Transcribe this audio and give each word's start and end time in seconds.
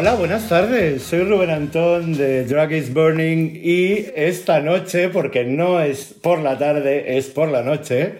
Hola, 0.00 0.14
buenas 0.14 0.48
tardes. 0.48 1.02
Soy 1.02 1.24
Rubén 1.24 1.50
Antón 1.50 2.16
de 2.16 2.46
Drag 2.46 2.72
is 2.72 2.94
Burning 2.94 3.60
y 3.62 4.06
esta 4.16 4.60
noche, 4.60 5.10
porque 5.10 5.44
no 5.44 5.78
es 5.82 6.14
por 6.22 6.38
la 6.38 6.56
tarde, 6.56 7.18
es 7.18 7.26
por 7.26 7.50
la 7.50 7.62
noche, 7.62 8.14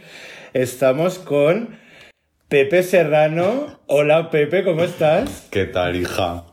estamos 0.53 1.19
con 1.19 1.79
Pepe 2.51 2.83
Serrano. 2.83 3.81
Hola 3.87 4.29
Pepe, 4.29 4.63
¿cómo 4.63 4.83
estás? 4.83 5.49
¿Qué 5.51 5.65
tal, 5.65 5.97
hija? 5.97 6.45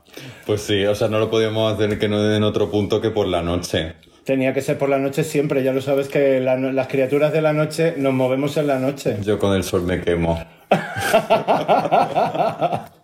Pues 0.46 0.62
sí, 0.62 0.86
o 0.86 0.96
sea, 0.96 1.10
no 1.10 1.20
lo 1.20 1.30
podíamos 1.30 1.74
hacer 1.74 2.00
que 2.00 2.08
no 2.08 2.34
en 2.34 2.44
otro 2.44 2.72
punto 2.72 3.02
que 3.02 3.10
por 3.10 3.28
la 3.28 3.42
noche. 3.42 3.96
Tenía 4.24 4.54
que 4.54 4.62
ser 4.62 4.78
por 4.78 4.88
la 4.88 4.98
noche 4.98 5.26
siempre, 5.26 5.62
ya 5.62 5.74
lo 5.74 5.82
sabes 5.82 6.08
que 6.08 6.40
la 6.40 6.56
no- 6.56 6.72
las 6.72 6.88
criaturas 6.88 7.34
de 7.34 7.42
la 7.42 7.52
noche 7.52 7.96
nos 7.98 8.14
movemos 8.14 8.56
en 8.56 8.68
la 8.68 8.80
noche. 8.80 9.18
Yo 9.24 9.38
con 9.40 9.54
el 9.58 9.66
sol 9.66 9.84
me 9.84 10.00
quemo. 10.00 10.42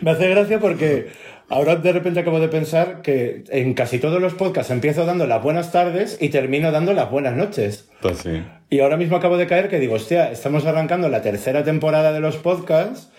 Me 0.00 0.12
hace 0.12 0.30
gracia 0.30 0.58
porque 0.58 1.08
ahora 1.50 1.76
de 1.76 1.92
repente 1.92 2.20
acabo 2.20 2.40
de 2.40 2.48
pensar 2.48 3.02
que 3.02 3.44
en 3.50 3.74
casi 3.74 3.98
todos 3.98 4.22
los 4.22 4.32
podcasts 4.34 4.72
empiezo 4.72 5.04
dando 5.04 5.26
las 5.26 5.42
buenas 5.42 5.72
tardes 5.72 6.16
y 6.20 6.30
termino 6.30 6.72
dando 6.72 6.94
las 6.94 7.10
buenas 7.10 7.36
noches. 7.36 7.90
Pues 8.00 8.18
sí. 8.18 8.42
Y 8.70 8.80
ahora 8.80 8.96
mismo 8.96 9.16
acabo 9.16 9.36
de 9.36 9.46
caer 9.46 9.68
que 9.68 9.78
digo, 9.80 9.96
hostia, 9.96 10.30
estamos 10.30 10.64
arrancando 10.64 11.08
la 11.08 11.22
tercera 11.22 11.64
temporada 11.64 12.12
de 12.12 12.20
los 12.20 12.36
podcasts. 12.36 13.10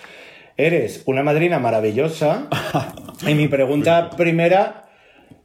Eres 0.58 1.04
una 1.06 1.24
madrina 1.24 1.60
maravillosa. 1.60 2.48
y 3.28 3.36
mi 3.36 3.48
pregunta 3.48 4.10
primera, 4.12 4.86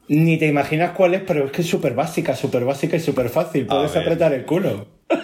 ni 0.08 0.38
te 0.38 0.46
imaginas 0.46 0.92
cuál 0.92 1.14
es, 1.14 1.22
pero 1.26 1.46
es 1.46 1.50
que 1.50 1.62
es 1.62 1.68
súper 1.68 1.94
básica, 1.94 2.36
súper 2.36 2.64
básica 2.64 2.96
y 2.96 3.00
súper 3.00 3.28
fácil. 3.28 3.66
Puedes 3.66 3.96
apretar 3.96 4.32
el 4.32 4.44
culo. 4.44 4.86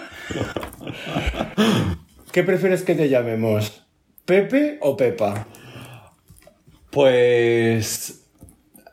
¿Qué 2.33 2.43
prefieres 2.43 2.83
que 2.83 2.95
te 2.95 3.09
llamemos? 3.09 3.87
¿Pepe 4.25 4.79
o 4.81 4.97
Pepa? 4.97 5.47
Pues... 6.93 8.21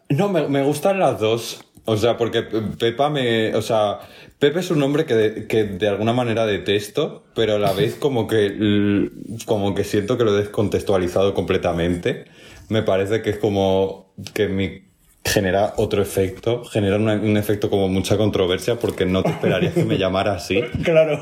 No, 0.10 0.30
me, 0.30 0.48
me 0.48 0.64
gustan 0.64 0.98
las 1.00 1.20
dos. 1.20 1.64
O 1.86 1.98
sea, 1.98 2.18
porque 2.18 2.42
Pepa 2.44 3.10
me... 3.10 3.54
O 3.56 3.62
sea, 3.62 4.00
Pepe 4.40 4.62
es 4.62 4.72
un 4.72 4.80
nombre 4.80 5.06
que 5.06 5.14
de, 5.16 5.48
que 5.48 5.66
de 5.66 5.88
alguna 5.88 6.14
manera 6.14 6.46
detesto, 6.46 7.26
pero 7.36 7.56
a 7.56 7.60
la 7.60 7.74
vez 7.74 7.96
como 7.96 8.26
que, 8.28 9.10
como 9.46 9.76
que 9.76 9.84
siento 9.84 10.18
que 10.18 10.24
lo 10.24 10.34
he 10.36 10.40
descontextualizado 10.42 11.34
completamente. 11.34 12.26
Me 12.70 12.84
parece 12.84 13.22
que 13.22 13.32
es 13.32 13.38
como 13.38 14.14
que 14.34 14.48
mi 14.48 14.84
genera 15.26 15.74
otro 15.78 16.02
efecto, 16.02 16.64
genera 16.64 16.96
una- 16.96 17.16
un 17.16 17.36
efecto 17.38 17.70
como 17.70 17.88
mucha 17.90 18.16
controversia 18.18 18.76
porque 18.80 19.06
no 19.06 19.22
te 19.22 19.30
esperarías 19.32 19.74
que 19.74 19.84
me 19.84 19.98
llamara 19.98 20.34
así. 20.34 20.62
Claro. 20.84 21.20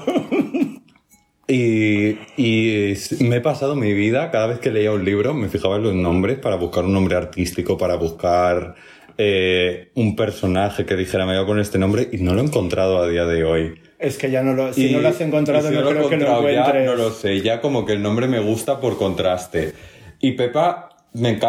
Y, 1.48 2.18
y 2.36 2.94
me 3.22 3.38
he 3.38 3.42
pasado 3.42 3.76
mi 3.76 3.94
vida, 3.94 4.32
cada 4.32 4.48
vez 4.48 4.60
que 4.60 4.70
leía 4.70 4.92
un 4.92 5.06
libro, 5.06 5.34
me 5.34 5.48
fijaba 5.48 5.78
en 5.78 5.84
los 5.84 5.96
nombres 5.96 6.40
para 6.40 6.58
buscar 6.58 6.84
un 6.84 6.94
nombre 6.94 7.16
artístico, 7.16 7.78
para 7.78 7.96
buscar 7.96 8.76
eh, 9.18 9.90
un 9.96 10.16
personaje 10.16 10.86
que 10.86 10.96
dijera 10.96 11.26
me 11.26 11.38
voy 11.38 11.46
poner 11.46 11.62
este 11.62 11.80
nombre 11.80 12.10
y 12.12 12.18
no 12.18 12.34
lo 12.34 12.42
he 12.42 12.44
encontrado 12.46 12.98
a 12.98 13.08
día 13.08 13.26
de 13.26 13.44
hoy. 13.46 13.82
Es 13.98 14.18
que 14.18 14.30
ya 14.30 14.44
no 14.44 14.54
lo, 14.54 14.74
si 14.74 14.88
Y- 14.88 14.92
no 14.92 15.00
lo 15.00 15.08
has 15.08 15.22
encontrado, 15.22 15.68
si 15.70 15.74
no, 15.74 15.80
creo 15.82 15.90
que 15.90 15.94
lo 15.96 16.06
encontrado 16.08 16.50
ya, 16.50 16.60
encuentres. 16.60 16.86
no 16.86 16.96
lo 16.96 17.10
sé, 17.12 17.42
ya 17.42 17.62
como 17.62 17.86
que 17.86 17.94
el 17.94 18.02
nombre 18.04 18.28
me 18.28 18.40
gusta 18.40 18.80
por 18.82 18.98
contraste. 18.98 19.74
Y 20.20 20.34
Pepa, 20.34 20.90
me 21.14 21.40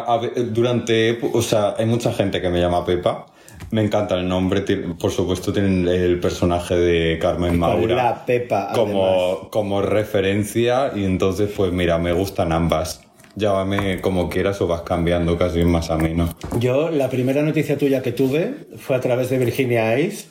durante, 0.53 1.19
o 1.33 1.43
sea, 1.43 1.75
hay 1.77 1.87
mucha 1.87 2.13
gente 2.13 2.41
que 2.41 2.49
me 2.49 2.61
llama 2.61 2.87
Pepa. 2.87 3.27
Me 3.71 3.83
encanta 3.83 4.15
el 4.17 4.29
nombre, 4.29 4.63
por 4.99 5.11
supuesto 5.11 5.53
tienen 5.53 5.87
el 5.89 6.21
personaje 6.21 6.75
de 6.77 7.19
Carmen 7.19 7.59
Maura 7.59 7.95
la 7.95 8.25
Pepa, 8.25 8.71
como, 8.75 9.49
como 9.51 9.83
referencia 9.83 10.93
y 10.95 11.05
entonces 11.05 11.51
pues 11.55 11.73
mira, 11.73 11.99
me 11.99 12.13
gustan 12.13 12.53
ambas. 12.53 13.03
Llámame 13.37 14.01
como 14.01 14.29
quieras 14.29 14.61
o 14.61 14.67
vas 14.67 14.83
cambiando 14.83 15.39
casi 15.39 15.65
más 15.65 15.91
ameno. 15.91 16.35
Yo, 16.59 16.91
la 16.91 17.09
primera 17.09 17.43
noticia 17.43 17.79
tuya 17.79 18.03
que 18.03 18.11
tuve 18.11 18.53
fue 18.79 18.97
a 18.97 19.01
través 19.01 19.31
de 19.31 19.39
Virginia 19.39 19.97
Ice, 19.99 20.27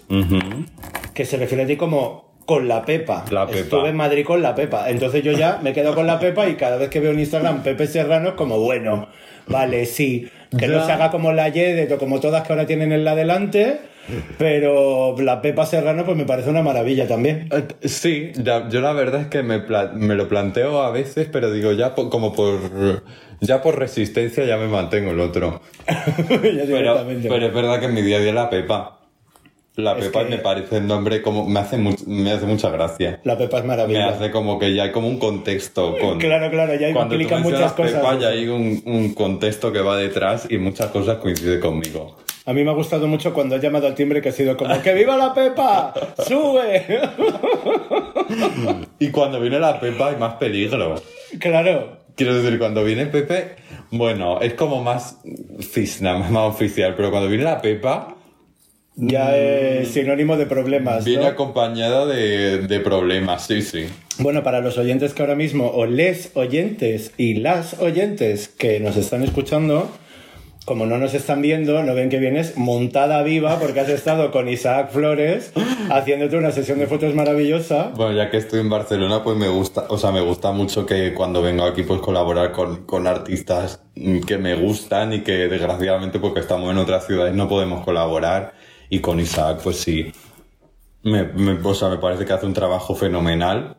que 1.13 1.23
se 1.23 1.38
refiere 1.38 1.63
a 1.63 1.68
ti 1.68 1.77
como 1.77 2.27
con 2.47 2.68
la 2.68 2.83
Pepa. 2.85 3.25
La 3.30 3.45
Pepa. 3.45 3.59
Estuve 3.59 3.89
en 3.89 3.97
Madrid 3.97 4.25
con 4.25 4.41
la 4.41 4.56
Pepa. 4.56 4.89
Entonces 4.89 5.21
yo 5.21 5.33
ya 5.33 5.59
me 5.62 5.73
quedo 5.73 5.94
con 5.94 6.07
la 6.07 6.18
Pepa 6.18 6.47
y 6.47 6.56
cada 6.56 6.77
vez 6.77 6.89
que 6.89 7.01
veo 7.01 7.12
en 7.12 7.19
Instagram 7.19 7.62
Pepe 7.62 7.88
Serrano 7.88 8.30
es 8.30 8.35
como, 8.35 8.59
bueno, 8.59 9.09
vale, 9.47 9.85
sí. 9.85 10.30
Que 10.57 10.67
no 10.67 10.85
se 10.85 10.91
haga 10.91 11.09
como 11.11 11.33
la 11.33 11.49
Yedet 11.49 11.91
o 11.91 11.97
como 11.97 12.19
todas 12.19 12.45
que 12.45 12.53
ahora 12.53 12.65
tienen 12.67 12.91
en 12.91 13.03
la 13.03 13.15
delante, 13.15 13.79
pero 14.38 15.15
la 15.19 15.41
Pepa 15.41 15.65
Serrano 15.65 16.05
pues 16.05 16.15
me 16.17 16.25
parece 16.25 16.49
una 16.49 16.61
maravilla 16.61 17.07
también. 17.07 17.49
Eh, 17.51 17.63
Sí, 17.88 18.31
ya- 18.35 18.69
yo 18.69 18.79
la 18.81 18.94
verdad 18.94 19.21
es 19.21 19.27
que 19.27 19.44
me, 19.44 19.61
me 19.95 20.15
lo 20.15 20.27
planteo 20.29 20.81
a 20.81 20.91
veces, 20.91 21.27
pero 21.31 21.51
digo 21.51 21.71
ya 21.73 21.95
po- 21.95 22.09
como 22.09 22.33
por 22.33 23.03
ya 23.41 23.61
por 23.61 23.77
resistencia 23.77 24.45
ya 24.45 24.57
me 24.57 24.67
mantengo 24.67 25.11
el 25.11 25.19
otro. 25.19 25.61
Pero, 26.29 27.05
pero 27.29 27.45
es 27.47 27.53
verdad 27.53 27.79
que 27.79 27.85
en 27.85 27.94
mi 27.94 28.01
día 28.01 28.17
a 28.17 28.19
día 28.21 28.33
la 28.33 28.49
Pepa. 28.49 28.96
La 29.77 29.94
Es 29.97 30.06
Pepa 30.06 30.24
que- 30.25 30.31
me 30.31 30.38
parece 30.39 30.77
el 30.77 30.88
nombre 30.88 31.21
como. 31.21 31.47
Me 31.47 31.59
hace, 31.59 31.77
mu- 31.77 31.95
me 32.07 32.31
hace 32.31 32.45
mucha 32.45 32.69
gracia. 32.71 33.19
La 33.24 33.38
Pepa 33.38 33.57
es 33.59 33.63
Me 33.63 33.69
maravillosa. 33.69 34.09
hace 34.09 34.31
como 34.31 34.57
que 34.59 34.74
ya 34.74 34.83
hay 34.83 34.91
como 34.91 35.07
un 35.07 35.19
contexto 35.19 35.95
con. 36.01 36.18
Claro, 36.19 36.50
claro, 36.51 36.74
ya 36.75 36.89
implica 36.89 37.38
muchas 37.38 37.74
cosas. 37.74 37.94
Pepa, 37.94 38.18
ya 38.19 38.29
hay 38.29 38.47
un, 38.47 38.81
un 38.85 39.13
contexto 39.13 39.71
que 39.71 39.79
va 39.79 39.95
detrás 39.97 40.47
y 40.50 40.57
muchas 40.57 40.88
cosas 40.88 41.18
coinciden 41.18 41.59
conmigo. 41.62 42.18
A 42.45 42.53
mí 42.53 42.63
me 42.63 42.71
ha 42.71 42.74
gustado 42.74 43.07
mucho 43.07 43.33
cuando 43.33 43.56
ha 43.56 43.59
llamado 43.59 43.88
al 43.88 43.94
timbre 43.94 44.21
que 44.21 44.29
ha 44.29 44.31
sido 44.31 44.56
como 44.57 44.81
¡Que 44.81 44.94
viva 44.94 45.15
la 45.18 45.33
Pepa! 45.33 45.94
¡Sube! 46.27 46.85
Y 49.00 49.09
cuando 49.09 49.39
viene 49.39 49.59
la 49.59 49.80
Pepa 49.80 50.09
hay 50.09 50.15
más 50.18 50.33
peligro. 50.35 50.95
claro. 51.39 51.97
Quiero 52.15 52.35
decir, 52.41 52.57
cuando 52.57 52.83
viene 52.83 53.06
Pepe, 53.06 53.56
bueno, 53.91 54.41
es 54.41 54.56
como 54.56 54.81
más 54.83 55.19
fisna, 55.59 56.18
más 56.31 56.50
oficial, 56.50 56.95
pero 56.97 57.12
cuando 57.12 57.30
viene 57.30 57.44
la 57.44 57.62
Pepa, 57.62 58.15
Ya 58.99 59.38
es 59.38 59.89
sinónimo 59.89 60.38
de 60.38 60.47
problemas. 60.47 61.05
viene 61.05 61.23
¿no? 61.23 61.29
acompañada 61.29 62.07
de, 62.07 62.67
de 62.67 62.79
problemas, 62.79 63.45
sí, 63.45 63.61
sí. 63.61 63.85
Bueno, 64.17 64.44
para 64.44 64.59
los 64.59 64.79
oyentes 64.79 65.13
que 65.13 65.21
ahora 65.21 65.35
mismo, 65.35 65.69
o 65.69 65.85
les 65.85 66.31
oyentes 66.33 67.11
y 67.15 67.35
las 67.35 67.79
oyentes 67.79 68.47
que 68.47 68.79
nos 68.79 68.97
están 68.97 69.21
escuchando, 69.21 69.88
como 70.67 70.85
no 70.85 70.97
nos 70.97 71.13
están 71.13 71.41
viendo, 71.41 71.81
no 71.83 71.94
ven 71.94 72.09
que 72.09 72.19
vienes 72.19 72.57
montada 72.57 73.23
viva 73.23 73.57
porque 73.57 73.79
has 73.79 73.89
estado 73.89 74.31
con 74.31 74.49
Isaac 74.49 74.91
Flores 74.91 75.53
haciéndote 75.89 76.35
una 76.35 76.51
sesión 76.51 76.79
de 76.79 76.88
fotos 76.88 77.15
maravillosa. 77.15 77.91
Bueno, 77.95 78.17
ya 78.17 78.29
que 78.29 78.35
estoy 78.35 78.59
en 78.59 78.69
Barcelona, 78.69 79.23
pues 79.23 79.38
me 79.38 79.47
gusta, 79.47 79.85
o 79.88 79.97
sea, 79.97 80.11
me 80.11 80.19
gusta 80.19 80.51
mucho 80.51 80.85
que 80.85 81.13
cuando 81.13 81.41
vengo 81.41 81.63
aquí, 81.63 81.83
pues 81.83 82.01
colaborar 82.01 82.51
con, 82.51 82.85
con 82.85 83.07
artistas 83.07 83.81
mm, 83.95 84.21
que 84.21 84.38
me 84.39 84.55
gustan 84.55 85.13
y 85.13 85.21
que 85.21 85.47
desgraciadamente, 85.47 86.19
porque 86.19 86.41
estamos 86.41 86.69
en 86.69 86.79
otras 86.79 87.07
ciudades, 87.07 87.33
no 87.33 87.47
podemos 87.47 87.85
colaborar. 87.85 88.53
Y 88.89 88.99
con 88.99 89.19
Isaac, 89.19 89.59
pues 89.63 89.77
sí. 89.77 90.11
Me, 91.03 91.23
me- 91.23 91.59
o 91.63 91.73
sea, 91.73 91.89
me 91.89 91.97
parece 91.97 92.25
que 92.25 92.33
hace 92.33 92.45
un 92.45 92.53
trabajo 92.53 92.95
fenomenal. 92.95 93.77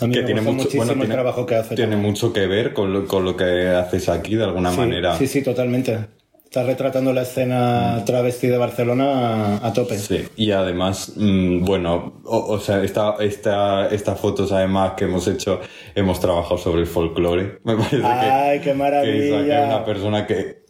A 0.00 0.06
mí 0.06 0.12
que 0.12 0.20
me 0.20 0.26
tiene 0.26 0.40
mucho, 0.42 0.54
muchísimo 0.56 0.80
bueno, 0.84 0.92
el 0.92 0.98
tiene, 1.00 1.14
trabajo 1.14 1.46
que 1.46 1.54
hace. 1.54 1.74
tiene 1.74 1.96
mucho 1.96 2.32
que 2.32 2.46
ver 2.46 2.72
con 2.74 2.92
lo, 2.92 3.06
con 3.06 3.24
lo 3.24 3.36
que 3.36 3.68
haces 3.68 4.08
aquí 4.08 4.34
de 4.36 4.44
alguna 4.44 4.70
sí, 4.70 4.76
manera. 4.78 5.16
Sí, 5.16 5.26
sí, 5.26 5.42
totalmente. 5.42 5.98
Estás 6.44 6.66
retratando 6.66 7.12
la 7.12 7.22
escena 7.22 8.02
travesti 8.06 8.46
de 8.46 8.56
Barcelona 8.56 9.56
a, 9.58 9.66
a 9.66 9.72
tope. 9.72 9.98
Sí, 9.98 10.24
y 10.36 10.52
además, 10.52 11.12
mm, 11.16 11.64
bueno, 11.64 12.20
o, 12.24 12.38
o 12.38 12.60
sea, 12.60 12.82
esta, 12.84 13.16
esta, 13.20 13.88
estas 13.88 14.20
fotos 14.20 14.52
además 14.52 14.92
que 14.96 15.04
hemos 15.04 15.26
hecho, 15.28 15.60
hemos 15.94 16.20
trabajado 16.20 16.56
sobre 16.58 16.82
el 16.82 16.86
folclore. 16.86 17.58
Me 17.64 17.74
parece 17.76 18.00
¡Ay, 18.04 18.58
que, 18.60 18.64
qué 18.66 18.74
maravilla! 18.74 19.44
que 19.44 19.58
es 19.60 19.66
una 19.66 19.84
persona 19.84 20.26
que 20.26 20.65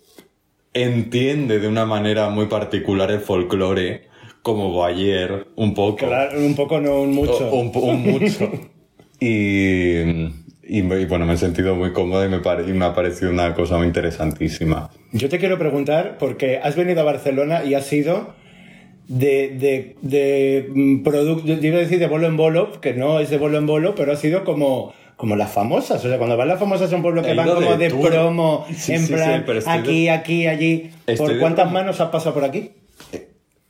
entiende 0.82 1.58
de 1.58 1.69
una 1.69 1.87
manera 1.87 2.28
muy 2.31 2.46
particular 2.46 3.11
el 3.11 3.20
folclore, 3.20 4.02
como 4.43 4.70
Boyer, 4.70 5.49
un 5.56 5.75
poco. 5.75 5.96
Claro, 6.06 6.38
un 6.38 6.55
poco, 6.55 6.81
no 6.81 7.00
un 7.00 7.14
mucho. 7.14 7.49
O- 7.50 7.61
Un, 7.61 8.02
mucho. 8.02 8.50
y, 9.20 10.28
y, 10.62 10.82
bueno, 11.08 11.26
me 11.26 11.34
he 11.34 11.37
sentido 11.37 11.75
muy 11.75 11.93
cómodo 11.93 12.25
y 12.25 12.28
me, 12.28 12.38
pare- 12.40 12.69
y 12.69 12.73
me 12.73 12.84
ha 12.84 12.94
parecido 12.94 13.31
una 13.31 13.55
cosa 13.55 13.76
muy 13.78 13.87
interesantísima. 13.87 14.90
Yo 15.12 15.28
te 15.28 15.38
quiero 15.38 15.58
preguntar, 15.58 16.17
porque 16.19 16.58
has 16.62 16.76
venido 16.76 17.00
a 17.00 17.05
Barcelona 17.05 17.64
y 17.64 17.75
has 17.75 17.87
sido 17.87 18.34
de, 19.08 19.50
de, 19.58 19.96
de 20.02 20.69
mm, 20.75 21.02
producto, 21.02 21.46
yo 21.46 21.55
iba 21.61 21.78
a 21.78 21.81
decir 21.81 21.99
de 21.99 22.06
bolo 22.08 22.26
en 22.26 22.37
bolo, 22.37 22.81
que 22.81 22.93
no 22.94 23.20
es 23.20 23.31
de 23.31 23.38
bolo 23.38 23.58
en 23.58 23.67
bolo, 23.67 23.94
pero 23.94 24.12
ha 24.12 24.17
sido 24.17 24.44
como, 24.44 24.93
como 25.16 25.34
las 25.36 25.50
famosas. 25.50 26.04
O 26.04 26.08
sea, 26.08 26.18
cuando 26.18 26.36
van 26.36 26.48
las 26.48 26.58
famosas 26.58 26.92
a 26.92 26.96
un 26.96 27.02
pueblo 27.02 27.22
que 27.22 27.34
van 27.34 27.48
como 27.48 27.76
de 27.76 27.90
promo, 27.90 28.66
Sí, 28.74 28.92
en 28.92 29.06
sí, 29.06 29.12
plan, 29.12 29.44
de- 29.46 29.62
aquí, 29.66 30.08
aquí, 30.08 30.46
allí. 30.46 30.90
Estoy 31.06 31.28
¿Por 31.28 31.38
cuántas 31.40 31.70
manos 31.72 32.00
has 32.00 32.10
pasado 32.10 32.34
por 32.34 32.44
aquí? 32.44 32.72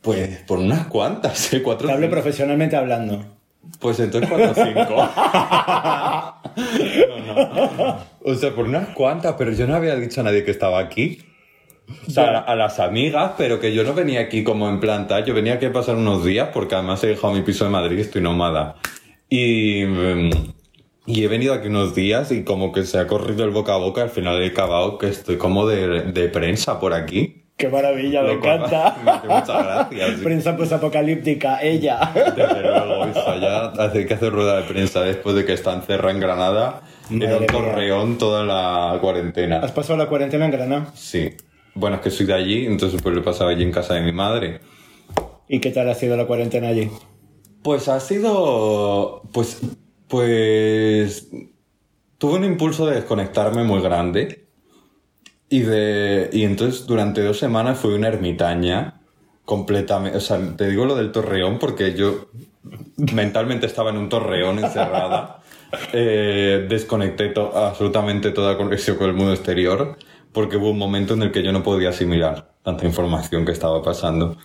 Pues 0.01 0.39
por 0.47 0.59
unas 0.59 0.87
cuantas, 0.87 1.53
¿eh? 1.53 1.61
Cuatro 1.61 1.87
Te 1.87 1.93
hablo 1.93 2.09
profesionalmente 2.09 2.75
hablando. 2.75 3.25
Pues 3.79 3.99
entonces 3.99 4.29
cuatro 4.29 4.51
o 4.51 4.65
cinco. 4.65 5.09
no, 7.27 7.77
no. 7.77 7.97
O 8.23 8.35
sea, 8.35 8.51
por 8.53 8.65
unas 8.65 8.89
cuantas, 8.89 9.35
pero 9.37 9.51
yo 9.51 9.67
no 9.67 9.75
había 9.75 9.95
dicho 9.95 10.21
a 10.21 10.23
nadie 10.23 10.43
que 10.43 10.51
estaba 10.51 10.79
aquí. 10.79 11.19
O 12.05 12.11
sea, 12.11 12.39
a 12.39 12.55
las 12.55 12.79
amigas, 12.79 13.33
pero 13.37 13.59
que 13.61 13.73
yo 13.73 13.83
no 13.83 13.93
venía 13.93 14.19
aquí 14.21 14.43
como 14.43 14.67
en 14.69 14.79
planta. 14.79 15.21
Yo 15.23 15.33
venía 15.33 15.53
aquí 15.53 15.65
a 15.65 15.71
pasar 15.73 15.95
unos 15.95 16.23
días 16.25 16.49
porque 16.53 16.75
además 16.75 17.01
he 17.03 17.07
dejado 17.07 17.33
mi 17.33 17.41
piso 17.43 17.63
de 17.63 17.69
Madrid 17.71 17.97
y 17.97 18.01
estoy 18.01 18.21
nómada. 18.21 18.75
Y, 19.29 19.83
mm, 19.85 20.29
y 21.07 21.23
he 21.23 21.27
venido 21.27 21.53
aquí 21.53 21.69
unos 21.69 21.95
días 21.95 22.31
y 22.31 22.43
como 22.43 22.71
que 22.71 22.83
se 22.83 22.99
ha 22.99 23.07
corrido 23.07 23.45
el 23.45 23.51
boca 23.51 23.73
a 23.73 23.77
boca. 23.77 24.03
Al 24.03 24.09
final 24.09 24.43
he 24.43 24.47
acabado 24.47 24.97
que 24.97 25.07
estoy 25.07 25.37
como 25.37 25.65
de, 25.65 26.01
de 26.11 26.27
prensa 26.27 26.79
por 26.79 26.93
aquí. 26.93 27.45
¡Qué 27.55 27.69
maravilla! 27.69 28.21
Me 28.21 28.37
cual 28.37 28.57
encanta. 28.57 28.97
me 29.03 29.11
hace 29.11 29.27
mucha 29.27 29.63
gracia, 29.63 30.15
sí. 30.15 30.23
Prensa 30.23 30.55
posapocalíptica, 30.55 31.63
ella. 31.63 32.11
Desde 32.13 32.61
luego, 32.61 33.07
hija, 33.07 33.37
ya 33.37 33.65
hace 33.83 34.05
que 34.05 34.13
hacer 34.13 34.31
rueda 34.31 34.57
de 34.57 34.63
prensa 34.63 35.01
después 35.01 35.35
de 35.35 35.45
que 35.45 35.53
está 35.53 35.73
encerrada 35.73 36.11
en 36.11 36.19
Granada, 36.19 36.81
en 37.09 37.19
Madre 37.19 37.33
un 37.35 37.39
mía. 37.39 37.47
torreón 37.51 38.17
toda 38.17 38.43
la 38.43 38.99
cuarentena. 39.01 39.59
¿Has 39.59 39.71
pasado 39.71 39.97
la 39.97 40.07
cuarentena 40.07 40.45
en 40.45 40.51
Granada? 40.51 40.91
Sí. 40.93 41.31
Bueno, 41.73 41.95
es 41.95 42.01
que 42.03 42.11
soy 42.11 42.25
de 42.25 42.33
allí, 42.33 42.65
entonces 42.67 43.01
pues 43.01 43.15
lo 43.15 43.21
he 43.21 43.23
pasado 43.23 43.49
allí 43.49 43.63
en 43.63 43.71
casa 43.71 43.95
de 43.95 44.01
mi 44.01 44.11
madre. 44.11 44.59
¿Y 45.47 45.59
qué 45.59 45.71
tal 45.71 45.89
ha 45.89 45.95
sido 45.95 46.15
la 46.17 46.25
cuarentena 46.25 46.67
allí? 46.67 46.91
Pues 47.63 47.87
ha 47.87 47.99
sido. 47.99 49.21
Pues. 49.31 49.61
Pues. 50.07 51.29
Tuve 52.17 52.37
un 52.37 52.45
impulso 52.45 52.85
de 52.87 52.95
desconectarme 52.95 53.63
muy 53.63 53.81
grande. 53.81 54.47
Y 55.49 55.61
de. 55.61 56.29
Y 56.33 56.43
entonces 56.43 56.85
durante 56.87 57.23
dos 57.23 57.37
semanas 57.39 57.79
fui 57.79 57.93
una 57.93 58.07
ermitaña. 58.07 59.01
Completamente. 59.45 60.17
O 60.17 60.21
sea, 60.21 60.39
te 60.57 60.67
digo 60.69 60.85
lo 60.85 60.95
del 60.95 61.11
torreón 61.11 61.57
porque 61.59 61.93
yo 61.93 62.27
mentalmente 63.13 63.65
estaba 63.65 63.91
en 63.91 63.97
un 63.97 64.09
torreón 64.09 64.59
encerrada. 64.59 65.41
Eh, 65.91 66.65
desconecté 66.69 67.27
to- 67.27 67.51
absolutamente 67.53 68.31
toda 68.31 68.55
conexión 68.55 68.95
con 68.95 69.07
el 69.09 69.13
mundo 69.15 69.33
exterior. 69.33 69.97
Porque 70.31 70.55
hubo 70.55 70.69
un 70.71 70.77
momento 70.77 71.13
en 71.15 71.23
el 71.23 71.31
que 71.33 71.43
yo 71.43 71.51
no 71.51 71.61
podía 71.61 71.89
asimilar 71.89 72.53
tanta 72.63 72.85
información 72.85 73.45
que 73.45 73.51
estaba 73.51 73.81
pasando. 73.81 74.37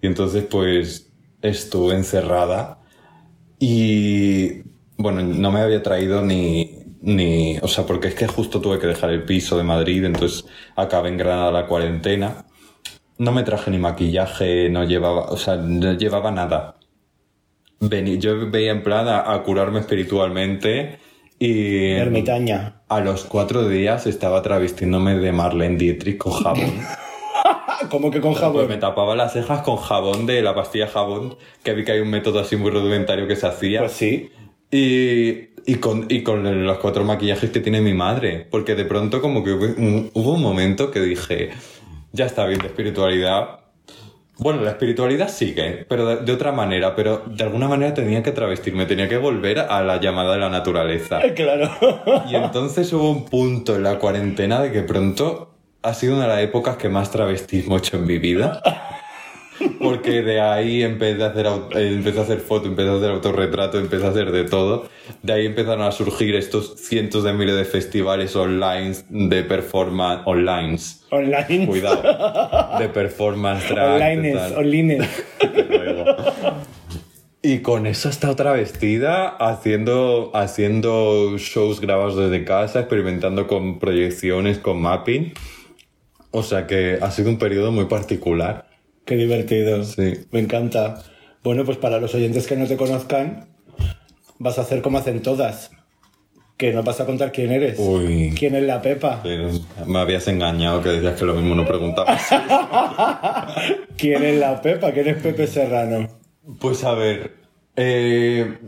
Y 0.00 0.06
entonces, 0.06 0.44
pues, 0.48 1.10
estuve 1.42 1.94
encerrada 1.96 2.78
y, 3.58 4.62
bueno, 4.98 5.22
no 5.22 5.50
me 5.50 5.60
había 5.60 5.82
traído 5.82 6.20
ni, 6.22 6.84
ni, 7.00 7.56
o 7.62 7.68
sea, 7.68 7.86
porque 7.86 8.08
es 8.08 8.14
que 8.14 8.26
justo 8.26 8.60
tuve 8.60 8.78
que 8.78 8.86
dejar 8.88 9.10
el 9.10 9.24
piso 9.24 9.56
de 9.56 9.62
Madrid, 9.64 10.04
entonces 10.04 10.44
acabé 10.76 11.08
en 11.08 11.16
Granada 11.16 11.50
la 11.50 11.66
cuarentena. 11.66 12.44
No 13.16 13.32
me 13.32 13.42
traje 13.42 13.70
ni 13.70 13.78
maquillaje, 13.78 14.68
no 14.70 14.84
llevaba, 14.84 15.22
o 15.30 15.36
sea, 15.36 15.56
no 15.56 15.92
llevaba 15.94 16.30
nada. 16.30 16.76
Vení, 17.80 18.18
yo 18.18 18.50
veía 18.50 18.72
en 18.72 18.82
plan 18.82 19.08
a, 19.08 19.32
a 19.32 19.42
curarme 19.42 19.80
espiritualmente 19.80 20.98
y 21.38 21.90
Ermitaña. 21.92 22.82
a 22.88 23.00
los 23.00 23.24
cuatro 23.24 23.68
días 23.68 24.06
estaba 24.06 24.42
travestiéndome 24.42 25.14
de 25.18 25.30
Marlene 25.32 25.76
Dietrich 25.76 26.18
con 26.18 26.32
jabón. 26.32 26.72
Como 27.90 28.10
que 28.10 28.20
con 28.20 28.32
Pues 28.32 28.40
jabón. 28.40 28.68
me 28.68 28.76
tapaba 28.76 29.14
las 29.14 29.32
cejas 29.32 29.62
con 29.62 29.76
jabón 29.76 30.26
de 30.26 30.42
la 30.42 30.54
pastilla 30.54 30.88
jabón, 30.88 31.36
que 31.62 31.74
vi 31.74 31.84
que 31.84 31.92
hay 31.92 32.00
un 32.00 32.10
método 32.10 32.40
así 32.40 32.56
muy 32.56 32.70
rudimentario 32.72 33.28
que 33.28 33.36
se 33.36 33.46
hacía. 33.46 33.80
Pues 33.80 33.92
sí. 33.92 34.30
Y, 34.70 35.48
y, 35.66 35.74
con, 35.76 36.06
y 36.08 36.22
con 36.22 36.66
los 36.66 36.78
cuatro 36.78 37.04
maquillajes 37.04 37.50
que 37.50 37.60
tiene 37.60 37.80
mi 37.80 37.94
madre. 37.94 38.46
Porque 38.50 38.74
de 38.74 38.84
pronto 38.84 39.20
como 39.20 39.44
que 39.44 39.52
hubo 39.52 39.64
un, 39.64 40.10
hubo 40.14 40.34
un 40.34 40.42
momento 40.42 40.90
que 40.90 41.00
dije, 41.00 41.50
ya 42.12 42.26
está 42.26 42.46
bien 42.46 42.60
de 42.60 42.66
espiritualidad. 42.68 43.60
Bueno, 44.38 44.62
la 44.62 44.70
espiritualidad 44.70 45.28
sigue, 45.28 45.84
pero 45.88 46.06
de, 46.06 46.16
de 46.24 46.32
otra 46.32 46.52
manera. 46.52 46.94
Pero 46.94 47.22
de 47.26 47.42
alguna 47.42 47.66
manera 47.66 47.92
tenía 47.92 48.22
que 48.22 48.30
travestirme, 48.30 48.86
tenía 48.86 49.08
que 49.08 49.16
volver 49.16 49.58
a 49.58 49.82
la 49.82 50.00
llamada 50.00 50.34
de 50.34 50.38
la 50.38 50.48
naturaleza. 50.48 51.20
Claro. 51.34 51.70
Y 52.30 52.34
entonces 52.34 52.92
hubo 52.92 53.10
un 53.10 53.24
punto 53.24 53.76
en 53.76 53.82
la 53.82 53.98
cuarentena 53.98 54.60
de 54.60 54.70
que 54.70 54.82
pronto 54.82 55.54
ha 55.82 55.94
sido 55.94 56.14
una 56.14 56.24
de 56.24 56.28
las 56.28 56.42
épocas 56.42 56.76
que 56.76 56.88
más 56.88 57.10
travestismo 57.10 57.76
he 57.76 57.78
hecho 57.78 57.96
en 57.96 58.06
mi 58.06 58.18
vida. 58.18 58.60
Porque 59.80 60.22
de 60.22 60.40
ahí 60.40 60.82
empecé 60.82 61.22
a 61.22 61.28
hacer, 61.28 61.46
eh, 61.46 61.92
empecé 61.94 62.18
a 62.18 62.22
hacer 62.22 62.38
foto, 62.38 62.66
empecé 62.66 62.90
a 62.90 62.94
hacer 62.94 63.10
autorretrato, 63.10 63.78
empecé 63.78 64.06
a 64.06 64.10
hacer 64.10 64.32
de 64.32 64.44
todo. 64.44 64.88
De 65.22 65.32
ahí 65.32 65.46
empezaron 65.46 65.82
a 65.82 65.92
surgir 65.92 66.34
estos 66.34 66.76
cientos 66.76 67.24
de 67.24 67.32
miles 67.32 67.56
de 67.56 67.64
festivales 67.64 68.36
online 68.36 68.94
de 69.08 69.42
performance, 69.42 70.22
online. 70.26 70.78
Online. 71.10 71.66
Cuidado. 71.66 72.78
De 72.78 72.88
performance 72.88 73.68
drag. 73.70 74.18
Online. 74.18 74.36
Online. 74.56 75.08
Y 77.40 77.60
con 77.60 77.86
eso 77.86 78.08
está 78.08 78.30
otra 78.30 78.52
vestida, 78.52 79.28
haciendo, 79.28 80.32
haciendo 80.34 81.38
shows 81.38 81.80
grabados 81.80 82.16
desde 82.16 82.44
casa, 82.44 82.80
experimentando 82.80 83.46
con 83.46 83.78
proyecciones, 83.78 84.58
con 84.58 84.82
mapping. 84.82 85.34
O 86.32 86.42
sea 86.42 86.66
que 86.66 86.98
ha 87.00 87.10
sido 87.12 87.30
un 87.30 87.38
periodo 87.38 87.70
muy 87.70 87.86
particular. 87.86 88.67
Qué 89.08 89.16
divertido. 89.16 89.84
Sí. 89.84 90.26
Me 90.32 90.40
encanta. 90.40 91.02
Bueno, 91.42 91.64
pues 91.64 91.78
para 91.78 91.98
los 91.98 92.14
oyentes 92.14 92.46
que 92.46 92.56
no 92.56 92.66
te 92.66 92.76
conozcan, 92.76 93.48
vas 94.38 94.58
a 94.58 94.60
hacer 94.60 94.82
como 94.82 94.98
hacen 94.98 95.22
todas. 95.22 95.70
Que 96.58 96.74
no 96.74 96.82
vas 96.82 97.00
a 97.00 97.06
contar 97.06 97.32
quién 97.32 97.50
eres. 97.50 97.78
Uy. 97.78 98.34
¿Quién 98.38 98.54
es 98.54 98.64
la 98.64 98.82
Pepa? 98.82 99.20
Pero 99.22 99.48
me 99.86 99.98
habías 100.00 100.28
engañado 100.28 100.82
que 100.82 100.90
decías 100.90 101.18
que 101.18 101.24
lo 101.24 101.32
mismo 101.32 101.54
no 101.54 101.66
preguntabas. 101.66 102.22
¿Quién 103.96 104.24
es 104.24 104.38
la 104.38 104.60
Pepa? 104.60 104.92
¿Quién 104.92 105.08
es 105.08 105.22
Pepe 105.22 105.46
Serrano? 105.46 106.06
Pues 106.60 106.84
a 106.84 106.92
ver, 106.92 107.34
eh, 107.76 108.58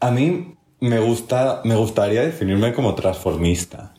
a 0.00 0.10
mí 0.10 0.54
me 0.80 0.98
gusta, 0.98 1.60
me 1.64 1.76
gustaría 1.76 2.22
definirme 2.22 2.72
como 2.72 2.94
transformista. 2.94 3.92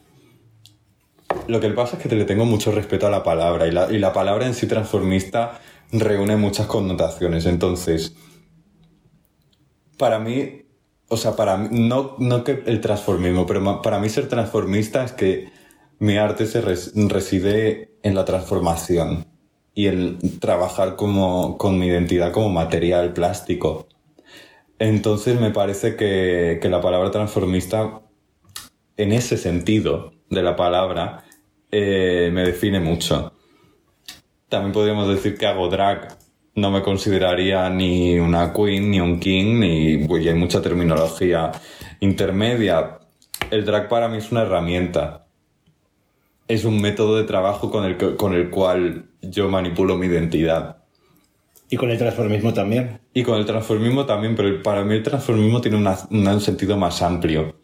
Lo 1.47 1.59
que 1.59 1.69
pasa 1.69 1.97
es 1.97 2.03
que 2.03 2.15
le 2.15 2.25
tengo 2.25 2.45
mucho 2.45 2.71
respeto 2.71 3.07
a 3.07 3.09
la 3.09 3.23
palabra 3.23 3.67
y 3.67 3.71
la, 3.71 3.91
y 3.91 3.97
la 4.00 4.13
palabra 4.13 4.45
en 4.47 4.53
sí 4.53 4.67
transformista 4.67 5.59
reúne 5.91 6.38
muchas 6.38 6.67
connotaciones. 6.67 7.45
Entonces, 7.45 8.15
para 9.97 10.19
mí, 10.19 10.63
o 11.09 11.17
sea, 11.17 11.35
para 11.35 11.57
mí, 11.57 11.67
no, 11.71 12.15
no 12.19 12.43
que 12.43 12.63
el 12.65 12.81
transformismo, 12.81 13.45
pero 13.45 13.81
para 13.81 14.00
mí 14.00 14.09
ser 14.09 14.27
transformista 14.27 15.03
es 15.03 15.12
que 15.12 15.50
mi 16.00 16.17
arte 16.17 16.45
se 16.45 16.62
res- 16.62 16.93
reside 16.95 17.97
en 18.03 18.15
la 18.15 18.25
transformación 18.25 19.25
y 19.75 19.88
el 19.88 20.17
trabajar 20.39 20.95
como, 20.95 21.57
con 21.57 21.77
mi 21.79 21.88
identidad 21.88 22.31
como 22.31 22.50
material 22.50 23.13
plástico. 23.13 23.88
Entonces 24.79 25.39
me 25.39 25.51
parece 25.51 25.95
que, 25.95 26.59
que 26.62 26.69
la 26.69 26.81
palabra 26.81 27.12
transformista, 27.12 28.01
en 28.97 29.12
ese 29.12 29.38
sentido 29.38 30.13
de 30.29 30.41
la 30.43 30.55
palabra, 30.55 31.23
eh, 31.75 32.30
me 32.32 32.44
define 32.44 32.80
mucho. 32.80 33.34
También 34.48 34.72
podríamos 34.72 35.08
decir 35.08 35.36
que 35.38 35.48
hago 35.48 35.68
drag. 35.70 36.15
No 36.53 36.70
me 36.70 36.84
consideraría 36.84 37.68
ni 37.72 38.20
una 38.20 38.53
queen, 38.53 38.92
ni 38.92 39.00
un 39.00 39.20
king, 39.20 39.60
ni 39.60 40.08
pues, 40.08 40.24
y 40.24 40.30
hay 40.30 40.36
mucha 40.36 40.62
terminología 40.62 41.51
intermedia. 42.00 43.00
El 43.50 43.65
drag 43.65 43.89
para 43.89 44.08
mí 44.08 44.18
es 44.18 44.32
una 44.32 44.44
herramienta. 44.44 45.25
Es 46.48 46.63
un 46.63 46.80
método 46.80 47.18
de 47.18 47.24
trabajo 47.24 47.72
con 47.72 47.86
el, 47.86 47.98
que- 47.98 48.15
con 48.15 48.36
el 48.36 48.51
cual 48.51 49.06
yo 49.24 49.50
manipulo 49.50 49.98
mi 49.98 50.06
identidad. 50.06 50.77
Y 51.72 51.77
con 51.77 51.89
el 51.89 51.98
transformismo 51.98 52.53
también. 52.53 53.00
Y 53.15 53.24
con 53.24 53.39
el 53.39 53.46
transformismo 53.48 54.06
también, 54.06 54.36
pero 54.36 54.62
para 54.62 54.84
mí 54.84 54.94
el 54.94 55.01
transformismo 55.01 55.60
tiene 55.60 55.77
una- 55.77 55.98
un 56.12 56.39
sentido 56.42 56.77
más 56.77 57.01
amplio. 57.01 57.56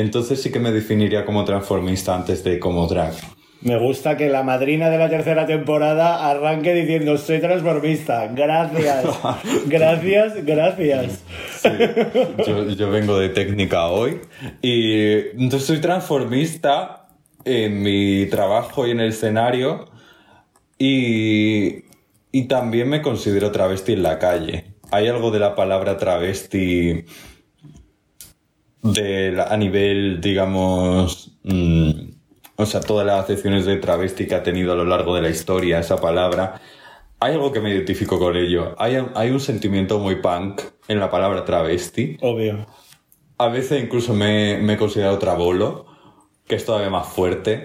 Entonces 0.00 0.42
sí 0.42 0.50
que 0.50 0.58
me 0.58 0.72
definiría 0.72 1.24
como 1.24 1.44
transformista 1.44 2.14
antes 2.14 2.42
de 2.42 2.58
como 2.58 2.86
drag. 2.86 3.14
Me 3.62 3.78
gusta 3.78 4.16
que 4.16 4.30
la 4.30 4.42
madrina 4.42 4.88
de 4.88 4.96
la 4.96 5.10
tercera 5.10 5.44
temporada 5.44 6.30
arranque 6.30 6.72
diciendo 6.72 7.18
soy 7.18 7.40
transformista. 7.40 8.28
Gracias. 8.28 9.04
Gracias, 9.66 10.44
gracias. 10.46 11.22
Yo, 12.46 12.70
yo 12.70 12.90
vengo 12.90 13.18
de 13.18 13.28
técnica 13.28 13.88
hoy 13.88 14.20
y 14.62 15.28
entonces 15.32 15.64
soy 15.64 15.80
transformista 15.80 17.08
en 17.44 17.82
mi 17.82 18.26
trabajo 18.26 18.86
y 18.86 18.92
en 18.92 19.00
el 19.00 19.10
escenario 19.10 19.90
y, 20.78 21.84
y 22.32 22.44
también 22.48 22.88
me 22.88 23.02
considero 23.02 23.52
travesti 23.52 23.92
en 23.92 24.02
la 24.02 24.18
calle. 24.18 24.64
Hay 24.90 25.06
algo 25.06 25.30
de 25.30 25.38
la 25.38 25.54
palabra 25.54 25.98
travesti 25.98 27.04
de 28.82 29.32
la- 29.32 29.44
a 29.44 29.56
nivel, 29.56 30.20
digamos, 30.20 31.32
mm, 31.44 31.90
o 32.56 32.66
sea, 32.66 32.80
todas 32.80 33.06
las 33.06 33.24
acepciones 33.24 33.64
de 33.66 33.76
travesti 33.76 34.26
que 34.26 34.34
ha 34.34 34.42
tenido 34.42 34.72
a 34.72 34.76
lo 34.76 34.84
largo 34.84 35.14
de 35.16 35.22
la 35.22 35.30
historia 35.30 35.78
esa 35.80 36.00
palabra. 36.00 36.60
Hay 37.20 37.34
algo 37.34 37.52
que 37.52 37.60
me 37.60 37.70
identifico 37.70 38.18
con 38.18 38.36
ello. 38.36 38.74
Hay, 38.78 38.96
hay 39.14 39.30
un 39.30 39.40
sentimiento 39.40 39.98
muy 39.98 40.16
punk 40.16 40.62
en 40.88 40.98
la 41.00 41.10
palabra 41.10 41.44
travesti. 41.44 42.16
Obvio. 42.22 42.66
A 43.38 43.48
veces 43.48 43.82
incluso 43.82 44.14
me, 44.14 44.58
me 44.58 44.74
he 44.74 44.76
considerado 44.76 45.18
trabolo, 45.18 45.86
que 46.46 46.54
es 46.56 46.64
todavía 46.64 46.90
más 46.90 47.08
fuerte. 47.08 47.62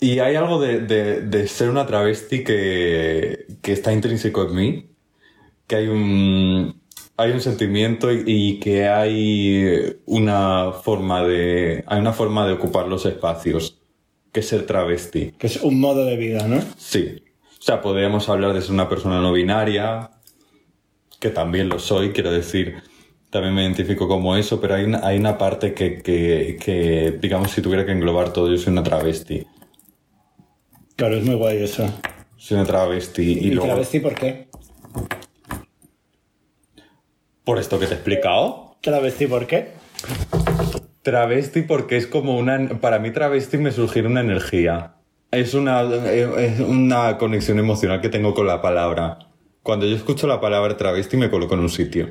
Y 0.00 0.18
hay 0.18 0.36
algo 0.36 0.60
de, 0.60 0.80
de- 0.80 1.20
de 1.22 1.48
ser 1.48 1.70
una 1.70 1.86
travesti 1.86 2.44
que, 2.44 3.46
que 3.62 3.72
está 3.72 3.92
intrínseco 3.92 4.44
en 4.44 4.54
mí, 4.54 4.90
que 5.66 5.76
hay 5.76 5.86
un, 5.88 6.82
hay 7.16 7.30
un 7.30 7.40
sentimiento 7.40 8.12
y, 8.12 8.22
y 8.26 8.60
que 8.60 8.88
hay 8.88 9.96
una 10.06 10.72
forma 10.72 11.22
de, 11.22 11.84
hay 11.86 12.00
una 12.00 12.12
forma 12.12 12.46
de 12.46 12.54
ocupar 12.54 12.88
los 12.88 13.06
espacios, 13.06 13.78
que 14.32 14.40
es 14.40 14.48
ser 14.48 14.66
travesti. 14.66 15.32
Que 15.38 15.46
es 15.46 15.62
un 15.62 15.80
modo 15.80 16.04
de 16.04 16.16
vida, 16.16 16.46
¿no? 16.48 16.60
Sí. 16.76 17.22
O 17.58 17.62
sea, 17.62 17.80
podríamos 17.80 18.28
hablar 18.28 18.52
de 18.52 18.60
ser 18.60 18.72
una 18.72 18.88
persona 18.88 19.20
no 19.20 19.32
binaria, 19.32 20.10
que 21.20 21.30
también 21.30 21.68
lo 21.68 21.78
soy, 21.78 22.10
quiero 22.10 22.30
decir, 22.30 22.82
también 23.30 23.54
me 23.54 23.62
identifico 23.62 24.06
como 24.06 24.36
eso, 24.36 24.60
pero 24.60 24.74
hay 24.74 24.84
una, 24.84 25.06
hay 25.06 25.16
una 25.16 25.38
parte 25.38 25.72
que, 25.72 26.02
que, 26.02 26.58
que, 26.62 27.18
digamos, 27.20 27.52
si 27.52 27.62
tuviera 27.62 27.86
que 27.86 27.92
englobar 27.92 28.32
todo, 28.32 28.50
yo 28.50 28.58
soy 28.58 28.72
una 28.72 28.82
travesti. 28.82 29.46
Claro, 30.96 31.16
es 31.16 31.24
muy 31.24 31.34
guay 31.36 31.62
eso. 31.62 31.86
Soy 32.36 32.58
una 32.58 32.66
travesti 32.66 33.22
y, 33.22 33.38
¿Y, 33.38 33.50
luego... 33.52 33.66
travesti 33.66 34.00
por 34.00 34.14
qué? 34.14 34.48
¿Por 37.44 37.58
esto 37.58 37.78
que 37.78 37.86
te 37.86 37.92
he 37.92 37.96
explicado? 37.96 38.76
¿Travesti 38.80 39.26
por 39.26 39.46
qué? 39.46 39.72
Travesti 41.02 41.60
porque 41.60 41.98
es 41.98 42.06
como 42.06 42.38
una... 42.38 42.80
Para 42.80 42.98
mí 42.98 43.10
travesti 43.10 43.58
me 43.58 43.70
surgió 43.70 44.06
una 44.06 44.22
energía. 44.22 44.94
Es 45.30 45.52
una, 45.52 45.82
es 45.82 46.60
una 46.60 47.18
conexión 47.18 47.58
emocional 47.58 48.00
que 48.00 48.08
tengo 48.08 48.32
con 48.32 48.46
la 48.46 48.62
palabra. 48.62 49.18
Cuando 49.62 49.86
yo 49.86 49.94
escucho 49.94 50.26
la 50.26 50.40
palabra 50.40 50.78
travesti 50.78 51.18
me 51.18 51.30
coloco 51.30 51.52
en 51.52 51.60
un 51.60 51.68
sitio. 51.68 52.08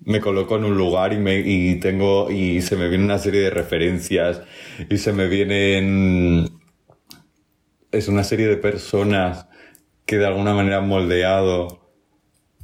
Me 0.00 0.20
coloco 0.20 0.56
en 0.56 0.64
un 0.64 0.76
lugar 0.76 1.12
y, 1.12 1.18
me, 1.18 1.38
y 1.38 1.78
tengo... 1.78 2.28
Y 2.28 2.60
se 2.62 2.74
me 2.74 2.88
viene 2.88 3.04
una 3.04 3.20
serie 3.20 3.42
de 3.42 3.50
referencias 3.50 4.42
y 4.88 4.98
se 4.98 5.12
me 5.12 5.28
vienen... 5.28 6.48
Es 7.92 8.08
una 8.08 8.24
serie 8.24 8.48
de 8.48 8.56
personas 8.56 9.46
que 10.06 10.18
de 10.18 10.26
alguna 10.26 10.54
manera 10.54 10.78
han 10.78 10.88
moldeado 10.88 11.80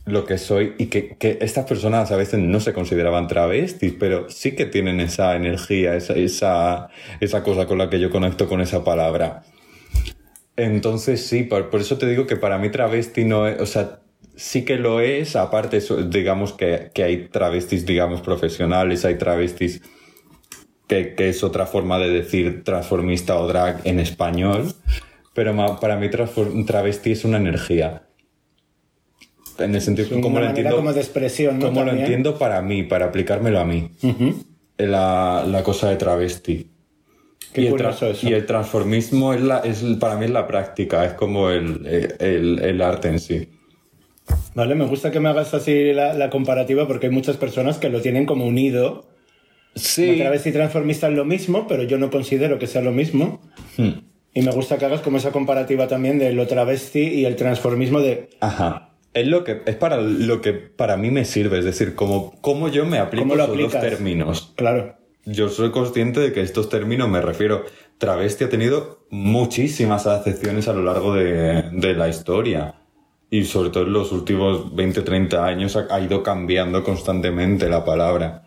lo 0.07 0.25
que 0.25 0.39
soy 0.39 0.75
y 0.79 0.87
que, 0.87 1.17
que 1.17 1.39
estas 1.41 1.67
personas 1.67 2.13
a 2.13 2.17
veces 2.17 2.39
no 2.39 2.61
se 2.61 2.73
consideraban 2.73 3.27
travestis, 3.27 3.93
pero 3.99 4.31
sí 4.31 4.55
que 4.55 4.65
tienen 4.65 5.01
esa 5.01 5.35
energía, 5.35 5.97
esa, 5.97 6.15
esa, 6.15 6.89
esa 7.21 7.43
cosa 7.43 7.67
con 7.67 7.79
la 7.79 7.91
que 7.91 7.99
yo 7.99 8.09
conecto 8.09 8.49
con 8.49 8.61
esa 8.61 8.85
palabra. 8.85 9.43
Entonces 10.57 11.27
sí, 11.27 11.43
por, 11.43 11.71
por 11.71 11.81
eso 11.81 11.99
te 11.99 12.09
digo 12.09 12.27
que 12.27 12.37
para 12.37 12.57
mí 12.57 12.71
travesti 12.71 13.25
no 13.25 13.49
es, 13.49 13.61
o 13.61 13.67
sea, 13.67 13.99
sí 14.37 14.65
que 14.65 14.77
lo 14.77 15.01
es, 15.01 15.35
aparte 15.35 15.83
digamos 16.09 16.53
que, 16.53 16.91
que 16.95 17.03
hay 17.03 17.29
travestis, 17.29 17.85
digamos, 17.85 18.21
profesionales, 18.21 19.05
hay 19.05 19.19
travestis 19.19 19.83
que, 20.87 21.15
que 21.15 21.29
es 21.31 21.43
otra 21.43 21.67
forma 21.67 21.99
de 21.99 22.11
decir 22.11 22.63
transformista 22.63 23.37
o 23.37 23.49
drag 23.49 23.81
en 23.85 23.99
español, 23.99 24.73
pero 25.35 25.79
para 25.81 25.97
mí 25.97 26.09
travesti 26.09 27.11
es 27.11 27.25
una 27.25 27.39
energía. 27.39 28.06
En 29.59 29.75
el 29.75 29.81
sentido 29.81 30.09
una 30.13 30.23
como 30.23 30.41
lo 30.41 30.47
entiendo, 30.47 30.77
como 30.77 30.93
de 30.93 31.01
expresión, 31.01 31.59
¿no? 31.59 31.67
como 31.67 31.85
lo 31.85 31.93
entiendo 31.93 32.39
para 32.39 32.61
mí, 32.63 32.83
para 32.83 33.07
aplicármelo 33.07 33.61
a 33.61 33.65
mí. 33.65 33.91
la, 34.79 35.45
la 35.47 35.63
cosa 35.63 35.91
de 35.91 35.97
travesti. 35.97 36.71
Qué 37.53 37.63
y, 37.63 37.67
el 37.67 37.71
curioso 37.73 38.11
eso. 38.11 38.29
y 38.29 38.33
el 38.33 38.45
transformismo 38.45 39.33
es 39.33 39.41
la, 39.41 39.59
es, 39.61 39.83
para 39.99 40.17
mí 40.17 40.27
es 40.27 40.31
la 40.31 40.47
práctica, 40.47 41.05
es 41.05 41.15
como 41.15 41.51
el, 41.51 41.87
el, 42.19 42.59
el 42.59 42.83
arte 42.83 43.09
en 43.09 43.19
sí. 43.19 43.49
Vale, 44.55 44.75
me 44.75 44.87
gusta 44.87 45.11
que 45.11 45.21
me 45.21 45.29
hagas 45.29 45.55
así 45.55 45.93
la, 45.93 46.15
la 46.15 46.31
comparativa 46.31 46.87
porque 46.87 47.07
hay 47.07 47.13
muchas 47.13 47.37
personas 47.37 47.79
que 47.79 47.89
lo 47.89 48.01
tienen 48.01 48.27
como 48.27 48.47
unido. 48.47 49.07
Sí. 49.75 50.17
Travesti 50.19 50.53
transformista 50.53 51.09
es 51.09 51.15
lo 51.15 51.25
mismo, 51.25 51.67
pero 51.69 51.83
yo 51.83 51.99
no 51.99 52.11
considero 52.11 52.59
que 52.59 52.67
sea 52.67 52.83
lo 52.83 52.93
mismo. 52.93 53.41
Hmm. 53.77 54.01
Y 54.33 54.43
me 54.43 54.51
gusta 54.51 54.79
que 54.79 54.85
hagas 54.85 55.01
como 55.01 55.19
esa 55.19 55.33
comparativa 55.33 55.87
también 55.87 56.19
de 56.19 56.33
lo 56.33 56.47
travesti 56.47 57.01
y 57.01 57.25
el 57.25 57.37
transformismo 57.37 58.01
de 58.01 58.29
Ajá. 58.41 58.91
Es 59.17 59.27
lo 59.27 59.45
que 59.45 59.63
es 59.65 59.77
para 59.77 59.97
lo 59.97 60.43
que 60.43 60.53
para 60.53 60.99
mí 60.99 61.11
me 61.11 61.25
sirve, 61.25 61.59
es 61.59 61.65
decir, 61.65 61.95
como, 61.95 62.39
como 62.43 62.69
yo 62.69 62.85
me 62.85 62.99
aplico 62.99 63.23
¿Cómo 63.23 63.35
lo 63.35 63.45
esos 63.45 63.57
dos 63.57 63.75
aplicas? 63.75 63.91
términos. 63.91 64.53
Claro. 64.57 64.95
Yo 65.25 65.49
soy 65.49 65.71
consciente 65.71 66.21
de 66.21 66.35
que 66.35 66.43
estos 66.43 66.69
términos, 66.69 67.09
me 67.09 67.23
refiero, 67.23 67.65
travesti 67.97 68.45
ha 68.45 68.51
tenido 68.51 69.07
muchísimas 69.09 70.07
acepciones 70.07 70.69
a 70.69 70.75
lo 70.75 70.83
largo 70.83 71.15
de, 71.15 71.63
de 71.73 71.95
la 71.95 72.11
historia. 72.11 72.75
Y 73.31 73.45
sobre 73.45 73.71
todo 73.71 73.85
en 73.85 73.95
los 73.95 74.13
últimos 74.13 74.77
20, 74.77 75.01
30 75.01 75.47
años 75.47 75.77
ha, 75.77 75.87
ha 75.89 75.99
ido 75.99 76.23
cambiando 76.23 76.85
constantemente 76.85 77.71
la 77.71 77.87
palabra. 77.87 78.45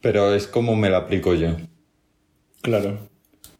Pero 0.00 0.32
es 0.32 0.46
como 0.46 0.76
me 0.76 0.90
la 0.90 0.98
aplico 0.98 1.34
yo. 1.34 1.56
Claro. 2.62 2.98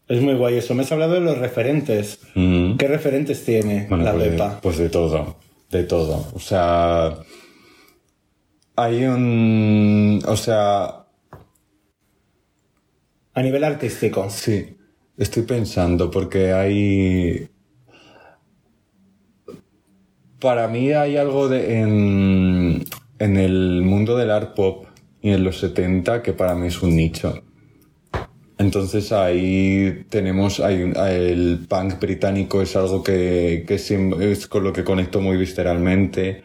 Es 0.06 0.22
muy 0.22 0.34
guay 0.34 0.56
eso. 0.58 0.72
Me 0.76 0.84
has 0.84 0.92
hablado 0.92 1.14
de 1.14 1.20
los 1.20 1.36
referentes. 1.36 2.20
Mm. 2.36 2.76
¿Qué 2.76 2.86
referentes 2.86 3.44
tiene 3.44 3.86
Bueno, 3.88 4.04
la 4.04 4.12
pues, 4.12 4.30
de, 4.30 4.44
pues 4.62 4.78
de 4.78 4.88
todo, 4.88 5.36
de 5.70 5.84
todo. 5.84 6.26
O 6.34 6.38
sea, 6.38 7.18
hay 8.76 9.04
un... 9.04 10.22
O 10.26 10.36
sea, 10.36 11.06
A 13.34 13.42
nivel 13.42 13.64
artístico. 13.64 14.28
sí, 14.30 14.76
estoy 15.16 15.42
pensando 15.42 16.10
porque 16.10 16.52
hay... 16.52 17.48
Para 20.40 20.68
mí 20.68 20.92
hay 20.92 21.16
algo 21.16 21.48
de, 21.48 21.80
en, 21.80 22.84
en 23.18 23.36
el 23.36 23.82
mundo 23.82 24.16
del 24.16 24.30
art 24.30 24.54
pop 24.54 24.86
y 25.20 25.30
en 25.30 25.42
los 25.42 25.58
70, 25.58 26.22
que 26.22 26.32
para 26.32 26.54
mí 26.54 26.68
es 26.68 26.80
un 26.80 26.94
nicho. 26.94 27.42
Entonces 28.58 29.12
ahí 29.12 30.04
tenemos, 30.10 30.58
el 30.58 31.66
punk 31.68 32.00
británico 32.00 32.60
es 32.60 32.74
algo 32.74 33.04
que, 33.04 33.64
es 33.68 34.46
con 34.48 34.64
lo 34.64 34.72
que 34.72 34.82
conecto 34.82 35.20
muy 35.20 35.36
visceralmente. 35.36 36.42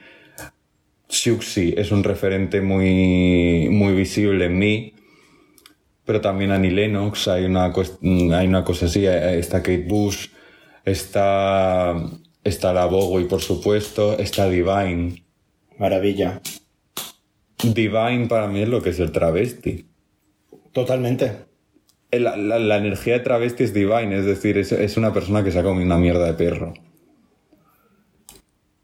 Siouxsie 1.09 1.73
es 1.75 1.91
un 1.91 2.03
referente 2.03 2.61
muy, 2.61 3.67
muy 3.69 3.93
visible 3.93 4.45
en 4.45 4.59
mí, 4.59 4.93
pero 6.05 6.21
también 6.21 6.51
Annie 6.51 6.69
Lennox, 6.71 7.27
hay 7.27 7.45
una, 7.45 7.73
hay 7.73 8.47
una 8.47 8.63
cosa 8.63 8.85
así, 8.85 9.05
está 9.07 9.63
Kate 9.63 9.85
Bush, 9.87 10.27
está, 10.85 11.95
está 12.43 12.73
la 12.73 12.85
Bowie, 12.85 13.25
por 13.25 13.41
supuesto, 13.41 14.19
está 14.19 14.47
Divine. 14.47 15.23
Maravilla. 15.79 16.41
Divine 17.63 18.27
para 18.27 18.47
mí 18.47 18.61
es 18.61 18.69
lo 18.69 18.83
que 18.83 18.91
es 18.91 18.99
el 18.99 19.11
travesti. 19.11 19.87
Totalmente. 20.71 21.52
La, 22.19 22.35
la- 22.37 22.59
la 22.59 22.77
energía 22.77 23.13
de 23.13 23.19
travesti 23.21 23.63
es 23.63 23.73
divine, 23.73 24.17
es 24.17 24.25
decir, 24.25 24.57
es, 24.57 24.71
es 24.71 24.97
una 24.97 25.13
persona 25.13 25.43
que 25.43 25.51
se 25.51 25.59
ha 25.59 25.63
comido 25.63 25.85
una 25.85 25.97
mierda 25.97 26.25
de 26.25 26.33
perro. 26.33 26.73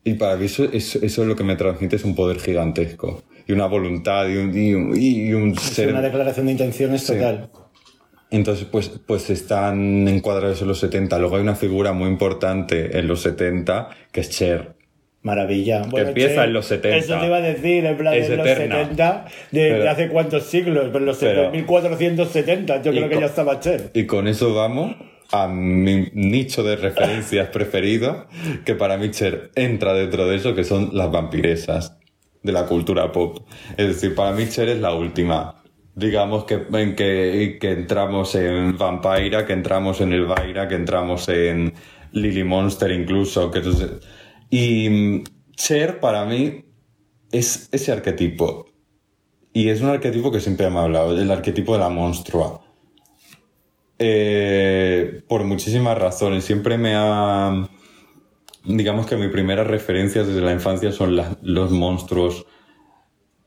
Y 0.03 0.13
para 0.13 0.37
mí 0.37 0.45
eso, 0.45 0.63
eso, 0.65 0.99
eso 1.01 1.21
es 1.21 1.27
lo 1.27 1.35
que 1.35 1.43
me 1.43 1.55
transmite 1.55 1.97
es 1.97 2.03
un 2.05 2.15
poder 2.15 2.39
gigantesco. 2.39 3.23
Y 3.47 3.51
una 3.51 3.65
voluntad 3.67 4.27
y 4.27 4.37
un, 4.37 4.57
y 4.57 4.73
un, 4.73 4.93
y 4.95 5.33
un 5.33 5.51
Es 5.51 5.59
ser... 5.61 5.89
una 5.89 6.01
declaración 6.01 6.45
de 6.47 6.53
intenciones 6.53 7.01
Sí. 7.03 7.13
total. 7.13 7.49
Entonces, 8.31 8.65
pues, 8.71 8.89
pues 9.07 9.29
están 9.31 10.07
encuadrados 10.07 10.61
en 10.61 10.67
los 10.67 10.79
70. 10.79 11.17
Luego 11.17 11.35
hay 11.37 11.41
una 11.41 11.55
figura 11.55 11.93
muy 11.93 12.07
importante 12.09 12.97
en 12.97 13.07
los 13.07 13.21
70 13.21 13.89
que 14.11 14.21
es 14.21 14.29
Cher. 14.29 14.75
Maravilla. 15.21 15.81
empieza 15.93 16.35
che, 16.35 16.43
en 16.47 16.53
los 16.53 16.65
70. 16.65 16.97
Eso 16.97 17.19
te 17.19 17.25
iba 17.25 17.37
a 17.37 17.41
decir, 17.41 17.85
en 17.85 17.97
plan, 17.97 18.13
Es 18.13 18.29
en 18.29 18.37
los 18.37 18.47
eterna. 18.47 18.75
70, 18.77 19.25
de, 19.51 19.89
hace 19.89 20.07
cuántos 20.07 20.43
siglos, 20.43 20.85
pero 20.87 20.99
en 20.99 21.05
los 21.05 21.17
Pero- 21.17 21.51
1470, 21.51 22.81
yo 22.81 22.91
creo 22.91 23.09
que 23.09 23.19
ya 23.19 23.25
estaba 23.25 23.59
Cher. 23.59 23.91
Y 23.93 24.05
con 24.05 24.27
eso 24.27 24.53
vamos 24.53 24.95
a 25.31 25.47
mi 25.47 26.07
nicho 26.13 26.63
de 26.63 26.75
referencias 26.77 27.47
preferido, 27.53 28.27
que 28.65 28.75
para 28.75 28.97
mí 28.97 29.11
Cher 29.11 29.51
entra 29.55 29.93
dentro 29.93 30.25
de 30.27 30.37
eso, 30.37 30.55
que 30.55 30.63
son 30.63 30.91
las 30.93 31.11
vampiresas 31.11 31.97
de 32.41 32.51
la 32.53 32.65
cultura 32.65 33.11
pop. 33.11 33.39
Es 33.77 33.87
decir, 33.87 34.15
para 34.15 34.31
mí 34.31 34.47
Cher 34.47 34.69
es 34.69 34.79
la 34.79 34.93
última. 34.93 35.55
Digamos 35.95 36.45
que, 36.45 36.59
en 36.73 36.95
que, 36.95 37.57
que 37.59 37.71
entramos 37.71 38.33
en 38.35 38.77
Vampira, 38.77 39.45
que 39.45 39.51
entramos 39.51 39.99
en 39.99 40.13
Elvira, 40.13 40.69
que 40.69 40.75
entramos 40.75 41.27
en 41.27 41.73
Lily 42.13 42.45
Monster 42.45 42.89
incluso. 42.91 43.51
Que 43.51 43.57
entonces- 43.57 43.91
y 44.49 44.89
mm, 44.89 45.23
Cher 45.55 45.99
para 45.99 46.25
mí 46.25 46.65
es 47.31 47.69
ese 47.71 47.91
arquetipo. 47.91 48.65
Y 49.53 49.69
es 49.69 49.81
un 49.81 49.89
arquetipo 49.89 50.31
que 50.31 50.39
siempre 50.39 50.69
me 50.69 50.79
ha 50.79 50.83
hablado, 50.83 51.19
el 51.19 51.31
arquetipo 51.31 51.73
de 51.73 51.79
la 51.79 51.89
monstrua. 51.89 52.61
Eh, 53.97 55.21
por 55.27 55.43
muchísimas 55.43 55.97
razones. 55.97 56.45
Siempre 56.45 56.77
me 56.77 56.93
ha. 56.95 57.67
Digamos 58.63 59.05
que 59.07 59.17
mis 59.17 59.29
primeras 59.29 59.67
referencias 59.67 60.27
desde 60.27 60.41
la 60.41 60.53
infancia 60.53 60.91
son 60.91 61.15
la- 61.15 61.37
los 61.41 61.71
monstruos. 61.71 62.45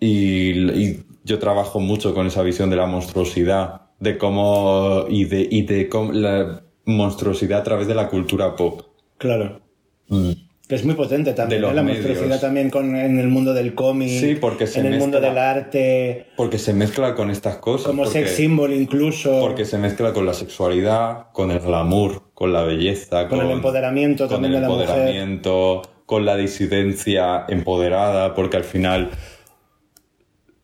Y, 0.01 0.51
y 0.73 1.05
yo 1.25 1.39
trabajo 1.39 1.81
mucho 1.81 2.15
con 2.15 2.27
esa 2.27 2.43
visión 2.43 2.69
de 2.71 2.77
la 2.77 2.87
monstruosidad. 2.87 3.83
De 4.01 4.19
cómo. 4.19 5.07
Y 5.09 5.25
de, 5.25 5.47
y 5.51 5.63
de 5.63 5.89
cómo 5.89 6.13
la 6.13 6.65
monstruosidad 6.85 7.61
a 7.61 7.65
través 7.65 7.87
de 7.87 7.95
la 7.95 8.09
cultura 8.09 8.57
pop. 8.57 8.83
Claro. 9.19 9.61
Mm. 10.09 10.33
Que 10.73 10.77
es 10.77 10.87
muy 10.87 10.95
potente 10.95 11.35
también, 11.35 11.61
De 11.61 11.69
¿eh? 11.69 11.75
la 11.75 11.83
monstruosidad 11.83 12.41
también 12.41 12.71
con, 12.71 12.97
en 12.97 13.19
el 13.19 13.29
mundo 13.29 13.53
del 13.53 13.75
cómic, 13.75 14.09
Sí, 14.09 14.37
porque 14.41 14.67
se 14.67 14.81
en 14.81 14.87
el 14.87 14.99
mundo 14.99 15.21
del 15.21 15.37
arte, 15.37 16.29
Porque 16.35 16.59
se 16.59 16.73
mezcla 16.73 17.15
con 17.15 17.31
estas 17.31 17.57
cosas. 17.59 17.89
como 17.89 18.05
porque- 18.05 18.21
sex 18.21 18.31
symbol 18.37 18.73
incluso, 18.73 19.39
Porque 19.39 19.67
se 19.67 19.77
mezcla 19.77 20.15
con 20.15 20.25
la 20.25 20.33
sexualidad, 20.33 21.27
con 21.35 21.51
el 21.51 21.59
glamour, 21.61 22.23
con 22.33 22.55
la 22.55 22.63
belleza, 22.63 23.29
con 23.29 23.43
el 23.43 23.51
empoderamiento 23.51 24.25
con 24.29 24.37
también 24.37 24.55
el 24.55 24.61
de 24.63 24.67
la 24.67 24.69
mujer. 24.73 24.89
empoderamiento, 24.89 25.83
con 26.07 26.25
la 26.25 26.37
disidencia 26.37 27.45
empoderada, 27.51 28.35
porque 28.35 28.57
al 28.57 28.65
final 28.65 29.11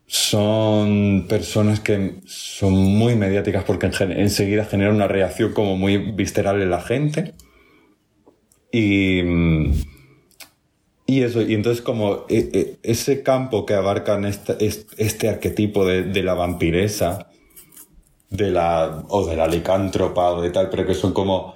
son 0.06 1.26
personas 1.28 1.80
que 1.80 2.14
son 2.24 2.72
muy 2.72 3.14
mediáticas 3.14 3.62
porque 3.64 3.90
enseguida 4.16 4.64
generan 4.64 4.94
una 4.94 5.06
reacción 5.06 5.52
como 5.52 5.76
muy 5.76 5.98
visceral 5.98 6.62
en 6.62 6.70
la 6.70 6.80
gente. 6.80 7.34
Y, 8.72 9.22
mm, 9.22 9.72
y 11.10 11.22
eso, 11.22 11.40
y 11.40 11.54
entonces 11.54 11.82
como 11.82 12.26
eh, 12.28 12.50
eh, 12.52 12.76
ese 12.82 13.22
campo 13.22 13.64
que 13.64 13.72
abarcan 13.72 14.26
este, 14.26 15.28
arquetipo 15.28 15.86
de, 15.86 16.02
de 16.02 16.22
la 16.22 16.34
vampiresa, 16.34 17.30
de 18.28 18.50
la, 18.50 19.04
o 19.08 19.26
de 19.26 19.34
la 19.34 19.46
licántropa 19.46 20.32
o 20.32 20.42
de 20.42 20.50
tal, 20.50 20.68
pero 20.68 20.86
que 20.86 20.92
son 20.92 21.14
como... 21.14 21.54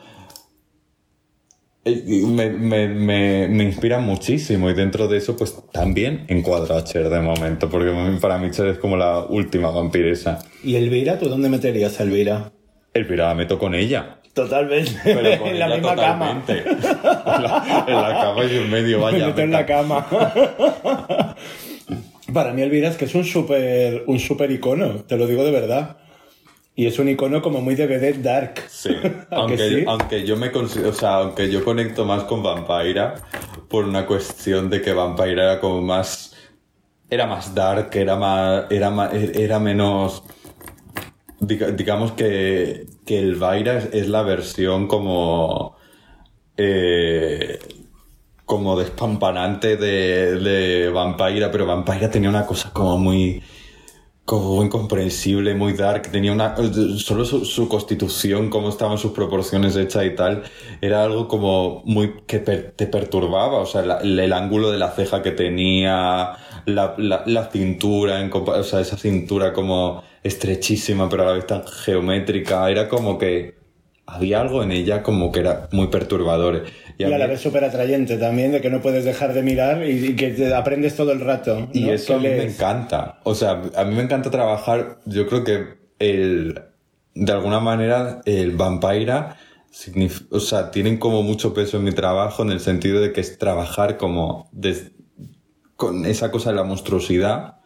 eh, 1.85 2.23
Me, 2.27 2.49
me, 2.49 2.88
me, 2.88 3.49
me 3.49 3.65
inspiran 3.65 4.05
muchísimo 4.05 4.71
y 4.71 4.75
dentro 4.75 5.07
de 5.07 5.19
eso 5.19 5.37
pues 5.37 5.55
también 5.71 6.25
encuadra 6.29 6.79
a 6.79 6.85
Cher 6.85 7.11
de 7.11 7.21
momento, 7.21 7.69
porque 7.69 7.93
para 8.23 8.38
mí 8.38 8.51
Cher 8.51 8.69
es 8.69 8.79
como 8.79 8.97
la 8.97 9.27
última 9.27 9.71
vampiresa. 9.71 10.38
¿Y 10.65 10.77
Elvira? 10.77 11.19
¿Tú 11.19 11.29
dónde 11.29 11.51
meterías 11.51 12.01
a 12.01 12.05
Elvira? 12.05 12.53
El 12.95 13.07
pirata 13.07 13.35
meto 13.35 13.59
con 13.59 13.75
ella. 13.75 14.22
Totalmente, 14.35 14.92
Pero 15.05 15.38
con 15.38 15.49
en 15.51 15.59
la 15.59 15.68
misma 15.68 15.95
cama. 15.97 16.42
En 16.49 16.64
la, 17.42 17.85
en 17.87 17.95
la 17.95 18.21
cama 18.23 18.45
y 18.45 18.57
en 18.57 18.71
medio, 18.71 18.97
Me 18.99 19.03
vaya. 19.05 19.27
meto 19.27 19.40
en 19.42 19.51
me 19.51 19.57
la 19.57 19.66
cama. 19.66 20.07
Para 22.33 22.53
mí 22.55 22.62
Elvira 22.62 22.88
es 22.88 22.97
que 22.97 23.05
es 23.05 23.14
un 23.14 23.25
súper 23.25 24.05
un 24.07 24.18
super 24.18 24.51
icono, 24.51 25.01
te 25.07 25.16
lo 25.16 25.27
digo 25.27 25.45
de 25.45 25.51
verdad. 25.51 25.99
Y 26.75 26.87
es 26.87 26.99
un 26.99 27.11
icono 27.11 27.42
como 27.42 27.61
muy 27.61 27.75
de 27.75 27.87
vedette 27.87 28.23
dark. 28.23 28.55
Sí, 28.68 28.88
¿A 28.97 29.03
que 29.03 29.27
aunque, 29.31 29.59
sí? 29.68 29.85
aunque 29.87 30.25
yo 30.25 30.37
me 30.38 30.51
considero, 30.51 30.88
o 30.88 30.95
sea, 30.95 31.16
aunque 31.16 31.51
yo 31.51 31.62
conecto 31.62 32.07
más 32.07 32.25
con 32.25 32.42
Vampira 32.42 33.16
por 33.68 33.85
una 33.85 34.07
cuestión 34.07 34.71
de 34.71 34.81
que 34.81 34.95
Vampira 34.95 35.42
era 35.45 35.61
como 35.61 35.83
más, 35.83 36.35
era 37.11 37.27
más 37.27 37.55
dark, 37.55 37.90
era 37.92 38.16
más, 38.16 38.64
era 38.71 38.88
más, 38.90 39.12
era 39.12 39.59
menos, 39.59 40.23
diga- 41.40 41.73
digamos 41.77 42.12
que, 42.12 42.87
que 43.05 43.19
Elvira 43.19 43.79
es, 43.79 43.88
es 43.93 44.09
la 44.09 44.23
versión 44.23 44.87
como, 44.87 45.77
eh, 46.57 47.59
como 48.45 48.79
despampanante 48.79 49.77
de, 49.77 50.38
de 50.38 50.91
Vampira, 50.91 51.51
pero 51.51 51.67
Vampira 51.67 52.11
tenía 52.11 52.29
una 52.29 52.47
cosa 52.47 52.71
como 52.73 52.99
muy, 52.99 53.43
como 54.25 54.62
incomprensible, 54.62 55.55
muy 55.55 55.73
dark, 55.73 56.11
tenía 56.12 56.33
una... 56.33 56.55
Solo 56.97 57.25
su, 57.25 57.45
su 57.45 57.69
constitución, 57.69 58.51
cómo 58.51 58.69
estaban 58.69 58.99
sus 58.99 59.12
proporciones 59.12 59.77
hechas 59.77 60.05
y 60.05 60.15
tal, 60.15 60.43
era 60.81 61.03
algo 61.03 61.29
como 61.29 61.83
muy... 61.85 62.23
que 62.27 62.38
te 62.38 62.87
perturbaba, 62.87 63.59
o 63.59 63.67
sea, 63.67 63.83
el, 64.03 64.33
ángulo 64.33 64.71
de 64.71 64.79
la 64.79 64.93
ceja 64.93 65.23
que 65.23 65.33
tenía, 65.33 66.37
la, 66.67 66.95
la, 66.99 67.25
la 67.27 67.51
cintura, 67.51 68.21
en 68.21 68.31
o 68.33 68.62
sea, 68.62 68.81
esa 68.81 68.97
cintura 68.97 69.53
como 69.53 70.03
estrechísima, 70.23 71.09
pero 71.09 71.25
a 71.25 71.27
la 71.27 71.33
vez 71.33 71.47
tan 71.47 71.65
geométrica, 71.67 72.71
era 72.71 72.89
como 72.89 73.19
que 73.19 73.55
había 74.07 74.41
algo 74.41 74.63
en 74.63 74.73
ella 74.73 75.03
como 75.03 75.33
que 75.33 75.41
era 75.41 75.69
muy 75.73 75.87
perturbador. 75.89 76.65
Y 76.99 77.05
a 77.05 77.19
la 77.19 77.27
vez 77.27 77.41
súper 77.41 77.65
atrayente 77.65 78.17
también, 78.19 78.53
de 78.53 78.61
que 78.61 78.71
no 78.71 78.81
puedes 78.81 79.05
dejar 79.05 79.33
de 79.33 79.43
mirar 79.43 79.85
y, 79.89 80.15
que 80.15 80.31
te 80.31 80.55
aprendes 80.55 80.95
todo 80.97 81.13
el 81.13 81.21
rato. 81.21 81.69
Y 81.73 81.89
eso 81.89 82.15
a 82.15 82.19
mí 82.19 82.29
me 82.29 82.45
encanta. 82.45 83.21
O 83.25 83.35
sea, 83.35 83.63
a 83.75 83.85
mí 83.85 83.95
me 83.95 84.03
encanta 84.03 84.31
trabajar. 84.31 85.01
Yo 85.07 85.27
creo 85.27 85.45
que 85.45 85.79
el. 85.99 86.61
De 87.15 87.33
alguna 87.33 87.61
manera, 87.61 88.21
el 88.25 88.53
Vampira. 88.53 89.37
O 90.31 90.41
sea, 90.41 90.71
tienen 90.71 90.99
como 90.99 91.23
mucho 91.23 91.55
peso 91.55 91.79
en 91.79 91.85
mi 91.85 91.93
trabajo 91.93 92.43
en 92.43 92.51
el 92.51 92.61
sentido 92.61 93.01
de 93.01 93.13
que 93.13 93.21
es 93.21 93.39
trabajar 93.39 93.97
como. 93.97 94.49
des- 94.53 94.93
con 95.77 96.05
esa 96.07 96.31
cosa 96.31 96.51
de 96.51 96.57
la 96.57 96.65
monstruosidad 96.65 97.57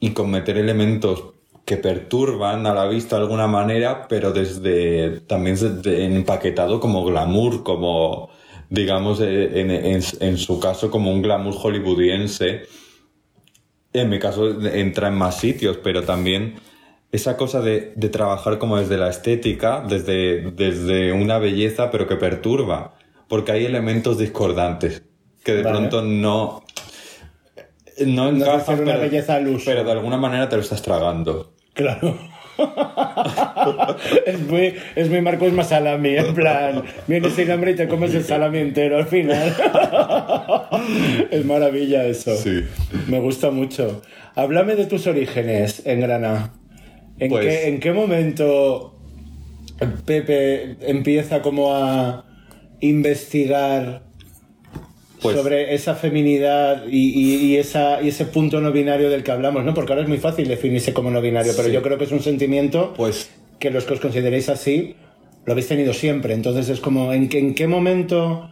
y 0.00 0.10
con 0.10 0.30
meter 0.30 0.58
elementos 0.58 1.33
que 1.64 1.76
perturban 1.78 2.66
a 2.66 2.74
la 2.74 2.86
vista 2.86 3.16
de 3.16 3.22
alguna 3.22 3.46
manera, 3.46 4.06
pero 4.08 4.32
desde 4.32 5.20
también 5.22 5.56
desde 5.56 6.04
empaquetado 6.04 6.80
como 6.80 7.04
glamour, 7.04 7.62
como 7.62 8.30
digamos 8.70 9.20
eh, 9.20 9.60
en, 9.60 9.70
en- 9.70 10.02
en 10.20 10.38
su 10.38 10.60
caso 10.60 10.90
como 10.90 11.10
un 11.12 11.22
glamour 11.22 11.54
hollywoodiense. 11.54 12.62
En 13.92 14.08
mi 14.10 14.18
caso 14.18 14.60
entra 14.66 15.08
en 15.08 15.14
más 15.14 15.38
sitios, 15.38 15.78
pero 15.82 16.02
también 16.02 16.54
esa 17.12 17.36
cosa 17.36 17.60
de, 17.60 17.92
de 17.94 18.08
trabajar 18.08 18.58
como 18.58 18.76
desde 18.76 18.96
la 18.98 19.08
estética, 19.08 19.84
desde, 19.88 20.50
desde 20.50 21.12
una 21.12 21.38
belleza, 21.38 21.90
pero 21.92 22.08
que 22.08 22.16
perturba, 22.16 22.94
porque 23.28 23.52
hay 23.52 23.64
elementos 23.66 24.18
discordantes 24.18 25.04
que 25.44 25.52
de 25.54 25.62
Vale. 25.62 25.78
pronto 25.78 26.02
no 26.02 26.64
no 28.06 28.30
No 28.32 28.36
encajan, 28.36 28.60
hacer 28.60 28.74
una 28.82 28.92
pero, 28.92 29.00
belleza 29.00 29.34
al 29.36 29.48
uso. 29.48 29.64
pero 29.66 29.84
de 29.84 29.92
alguna 29.92 30.16
manera 30.16 30.48
te 30.48 30.56
lo 30.56 30.62
estás 30.62 30.82
tragando. 30.82 31.52
Claro. 31.74 32.16
es, 34.26 34.40
muy, 34.48 34.74
es 34.94 35.10
muy 35.10 35.20
Marcos 35.20 35.52
Masalami, 35.52 36.16
en 36.16 36.34
plan, 36.34 36.84
vienes 37.08 37.32
sin 37.34 37.50
hambre 37.50 37.72
y 37.72 37.74
te 37.76 37.88
comes 37.88 38.14
el 38.14 38.22
salami 38.24 38.58
entero 38.58 38.96
al 38.98 39.06
final. 39.06 39.52
es 41.30 41.44
maravilla 41.44 42.04
eso. 42.04 42.36
Sí. 42.36 42.64
Me 43.08 43.18
gusta 43.20 43.50
mucho. 43.50 44.02
Háblame 44.36 44.76
de 44.76 44.86
tus 44.86 45.06
orígenes 45.06 45.82
en 45.84 46.00
Granada. 46.00 46.52
¿En, 47.18 47.28
Pues- 47.30 47.46
qué, 47.46 47.68
¿En 47.68 47.80
qué 47.80 47.92
momento 47.92 48.96
Pepe 50.04 50.76
empieza 50.82 51.42
como 51.42 51.74
a 51.74 52.24
investigar 52.80 54.02
Pues- 55.24 55.36
sobre 55.36 55.74
esa 55.74 55.94
feminidad 55.96 56.84
y, 56.88 57.08
y- 57.08 57.46
y 57.46 57.56
esa, 57.56 58.00
y 58.02 58.08
ese 58.08 58.26
punto 58.26 58.60
no 58.60 58.70
binario 58.72 59.10
del 59.10 59.22
que 59.24 59.32
hablamos, 59.32 59.64
¿no? 59.64 59.74
Porque 59.74 59.92
ahora 59.92 60.02
es 60.02 60.08
muy 60.08 60.18
fácil 60.18 60.46
definirse 60.46 60.92
como 60.92 61.10
no 61.10 61.20
binario, 61.20 61.52
pero 61.56 61.68
Sí. 61.68 61.74
yo 61.74 61.82
creo 61.82 61.98
que 61.98 62.04
es 62.04 62.12
un 62.12 62.20
sentimiento 62.22 62.92
Pues 62.96 63.30
que 63.58 63.70
los 63.70 63.84
que 63.84 63.94
os 63.94 64.00
consideréis 64.00 64.48
así 64.48 64.94
lo 65.46 65.52
habéis 65.52 65.68
tenido 65.68 65.92
siempre. 65.94 66.34
Entonces 66.34 66.68
es 66.68 66.80
como, 66.80 67.12
¿en 67.12 67.28
qué, 67.28 67.38
en 67.38 67.54
qué 67.54 67.66
momento 67.66 68.50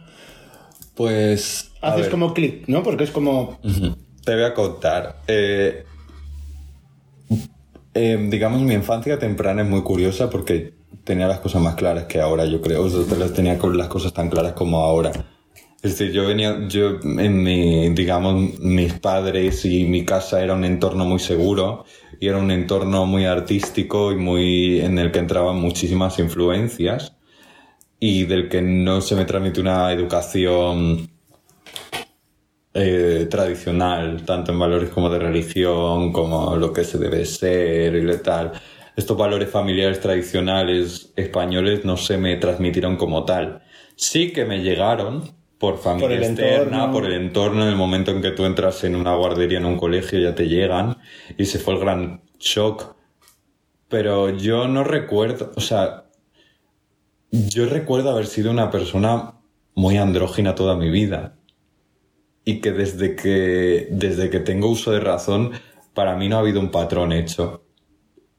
Pues. 0.95 1.71
haces 1.81 2.01
ver, 2.03 2.11
como 2.11 2.33
clic, 2.33 2.67
¿no? 2.67 2.83
Porque 2.83 3.03
es 3.05 3.11
como... 3.11 3.59
Te 4.25 4.33
voy 4.35 4.43
a 4.43 4.53
contar. 4.53 5.17
Eh, 5.27 5.83
eh, 7.93 8.27
digamos, 8.29 8.61
mi 8.61 8.73
infancia 8.73 9.19
temprana 9.19 9.61
es 9.63 9.69
muy 9.69 9.81
curiosa 9.81 10.29
porque 10.29 10.73
tenía 11.03 11.27
las 11.27 11.39
cosas 11.39 11.61
más 11.61 11.75
claras 11.75 12.05
que 12.05 12.21
ahora, 12.21 12.45
yo 12.45 12.61
creo. 12.61 12.83
O 12.83 12.89
sea, 12.89 13.17
las 13.17 13.33
tenía 13.33 13.57
con 13.57 13.77
las 13.77 13.87
cosas 13.87 14.13
tan 14.13 14.29
claras 14.29 14.53
como 14.53 14.77
ahora. 14.79 15.11
Es 15.83 15.97
decir, 15.97 16.13
yo 16.13 16.25
venía, 16.25 16.65
yo 16.69 16.97
en 17.03 17.43
mi, 17.43 17.89
digamos, 17.89 18.57
mis 18.59 18.93
padres 18.93 19.65
y 19.65 19.83
mi 19.83 20.05
casa 20.05 20.41
era 20.41 20.53
un 20.53 20.63
entorno 20.63 21.03
muy 21.03 21.19
seguro 21.19 21.83
y 22.21 22.29
era 22.29 22.37
un 22.37 22.51
entorno 22.51 23.05
muy 23.05 23.25
artístico 23.25 24.13
y 24.13 24.15
muy, 24.15 24.79
en 24.79 24.97
el 24.97 25.11
que 25.11 25.19
entraban 25.19 25.57
muchísimas 25.57 26.19
influencias 26.19 27.17
y 27.99 28.23
del 28.23 28.47
que 28.47 28.61
no 28.61 29.01
se 29.01 29.17
me 29.17 29.25
transmite 29.25 29.59
una 29.59 29.91
educación 29.91 31.09
eh, 32.73 33.27
tradicional, 33.29 34.23
tanto 34.25 34.53
en 34.53 34.59
valores 34.59 34.89
como 34.89 35.09
de 35.09 35.19
religión, 35.19 36.13
como 36.13 36.55
lo 36.55 36.71
que 36.71 36.85
se 36.85 36.97
debe 36.97 37.25
ser 37.25 37.97
y 37.97 38.17
tal. 38.19 38.53
Estos 38.95 39.17
valores 39.17 39.49
familiares 39.49 39.99
tradicionales 39.99 41.11
españoles 41.17 41.83
no 41.83 41.97
se 41.97 42.17
me 42.17 42.37
transmitieron 42.37 42.95
como 42.95 43.25
tal. 43.25 43.63
Sí 43.97 44.31
que 44.31 44.45
me 44.45 44.63
llegaron 44.63 45.42
por 45.63 45.77
familia 45.77 46.09
Por 46.09 46.11
el 46.11 46.23
externa, 46.23 46.75
entorno. 46.75 46.91
por 46.91 47.05
el 47.05 47.13
entorno, 47.13 47.63
en 47.63 47.69
el 47.69 47.77
momento 47.77 48.11
en 48.11 48.21
que 48.21 48.31
tú 48.31 48.43
entras 48.43 48.83
en 48.83 48.97
una 48.97 49.15
guardería, 49.15 49.59
en 49.59 49.65
un 49.65 49.77
colegio, 49.77 50.19
ya 50.19 50.35
te 50.35 50.49
llegan, 50.49 50.97
y 51.37 51.45
se 51.45 51.57
fue 51.57 51.75
el 51.75 51.79
gran 51.79 52.21
shock. 52.37 52.97
Pero 53.87 54.31
yo 54.31 54.67
no 54.67 54.83
recuerdo, 54.83 55.53
o 55.55 55.61
sea, 55.61 56.09
yo 57.31 57.65
recuerdo 57.67 58.09
haber 58.09 58.27
sido 58.27 58.51
una 58.51 58.71
persona 58.71 59.35
muy 59.73 59.95
andrógina 59.95 60.53
toda 60.53 60.75
mi 60.75 60.89
vida. 60.89 61.37
Y 62.43 62.59
que 62.59 62.73
desde 62.73 63.15
que, 63.15 63.87
desde 63.89 64.29
que 64.29 64.41
tengo 64.41 64.67
uso 64.67 64.91
de 64.91 64.99
razón, 64.99 65.51
para 65.93 66.17
mí 66.17 66.27
no 66.27 66.35
ha 66.35 66.39
habido 66.39 66.59
un 66.59 66.71
patrón 66.71 67.13
hecho. 67.13 67.63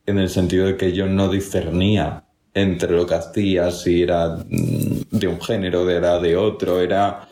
En 0.04 0.18
el 0.18 0.28
sentido 0.28 0.66
de 0.66 0.76
que 0.76 0.92
yo 0.92 1.06
no 1.06 1.30
discernía 1.30 2.26
entre 2.52 2.92
lo 2.92 3.06
que 3.06 3.14
hacía, 3.14 3.70
si 3.70 4.02
era 4.02 4.44
mm, 4.46 4.93
de 5.18 5.29
un 5.29 5.40
género, 5.40 5.85
de 5.85 5.96
era 5.96 6.18
de 6.18 6.37
otro, 6.37 6.81
era, 6.81 7.29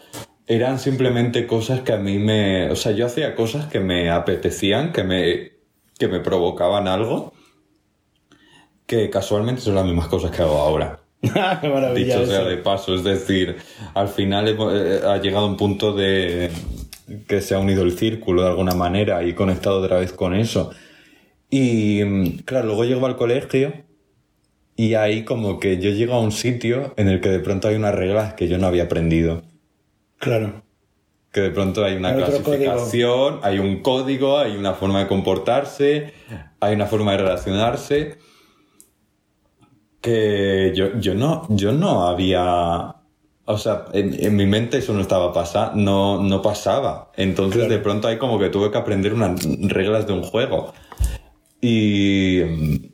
eran 0.46 0.78
simplemente 0.78 1.46
cosas 1.46 1.80
que 1.80 1.92
a 1.92 1.98
mí 1.98 2.18
me, 2.18 2.70
o 2.70 2.76
sea, 2.76 2.92
yo 2.92 3.06
hacía 3.06 3.34
cosas 3.34 3.66
que 3.66 3.80
me 3.80 4.10
apetecían, 4.10 4.92
que 4.92 5.02
me, 5.02 5.52
que 5.98 6.08
me 6.08 6.20
provocaban 6.20 6.86
algo, 6.88 7.32
que 8.86 9.10
casualmente 9.10 9.62
son 9.62 9.74
las 9.74 9.84
mismas 9.84 10.08
cosas 10.08 10.30
que 10.30 10.42
hago 10.42 10.58
ahora. 10.58 11.00
¡Qué 11.20 11.68
maravilla 11.68 12.18
Dicho 12.20 12.26
sea 12.26 12.44
de 12.44 12.56
paso, 12.58 12.94
es 12.94 13.04
decir, 13.04 13.56
al 13.94 14.08
final 14.08 14.48
hemos- 14.48 14.72
eh, 14.74 15.00
ha 15.04 15.18
llegado 15.18 15.46
un 15.46 15.56
punto 15.56 15.92
de 15.92 16.50
que 17.26 17.40
se 17.40 17.54
ha 17.54 17.58
unido 17.58 17.82
el 17.82 17.98
círculo 17.98 18.42
de 18.42 18.48
alguna 18.48 18.74
manera 18.74 19.22
y 19.22 19.30
he 19.30 19.34
conectado 19.34 19.80
otra 19.80 19.98
vez 19.98 20.12
con 20.12 20.34
eso. 20.34 20.70
Y 21.50 22.02
mm, 22.04 22.38
claro, 22.44 22.66
luego 22.66 22.84
llego 22.84 23.06
al 23.06 23.16
colegio 23.16 23.72
y 24.76 24.94
ahí 24.94 25.24
como 25.24 25.60
que 25.60 25.78
yo 25.78 25.90
llego 25.90 26.14
a 26.14 26.20
un 26.20 26.32
sitio 26.32 26.94
en 26.96 27.08
el 27.08 27.20
que 27.20 27.28
de 27.28 27.40
pronto 27.40 27.68
hay 27.68 27.76
unas 27.76 27.94
reglas 27.94 28.34
que 28.34 28.48
yo 28.48 28.58
no 28.58 28.66
había 28.66 28.84
aprendido. 28.84 29.42
Claro. 30.18 30.62
Que 31.30 31.40
de 31.40 31.50
pronto 31.50 31.84
hay 31.84 31.96
una 31.96 32.10
Hay 32.10 32.16
clasificación, 32.16 33.40
hay 33.42 33.58
un 33.58 33.80
código, 33.82 34.38
hay 34.38 34.56
una 34.56 34.74
forma 34.74 35.00
de 35.00 35.06
comportarse, 35.08 36.12
hay 36.60 36.74
una 36.74 36.86
forma 36.86 37.12
de 37.12 37.18
relacionarse. 37.18 38.18
Que 40.00 40.72
yo, 40.74 40.98
yo 40.98 41.14
no, 41.14 41.46
yo 41.48 41.72
no 41.72 42.06
había. 42.08 42.96
O 43.44 43.58
sea, 43.58 43.86
en, 43.92 44.14
en 44.24 44.36
mi 44.36 44.46
mente 44.46 44.78
eso 44.78 44.92
no 44.92 45.00
estaba 45.00 45.32
pasando, 45.32 45.76
no, 45.80 46.22
no 46.22 46.42
pasaba. 46.42 47.10
Entonces 47.16 47.60
Claro. 47.62 47.72
de 47.72 47.78
pronto 47.78 48.08
ahí 48.08 48.18
como 48.18 48.38
que 48.38 48.48
tuve 48.48 48.70
que 48.70 48.78
aprender 48.78 49.14
unas 49.14 49.42
reglas 49.60 50.06
de 50.06 50.12
un 50.12 50.22
juego. 50.22 50.72
Y, 51.60 52.91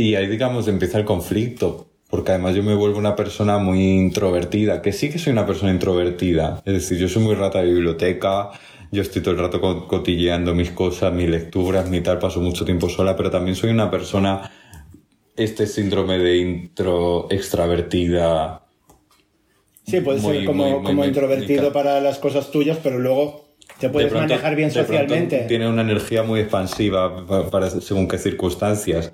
y 0.00 0.14
ahí 0.14 0.26
digamos 0.26 0.68
empieza 0.68 0.98
el 0.98 1.04
conflicto. 1.04 1.86
Porque 2.08 2.32
además 2.32 2.56
yo 2.56 2.64
me 2.64 2.74
vuelvo 2.74 2.98
una 2.98 3.14
persona 3.14 3.58
muy 3.58 3.80
introvertida, 3.84 4.82
que 4.82 4.92
sí 4.92 5.10
que 5.10 5.18
soy 5.20 5.32
una 5.32 5.46
persona 5.46 5.70
introvertida. 5.70 6.60
Es 6.64 6.72
decir, 6.74 6.98
yo 6.98 7.08
soy 7.08 7.22
muy 7.22 7.36
rata 7.36 7.60
de 7.62 7.72
biblioteca, 7.72 8.50
yo 8.90 9.00
estoy 9.02 9.22
todo 9.22 9.34
el 9.34 9.40
rato 9.40 9.60
co- 9.60 9.86
cotilleando 9.86 10.52
mis 10.52 10.72
cosas, 10.72 11.12
mis 11.12 11.28
lecturas, 11.28 11.88
mi 11.88 12.00
tal, 12.00 12.18
paso 12.18 12.40
mucho 12.40 12.64
tiempo 12.64 12.88
sola, 12.88 13.14
pero 13.16 13.30
también 13.30 13.54
soy 13.54 13.70
una 13.70 13.88
persona, 13.92 14.50
este 15.36 15.68
síndrome 15.68 16.18
de 16.18 16.36
intro 16.38 17.28
extravertida. 17.30 18.64
Sí, 19.86 20.00
puedes 20.00 20.20
Muy, 20.22 20.38
ser 20.38 20.44
como, 20.46 20.64
muy, 20.64 20.74
muy 20.78 20.84
como 20.84 21.04
introvertido 21.04 21.62
mecánica. 21.62 21.72
para 21.72 22.00
las 22.00 22.18
cosas 22.18 22.50
tuyas, 22.50 22.78
pero 22.82 22.98
luego 22.98 23.54
te 23.78 23.86
De 23.86 23.92
puedes 23.92 24.10
pronto- 24.10 24.28
manejar 24.30 24.56
bien 24.56 24.72
socialmente. 24.72 25.44
Tiene 25.46 25.68
una 25.68 25.82
energía 25.82 26.24
muy 26.24 26.40
expansiva 26.40 27.24
pa- 27.24 27.48
para 27.50 27.70
según 27.70 28.08
qué 28.08 28.18
circunstancias. 28.18 29.12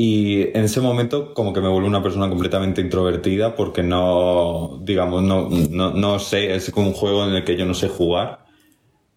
Y 0.00 0.42
en 0.56 0.62
ese 0.62 0.80
momento 0.80 1.34
como 1.34 1.52
que 1.52 1.60
me 1.60 1.66
vuelvo 1.66 1.88
una 1.88 2.00
persona 2.00 2.28
completamente 2.28 2.80
introvertida 2.80 3.56
porque 3.56 3.82
no, 3.82 4.78
digamos, 4.84 5.24
no, 5.24 5.48
no, 5.50 5.90
no 5.90 6.20
sé, 6.20 6.54
es 6.54 6.70
como 6.70 6.86
un 6.86 6.92
juego 6.92 7.26
en 7.26 7.34
el 7.34 7.42
que 7.42 7.56
yo 7.56 7.66
no 7.66 7.74
sé 7.74 7.88
jugar. 7.88 8.44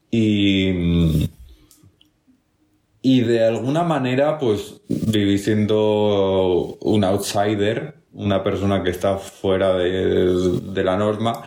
Y, 0.09 1.29
y 3.03 3.21
de 3.21 3.45
alguna 3.45 3.83
manera 3.83 4.39
pues 4.39 4.81
viví 4.89 5.37
siendo 5.37 6.79
un 6.81 7.03
outsider, 7.03 7.97
una 8.13 8.43
persona 8.43 8.81
que 8.81 8.89
está 8.89 9.19
fuera 9.19 9.75
de, 9.75 10.33
de 10.61 10.83
la 10.83 10.97
norma. 10.97 11.43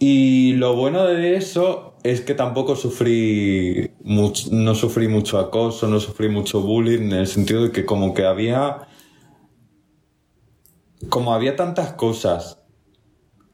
Y 0.00 0.54
lo 0.54 0.74
bueno 0.74 1.04
de 1.04 1.36
eso 1.36 1.85
es 2.10 2.20
que 2.20 2.34
tampoco 2.34 2.76
sufrí 2.76 3.90
mucho, 4.02 4.48
no 4.52 4.74
sufrí 4.74 5.08
mucho 5.08 5.38
acoso, 5.38 5.86
no 5.88 6.00
sufrí 6.00 6.28
mucho 6.28 6.60
bullying, 6.60 7.02
en 7.02 7.12
el 7.12 7.26
sentido 7.26 7.62
de 7.64 7.72
que 7.72 7.84
como 7.84 8.14
que 8.14 8.24
había, 8.24 8.86
como 11.08 11.34
había 11.34 11.56
tantas 11.56 11.92
cosas 11.92 12.58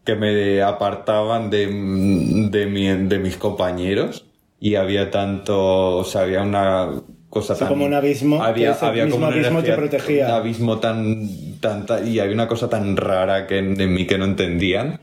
que 0.04 0.14
me 0.16 0.62
apartaban 0.62 1.50
de, 1.50 1.66
de, 1.66 2.66
mi- 2.66 3.06
de 3.08 3.18
mis 3.18 3.36
compañeros 3.36 4.26
y 4.60 4.74
había 4.76 5.10
tanto, 5.10 5.96
o 5.98 6.04
sea, 6.04 6.22
había 6.22 6.42
una 6.42 6.90
cosa 7.28 7.56
tan... 7.56 7.68
como 7.68 7.86
un 7.86 7.94
abismo, 7.94 8.42
Había, 8.42 8.74
había 8.74 9.04
mismo 9.04 9.16
como 9.20 9.28
una 9.28 9.36
abismo 9.36 9.62
te 9.62 9.72
protegía. 9.74 10.26
Un 10.26 10.32
abismo 10.32 10.78
tan, 10.78 11.28
tan, 11.60 11.86
tan- 11.86 12.06
y 12.06 12.18
había 12.18 12.34
una 12.34 12.48
cosa 12.48 12.68
tan 12.68 12.96
rara 12.96 13.46
que 13.46 13.58
en 13.58 13.94
mí 13.94 14.06
que 14.06 14.18
no 14.18 14.24
entendían 14.24 15.00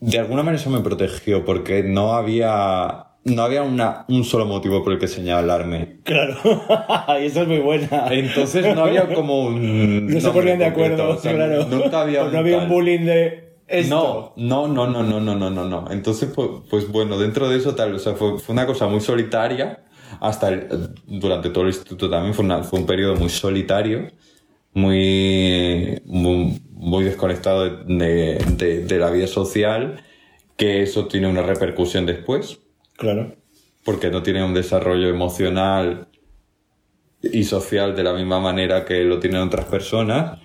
de 0.00 0.18
alguna 0.18 0.42
manera 0.42 0.60
eso 0.60 0.70
me 0.70 0.80
protegió 0.80 1.44
porque 1.44 1.82
no 1.82 2.12
había 2.12 3.06
no 3.26 3.42
había 3.42 3.62
una, 3.62 4.04
un 4.08 4.24
solo 4.24 4.46
motivo 4.46 4.84
por 4.84 4.92
el 4.92 4.98
que 4.98 5.08
señalarme. 5.08 5.98
Claro, 6.04 6.36
y 7.20 7.26
eso 7.26 7.42
es 7.42 7.48
muy 7.48 7.58
buena. 7.58 8.06
Entonces 8.10 8.74
no 8.74 8.84
había 8.84 9.12
como 9.12 9.46
un... 9.46 10.06
No 10.14 10.20
se 10.20 10.30
ponían 10.30 10.58
de 10.58 10.66
acuerdo, 10.66 11.18
claro. 11.22 11.66
Nunca 11.66 12.02
había... 12.02 12.22
Pues 12.22 12.32
no 12.32 12.38
había 12.38 12.58
un 12.58 12.68
bullying 12.68 13.04
de... 13.04 13.46
Esto. 13.66 14.32
No, 14.36 14.68
no, 14.68 14.86
no, 14.86 15.02
no, 15.02 15.20
no, 15.20 15.34
no, 15.34 15.50
no, 15.50 15.64
no. 15.64 15.90
Entonces, 15.90 16.30
pues, 16.32 16.48
pues, 16.70 16.88
bueno, 16.88 17.18
dentro 17.18 17.48
de 17.48 17.56
eso 17.56 17.74
tal, 17.74 17.96
o 17.96 17.98
sea, 17.98 18.14
fue, 18.14 18.38
fue 18.38 18.52
una 18.52 18.64
cosa 18.64 18.86
muy 18.86 19.00
solitaria. 19.00 19.82
Hasta 20.20 20.68
durante 21.04 21.50
todo 21.50 21.64
el 21.64 21.70
instituto 21.70 22.08
también 22.08 22.32
fue, 22.32 22.44
una, 22.44 22.62
fue 22.62 22.78
un 22.78 22.86
periodo 22.86 23.16
muy 23.16 23.28
solitario, 23.28 24.06
muy 24.72 26.00
muy 26.78 27.04
desconectado 27.04 27.64
de, 27.84 28.38
de- 28.56 28.84
de 28.84 28.98
la 28.98 29.10
vida 29.10 29.26
social, 29.26 30.02
que 30.56 30.82
eso 30.82 31.06
tiene 31.06 31.26
una 31.28 31.42
repercusión 31.42 32.06
después, 32.06 32.60
Claro. 32.96 33.34
porque 33.84 34.10
no 34.10 34.22
tiene 34.22 34.44
un 34.44 34.54
desarrollo 34.54 35.08
emocional 35.08 36.08
y 37.22 37.44
social 37.44 37.96
de 37.96 38.02
la 38.04 38.12
misma 38.12 38.40
manera 38.40 38.84
que 38.84 39.02
lo 39.04 39.18
tienen 39.18 39.40
otras 39.42 39.64
personas. 39.66 40.38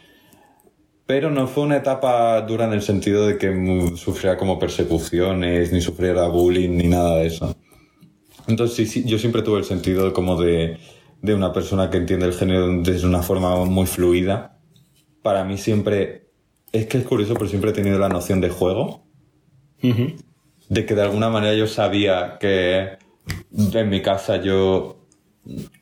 Pero 1.06 1.30
no 1.30 1.48
fue 1.48 1.64
una 1.64 1.78
etapa 1.78 2.40
dura 2.42 2.66
en 2.66 2.74
el 2.74 2.82
sentido 2.82 3.28
de 3.28 3.38
que 3.38 3.92
sufriera 3.98 4.38
como 4.38 4.58
persecuciones, 4.58 5.72
ni 5.74 5.82
sufriera 5.82 6.28
bullying, 6.28 6.70
ni 6.78 6.88
nada 6.88 7.18
de 7.18 7.28
eso. 7.28 7.56
Entonces 8.48 8.76
sí, 8.78 8.86
sí, 8.86 9.04
yo 9.10 9.18
siempre 9.20 9.42
tuve 9.42 9.60
el 9.60 9.66
sentido 9.66 10.14
como 10.14 10.42
de, 10.42 10.78
de 11.22 11.34
una 11.36 11.52
persona 11.52 11.90
que 11.90 11.98
entiende 11.98 12.26
el 12.26 12.34
género 12.34 12.68
de 12.82 13.06
una 13.06 13.22
forma 13.22 13.56
muy 13.66 13.86
fluida. 13.88 14.58
Para 15.22 15.44
mí 15.44 15.58
siempre, 15.58 16.21
es 16.72 16.88
que 16.88 16.98
es 16.98 17.06
curioso, 17.06 17.34
pero 17.34 17.48
siempre 17.48 17.72
he 17.72 17.74
tenido 17.74 18.00
la 18.00 18.10
noción 18.10 18.42
de 18.42 18.50
juego. 18.50 19.04
De 20.70 20.86
que 20.86 20.96
de 20.96 21.02
alguna 21.02 21.30
manera 21.30 21.54
yo 21.56 21.68
sabía 21.68 22.38
que 22.40 22.98
en 23.74 23.90
mi 23.90 24.02
casa 24.02 24.38
yo, 24.38 25.08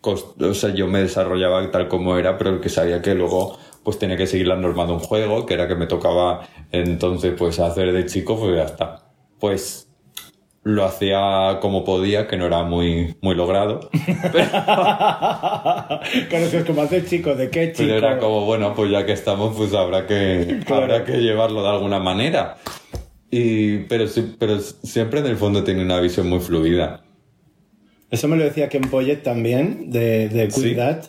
o 0.01 0.53
sea, 0.53 0.73
yo 0.73 0.87
me 0.87 1.01
desarrollaba 1.01 1.69
tal 1.69 1.87
como 1.87 2.17
era, 2.17 2.37
pero 2.37 2.61
que 2.61 2.69
sabía 2.69 3.01
que 3.01 3.13
luego 3.13 3.57
pues 3.83 3.99
tenía 3.99 4.17
que 4.17 4.27
seguir 4.27 4.47
la 4.47 4.55
norma 4.55 4.85
de 4.85 4.93
un 4.93 4.99
juego, 4.99 5.45
que 5.45 5.53
era 5.53 5.67
que 5.67 5.75
me 5.75 5.87
tocaba 5.87 6.47
entonces 6.71 7.33
pues 7.37 7.59
hacer 7.59 7.91
de 7.91 8.05
chico, 8.05 8.39
pues 8.39 8.55
ya 8.55 8.63
está. 8.63 9.11
Pues 9.39 9.88
lo 10.63 10.83
hacía 10.83 11.59
como 11.61 11.83
podía, 11.83 12.27
que 12.27 12.37
no 12.37 12.45
era 12.45 12.63
muy, 12.63 13.15
muy 13.21 13.35
logrado. 13.35 13.89
claro, 16.29 16.51
que 16.51 16.57
es 16.57 16.65
como 16.65 16.81
hace 16.81 17.05
chico, 17.05 17.35
¿de 17.35 17.49
qué 17.49 17.71
chico? 17.71 17.87
Pero 17.87 17.97
era 17.97 18.17
como, 18.19 18.45
bueno, 18.45 18.73
pues 18.75 18.91
ya 18.91 19.05
que 19.05 19.13
estamos, 19.13 19.55
pues 19.55 19.73
habrá 19.73 20.05
que, 20.05 20.59
habrá 20.67 21.05
que 21.05 21.13
llevarlo 21.17 21.63
de 21.63 21.69
alguna 21.69 21.99
manera. 21.99 22.57
Y, 23.31 23.79
pero, 23.83 24.05
pero 24.37 24.59
siempre 24.59 25.19
en 25.19 25.27
el 25.27 25.37
fondo 25.37 25.63
tiene 25.63 25.83
una 25.83 25.99
visión 25.99 26.27
muy 26.27 26.39
fluida. 26.39 27.03
Eso 28.11 28.27
me 28.27 28.37
lo 28.37 28.43
decía 28.43 28.69
Ken 28.69 28.89
Poyet 28.89 29.21
también, 29.21 29.91
de, 29.91 30.29
de 30.29 31.01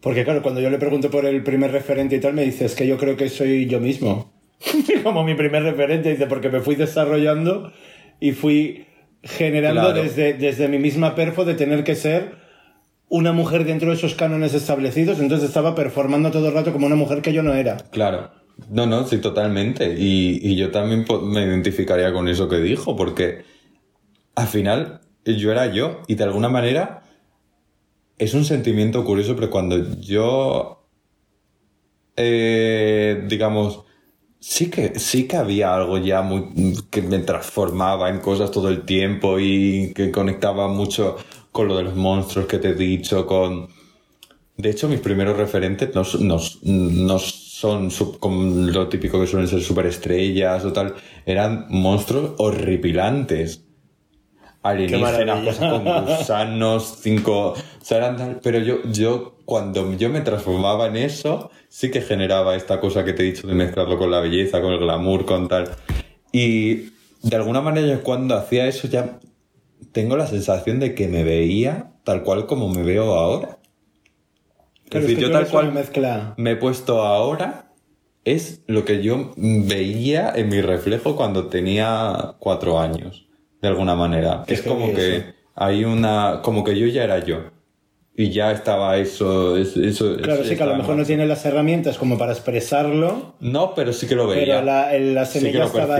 Porque 0.00 0.24
claro, 0.24 0.42
cuando 0.42 0.60
yo 0.60 0.70
le 0.70 0.78
pregunto 0.78 1.10
por 1.10 1.26
el 1.26 1.42
primer 1.42 1.72
referente 1.72 2.16
y 2.16 2.20
tal, 2.20 2.32
me 2.32 2.42
dice, 2.42 2.64
es 2.64 2.74
que 2.74 2.86
yo 2.86 2.96
creo 2.96 3.16
que 3.16 3.28
soy 3.28 3.66
yo 3.66 3.80
mismo. 3.80 4.32
como 5.02 5.24
mi 5.24 5.34
primer 5.34 5.62
referente, 5.62 6.10
dice, 6.10 6.26
porque 6.26 6.48
me 6.48 6.60
fui 6.60 6.74
desarrollando 6.74 7.70
y 8.20 8.32
fui 8.32 8.86
generando 9.22 9.92
desde, 9.92 10.34
desde 10.34 10.68
mi 10.68 10.78
misma 10.78 11.14
perfo 11.14 11.44
de 11.44 11.54
tener 11.54 11.84
que 11.84 11.94
ser 11.94 12.36
una 13.08 13.32
mujer 13.32 13.64
dentro 13.64 13.88
de 13.90 13.96
esos 13.96 14.14
cánones 14.14 14.54
establecidos, 14.54 15.20
entonces 15.20 15.48
estaba 15.48 15.74
performando 15.74 16.30
todo 16.30 16.48
el 16.48 16.54
rato 16.54 16.72
como 16.72 16.86
una 16.86 16.96
mujer 16.96 17.22
que 17.22 17.32
yo 17.32 17.42
no 17.42 17.54
era. 17.54 17.76
Claro. 17.90 18.30
No, 18.70 18.86
no, 18.86 19.06
sí, 19.06 19.18
totalmente. 19.18 19.94
Y, 19.98 20.40
y 20.42 20.56
yo 20.56 20.70
también 20.70 21.04
me 21.24 21.42
identificaría 21.42 22.12
con 22.12 22.26
eso 22.28 22.48
que 22.48 22.56
dijo, 22.56 22.96
porque 22.96 23.44
al 24.34 24.46
final 24.46 25.00
yo 25.24 25.52
era 25.52 25.66
yo 25.66 26.02
y 26.06 26.14
de 26.14 26.24
alguna 26.24 26.48
manera 26.48 27.02
es 28.18 28.34
un 28.34 28.44
sentimiento 28.44 29.04
curioso, 29.04 29.34
pero 29.34 29.50
cuando 29.50 29.98
yo, 30.00 30.88
eh, 32.16 33.24
digamos, 33.28 33.84
sí 34.40 34.70
que, 34.70 34.98
sí 34.98 35.26
que 35.26 35.36
había 35.36 35.74
algo 35.74 35.98
ya 35.98 36.22
muy, 36.22 36.74
que 36.90 37.02
me 37.02 37.18
transformaba 37.20 38.08
en 38.10 38.20
cosas 38.20 38.50
todo 38.50 38.68
el 38.68 38.82
tiempo 38.82 39.38
y 39.38 39.92
que 39.94 40.10
conectaba 40.10 40.68
mucho 40.68 41.16
con 41.52 41.68
lo 41.68 41.76
de 41.76 41.84
los 41.84 41.96
monstruos 41.96 42.46
que 42.46 42.58
te 42.58 42.70
he 42.70 42.74
dicho, 42.74 43.26
con... 43.26 43.68
De 44.56 44.70
hecho, 44.70 44.88
mis 44.88 45.00
primeros 45.00 45.36
referentes 45.36 45.94
no, 45.94 46.02
no, 46.20 46.40
no 46.62 47.18
son 47.18 47.90
como 48.18 48.70
lo 48.70 48.88
típico 48.88 49.20
que 49.20 49.26
suelen 49.26 49.48
ser 49.48 49.62
superestrellas 49.62 50.64
o 50.64 50.72
tal, 50.72 50.94
eran 51.26 51.66
monstruos 51.68 52.32
horripilantes 52.38 53.65
alienígenas, 54.68 55.44
cosas 55.44 55.72
con 55.72 56.04
gusanos, 56.04 56.98
cinco... 57.00 57.54
pero 58.42 58.58
yo, 58.58 58.78
yo, 58.90 59.36
cuando 59.44 59.92
yo 59.96 60.10
me 60.10 60.20
transformaba 60.20 60.86
en 60.86 60.96
eso, 60.96 61.50
sí 61.68 61.90
que 61.90 62.00
generaba 62.00 62.56
esta 62.56 62.80
cosa 62.80 63.04
que 63.04 63.12
te 63.12 63.22
he 63.22 63.26
dicho 63.26 63.46
de 63.46 63.54
mezclarlo 63.54 63.98
con 63.98 64.10
la 64.10 64.20
belleza, 64.20 64.60
con 64.60 64.72
el 64.72 64.78
glamour, 64.78 65.24
con 65.24 65.48
tal. 65.48 65.70
Y 66.32 66.90
de 67.22 67.36
alguna 67.36 67.60
manera 67.60 68.00
cuando 68.02 68.34
hacía 68.36 68.66
eso 68.66 68.88
ya 68.88 69.18
tengo 69.92 70.16
la 70.16 70.26
sensación 70.26 70.80
de 70.80 70.94
que 70.94 71.08
me 71.08 71.24
veía 71.24 71.92
tal 72.04 72.22
cual 72.22 72.46
como 72.46 72.68
me 72.68 72.82
veo 72.82 73.14
ahora. 73.14 73.58
es 74.90 75.02
decir, 75.02 75.18
yo 75.18 75.30
tal 75.30 75.48
cual 75.48 75.72
mezcla... 75.72 76.34
me 76.36 76.52
he 76.52 76.56
puesto 76.56 77.02
ahora 77.02 77.72
es 78.24 78.62
lo 78.66 78.84
que 78.84 79.02
yo 79.02 79.32
veía 79.36 80.32
en 80.34 80.48
mi 80.48 80.60
reflejo 80.60 81.14
cuando 81.14 81.46
tenía 81.46 82.34
cuatro 82.40 82.80
años 82.80 83.25
de 83.66 83.72
alguna 83.72 83.94
manera. 83.94 84.44
Es, 84.46 84.62
como 84.62 84.92
que 84.92 85.34
hay 85.54 85.84
una, 85.84 86.40
como 86.42 86.64
que 86.64 86.78
yo 86.78 86.86
ya 86.86 87.04
era 87.04 87.18
yo. 87.24 87.50
Y 88.18 88.30
ya 88.30 88.50
estaba 88.50 88.96
eso, 88.96 89.58
eso. 89.58 90.16
Claro, 90.16 90.42
sí 90.42 90.56
que 90.56 90.62
a 90.62 90.66
lo 90.66 90.76
mejor 90.76 90.96
no 90.96 91.04
tiene 91.04 91.26
las 91.26 91.44
herramientas 91.44 91.98
como 91.98 92.16
para 92.16 92.32
expresarlo. 92.32 93.34
No, 93.40 93.74
pero 93.74 93.92
sí 93.92 94.06
que 94.06 94.14
lo 94.14 94.26
veía. 94.26 94.44
Pero 94.44 94.62
la, 94.62 94.92
la 94.98 95.26
semilla 95.26 95.68
sí 95.68 95.78
estaba 95.78 95.98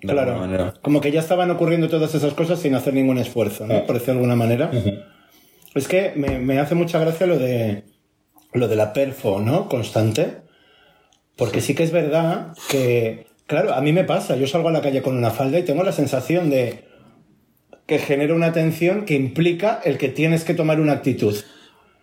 Claro. 0.00 0.74
Como 0.82 1.00
que 1.00 1.12
ya 1.12 1.20
estaban 1.20 1.50
ocurriendo 1.50 1.88
todas 1.88 2.14
esas 2.14 2.34
cosas 2.34 2.58
sin 2.58 2.74
hacer 2.74 2.94
ningún 2.94 3.18
esfuerzo, 3.18 3.66
¿no? 3.66 3.76
Ah. 3.76 3.84
Por 3.86 3.94
decirlo 3.94 4.14
de 4.14 4.18
alguna 4.20 4.36
manera. 4.36 4.70
Es 5.74 5.88
que 5.88 6.12
me, 6.16 6.38
me, 6.38 6.58
hace 6.58 6.74
mucha 6.74 6.98
gracia 6.98 7.26
lo 7.26 7.38
de 7.38 7.84
lo 8.52 8.68
de 8.68 8.76
la 8.76 8.92
perfo, 8.92 9.40
¿no? 9.40 9.68
Constante. 9.68 10.42
Porque 11.36 11.60
sí 11.60 11.74
que 11.74 11.84
es 11.84 11.90
verdad 11.90 12.54
que 12.68 13.26
Claro, 13.46 13.74
a 13.74 13.80
mí 13.80 13.92
me 13.92 14.04
pasa. 14.04 14.36
Yo 14.36 14.46
salgo 14.46 14.68
a 14.68 14.72
la 14.72 14.80
calle 14.80 15.02
con 15.02 15.16
una 15.16 15.30
falda 15.30 15.58
y 15.58 15.64
tengo 15.64 15.82
la 15.82 15.92
sensación 15.92 16.50
de 16.50 16.84
que 17.86 17.98
genera 17.98 18.34
una 18.34 18.52
tensión 18.52 19.04
que 19.04 19.14
implica 19.14 19.80
el 19.84 19.98
que 19.98 20.08
tienes 20.08 20.44
que 20.44 20.54
tomar 20.54 20.80
una 20.80 20.92
actitud. 20.92 21.36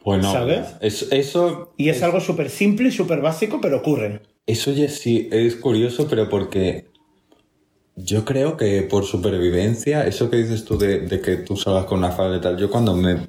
Bueno, 0.03 0.31
¿sabes? 0.31 0.75
eso. 0.81 1.73
Y 1.77 1.89
es, 1.89 2.01
algo 2.03 2.19
súper 2.19 2.49
simple 2.49 2.89
y 2.89 2.91
súper 2.91 3.21
básico, 3.21 3.59
pero 3.61 3.77
ocurre. 3.77 4.21
Eso 4.47 4.71
ya 4.71 4.89
sí 4.89 5.29
es 5.31 5.55
curioso, 5.55 6.07
pero 6.09 6.27
porque 6.29 6.85
yo 7.95 8.25
creo 8.25 8.57
que 8.57 8.81
por 8.83 9.05
supervivencia, 9.05 10.05
eso 10.05 10.29
que 10.29 10.37
dices 10.37 10.65
tú 10.65 10.77
de, 10.77 11.01
de, 11.01 11.21
que 11.21 11.37
tú 11.37 11.55
salgas 11.55 11.85
con 11.85 11.99
una 11.99 12.11
falda 12.11 12.37
y 12.37 12.41
tal, 12.41 12.57
yo 12.57 12.69
cuando 12.69 12.95
me 12.95 13.27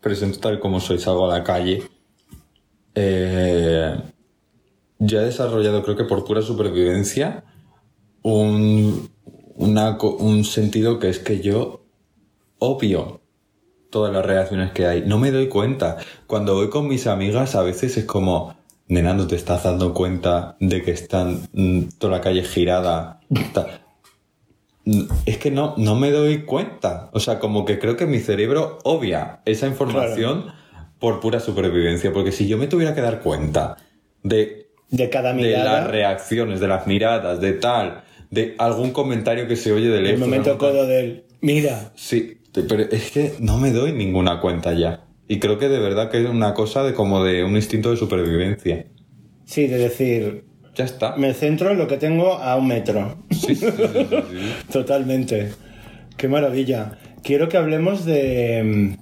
presento 0.00 0.38
tal 0.40 0.58
como 0.58 0.80
soy, 0.80 0.98
salgo 0.98 1.30
a 1.30 1.38
la 1.38 1.44
calle, 1.44 1.82
eh, 2.94 3.96
yo 5.06 5.20
he 5.20 5.24
desarrollado, 5.24 5.82
creo 5.82 5.96
que 5.96 6.04
por 6.04 6.24
pura 6.24 6.42
supervivencia, 6.42 7.44
un, 8.22 9.10
un 9.56 10.44
sentido 10.44 10.98
que 10.98 11.08
es 11.08 11.18
que 11.18 11.40
yo 11.40 11.84
obvio 12.58 13.20
todas 13.94 14.12
las 14.12 14.26
reacciones 14.26 14.72
que 14.72 14.86
hay. 14.86 15.04
No 15.06 15.18
me 15.20 15.30
doy 15.30 15.48
cuenta. 15.48 15.98
Cuando 16.26 16.54
voy 16.54 16.68
con 16.68 16.88
mis 16.88 17.06
amigas, 17.06 17.54
a 17.54 17.62
veces 17.62 17.96
es 17.96 18.04
como, 18.04 18.56
nenando, 18.88 19.28
te 19.28 19.36
estás 19.36 19.62
dando 19.62 19.94
cuenta 19.94 20.56
de 20.58 20.82
que 20.82 20.90
están 20.90 21.48
mm, 21.52 21.82
toda 21.98 22.16
la 22.16 22.20
calle 22.20 22.42
girada. 22.42 23.20
Es 25.26 25.38
que 25.38 25.52
no, 25.52 25.74
no 25.76 25.94
me 25.94 26.10
doy 26.10 26.42
cuenta. 26.42 27.08
O 27.12 27.20
sea, 27.20 27.38
como 27.38 27.64
que 27.64 27.78
creo 27.78 27.96
que 27.96 28.06
mi 28.06 28.18
cerebro 28.18 28.80
obvia 28.82 29.42
esa 29.44 29.68
información 29.68 30.46
por 30.98 31.20
pura 31.20 31.38
supervivencia. 31.38 32.12
Porque 32.12 32.32
si 32.32 32.48
yo 32.48 32.58
me 32.58 32.66
tuviera 32.66 32.96
que 32.96 33.00
dar 33.00 33.20
cuenta 33.20 33.76
de 34.24 34.63
de 34.90 35.10
cada 35.10 35.32
mirada. 35.32 35.58
De 35.58 35.80
las 35.82 35.90
reacciones, 35.90 36.60
de 36.60 36.68
las 36.68 36.86
miradas, 36.86 37.40
de 37.40 37.52
tal, 37.52 38.02
de 38.30 38.54
algún 38.58 38.90
comentario 38.90 39.46
que 39.48 39.56
se 39.56 39.72
oye 39.72 39.88
de 39.88 40.00
lejos. 40.00 40.20
El 40.20 40.20
momento 40.20 40.58
codo 40.58 40.86
del 40.86 41.24
mira. 41.40 41.92
Sí, 41.94 42.38
pero 42.52 42.82
es 42.82 43.10
que 43.10 43.34
no 43.40 43.58
me 43.58 43.70
doy 43.70 43.92
ninguna 43.92 44.40
cuenta 44.40 44.72
ya. 44.72 45.04
Y 45.26 45.38
creo 45.38 45.58
que 45.58 45.68
de 45.68 45.78
verdad 45.78 46.10
que 46.10 46.22
es 46.22 46.28
una 46.28 46.54
cosa 46.54 46.82
de 46.82 46.94
como 46.94 47.24
de 47.24 47.44
un 47.44 47.56
instinto 47.56 47.90
de 47.90 47.96
supervivencia. 47.96 48.86
Sí, 49.46 49.66
de 49.66 49.78
decir. 49.78 50.44
Ya 50.74 50.84
está. 50.84 51.16
Me 51.16 51.32
centro 51.34 51.70
en 51.70 51.78
lo 51.78 51.86
que 51.86 51.96
tengo 51.96 52.34
a 52.34 52.56
un 52.56 52.66
metro. 52.66 53.16
Sí, 53.30 53.54
sí, 53.54 53.66
sí, 53.66 54.52
Totalmente. 54.72 55.52
Qué 56.16 56.28
maravilla. 56.28 56.98
Quiero 57.22 57.48
que 57.48 57.56
hablemos 57.56 58.04
de. 58.04 58.96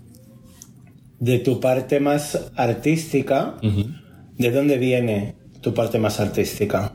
de 1.18 1.38
tu 1.38 1.61
parte 1.61 1.99
más 2.01 2.51
artística. 2.57 3.57
¿De 4.38 4.51
dónde 4.51 4.79
viene 4.79 5.41
tu 5.62 5.72
parte 5.72 5.98
más 5.98 6.20
artística? 6.20 6.92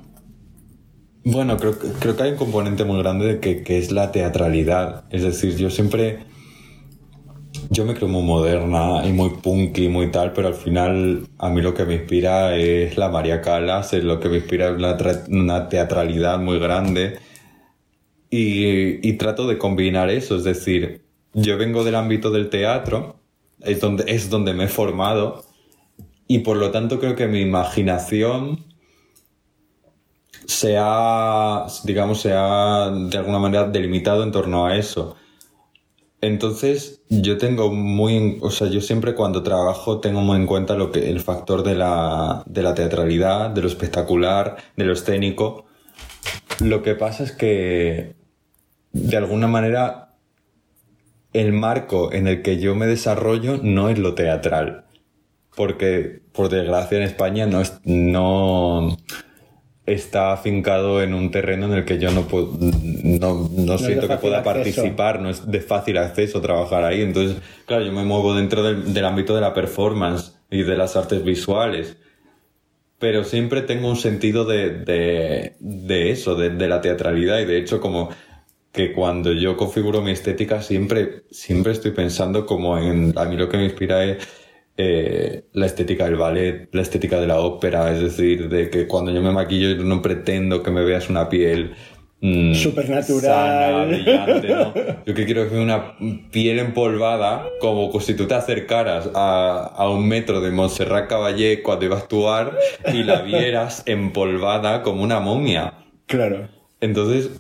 Bueno, 1.24 1.58
creo, 1.58 1.78
creo 2.00 2.16
que 2.16 2.24
hay 2.24 2.32
un 2.32 2.38
componente 2.38 2.86
muy 2.86 3.00
grande 3.00 3.26
de 3.26 3.40
que, 3.40 3.64
que, 3.64 3.78
es 3.78 3.92
la 3.92 4.12
teatralidad. 4.12 5.06
Es 5.10 5.24
decir, 5.24 5.58
yo 5.58 5.70
siempre. 5.70 6.20
Yo 7.70 7.86
me 7.86 7.96
creo 7.96 8.08
muy 8.08 8.24
moderna 8.24 9.06
y 9.06 9.12
muy 9.12 9.32
punky, 9.42 9.90
muy 9.90 10.12
tal, 10.12 10.32
pero 10.32 10.50
al 10.50 10.54
final 10.54 11.28
a 11.38 11.50
mí 11.50 11.62
lo 11.62 11.74
que 11.74 11.86
me 11.86 11.96
inspira 11.96 12.56
es 12.56 12.98
la 12.98 13.10
María 13.10 13.42
Calas, 13.42 13.94
es 13.94 14.04
lo 14.04 14.20
que 14.20 14.30
me 14.30 14.38
inspira 14.38 14.70
es 14.70 15.28
una, 15.28 15.68
teatralidad 15.68 16.40
muy 16.40 16.60
grande. 16.60 17.20
Y, 18.30 19.06
y 19.08 19.14
trato 19.14 19.48
de 19.48 19.58
combinar 19.58 20.10
eso, 20.10 20.38
es 20.38 20.44
decir, 20.44 21.02
yo 21.34 21.58
vengo 21.58 21.84
del 21.84 21.96
ámbito 21.96 22.32
del 22.32 22.50
teatro, 22.50 23.20
es 23.62 23.82
donde, 23.82 24.06
es 24.08 24.30
donde 24.30 24.54
me 24.54 24.66
he 24.66 24.68
formado, 24.68 25.44
y 26.28 26.40
por 26.40 26.58
lo 26.58 26.72
tanto 26.72 27.00
creo 27.00 27.16
que 27.16 27.28
mi 27.28 27.42
imaginación 27.42 28.66
se 30.46 30.78
ha, 30.80 31.68
digamos, 31.84 32.22
se 32.22 32.34
ha 32.34 32.90
de 32.90 33.18
alguna 33.18 33.40
manera 33.40 33.68
delimitado 33.68 34.24
en 34.24 34.32
torno 34.32 34.66
a 34.66 34.78
eso. 34.78 35.16
Entonces, 36.22 37.04
yo 37.10 37.38
tengo 37.38 37.72
muy, 37.72 38.40
o 38.42 38.50
sea, 38.50 38.68
yo 38.68 38.82
siempre 38.82 39.14
cuando 39.14 39.44
trabajo 39.44 40.00
tengo 40.00 40.22
muy 40.22 40.38
en 40.38 40.48
cuenta 40.48 40.76
lo 40.76 40.92
que, 40.92 41.10
el 41.10 41.20
factor 41.20 41.64
de 41.64 41.76
la, 41.76 42.44
de 42.48 42.64
la 42.64 42.74
teatralidad, 42.74 43.52
de 43.52 43.62
lo 43.62 43.68
espectacular, 43.68 44.58
de 44.76 44.86
lo 44.86 44.94
escénico. 44.94 45.66
Lo 46.60 46.82
que 46.82 46.96
pasa 46.96 47.24
es 47.24 47.34
que, 47.34 48.16
de 48.94 49.18
alguna 49.18 49.48
manera, 49.48 50.16
el 51.34 51.54
marco 51.54 52.12
en 52.12 52.28
el 52.28 52.42
que 52.42 52.58
yo 52.58 52.74
me 52.74 52.88
desarrollo 52.88 53.60
no 53.62 53.90
es 53.90 54.00
lo 54.00 54.16
teatral. 54.16 54.87
Porque, 55.58 56.22
por 56.34 56.50
desgracia, 56.50 57.00
en 57.00 57.04
España 57.04 57.48
no, 57.48 57.62
es, 57.62 57.80
no 57.84 58.96
está 59.88 60.32
afincado 60.32 61.02
en 61.02 61.16
un 61.16 61.32
terreno 61.32 61.66
en 61.66 61.74
el 61.74 61.84
que 61.84 61.98
yo 61.98 62.12
no 62.12 62.28
puedo, 62.28 62.52
no, 62.62 63.50
no 63.52 63.78
siento 63.80 64.08
que 64.08 64.18
pueda 64.18 64.38
acceso. 64.38 64.54
participar, 64.54 65.20
no 65.20 65.32
es 65.32 65.50
de 65.50 65.60
fácil 65.60 65.98
acceso 65.98 66.42
trabajar 66.42 66.84
ahí. 66.84 67.02
Entonces, 67.02 67.38
claro, 67.66 67.84
yo 67.84 67.92
me 67.92 68.04
muevo 68.04 68.36
dentro 68.36 68.62
del, 68.62 68.94
del 68.94 69.04
ámbito 69.04 69.34
de 69.34 69.42
la 69.42 69.56
performance 69.56 70.36
y 70.52 70.62
de 70.62 70.78
las 70.78 70.96
artes 70.96 71.24
visuales. 71.24 71.98
Pero 73.00 73.24
siempre 73.24 73.64
tengo 73.64 73.90
un 73.90 73.98
sentido 73.98 74.46
de, 74.46 74.70
de, 74.70 75.56
de 75.60 76.12
eso, 76.12 76.36
de, 76.36 76.52
de 76.52 76.68
la 76.68 76.82
teatralidad 76.82 77.40
y 77.40 77.46
de 77.46 77.58
hecho 77.58 77.82
como 77.82 78.10
que 78.72 78.94
cuando 78.94 79.34
yo 79.34 79.58
configuro 79.58 80.04
mi 80.04 80.12
estética 80.12 80.62
siempre, 80.62 81.24
siempre 81.32 81.72
estoy 81.72 81.94
pensando 81.94 82.46
como 82.46 82.78
en, 82.78 83.18
a 83.18 83.26
mí 83.26 83.36
lo 83.36 83.50
que 83.50 83.58
me 83.58 83.64
inspira 83.64 84.04
es 84.04 84.18
eh, 84.78 85.46
la 85.54 85.66
estética 85.66 86.06
del 86.06 86.16
ballet, 86.16 86.70
la 86.72 86.82
estética 86.84 87.20
de 87.20 87.28
la 87.28 87.40
ópera, 87.40 87.92
es 87.92 88.02
decir, 88.02 88.48
de 88.50 88.70
que 88.70 88.88
cuando 88.88 89.12
yo 89.12 89.22
me 89.22 89.32
maquillo 89.32 89.70
yo 89.76 89.84
no 89.84 90.02
pretendo 90.02 90.62
que 90.64 90.72
me 90.72 90.84
veas 90.86 91.10
una 91.10 91.28
piel 91.30 91.74
mm, 92.22 92.54
Supernatural. 92.54 93.22
sana, 93.22 93.86
brillante, 93.86 94.48
¿no? 94.50 94.74
Yo 95.06 95.14
que 95.14 95.26
quiero 95.26 95.50
que 95.50 95.56
una 95.58 95.96
piel 96.32 96.60
empolvada, 96.60 97.46
como 97.60 97.98
si 98.00 98.14
tú 98.16 98.28
te 98.28 98.36
acercaras 98.36 99.10
a, 99.16 99.72
a 99.76 99.90
un 99.90 100.08
metro 100.08 100.42
de 100.42 100.52
Montserrat 100.52 101.08
Caballé 101.10 101.62
cuando 101.64 101.86
iba 101.86 101.96
a 101.96 102.00
actuar 102.00 102.58
y 102.94 103.04
la 103.04 103.22
vieras 103.22 103.84
empolvada 103.88 104.84
como 104.84 105.02
una 105.04 105.20
momia. 105.20 105.74
Claro. 106.06 106.48
Entonces, 106.82 107.32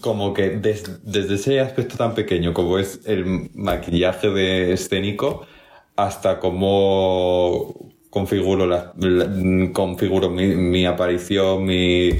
como 0.00 0.32
que 0.34 0.50
des- 0.50 1.04
desde 1.04 1.34
ese 1.34 1.60
aspecto 1.60 1.96
tan 1.96 2.14
pequeño 2.14 2.52
como 2.54 2.78
es 2.78 3.00
el 3.06 3.50
maquillaje 3.54 4.30
de 4.30 4.72
escénico 4.72 5.46
hasta 6.04 6.38
cómo 6.38 7.74
configuro, 8.10 8.66
la, 8.66 8.92
la- 8.98 9.72
configuro 9.72 10.30
mi, 10.30 10.46
mi 10.48 10.84
aparición, 10.86 11.64
mi, 11.64 12.10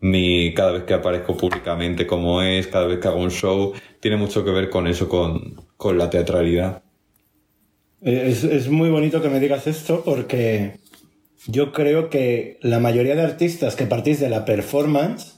mi, 0.00 0.54
cada 0.54 0.72
vez 0.72 0.84
que 0.84 0.94
aparezco 0.94 1.36
públicamente 1.36 2.06
como 2.06 2.42
es, 2.42 2.66
cada 2.68 2.86
vez 2.86 2.98
que 3.00 3.08
hago 3.08 3.20
un 3.20 3.30
show, 3.30 3.72
tiene 4.00 4.16
mucho 4.16 4.44
que 4.44 4.50
ver 4.50 4.70
con 4.70 4.86
eso, 4.86 5.08
con, 5.08 5.56
con 5.76 5.98
la 5.98 6.08
teatralidad. 6.10 6.82
Es, 8.00 8.44
es 8.44 8.68
muy 8.68 8.88
bonito 8.90 9.20
que 9.20 9.28
me 9.28 9.40
digas 9.40 9.66
esto 9.66 10.02
porque 10.04 10.78
yo 11.46 11.72
creo 11.72 12.08
que 12.08 12.58
la 12.62 12.78
mayoría 12.78 13.14
de 13.14 13.22
artistas 13.22 13.76
que 13.76 13.86
partís 13.86 14.20
de 14.20 14.30
la 14.30 14.44
performance, 14.44 15.36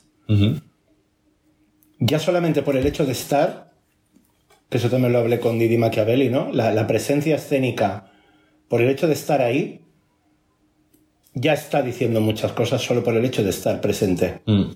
ya 1.99 2.19
solamente 2.19 2.63
por 2.63 2.77
el 2.77 2.87
hecho 2.87 3.05
de 3.07 3.13
estar, 3.13 3.72
que 4.73 4.79
eso 4.79 4.89
también 4.89 5.13
lo 5.13 5.19
hablé 5.19 5.39
con 5.39 5.59
Didi 5.59 5.77
Machiavelli, 5.77 6.31
¿no? 6.31 6.51
La, 6.51 6.73
la 6.73 6.87
presencia 6.87 7.37
escénica, 7.37 8.11
por 8.69 8.81
el 8.81 8.89
hecho 8.89 9.07
de 9.07 9.13
estar 9.13 9.43
ahí, 9.43 9.85
ya 11.35 11.53
está 11.53 11.83
diciendo 11.83 12.23
muchas 12.23 12.53
cosas 12.53 12.81
solo 12.81 13.05
por 13.05 13.15
el 13.15 13.23
hecho 13.27 13.45
de 13.45 13.51
estar 13.51 13.83
presente. 13.83 14.41
Mm. 14.47 14.71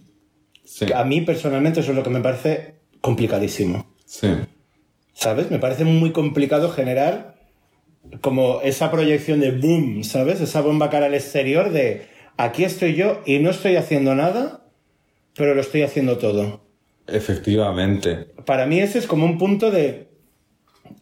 Sí, 0.64 0.92
A 0.94 1.02
mí 1.04 1.22
personalmente 1.22 1.80
eso 1.80 1.92
es 1.92 1.96
lo 1.96 2.02
que 2.02 2.10
me 2.10 2.20
parece 2.20 2.74
complicadísimo. 3.00 3.94
sí. 4.04 4.28
¿Sabes? 5.14 5.50
Me 5.50 5.58
parece 5.58 5.84
muy 5.86 6.12
complicado 6.12 6.68
generar 6.68 7.36
como 8.20 8.60
esa 8.60 8.90
proyección 8.90 9.40
de 9.40 9.50
boom, 9.50 10.04
¿sabes? 10.04 10.42
Esa 10.42 10.60
bomba 10.60 10.90
cara 10.90 11.06
al 11.06 11.14
exterior 11.14 11.70
de 11.70 12.06
aquí 12.36 12.64
estoy 12.64 12.96
yo 12.96 13.22
y 13.24 13.38
no 13.38 13.48
estoy 13.48 13.76
haciendo 13.76 14.14
nada, 14.14 14.66
pero 15.34 15.54
lo 15.54 15.62
estoy 15.62 15.80
haciendo 15.84 16.18
todo. 16.18 16.65
Efectivamente. 17.06 18.26
Para 18.44 18.66
mí 18.66 18.80
ese 18.80 18.98
es 18.98 19.06
como 19.06 19.24
un 19.26 19.38
punto 19.38 19.70
de 19.70 20.08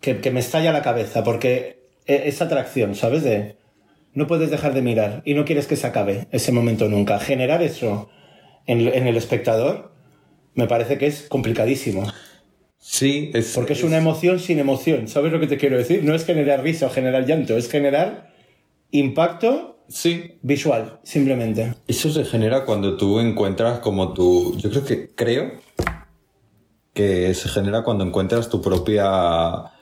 que, 0.00 0.20
que 0.20 0.30
me 0.30 0.40
estalla 0.40 0.72
la 0.72 0.82
cabeza, 0.82 1.24
porque 1.24 1.88
e- 2.06 2.22
esa 2.26 2.44
atracción, 2.44 2.94
¿sabes? 2.94 3.22
De 3.22 3.56
no 4.12 4.26
puedes 4.26 4.50
dejar 4.50 4.74
de 4.74 4.82
mirar 4.82 5.22
y 5.24 5.34
no 5.34 5.44
quieres 5.44 5.66
que 5.66 5.76
se 5.76 5.86
acabe 5.86 6.28
ese 6.30 6.52
momento 6.52 6.88
nunca. 6.88 7.18
Generar 7.18 7.62
eso 7.62 8.08
en, 8.66 8.80
en 8.88 9.06
el 9.06 9.16
espectador 9.16 9.92
me 10.54 10.66
parece 10.66 10.98
que 10.98 11.06
es 11.06 11.22
complicadísimo. 11.28 12.04
Sí, 12.78 13.30
es, 13.34 13.52
Porque 13.54 13.72
es 13.72 13.82
una 13.82 13.96
emoción 13.96 14.38
sin 14.38 14.58
emoción. 14.58 15.08
¿Sabes 15.08 15.32
lo 15.32 15.40
que 15.40 15.46
te 15.46 15.56
quiero 15.56 15.76
decir? 15.78 16.04
No 16.04 16.14
es 16.14 16.24
generar 16.24 16.62
risa 16.62 16.86
o 16.86 16.90
generar 16.90 17.26
llanto, 17.26 17.56
es 17.56 17.70
generar 17.70 18.34
impacto 18.90 19.70
Sí, 19.88 20.38
visual, 20.42 20.98
simplemente. 21.02 21.74
Eso 21.86 22.10
se 22.10 22.24
genera 22.24 22.64
cuando 22.64 22.96
tú 22.96 23.20
encuentras 23.20 23.80
como 23.80 24.14
tu... 24.14 24.56
Yo 24.56 24.70
creo 24.70 24.84
que... 24.84 25.10
Creo 25.14 25.52
que 26.94 27.34
se 27.34 27.48
genera 27.48 27.82
cuando 27.82 28.04
encuentras 28.04 28.48
tu 28.48 28.62
propia 28.62 29.72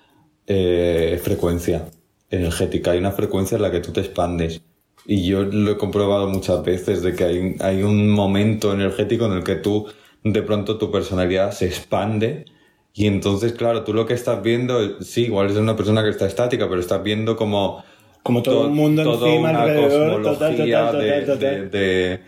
eh, 0.47 1.21
frecuencia 1.23 1.87
energética. 2.31 2.93
Hay 2.93 2.99
una 2.99 3.13
frecuencia 3.13 3.57
en 3.57 3.63
la 3.63 3.71
que 3.71 3.81
tú 3.81 3.93
te 3.93 4.01
expandes. 4.01 4.63
Y 5.05 5.25
yo 5.27 5.43
lo 5.43 5.73
he 5.73 5.77
comprobado 5.77 6.29
muchas 6.29 6.63
veces 6.65 7.03
de 7.03 7.15
que 7.15 7.25
hay, 7.25 7.57
hay 7.61 7.83
un 7.83 8.09
momento 8.11 8.73
energético 8.73 9.27
en 9.27 9.33
el 9.33 9.45
que 9.45 9.57
tú, 9.57 9.87
de 10.25 10.43
pronto 10.43 10.79
tu 10.79 10.91
personalidad 10.91 11.53
se 11.53 11.67
expande. 11.67 12.47
Y 12.95 13.07
entonces, 13.07 13.53
claro, 13.53 13.85
tú 13.85 13.93
lo 13.95 14.07
que 14.07 14.15
estás 14.15 14.43
viendo, 14.43 15.01
sí, 15.03 15.25
igual 15.25 15.51
es 15.51 15.57
una 15.57 15.77
persona 15.77 16.03
que 16.03 16.11
está 16.11 16.27
estática, 16.27 16.69
pero 16.69 16.81
estás 16.81 17.03
viendo 17.03 17.37
como 17.37 17.83
Como 18.23 18.43
todo 18.43 18.61
to- 18.61 18.67
el 18.67 18.73
mundo 18.73 19.03
toda 19.03 19.29
encima, 19.29 19.51
una 19.51 19.63
alrededor, 19.63 20.23
cosmología 20.23 20.91
total, 20.91 20.93
total, 21.03 21.27
total. 21.27 21.39
de- 21.41 21.69
de- 21.69 21.69
de 21.69 22.21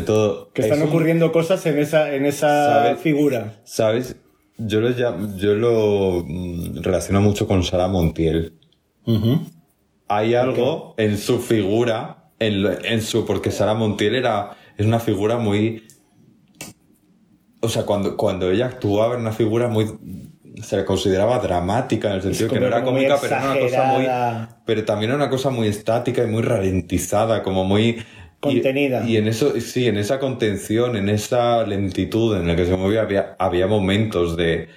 todo. 0.00 0.52
Que 0.52 0.62
están 0.62 0.82
ocurriendo 0.82 1.32
cosas 1.32 1.66
en 1.66 1.78
esa, 1.80 2.14
en 2.14 2.24
esa 2.26 2.66
¿Sabes? 2.84 3.00
figura. 3.00 3.60
¿Sabes? 3.64 4.14
Yo 4.58 4.80
lo, 4.80 4.90
llam- 4.90 5.36
yo 5.36 5.54
lo 5.54 6.24
mm, 6.24 6.82
relaciono 6.82 7.20
mucho 7.20 7.48
con 7.48 7.64
Sara 7.64 7.88
Montiel. 7.88 8.54
Hay 10.06 10.34
algo 10.34 10.94
en 10.96 11.18
su 11.18 11.40
figura, 11.40 12.30
en, 12.38 12.64
en 12.84 13.02
su. 13.02 13.24
Porque 13.26 13.50
Sara 13.50 13.74
Montiel 13.74 14.14
era. 14.14 14.56
Es 14.76 14.86
una 14.86 15.00
figura 15.00 15.36
muy. 15.38 15.82
O 17.60 17.68
sea, 17.68 17.84
cuando, 17.84 18.16
cuando 18.16 18.50
ella 18.50 18.66
actuaba 18.66 19.14
era 19.14 19.18
una 19.18 19.32
figura 19.32 19.68
muy. 19.68 19.86
Se 20.62 20.76
le 20.76 20.84
consideraba 20.84 21.38
dramática 21.38 22.08
en 22.08 22.14
el 22.16 22.22
sentido 22.22 22.50
que 22.50 22.60
no 22.60 22.66
era 22.66 22.82
cómica, 22.84 23.16
pero 23.20 23.34
era 23.36 23.52
una 23.52 23.60
cosa 23.60 23.84
muy. 23.84 24.06
Pero 24.66 24.84
también 24.84 25.10
era 25.10 25.16
una 25.16 25.30
cosa 25.30 25.50
muy 25.50 25.68
estática 25.68 26.22
y 26.22 26.26
muy 26.26 26.42
ralentizada, 26.42 27.42
como 27.42 27.64
muy. 27.64 28.02
Y- 28.42 28.54
Contenida. 28.54 29.04
Y, 29.06 29.16
en 29.16 29.28
eso, 29.28 29.52
sí, 29.60 29.86
en 29.86 29.96
esa 29.98 30.18
contención, 30.18 30.96
en 30.96 31.08
esa 31.08 31.66
lentitud 31.66 32.36
en 32.36 32.46
la 32.48 32.56
que 32.56 32.64
se 32.66 32.76
movía, 32.76 33.02
había, 33.02 33.36
había 33.38 33.66
momentos 33.66 34.36
de 34.36 34.68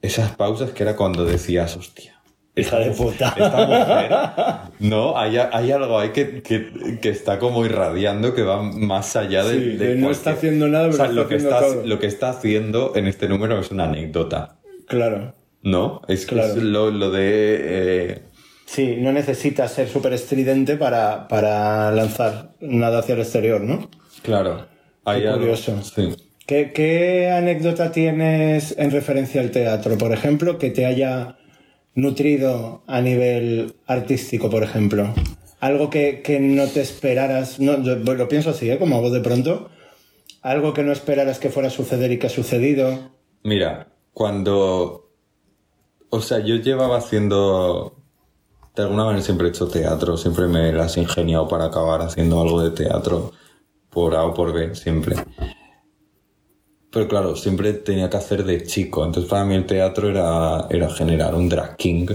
esas 0.00 0.34
pausas 0.36 0.70
que 0.70 0.82
era 0.82 0.96
cuando 0.96 1.24
decías, 1.24 1.76
hostia. 1.76 2.10
Hija 2.54 2.78
de 2.80 2.90
puta. 2.90 3.28
Esta 3.28 3.66
mujer, 3.66 4.70
no, 4.80 5.16
hay, 5.18 5.38
hay 5.38 5.70
algo 5.72 5.98
ahí 5.98 6.10
que, 6.10 6.42
que, 6.42 6.98
que 7.00 7.08
está 7.08 7.38
como 7.38 7.64
irradiando 7.64 8.34
que 8.34 8.42
va 8.42 8.62
más 8.62 9.16
allá 9.16 9.42
de. 9.44 9.54
Sí, 9.58 9.76
de 9.78 9.94
no 9.96 10.10
está 10.10 10.32
haciendo 10.32 10.68
nada, 10.68 10.90
pero 10.90 10.94
O 10.94 10.96
sea, 10.96 11.06
está 11.06 11.14
lo 11.22 11.28
que 11.28 11.36
está, 11.36 11.60
todo. 11.60 11.86
lo 11.86 11.98
que 11.98 12.06
está 12.06 12.28
haciendo 12.30 12.92
en 12.94 13.06
este 13.06 13.26
número 13.28 13.58
es 13.58 13.70
una 13.70 13.84
anécdota, 13.84 14.58
Claro. 14.86 15.32
¿no? 15.62 16.02
Es, 16.08 16.26
Claro. 16.26 16.48
es 16.48 16.56
lo, 16.62 16.90
lo 16.90 17.10
de. 17.10 17.56
eh, 17.60 18.18
Sí, 18.66 18.96
no 18.98 19.12
necesitas 19.12 19.72
ser 19.72 19.88
súper 19.88 20.12
estridente 20.14 20.76
para, 20.76 21.28
para 21.28 21.90
lanzar 21.90 22.52
nada 22.60 23.00
hacia 23.00 23.14
el 23.14 23.20
exterior, 23.20 23.60
¿no? 23.60 23.88
claro. 24.22 24.66
Hay 25.04 25.22
Qué 25.22 25.26
algo- 25.28 25.40
curioso. 25.40 25.82
Sí. 25.82 26.14
¿Qué, 26.46 26.72
qué 26.72 27.28
anécdota 27.30 27.90
tienes 27.92 28.74
en 28.78 28.90
referencia 28.92 29.40
al 29.40 29.50
teatro, 29.50 29.98
por 29.98 30.12
ejemplo, 30.12 30.58
que 30.58 30.70
te 30.70 30.86
haya 30.86 31.36
nutrido 31.94 32.82
a 32.86 33.00
nivel 33.00 33.74
artístico, 33.86 34.48
por 34.48 34.62
ejemplo? 34.62 35.12
Algo 35.60 35.90
que, 35.90 36.22
que 36.22 36.40
no 36.40 36.66
te 36.66 36.80
esperaras, 36.80 37.58
no, 37.60 37.82
yo 37.82 37.96
lo 37.96 38.28
pienso 38.28 38.50
así, 38.50 38.70
¿eh? 38.70 38.78
como 38.78 38.96
a 38.96 39.00
voz 39.00 39.12
de 39.12 39.20
pronto, 39.20 39.70
algo 40.40 40.72
que 40.72 40.82
no 40.82 40.92
esperaras 40.92 41.38
que 41.38 41.50
fuera 41.50 41.68
a 41.68 41.72
suceder 41.72 42.10
y 42.12 42.18
que 42.18 42.26
ha 42.28 42.30
sucedido. 42.30 43.10
Mira, 43.44 43.88
cuando. 44.12 45.10
O 46.10 46.20
sea, 46.20 46.40
yo 46.40 46.56
llevaba 46.56 46.98
haciendo. 46.98 48.01
De 48.74 48.82
alguna 48.82 49.04
manera 49.04 49.22
siempre 49.22 49.48
he 49.48 49.50
hecho 49.50 49.68
teatro, 49.68 50.16
siempre 50.16 50.46
me 50.46 50.72
las 50.72 50.96
ingeniado 50.96 51.46
para 51.46 51.66
acabar 51.66 52.00
haciendo 52.00 52.40
algo 52.40 52.62
de 52.62 52.70
teatro, 52.70 53.32
por 53.90 54.14
A 54.14 54.24
o 54.24 54.32
por 54.32 54.52
B, 54.52 54.74
siempre. 54.74 55.16
Pero 56.90 57.06
claro, 57.06 57.36
siempre 57.36 57.74
tenía 57.74 58.08
que 58.08 58.16
hacer 58.16 58.44
de 58.44 58.64
chico, 58.64 59.04
entonces 59.04 59.28
para 59.28 59.44
mí 59.44 59.54
el 59.54 59.66
teatro 59.66 60.08
era, 60.08 60.66
era 60.70 60.88
generar 60.88 61.34
un 61.34 61.50
drag 61.50 61.76
king, 61.76 62.06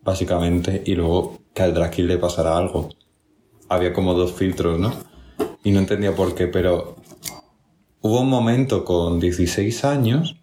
básicamente, 0.00 0.82
y 0.86 0.94
luego 0.94 1.38
que 1.52 1.62
al 1.62 1.74
drag 1.74 1.90
king 1.90 2.04
le 2.04 2.16
pasara 2.16 2.56
algo. 2.56 2.88
Había 3.68 3.92
como 3.92 4.14
dos 4.14 4.32
filtros, 4.32 4.78
¿no? 4.78 4.94
Y 5.62 5.72
no 5.72 5.80
entendía 5.80 6.14
por 6.14 6.34
qué, 6.34 6.46
pero 6.46 6.96
hubo 8.00 8.20
un 8.20 8.30
momento 8.30 8.82
con 8.84 9.20
16 9.20 9.84
años 9.84 10.36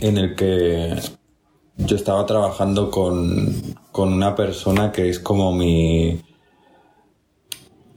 en 0.00 0.16
el 0.16 0.34
que 0.34 0.94
yo 1.76 1.96
estaba 1.96 2.26
trabajando 2.26 2.90
con, 2.90 3.54
con 3.92 4.12
una 4.12 4.34
persona 4.34 4.92
que 4.92 5.08
es 5.08 5.18
como 5.20 5.52
mi... 5.54 6.20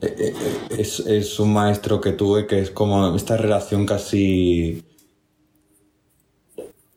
eh, 0.00 0.14
eh, 0.18 0.34
Es, 0.70 1.00
es 1.00 1.38
un 1.40 1.52
maestro 1.52 2.00
que 2.00 2.12
tuve 2.12 2.46
que 2.46 2.60
es 2.60 2.70
como 2.70 3.14
esta 3.16 3.36
relación 3.36 3.86
casi 3.86 4.84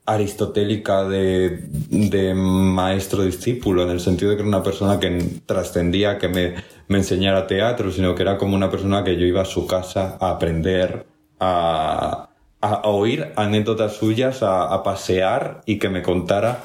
aristotélica 0.06 1.04
de, 1.08 1.60
de 1.90 2.34
maestro-discípulo, 2.34 3.84
en 3.84 3.92
el 3.92 4.00
sentido 4.00 4.32
de 4.32 4.38
que 4.38 4.42
era 4.42 4.50
una 4.50 4.64
persona 4.64 5.00
que 5.00 5.42
trascendía 5.46 6.18
que 6.18 6.28
me, 6.28 6.56
me 6.88 6.98
enseñara 6.98 7.48
teatro, 7.48 7.92
sino 7.92 8.16
que 8.16 8.24
era 8.24 8.38
como 8.38 8.56
una 8.56 8.70
persona 8.70 9.04
que 9.04 9.16
yo 9.16 9.26
iba 9.26 9.42
a 9.42 9.46
su 9.46 9.68
casa 9.68 10.18
a 10.20 10.32
aprender, 10.32 11.06
a, 11.40 12.30
a 12.62 12.82
oír 12.90 13.32
anécdotas 13.36 13.94
suyas, 13.96 14.42
a 14.44 14.82
pasear 14.84 15.62
y 15.66 15.78
que 15.80 15.90
me 15.90 16.02
contara 16.02 16.64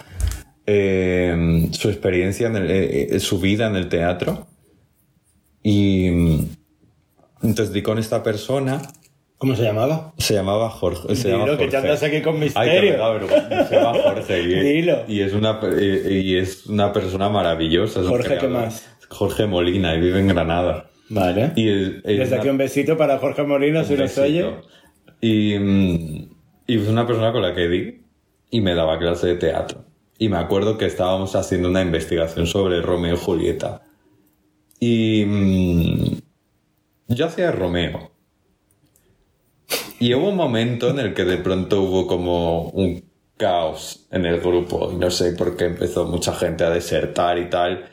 eh, 0.67 1.69
su 1.73 1.89
experiencia, 1.89 2.49
en 2.49 2.57
el- 2.57 2.71
eh, 2.71 3.09
eh, 3.17 3.21
su 3.21 3.39
vida 3.41 3.67
en 3.69 3.77
el 3.77 3.89
teatro. 3.89 4.47
Y 5.63 6.11
mm, 6.11 6.49
entonces 7.43 7.73
di 7.73 7.83
con 7.83 7.99
esta 7.99 8.23
persona, 8.23 8.83
¿Cómo 9.39 9.55
se 9.55 9.63
llamaba? 9.65 10.15
se 10.19 10.35
llamaba 10.35 10.71
Jorge. 10.71 11.15
Se 11.15 11.29
Dilo, 11.29 11.41
llama 11.47 11.59
que 11.59 11.65
Jorge. 11.65 11.77
andas 11.77 12.03
aquí 12.03 12.23
con 12.23 12.39
misterio. 12.41 12.97
Se 13.69 13.75
llama 13.77 13.99
Jorge. 14.03 14.41
Y, 14.43 14.55
Dilo. 14.55 15.05
y 15.09 15.21
es 15.21 15.33
una, 15.35 15.61
eh, 15.79 16.21
y 16.25 16.37
es 16.37 16.67
una 16.67 16.93
persona 16.93 17.29
maravillosa. 17.29 18.01
es 18.01 18.07
Jorge, 18.07 18.39
¿qué 18.39 18.49
más? 18.49 18.87
Jorge 19.09 19.47
Molina 19.47 19.95
y 19.95 20.01
vive 20.01 20.19
en 20.21 20.29
Granada. 20.29 20.91
Vale. 21.11 21.53
Y 21.55 21.69
es- 21.69 21.89
es 22.05 22.19
Desde 22.19 22.27
una- 22.33 22.37
aquí 22.39 22.49
un 22.49 22.59
besito 22.59 22.97
para 22.97 23.19
Jorge 23.19 23.43
Molina, 23.45 23.85
si 23.85 23.95
nos 23.95 24.17
oye. 24.19 24.51
Y, 25.21 25.57
mm, 25.59 26.29
y 26.67 26.79
es 26.81 26.89
una 26.89 27.07
persona 27.07 27.31
con 27.33 27.43
la 27.43 27.55
que 27.55 27.69
di 27.69 28.01
y 28.51 28.61
me 28.61 28.75
daba 28.75 28.99
clase 28.99 29.29
de 29.29 29.35
teatro. 29.37 29.85
Y 30.19 30.29
me 30.29 30.39
acuerdo 30.39 30.79
que 30.79 30.87
estábamos 30.87 31.35
haciendo 31.37 31.69
una 31.69 31.83
investigación 31.83 32.47
sobre 32.47 32.81
Romeo 32.81 33.15
y 33.15 33.19
Julieta. 33.19 33.83
Y 34.81 35.25
mm, 35.27 36.19
yo 37.09 37.27
hacía 37.27 37.53
Romeo. 37.53 38.11
Y 39.99 40.15
hubo 40.15 40.29
un 40.29 40.37
momento 40.37 40.91
en 40.91 40.99
el 40.99 41.15
que 41.15 41.25
de 41.25 41.39
pronto 41.39 41.83
hubo 41.83 42.07
como 42.07 42.69
un 42.71 43.05
caos 43.37 44.07
en 44.11 44.27
el 44.27 44.41
grupo. 44.41 44.91
Y 44.93 44.97
no 44.97 45.11
sé 45.11 45.33
por 45.33 45.57
qué 45.57 45.67
empezó 45.67 46.07
mucha 46.07 46.35
gente 46.35 46.65
a 46.65 46.71
desertar 46.71 47.39
y 47.39 47.49
tal. 47.51 47.89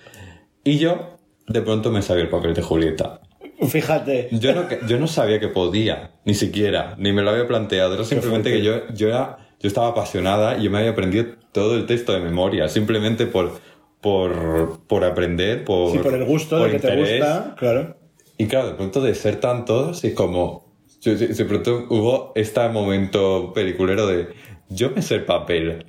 Y 0.64 0.78
yo 0.78 1.18
de 1.48 1.62
pronto 1.62 1.92
me 1.92 2.02
sabía 2.02 2.24
el 2.24 2.30
papel 2.30 2.54
de 2.54 2.62
Julieta. 2.62 3.22
Fíjate. 3.68 4.30
Yo 4.32 4.54
no, 4.54 4.68
yo 4.88 5.00
no 5.00 5.08
sabía 5.08 5.40
que 5.40 5.48
podía, 5.48 6.12
ni 6.26 6.34
siquiera, 6.34 6.96
ni 6.98 7.14
me 7.14 7.22
lo 7.22 7.32
había 7.32 7.48
planteado. 7.48 7.94
Era 7.94 8.04
simplemente 8.04 8.52
que 8.52 8.62
yo, 8.62 8.88
yo, 8.94 9.08
era, 9.08 9.43
yo 9.64 9.68
estaba 9.68 9.88
apasionada 9.88 10.58
y 10.58 10.64
yo 10.64 10.72
me 10.72 10.80
había 10.80 10.92
aprendido 10.92 11.26
todo 11.54 11.76
el 11.78 11.86
texto 11.86 12.12
de 12.12 12.20
memoria, 12.20 12.68
simplemente 12.68 13.26
por, 13.26 13.54
por, 14.02 14.86
por 14.88 15.06
aprender, 15.06 15.64
por, 15.64 15.94
Sí, 15.94 16.00
por 16.00 16.14
el 16.14 16.26
gusto 16.26 16.62
de 16.62 16.72
que 16.72 16.80
te 16.80 16.96
gusta, 16.98 17.56
claro. 17.58 17.96
Y 18.38 18.48
claro, 18.48 18.68
de 18.68 18.74
pronto 18.74 19.00
de 19.00 19.16
ser 19.16 19.38
tan 19.38 19.64
todos 19.64 20.04
y 20.04 20.14
como... 20.14 20.74
De 21.04 21.46
pronto 21.46 21.86
hubo 21.90 22.32
este 22.36 22.68
momento 22.70 23.52
peliculero 23.54 24.08
de 24.08 24.30
yo 24.70 24.90
me 24.92 25.02
sé 25.02 25.16
el 25.16 25.26
papel. 25.26 25.86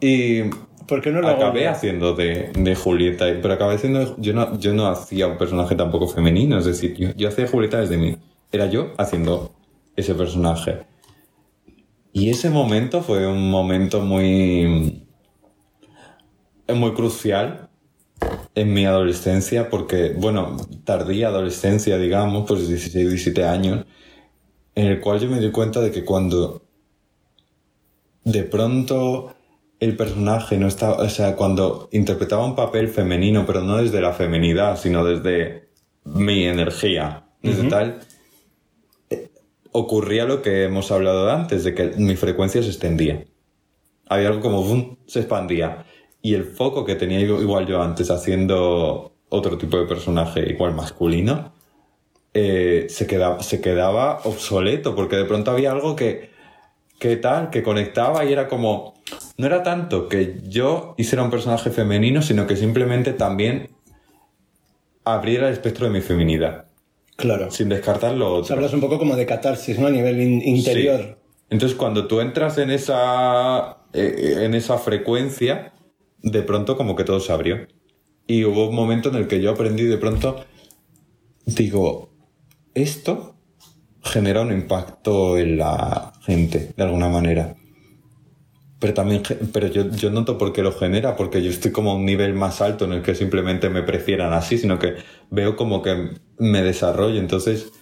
Y 0.00 0.42
¿Por 0.86 1.00
qué 1.00 1.10
no 1.10 1.20
lo 1.20 1.28
acabé 1.28 1.68
haciendo 1.68 2.14
de, 2.14 2.50
de 2.54 2.74
Julieta, 2.74 3.26
pero 3.40 3.54
acabé 3.54 3.74
haciendo. 3.74 4.14
Yo 4.18 4.34
no, 4.34 4.58
yo 4.58 4.74
no 4.74 4.88
hacía 4.88 5.26
un 5.26 5.38
personaje 5.38 5.74
tampoco 5.74 6.06
femenino, 6.06 6.58
es 6.58 6.66
decir, 6.66 6.94
yo, 6.96 7.10
yo 7.16 7.28
hacía 7.28 7.46
Julieta 7.46 7.80
desde 7.80 7.96
mí. 7.96 8.16
Era 8.50 8.66
yo 8.66 8.92
haciendo 8.98 9.54
ese 9.96 10.14
personaje. 10.14 10.91
Y 12.12 12.30
ese 12.30 12.50
momento 12.50 13.02
fue 13.02 13.26
un 13.26 13.50
momento 13.50 14.00
muy. 14.00 15.06
muy 16.68 16.92
crucial 16.94 17.68
en 18.54 18.72
mi 18.72 18.84
adolescencia, 18.84 19.70
porque, 19.70 20.14
bueno, 20.16 20.56
tardía 20.84 21.28
adolescencia, 21.28 21.98
digamos, 21.98 22.44
pues 22.46 22.68
16, 22.68 23.08
17 23.08 23.44
años, 23.44 23.86
en 24.74 24.86
el 24.86 25.00
cual 25.00 25.20
yo 25.20 25.28
me 25.28 25.40
di 25.40 25.50
cuenta 25.50 25.80
de 25.80 25.90
que 25.90 26.04
cuando 26.04 26.62
de 28.24 28.44
pronto 28.44 29.34
el 29.80 29.96
personaje 29.96 30.58
no 30.58 30.68
estaba, 30.68 30.98
o 30.98 31.08
sea, 31.08 31.34
cuando 31.34 31.88
interpretaba 31.92 32.44
un 32.44 32.54
papel 32.54 32.88
femenino, 32.88 33.44
pero 33.46 33.62
no 33.62 33.78
desde 33.78 34.00
la 34.00 34.12
feminidad, 34.12 34.78
sino 34.78 35.04
desde 35.04 35.70
mi 36.04 36.44
energía, 36.44 37.24
desde 37.42 37.68
tal, 37.68 37.88
eh, 37.88 38.11
ocurría 39.72 40.24
lo 40.24 40.42
que 40.42 40.64
hemos 40.64 40.92
hablado 40.92 41.30
antes, 41.30 41.64
de 41.64 41.74
que 41.74 41.92
mi 41.96 42.16
frecuencia 42.16 42.62
se 42.62 42.68
extendía. 42.68 43.24
Había 44.08 44.28
algo 44.28 44.40
como, 44.40 44.62
boom, 44.62 44.98
se 45.06 45.20
expandía. 45.20 45.86
Y 46.20 46.34
el 46.34 46.44
foco 46.44 46.84
que 46.84 46.94
tenía 46.94 47.20
igual 47.20 47.66
yo 47.66 47.82
antes 47.82 48.10
haciendo 48.10 49.12
otro 49.28 49.58
tipo 49.58 49.78
de 49.78 49.86
personaje 49.86 50.48
igual 50.48 50.74
masculino, 50.74 51.52
eh, 52.34 52.86
se, 52.88 53.06
quedaba, 53.06 53.42
se 53.42 53.60
quedaba 53.60 54.20
obsoleto, 54.24 54.94
porque 54.94 55.16
de 55.16 55.24
pronto 55.24 55.50
había 55.50 55.72
algo 55.72 55.96
que, 55.96 56.30
que 56.98 57.16
tal, 57.16 57.50
que 57.50 57.62
conectaba 57.62 58.24
y 58.24 58.32
era 58.32 58.48
como, 58.48 58.94
no 59.36 59.46
era 59.46 59.62
tanto 59.62 60.08
que 60.08 60.40
yo 60.44 60.94
hiciera 60.98 61.24
un 61.24 61.30
personaje 61.30 61.70
femenino, 61.70 62.22
sino 62.22 62.46
que 62.46 62.56
simplemente 62.56 63.12
también 63.12 63.70
abriera 65.04 65.48
el 65.48 65.54
espectro 65.54 65.86
de 65.86 65.92
mi 65.92 66.00
feminidad, 66.00 66.66
Claro. 67.16 67.50
sin 67.50 67.68
descartar 67.68 68.14
lo 68.14 68.34
otro. 68.34 68.54
hablas 68.54 68.72
un 68.72 68.80
poco 68.80 68.98
como 68.98 69.14
de 69.16 69.26
catarsis, 69.26 69.78
¿no? 69.78 69.86
A 69.86 69.90
nivel 69.90 70.20
in- 70.20 70.42
interior. 70.42 71.00
Sí. 71.00 71.14
Entonces, 71.50 71.76
cuando 71.76 72.06
tú 72.06 72.20
entras 72.20 72.56
en 72.58 72.70
esa, 72.70 73.78
eh, 73.92 74.38
en 74.44 74.54
esa 74.54 74.78
frecuencia, 74.78 75.72
de 76.22 76.42
pronto 76.42 76.76
como 76.76 76.96
que 76.96 77.04
todo 77.04 77.20
se 77.20 77.32
abrió. 77.32 77.66
Y 78.26 78.44
hubo 78.44 78.68
un 78.68 78.74
momento 78.74 79.10
en 79.10 79.16
el 79.16 79.26
que 79.28 79.40
yo 79.42 79.50
aprendí 79.50 79.84
de 79.84 79.98
pronto, 79.98 80.44
digo, 81.44 82.10
esto 82.74 83.36
genera 84.02 84.40
un 84.40 84.52
impacto 84.52 85.36
en 85.38 85.58
la 85.58 86.12
gente, 86.22 86.72
de 86.76 86.82
alguna 86.82 87.08
manera. 87.08 87.54
Pero 88.78 88.94
también, 88.94 89.22
pero 89.52 89.68
yo, 89.68 89.90
yo 89.90 90.10
noto 90.10 90.38
por 90.38 90.52
qué 90.52 90.62
lo 90.62 90.72
genera, 90.72 91.14
porque 91.14 91.40
yo 91.42 91.50
estoy 91.50 91.70
como 91.70 91.92
a 91.92 91.94
un 91.94 92.04
nivel 92.04 92.34
más 92.34 92.60
alto 92.60 92.84
en 92.84 92.92
el 92.94 93.02
que 93.02 93.14
simplemente 93.14 93.68
me 93.68 93.82
prefieran 93.82 94.32
así, 94.32 94.58
sino 94.58 94.78
que 94.78 94.94
veo 95.30 95.54
como 95.54 95.82
que 95.82 96.10
me 96.42 96.62
desarrollo. 96.62 97.18
Entonces, 97.18 97.72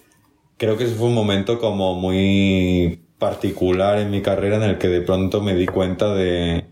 creo 0.58 0.76
que 0.76 0.84
ese 0.84 0.94
fue 0.94 1.08
un 1.08 1.14
momento 1.14 1.58
como 1.58 1.94
muy 1.94 3.00
particular 3.18 3.98
en 3.98 4.10
mi 4.10 4.22
carrera 4.22 4.56
en 4.56 4.62
el 4.62 4.78
que 4.78 4.88
de 4.88 5.00
pronto 5.00 5.40
me 5.40 5.54
di 5.54 5.66
cuenta 5.66 6.14
de, 6.14 6.66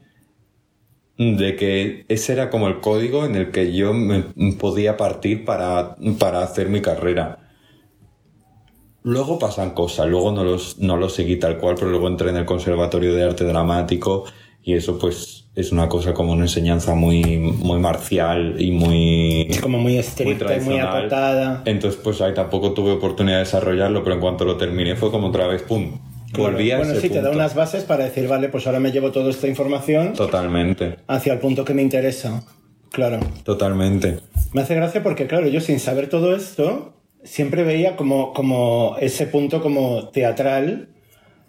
de 1.16 1.56
que 1.56 2.04
ese 2.08 2.32
era 2.32 2.50
como 2.50 2.68
el 2.68 2.80
código 2.80 3.24
en 3.24 3.34
el 3.36 3.50
que 3.50 3.72
yo 3.72 3.92
me 3.94 4.22
podía 4.58 4.96
partir 4.96 5.44
para, 5.44 5.96
para 6.18 6.42
hacer 6.42 6.68
mi 6.68 6.80
carrera. 6.80 7.38
Luego 9.02 9.38
pasan 9.38 9.70
cosas, 9.70 10.08
luego 10.08 10.32
no 10.32 10.44
los, 10.44 10.78
no 10.78 10.96
los 10.96 11.14
seguí 11.14 11.36
tal 11.36 11.58
cual, 11.58 11.76
pero 11.76 11.90
luego 11.90 12.08
entré 12.08 12.30
en 12.30 12.36
el 12.36 12.44
Conservatorio 12.44 13.14
de 13.14 13.24
Arte 13.24 13.44
Dramático 13.44 14.24
y 14.62 14.74
eso 14.74 14.98
pues 14.98 15.37
es 15.58 15.72
una 15.72 15.88
cosa 15.88 16.14
como 16.14 16.32
una 16.32 16.44
enseñanza 16.44 16.94
muy, 16.94 17.36
muy 17.36 17.80
marcial 17.80 18.54
y 18.60 18.70
muy... 18.70 19.48
Como 19.60 19.78
muy 19.78 19.98
estricta 19.98 20.56
y 20.56 20.60
muy 20.60 20.78
acotada. 20.78 21.62
Entonces, 21.64 22.00
pues 22.00 22.20
ahí 22.20 22.32
tampoco 22.32 22.74
tuve 22.74 22.92
oportunidad 22.92 23.38
de 23.38 23.44
desarrollarlo, 23.44 24.04
pero 24.04 24.14
en 24.14 24.20
cuanto 24.20 24.44
lo 24.44 24.56
terminé 24.56 24.94
fue 24.94 25.10
como 25.10 25.26
otra 25.26 25.48
vez, 25.48 25.62
¡pum! 25.62 25.98
Volví 26.36 26.70
a 26.70 26.76
bueno, 26.76 26.92
ese 26.92 27.00
sí, 27.00 27.08
te 27.10 27.20
da 27.22 27.32
unas 27.32 27.56
bases 27.56 27.82
para 27.82 28.04
decir, 28.04 28.28
vale, 28.28 28.48
pues 28.50 28.68
ahora 28.68 28.78
me 28.78 28.92
llevo 28.92 29.10
toda 29.10 29.30
esta 29.30 29.48
información 29.48 30.12
Totalmente, 30.12 30.98
hacia 31.08 31.32
el 31.32 31.40
punto 31.40 31.64
que 31.64 31.74
me 31.74 31.82
interesa. 31.82 32.44
Claro. 32.92 33.18
totalmente. 33.42 34.20
Me 34.52 34.60
hace 34.60 34.76
gracia 34.76 35.02
porque, 35.02 35.26
claro, 35.26 35.48
yo 35.48 35.60
sin 35.60 35.80
saber 35.80 36.08
todo 36.08 36.36
esto, 36.36 36.94
siempre 37.24 37.64
veía 37.64 37.96
como, 37.96 38.32
como 38.32 38.96
ese 39.00 39.26
punto 39.26 39.60
como 39.60 40.08
teatral 40.10 40.90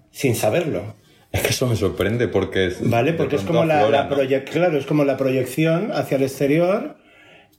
sin 0.09 0.35
saberlo. 0.35 0.95
Es 1.31 1.41
que 1.41 1.49
eso 1.49 1.67
me 1.67 1.75
sorprende 1.75 2.27
porque 2.27 2.65
es... 2.67 2.89
¿Vale? 2.89 3.13
Porque 3.13 3.35
es 3.35 3.43
como 3.43 3.63
la, 3.63 3.81
aflora, 3.81 4.03
la 4.03 4.09
¿no? 4.09 4.15
proye- 4.15 4.43
claro, 4.43 4.77
es 4.77 4.85
como 4.85 5.03
la 5.03 5.15
proyección 5.15 5.91
hacia 5.91 6.17
el 6.17 6.23
exterior, 6.23 6.97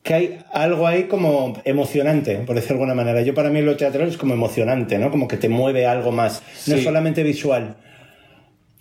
que 0.03 0.15
hay 0.15 0.39
algo 0.53 0.87
ahí 0.89 1.05
como 1.05 1.61
emocionante, 1.65 2.37
por 2.47 2.57
decirlo 2.57 2.79
de 2.79 2.83
alguna 2.85 2.95
manera. 2.95 3.23
Yo 3.23 3.33
para 3.35 3.51
mí 3.51 3.63
lo 3.63 3.77
teatral 3.77 4.09
es 4.09 4.17
como 4.17 4.35
emocionante, 4.35 4.99
¿no? 4.99 5.11
Como 5.11 5.29
que 5.29 5.37
te 5.37 5.49
mueve 5.49 5.87
algo 5.87 6.11
más. 6.11 6.43
No 6.67 6.75
es 6.75 6.83
solamente 6.83 7.23
visual. 7.23 7.77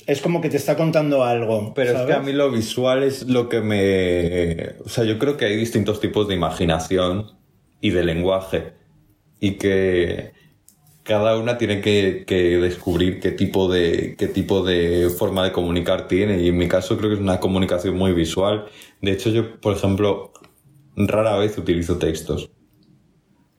Es 0.08 0.22
como 0.22 0.42
que 0.42 0.50
te 0.50 0.58
está 0.58 0.76
contando 0.76 1.24
algo. 1.24 1.74
Pero 1.76 1.92
es 1.92 2.02
que 2.08 2.14
a 2.14 2.20
mí 2.22 2.32
lo 2.34 2.50
visual 2.52 3.04
es 3.04 3.28
lo 3.28 3.48
que 3.48 3.62
me... 3.62 4.76
O 4.84 4.90
sea, 4.90 5.04
yo 5.04 5.20
creo 5.20 5.38
que 5.38 5.46
hay 5.46 5.56
distintos 5.56 6.00
tipos 6.00 6.28
de 6.28 6.34
imaginación 6.34 7.28
y 7.80 7.92
de 7.92 8.04
lenguaje. 8.04 8.74
Y 9.40 9.52
que 9.58 10.32
cada 11.10 11.40
una 11.40 11.58
tiene 11.58 11.82
que, 11.82 12.24
descubrir 12.62 13.20
qué 13.20 13.32
tipo, 13.32 13.68
de, 13.68 14.16
qué 14.16 14.28
tipo 14.28 14.64
de 14.64 15.10
forma 15.10 15.44
de 15.44 15.52
comunicar 15.52 16.08
tiene. 16.08 16.40
Y 16.44 16.50
en 16.50 16.58
mi 16.58 16.68
caso 16.68 16.98
creo 16.98 17.10
que 17.10 17.16
es 17.16 17.20
una 17.20 17.40
comunicación 17.40 17.98
muy 17.98 18.14
visual. 18.14 18.66
De 19.02 19.14
hecho, 19.14 19.32
yo, 19.32 19.60
por 19.60 19.76
ejemplo, 19.76 20.32
rara 20.96 21.36
vez 21.36 21.58
utilizo 21.58 21.98
textos. 21.98 22.52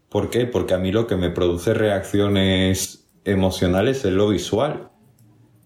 ¿Por 0.09 0.31
qué? 0.31 0.47
Porque 0.47 0.75
a 0.75 0.79
mí 0.79 0.93
lo 0.93 1.09
que 1.09 1.17
me 1.17 1.31
produce 1.31 1.75
reacciones 1.75 3.11
emocionales 3.25 4.05
es 4.05 4.13
lo 4.13 4.29
visual. 4.29 4.89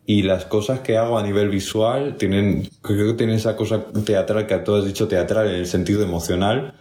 Y 0.07 0.23
las 0.23 0.47
cosas 0.47 0.81
que 0.81 0.97
hago 0.97 1.19
a 1.19 1.23
nivel 1.23 1.51
visual 1.51 2.17
tienen, 2.17 2.67
creo 2.81 3.09
que 3.09 3.19
tienen 3.19 3.37
esa 3.37 3.57
cosa 3.57 3.85
teatral 4.07 4.47
que 4.47 4.57
tú 4.57 4.75
has 4.75 4.87
dicho 4.87 5.07
teatral 5.07 5.49
en 5.49 5.57
el 5.57 5.67
sentido 5.67 6.03
emocional, 6.03 6.81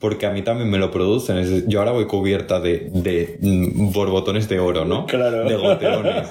porque 0.00 0.26
a 0.26 0.30
mí 0.30 0.42
también 0.42 0.70
me 0.70 0.78
lo 0.78 0.90
producen. 0.90 1.68
Yo 1.68 1.78
ahora 1.78 1.92
voy 1.92 2.06
cubierta 2.06 2.58
de, 2.58 2.90
de 2.92 3.38
mm, 3.40 3.92
borbotones 3.92 4.48
de 4.48 4.58
oro, 4.58 4.84
¿no? 4.84 5.06
Claro. 5.06 5.44
De 5.44 5.56
goterones. 5.56 6.28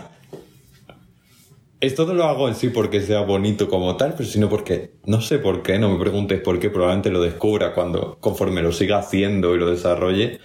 esto 1.79 2.05
no 2.05 2.13
lo 2.13 2.25
hago 2.25 2.49
en 2.49 2.55
sí 2.55 2.69
porque 2.69 3.01
sea 3.01 3.21
bonito 3.21 3.69
como 3.69 3.95
tal, 3.95 4.15
pero 4.17 4.27
sino 4.27 4.49
porque 4.49 4.95
no 5.05 5.21
sé 5.21 5.37
por 5.37 5.61
qué, 5.61 5.77
no 5.79 5.89
me 5.89 5.99
preguntes 5.99 6.41
por 6.41 6.59
qué, 6.59 6.69
probablemente 6.69 7.11
lo 7.11 7.21
descubra 7.21 7.73
cuando 7.73 8.17
conforme 8.19 8.61
lo 8.61 8.71
siga 8.71 8.97
haciendo 8.97 9.55
y 9.55 9.59
lo 9.59 9.69
desarrolle. 9.69 10.39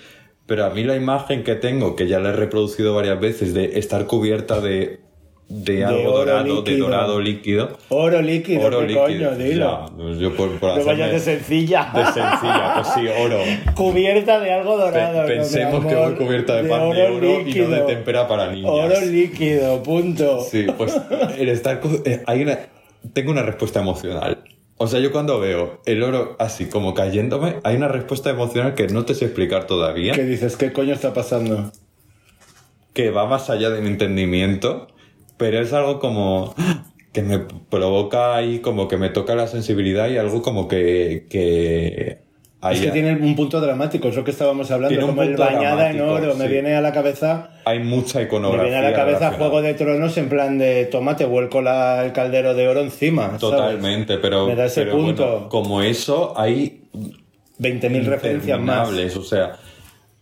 Pero 0.46 0.66
a 0.66 0.70
mí 0.70 0.84
la 0.84 0.94
imagen 0.94 1.42
que 1.42 1.54
tengo, 1.54 1.96
que 1.96 2.06
ya 2.06 2.20
la 2.20 2.28
he 2.28 2.32
reproducido 2.32 2.94
varias 2.94 3.18
veces, 3.18 3.54
de 3.54 3.78
estar 3.78 4.06
cubierta 4.06 4.60
de, 4.60 5.00
de 5.49 5.84
algo 5.84 6.11
dorado, 6.18 6.42
de 6.62 6.70
líquido. 6.70 6.86
dorado 6.88 7.20
líquido. 7.20 7.78
Oro 7.90 8.22
líquido, 8.22 8.66
Oro 8.66 8.78
¿qué 8.80 8.86
líquido. 8.86 9.03
coño? 9.05 9.30
Dilo. 9.36 9.86
Ya, 10.14 10.18
yo 10.20 10.34
por, 10.36 10.59
por 10.59 10.76
no 10.78 10.84
vayas 10.84 11.11
de 11.12 11.20
sencilla. 11.20 11.90
de 11.95 12.05
sencilla, 12.07 12.72
pues 12.76 12.88
sí, 12.95 13.07
oro. 13.22 13.38
Cubierta 13.74 14.40
de 14.40 14.53
algo 14.53 14.76
Pe- 14.76 14.82
dorado. 14.84 15.22
no, 15.22 15.28
pensemos 15.28 15.86
que 15.86 15.95
voy 15.95 16.14
cubierta 16.14 16.57
de 16.57 16.68
pan 16.68 16.90
de 16.90 17.03
oro 17.03 17.40
y 17.47 17.55
no 17.55 17.68
de 17.68 17.80
témpera 17.82 18.26
para 18.26 18.51
niñas. 18.51 18.70
Oro 18.72 19.01
líquido, 19.03 19.82
punto. 19.82 20.40
Sí, 20.42 20.66
pues 20.76 20.99
el 21.38 21.49
estar 21.51 21.80
eh, 22.05 22.22
hay 22.26 22.42
una 22.42 22.59
tengo 23.12 23.30
una 23.30 23.42
respuesta 23.42 23.80
emocional. 23.80 24.42
O 24.76 24.88
sea, 24.88 24.99
yo 24.99 25.12
cuando 25.12 25.38
veo 25.38 25.80
el 25.86 26.03
oro 26.03 26.34
así 26.40 26.64
como 26.64 26.95
cayéndome, 26.95 27.57
hay 27.62 27.76
una 27.76 27.86
respuesta 27.88 28.30
emocional 28.30 28.74
que 28.74 28.88
no 28.88 29.05
te 29.05 29.14
sé 29.14 29.26
explicar 29.26 29.66
todavía, 29.66 30.14
¿Qué 30.14 30.24
dices? 30.24 30.57
¿Qué 30.57 30.72
coño 30.72 30.95
está 30.95 31.12
pasando? 31.14 31.70
que 32.92 33.11
va 33.11 33.26
más 33.26 33.51
allá 33.51 33.70
de 33.70 33.80
mi 33.80 33.88
entendimiento, 33.88 34.86
pero 35.37 35.61
es 35.61 35.72
algo 35.72 35.99
como 36.01 36.55
que 37.12 37.22
me 37.22 37.39
provoca 37.39 38.35
ahí, 38.37 38.59
como 38.59 38.89
que 38.89 38.97
me 38.97 39.09
toca 39.09 39.35
la 39.35 39.47
sensibilidad 39.47 40.09
y 40.09 40.16
algo 40.18 40.43
como 40.43 40.66
que... 40.68 41.26
que 41.30 42.24
es 42.70 42.80
que 42.80 42.91
tiene 42.93 43.12
un 43.12 43.37
punto 43.37 43.61
dramático, 43.61 44.09
es 44.09 44.16
lo 44.16 44.24
que 44.24 44.30
estábamos 44.30 44.70
hablando, 44.70 44.89
Tiene 44.97 45.07
como 45.07 45.22
el 45.22 45.37
bañada 45.37 45.91
en 45.91 46.01
oro. 46.01 46.35
Me 46.35 46.49
viene 46.49 46.74
a 46.74 46.80
la 46.80 46.93
cabeza 46.93 47.51
hay 47.66 47.80
mucha 47.80 48.20
Me 48.20 48.24
iconografía. 48.24 48.62
viene 48.70 48.87
a 48.87 48.91
la 48.91 48.97
cabeza. 48.97 49.32
Juego 49.32 49.61
de 49.61 49.74
Tronos 49.74 50.16
en 50.16 50.28
plan 50.30 50.57
de 50.59 50.87
tomate, 50.87 51.26
vuelco 51.26 51.61
la- 51.61 52.05
el 52.07 52.12
caldero 52.12 52.55
de 52.55 52.66
oro 52.66 52.80
encima. 52.80 53.24
¿sabes? 53.26 53.41
Totalmente, 53.41 54.16
pero, 54.16 54.47
Me 54.47 54.55
da 54.57 54.64
ese 54.64 54.82
pero 54.85 54.97
punto. 54.97 55.30
bueno, 55.30 55.49
como 55.51 55.82
eso, 55.82 56.32
hay 56.39 56.85
20.000 57.59 58.05
referencias 58.07 58.59
más. 58.59 58.89
o 59.16 59.22
sea, 59.22 59.57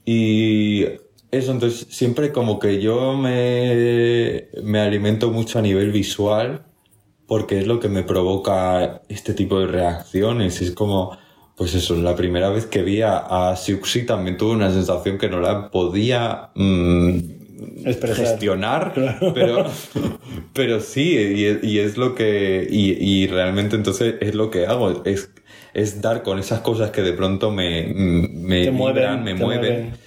y 0.04 0.84
eso, 1.32 1.52
entonces 1.52 1.88
siempre 1.90 2.32
como 2.32 2.60
que 2.60 2.80
yo 2.82 3.14
me, 3.16 4.48
me 4.62 4.80
alimento 4.80 5.32
mucho 5.32 5.60
a 5.60 5.62
nivel 5.62 5.92
visual 5.92 6.66
porque 7.26 7.60
es 7.60 7.66
lo 7.66 7.80
que 7.80 7.88
me 7.88 8.02
provoca 8.04 9.02
este 9.08 9.34
tipo 9.34 9.60
de 9.60 9.66
reacciones, 9.68 10.60
es 10.62 10.72
como, 10.72 11.18
pues 11.56 11.74
eso, 11.74 11.96
la 11.96 12.16
primera 12.16 12.50
vez 12.50 12.66
que 12.66 12.82
vi 12.82 13.02
a, 13.02 13.50
a 13.50 13.56
Siuxi 13.56 14.06
también 14.06 14.36
tuve 14.38 14.52
una 14.54 14.72
sensación 14.72 15.18
que 15.18 15.28
no 15.30 15.40
la 15.40 15.70
podía 15.70 16.50
mm, 16.56 17.18
gestionar, 18.14 18.98
pero, 19.32 19.64
pero 20.54 20.80
sí, 20.80 21.12
y, 21.14 21.44
es- 21.46 21.64
y 21.64 21.78
es 21.80 21.96
lo 21.96 22.14
que, 22.14 22.66
y, 22.70 22.92
y 23.24 23.26
realmente 23.28 23.76
entonces 23.76 24.16
es 24.20 24.34
lo 24.34 24.50
que 24.50 24.66
hago, 24.66 25.02
es, 25.04 25.30
es 25.74 26.00
dar 26.02 26.22
con 26.22 26.38
esas 26.38 26.60
cosas 26.60 26.90
que 26.90 27.02
de 27.02 27.12
pronto 27.14 27.50
me, 27.50 27.86
me 27.94 28.66
Te 28.66 28.70
mueven, 28.70 29.22
vibran, 29.22 29.24
me 29.24 29.34
te 29.34 29.44
mueven, 29.44 29.46
mueven. 29.46 30.01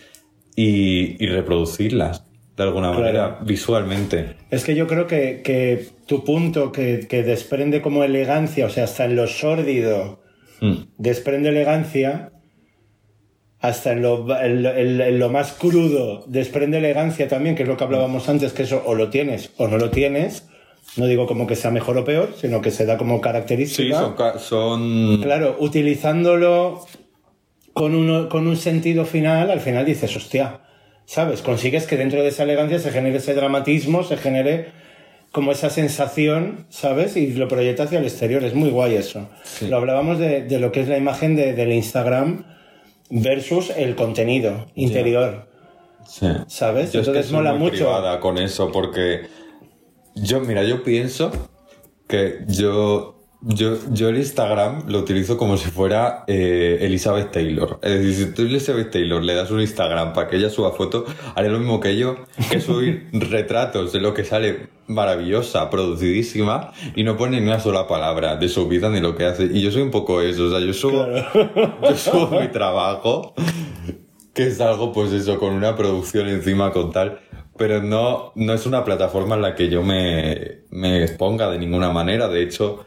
Y, 0.55 1.21
y 1.23 1.27
reproducirlas 1.27 2.23
de 2.55 2.63
alguna 2.63 2.87
Claro. 2.91 3.01
manera 3.03 3.39
visualmente. 3.43 4.35
Es 4.49 4.63
que 4.63 4.75
yo 4.75 4.87
creo 4.87 5.07
que, 5.07 5.41
que 5.43 5.87
tu 6.05 6.23
punto 6.23 6.71
que, 6.71 7.05
que 7.09 7.23
desprende 7.23 7.81
como 7.81 8.03
elegancia, 8.05 8.65
o 8.65 8.69
sea, 8.69 8.85
hasta 8.85 9.05
en 9.05 9.15
lo 9.15 9.27
sórdido 9.27 10.21
Mm. 10.61 10.75
desprende 10.97 11.49
elegancia, 11.49 12.31
hasta 13.59 13.91
en 13.91 14.01
lo, 14.03 14.25
en 14.41 14.63
lo- 14.63 14.73
en- 14.73 15.01
en 15.01 15.19
lo 15.19 15.29
más 15.29 15.51
crudo 15.51 16.23
desprende 16.27 16.77
elegancia 16.77 17.27
también, 17.27 17.55
que 17.55 17.63
es 17.63 17.67
lo 17.69 17.75
que 17.75 17.83
hablábamos 17.83 18.29
antes, 18.29 18.53
que 18.53 18.63
eso 18.63 18.81
o 18.85 18.95
lo 18.95 19.09
tienes 19.09 19.51
o 19.57 19.67
no 19.67 19.77
lo 19.77 19.89
tienes. 19.89 20.47
No 20.97 21.07
digo 21.07 21.25
como 21.27 21.45
que 21.47 21.55
sea 21.57 21.71
mejor 21.71 21.97
o 21.97 22.05
peor, 22.05 22.29
sino 22.39 22.61
que 22.61 22.71
se 22.71 22.85
da 22.85 22.95
como 22.97 23.15
Sí, 23.15 23.21
característica. 23.21 23.99
son, 23.99 24.13
ca- 24.15 24.39
son 24.39 25.19
Claro, 25.21 25.57
utilizándolo 25.59 26.85
con, 27.75 27.93
uno, 27.93 28.29
con 28.29 28.47
un 28.47 28.55
sentido 28.57 29.03
final, 29.05 29.51
al 29.51 29.59
final 29.59 29.85
dices, 29.85 30.15
hostia, 30.15 30.61
¿sabes? 31.05 31.41
Consigues 31.41 31.85
que 31.85 31.97
dentro 31.97 32.21
de 32.23 32.29
esa 32.29 32.43
elegancia 32.43 32.79
se 32.79 32.89
genere 32.89 33.17
ese 33.17 33.33
dramatismo, 33.35 34.01
se 34.03 34.17
genere 34.17 34.69
como 35.31 35.51
esa 35.51 35.69
sensación, 35.69 36.65
¿sabes? 36.69 37.17
Y 37.17 37.33
lo 37.33 37.49
proyecta 37.49 37.83
hacia 37.83 37.99
el 37.99 38.05
exterior, 38.05 38.43
es 38.45 38.53
muy 38.55 38.69
guay 38.69 38.95
eso. 38.95 39.27
Sí. 39.43 39.67
Lo 39.67 39.75
hablábamos 39.77 40.17
de, 40.17 40.43
de 40.43 40.59
lo 40.59 40.71
que 40.71 40.79
es 40.81 40.87
la 40.87 40.97
imagen 40.97 41.35
de- 41.35 41.51
del 41.53 41.73
Instagram 41.73 42.45
versus 43.09 43.69
el 43.75 43.95
contenido 43.95 44.67
interior, 44.75 45.47
Sí. 46.07 46.27
¿sabes? 46.47 46.93
Yo 46.93 47.01
es 47.01 47.05
que 47.07 47.11
Entonces 47.11 47.31
mola 47.33 47.53
muy 47.53 47.71
mucho. 47.71 47.91
con 48.21 48.37
eso 48.37 48.71
porque 48.71 49.23
yo, 50.15 50.39
mira, 50.39 50.63
yo 50.63 50.81
pienso 50.83 51.31
que 52.07 52.39
yo, 52.47 53.14
yo, 53.41 53.77
yo 53.91 54.09
el 54.09 54.17
Instagram 54.17 54.85
lo 54.87 54.99
utilizo 54.99 55.37
como 55.37 55.57
si 55.57 55.69
fuera 55.69 56.23
eh, 56.27 56.79
Elizabeth 56.81 57.31
Taylor. 57.31 57.79
Es 57.81 57.99
decir, 57.99 58.27
si 58.27 58.33
tú 58.33 58.41
Elizabeth 58.43 58.91
Taylor 58.91 59.23
le 59.23 59.35
das 59.35 59.51
un 59.51 59.61
Instagram 59.61 60.13
para 60.13 60.27
que 60.27 60.37
ella 60.37 60.49
suba 60.49 60.71
fotos, 60.71 61.05
haré 61.35 61.49
lo 61.49 61.59
mismo 61.59 61.79
que 61.79 61.97
yo, 61.97 62.15
que 62.49 62.59
subir 62.59 63.09
retratos 63.13 63.91
de 63.93 63.99
lo 63.99 64.13
que 64.13 64.23
sale 64.23 64.69
maravillosa, 64.87 65.69
producidísima, 65.69 66.71
y 66.95 67.03
no 67.03 67.17
pone 67.17 67.39
ni 67.39 67.47
una 67.47 67.59
sola 67.59 67.87
palabra 67.87 68.35
de 68.35 68.49
su 68.49 68.67
vida 68.67 68.89
ni 68.89 68.99
lo 68.99 69.15
que 69.15 69.25
hace. 69.25 69.45
Y 69.45 69.61
yo 69.61 69.71
soy 69.71 69.81
un 69.81 69.91
poco 69.91 70.21
eso, 70.21 70.45
o 70.45 70.49
sea, 70.49 70.59
yo 70.59 70.73
subo, 70.73 71.05
yo 71.83 71.95
subo 71.95 72.39
mi 72.39 72.47
trabajo 72.49 73.33
que 74.35 74.47
es 74.47 74.59
algo, 74.59 74.91
pues 74.91 75.13
eso, 75.13 75.39
con 75.39 75.53
una 75.53 75.75
producción 75.75 76.27
encima 76.27 76.71
con 76.71 76.91
tal. 76.91 77.19
Pero 77.57 77.81
no, 77.81 78.33
no 78.35 78.53
es 78.53 78.65
una 78.65 78.83
plataforma 78.83 79.35
en 79.35 79.41
la 79.41 79.55
que 79.55 79.69
yo 79.69 79.81
me, 79.81 80.63
me 80.71 81.03
exponga 81.03 81.49
de 81.49 81.57
ninguna 81.57 81.89
manera. 81.89 82.27
De 82.27 82.43
hecho, 82.43 82.85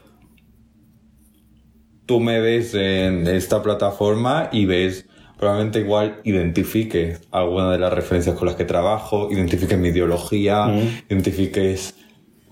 tú 2.09 2.21
me 2.21 2.41
ves 2.41 2.73
en 2.73 3.27
esta 3.27 3.63
plataforma 3.63 4.49
y 4.51 4.65
ves, 4.65 5.05
probablemente 5.37 5.81
igual 5.81 6.23
identifiques 6.25 7.21
alguna 7.31 7.71
de 7.71 7.79
las 7.79 7.93
referencias 7.93 8.35
con 8.35 8.47
las 8.47 8.57
que 8.57 8.65
trabajo, 8.65 9.29
identifiques 9.31 9.79
mi 9.79 9.89
ideología, 9.89 10.75
identifiques 11.07 11.95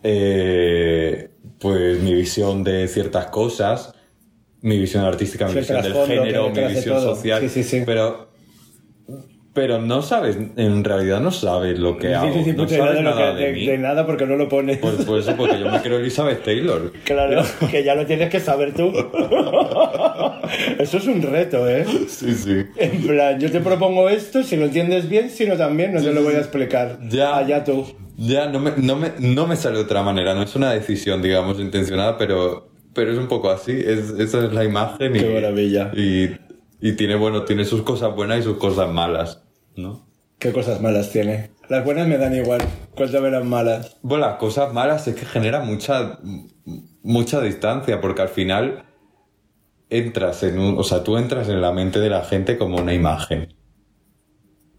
eh, 0.02 1.30
pues 1.58 2.02
mi 2.02 2.12
visión 2.12 2.64
de 2.64 2.86
ciertas 2.86 3.28
cosas, 3.28 3.94
mi 4.60 4.78
visión 4.78 5.04
artística, 5.04 5.48
mi 5.48 5.54
visión 5.54 5.82
del 5.82 5.94
género, 6.06 6.50
mi 6.50 6.62
visión 6.62 7.00
social. 7.00 7.40
Sí, 7.40 7.48
sí, 7.48 7.64
sí. 7.64 7.82
Pero 7.86 8.25
pero 9.56 9.80
no 9.80 10.02
sabes, 10.02 10.38
en 10.56 10.84
realidad 10.84 11.18
no 11.20 11.32
sabes 11.32 11.78
lo 11.80 11.96
que 11.98 12.14
hago. 12.14 12.32
Sí, 12.32 12.38
sí, 12.44 12.50
sí, 12.52 12.56
no 12.56 12.68
sabes 12.68 12.94
de, 12.94 13.02
nada 13.02 13.34
que- 13.34 13.40
de, 13.42 13.46
de- 13.46 13.52
mí. 13.54 13.66
de 13.66 13.78
nada 13.78 14.06
porque 14.06 14.26
no 14.26 14.36
lo 14.36 14.48
pones. 14.48 14.78
Pues, 14.78 15.04
por 15.04 15.18
eso, 15.18 15.34
porque 15.36 15.58
yo 15.58 15.68
me 15.70 15.80
creo 15.80 15.98
Elizabeth 15.98 16.44
Taylor. 16.44 16.92
Claro, 17.04 17.42
que 17.70 17.82
ya 17.82 17.94
lo 17.96 18.06
tienes 18.06 18.30
que 18.30 18.38
saber 18.38 18.72
tú. 18.74 18.92
Eso 20.78 20.98
es 20.98 21.06
un 21.06 21.22
reto, 21.22 21.68
¿eh? 21.68 21.84
Sí, 22.08 22.32
sí. 22.34 22.64
En 22.76 23.06
plan, 23.06 23.40
yo 23.40 23.50
te 23.50 23.60
propongo 23.60 24.08
esto, 24.08 24.42
si 24.42 24.56
lo 24.56 24.66
entiendes 24.66 25.08
bien, 25.08 25.30
si 25.30 25.46
no 25.46 25.56
también, 25.56 25.92
no 25.94 26.00
te 26.02 26.12
lo 26.12 26.22
voy 26.22 26.34
a 26.34 26.38
explicar. 26.38 26.98
Ya. 27.08 27.36
Allá 27.36 27.64
tú. 27.64 27.84
Ya, 28.18 28.48
no 28.48 28.60
me, 28.60 28.72
no, 28.76 28.96
me, 28.96 29.12
no 29.18 29.46
me 29.46 29.56
sale 29.56 29.76
de 29.76 29.82
otra 29.84 30.02
manera, 30.02 30.34
no 30.34 30.42
es 30.42 30.54
una 30.56 30.70
decisión, 30.72 31.20
digamos, 31.20 31.60
intencionada, 31.60 32.16
pero, 32.16 32.68
pero 32.94 33.12
es 33.12 33.18
un 33.18 33.28
poco 33.28 33.50
así, 33.50 33.72
es, 33.72 34.10
esa 34.18 34.44
es 34.46 34.52
la 34.54 34.64
imagen 34.64 35.14
y, 35.16 35.20
Qué 35.20 35.28
maravilla. 35.34 35.90
y, 35.94 36.30
y 36.80 36.92
tiene, 36.92 37.14
bueno, 37.16 37.42
tiene 37.42 37.66
sus 37.66 37.82
cosas 37.82 38.14
buenas 38.14 38.38
y 38.40 38.42
sus 38.42 38.56
cosas 38.56 38.88
malas, 38.90 39.42
¿no? 39.76 40.06
¿Qué 40.38 40.52
cosas 40.52 40.80
malas 40.80 41.10
tiene? 41.10 41.50
Las 41.68 41.84
buenas 41.84 42.06
me 42.06 42.18
dan 42.18 42.34
igual. 42.34 42.60
Cuéntame 42.94 43.30
las 43.30 43.44
malas. 43.44 43.96
Bueno, 44.02 44.26
las 44.26 44.36
cosas 44.36 44.72
malas 44.72 45.08
es 45.08 45.14
que 45.16 45.24
genera 45.26 45.60
mucha, 45.60 46.18
mucha 47.02 47.40
distancia, 47.40 48.00
porque 48.00 48.22
al 48.22 48.28
final 48.28 48.84
entras 49.88 50.42
en 50.42 50.58
un, 50.58 50.78
o 50.78 50.82
sea, 50.84 51.02
tú 51.02 51.16
entras 51.16 51.48
en 51.48 51.60
la 51.60 51.72
mente 51.72 52.00
de 52.00 52.10
la 52.10 52.22
gente 52.24 52.58
como 52.58 52.76
una 52.78 52.92
imagen. 52.94 53.54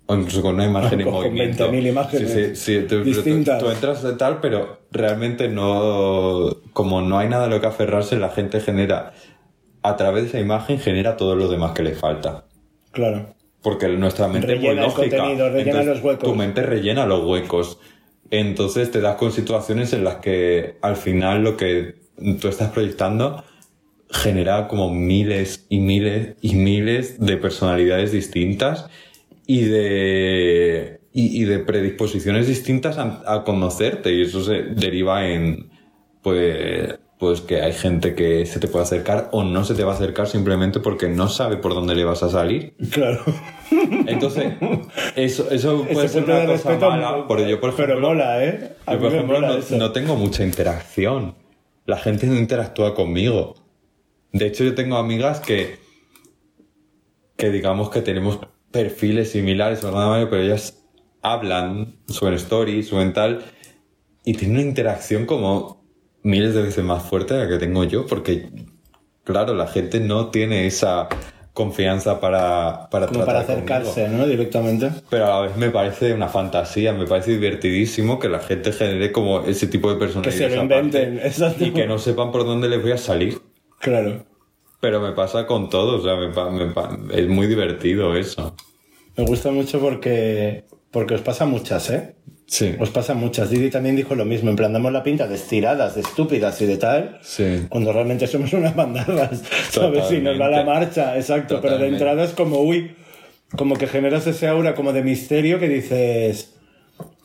O 0.06 0.16
incluso 0.16 0.41
con 0.41 0.56
una 0.56 0.66
imagen 0.66 1.00
en 1.02 1.06
Con- 1.06 1.14
con 1.16 1.24
movimiento. 1.24 1.70
20.000 1.72 1.88
imágenes 1.89 2.32
Sí, 2.32 2.56
sí, 2.56 2.80
sí, 2.82 2.88
tú- 2.88 3.00
tú- 3.00 3.04
distintas. 3.04 3.60
Tú, 3.60 3.70
entras 3.70 4.04
de 4.04 4.14
tal, 4.14 4.39
pero 4.39 4.82
realmente 4.91 5.50
no, 5.50 6.56
como 6.74 7.02
no 7.02 7.18
hay 7.18 7.28
nada 7.30 7.45
a 7.45 7.48
lo 7.48 7.60
que 7.60 7.68
aferrarse, 7.68 8.16
la 8.18 8.30
gente 8.30 8.62
genera, 8.62 9.14
a 9.82 9.95
través 9.98 10.24
de 10.24 10.30
esa 10.30 10.39
imagen, 10.39 10.80
genera 10.80 11.18
todo 11.18 11.36
lo 11.36 11.48
demás 11.50 11.72
que 11.74 11.84
le 11.84 11.95
falta. 11.95 12.45
Claro. 12.91 13.36
Porque 13.62 13.88
nuestra 13.89 14.28
mente 14.28 14.47
Rellena 14.47 14.88
es 14.88 14.95
muy 14.95 15.10
lógica. 15.10 15.26
rellena 15.26 15.60
Entonces, 15.60 15.86
los 15.88 16.03
huecos. 16.03 16.30
Tu 16.30 16.36
mente 16.36 16.62
rellena 16.62 17.05
los 17.05 17.24
huecos. 17.26 17.80
Entonces 18.30 18.91
te 18.91 19.01
das 19.01 19.16
con 19.16 19.32
situaciones 19.32 19.93
en 19.93 20.03
las 20.03 20.18
que 20.18 20.78
al 20.82 20.95
final 20.95 21.43
lo 21.43 21.58
que 21.58 21.95
tú 22.39 22.47
estás 22.47 22.72
proyectando 22.72 23.43
genera 24.10 24.68
como 24.68 24.93
miles 24.93 25.66
y 25.70 25.80
miles 25.80 26.36
y 26.41 26.55
miles 26.55 27.20
de 27.20 27.38
personalidades 27.38 28.12
distintas 28.12 28.89
y 29.45 29.66
de, 29.66 30.99
y, 31.14 31.41
y 31.41 31.45
de 31.45 31.60
predisposiciones 31.60 32.47
distintas 32.47 32.97
a, 32.97 33.22
a 33.26 33.43
conocerte 33.43 34.14
y 34.14 34.24
eso 34.24 34.43
se 34.43 34.62
deriva 34.64 35.28
en 35.28 35.70
pues, 36.22 36.99
pues 37.18 37.41
que 37.41 37.61
hay 37.61 37.74
gente 37.74 38.13
que 38.13 38.45
se 38.45 38.59
te 38.59 38.68
puede 38.68 38.84
acercar 38.84 39.30
o 39.32 39.43
no 39.43 39.63
se 39.63 39.74
te 39.74 39.84
va 39.84 39.93
a 39.93 39.95
acercar 39.95 40.28
simplemente 40.28 40.80
porque 40.80 41.09
no 41.09 41.30
sabe 41.30 41.57
por 41.57 41.74
dónde 41.74 41.95
le 41.95 42.03
vas 42.03 42.22
a 42.22 42.30
salir. 42.30 42.76
Claro. 42.91 43.24
Entonces, 44.07 44.53
eso, 45.15 45.49
eso 45.49 45.84
puede 45.84 46.05
Ese 46.05 46.22
ser 46.22 46.24
una 46.26 46.45
cosa 46.45 46.78
mala, 46.78 47.26
pero 47.28 47.47
yo, 47.47 47.59
por 47.59 47.70
ejemplo, 47.70 47.95
Pero 47.95 48.07
mola, 48.07 48.43
¿eh? 48.45 48.76
A 48.86 48.93
yo, 48.93 48.99
por 48.99 49.13
ejemplo, 49.13 49.39
no 49.78 49.91
tengo 49.91 50.15
mucha 50.15 50.43
interacción. 50.43 51.36
La 51.86 51.97
gente 51.97 52.28
no 52.28 52.36
interactúa 52.36 52.93
conmigo. 52.93 53.55
De 54.32 54.45
hecho, 54.45 54.63
yo 54.63 54.76
tengo 54.76 54.97
amigas 54.97 55.39
que, 55.39 55.80
que 57.36 57.49
digamos 57.49 57.89
que 57.89 58.01
tenemos 58.01 58.39
perfiles 58.72 59.32
similares, 59.32 59.84
o 59.84 59.91
nada 59.91 60.09
más, 60.09 60.28
pero 60.30 60.43
ellas 60.43 60.84
hablan, 61.22 61.95
suben 62.07 62.36
stories, 62.36 62.88
suben 62.88 63.13
tal, 63.13 63.43
y 64.24 64.34
tienen 64.34 64.57
una 64.57 64.68
interacción 64.68 65.26
como 65.26 65.76
miles 66.28 66.53
de 66.53 66.61
veces 66.63 66.84
más 66.84 67.03
fuerte 67.03 67.34
de 67.34 67.43
la 67.45 67.49
que 67.49 67.57
tengo 67.57 67.84
yo, 67.86 68.05
porque, 68.05 68.49
claro, 69.23 69.53
la 69.55 69.67
gente 69.67 69.99
no 69.99 70.28
tiene 70.30 70.67
esa 70.67 71.07
confianza 71.53 72.19
para, 72.19 72.88
para 72.91 73.07
Como 73.07 73.25
para 73.25 73.39
conmigo. 73.43 73.53
acercarse, 73.53 74.07
¿no? 74.09 74.28
Directamente. 74.28 74.91
Pero 75.09 75.25
a 75.25 75.30
la 75.30 75.39
vez 75.47 75.57
me 75.57 75.71
parece 75.71 76.13
una 76.13 76.28
fantasía, 76.28 76.93
me 76.93 77.07
parece 77.07 77.32
divertidísimo 77.32 78.19
que 78.19 78.30
la 78.30 78.39
gente 78.39 78.71
genere 78.71 79.11
como 79.11 79.41
ese 79.41 79.65
tipo 79.67 79.89
de 79.89 79.95
Que 79.95 79.99
personalidades. 80.05 80.51
se 80.51 80.55
lo 80.55 80.61
inventen. 80.61 81.17
Exacto. 81.23 81.65
Y 81.65 81.71
que 81.71 81.88
no 81.88 81.97
sepan 81.97 82.32
por 82.32 82.45
dónde 82.45 82.69
les 82.69 82.82
voy 82.82 82.91
a 82.91 82.97
salir. 82.97 83.39
Claro. 83.80 84.23
Pero 84.80 85.01
me 85.01 85.13
pasa 85.13 85.47
con 85.47 85.69
todo, 85.69 85.97
o 85.97 86.01
sea, 86.03 86.15
me 86.15 86.28
me 86.28 87.19
es 87.19 87.28
muy 87.28 87.47
divertido 87.47 88.15
eso. 88.15 88.55
Me 89.15 89.25
gusta 89.25 89.49
mucho 89.49 89.80
porque, 89.80 90.65
porque 90.91 91.15
os 91.15 91.21
pasa 91.21 91.45
muchas, 91.47 91.89
¿eh? 91.89 92.15
Sí. 92.50 92.76
Os 92.80 92.89
pasa 92.91 93.14
muchas. 93.14 93.50
Didi 93.50 93.70
también 93.70 93.95
dijo 93.98 94.16
lo 94.16 94.24
mismo. 94.24 94.50
En 94.50 94.56
plan, 94.56 94.72
damos 94.72 94.91
la 94.93 95.04
pinta 95.04 95.28
de 95.28 95.36
estiradas, 95.36 95.95
de 95.95 96.02
estúpidas 96.02 96.62
y 96.62 96.66
de 96.66 96.78
tal. 96.78 97.20
Sí. 97.22 97.66
Cuando 97.70 97.91
realmente 97.91 98.26
somos 98.26 98.54
unas 98.54 98.74
bandadas. 98.76 99.43
¿Sabes? 99.70 100.06
Si 100.08 100.20
nos 100.20 100.39
va 100.39 100.48
la 100.50 100.64
marcha, 100.64 101.18
exacto. 101.18 101.60
Pero 101.62 101.78
de 101.78 101.88
entrada 101.89 102.24
es 102.24 102.32
como, 102.32 102.62
uy, 102.62 102.95
como 103.58 103.76
que 103.76 103.86
generas 103.88 104.26
ese 104.28 104.48
aura 104.48 104.76
como 104.76 104.93
de 104.93 105.04
misterio 105.04 105.60
que 105.60 105.68
dices. 105.68 106.54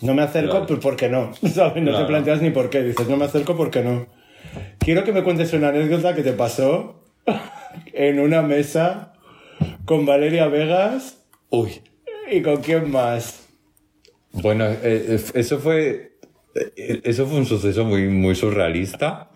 No 0.00 0.12
me 0.14 0.22
acerco, 0.22 0.50
Claro. 0.50 0.66
pues 0.66 0.80
porque 0.80 1.08
no. 1.08 1.32
¿Sabes? 1.54 1.82
No 1.84 1.90
Claro. 1.90 1.98
te 2.06 2.08
planteas 2.10 2.42
ni 2.42 2.50
por 2.50 2.68
qué. 2.68 2.82
Dices, 2.82 3.08
no 3.08 3.16
me 3.16 3.24
acerco 3.26 3.56
porque 3.56 3.82
no. 3.82 4.06
Quiero 4.80 5.04
que 5.04 5.12
me 5.12 5.22
cuentes 5.22 5.52
una 5.52 5.68
anécdota 5.68 6.16
que 6.16 6.22
te 6.24 6.32
pasó 6.32 7.00
en 7.92 8.18
una 8.18 8.42
mesa 8.42 9.12
con 9.84 10.04
Valeria 10.04 10.48
Vegas 10.48 11.18
Uy. 11.48 11.80
y 12.30 12.42
con 12.42 12.56
quién 12.56 12.90
más. 12.90 13.41
Bueno, 14.32 14.66
eh, 14.66 14.78
eh, 14.82 15.20
eso 15.34 15.58
fue. 15.58 16.18
eh, 16.54 17.00
Eso 17.04 17.26
fue 17.26 17.38
un 17.38 17.46
suceso 17.46 17.84
muy, 17.84 18.08
muy 18.08 18.34
surrealista. 18.34 19.30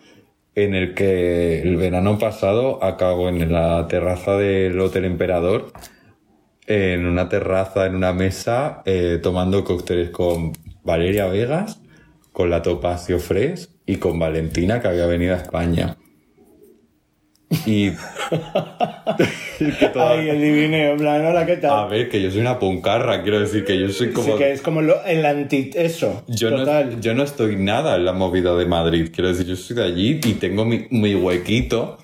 En 0.55 0.73
el 0.75 0.95
que 0.95 1.61
el 1.61 1.77
verano 1.77 2.17
pasado 2.19 2.83
acabo 2.83 3.29
en 3.29 3.51
la 3.51 3.87
terraza 3.87 4.37
del 4.37 4.79
Hotel 4.79 5.05
Emperador. 5.05 5.71
En 6.67 7.05
una 7.05 7.29
terraza, 7.29 7.85
en 7.87 7.95
una 7.95 8.13
mesa, 8.13 8.83
tomando 9.23 9.63
cócteles 9.63 10.11
con 10.11 10.53
Valeria 10.83 11.27
Vegas, 11.27 11.81
con 12.33 12.49
la 12.49 12.61
Topacio 12.61 13.19
Fres 13.19 13.75
y 13.85 13.97
con 13.97 14.19
Valentina, 14.19 14.81
que 14.81 14.87
había 14.89 15.07
venido 15.07 15.35
a 15.35 15.37
España. 15.37 15.97
Y. 17.65 17.91
que 17.91 19.87
toda- 19.93 20.11
Ay, 20.11 20.29
el 20.29 20.41
divineo, 20.41 20.91
en 20.93 20.97
plan, 20.97 21.25
hola, 21.25 21.45
¿qué 21.45 21.53
A 21.53 21.61
tal? 21.61 21.89
ver, 21.89 22.09
que 22.09 22.21
yo 22.21 22.29
soy 22.29 22.41
una 22.41 22.59
puncarra, 22.59 23.23
quiero 23.23 23.39
decir 23.39 23.63
que 23.63 23.79
yo 23.79 23.89
soy 23.89 24.11
como. 24.11 24.33
Sí, 24.33 24.37
que 24.37 24.51
es 24.51 24.61
como 24.61 24.81
lo- 24.81 25.01
el 25.05 25.25
anti... 25.25 25.69
Eso, 25.73 26.23
Yo 26.27 26.49
total. 26.53 26.95
no, 26.95 26.99
yo 27.01 27.13
no 27.13 27.23
estoy 27.23 27.55
nada 27.55 27.95
en 27.95 28.03
la 28.05 28.11
movida 28.13 28.53
de 28.55 28.65
Madrid. 28.65 29.09
Quiero 29.13 29.29
decir, 29.29 29.45
yo 29.45 29.55
soy 29.55 29.75
de 29.77 29.85
allí 29.85 30.19
y 30.25 30.33
tengo 30.33 30.65
mi, 30.65 30.87
mi 30.91 31.15
huequito. 31.15 31.97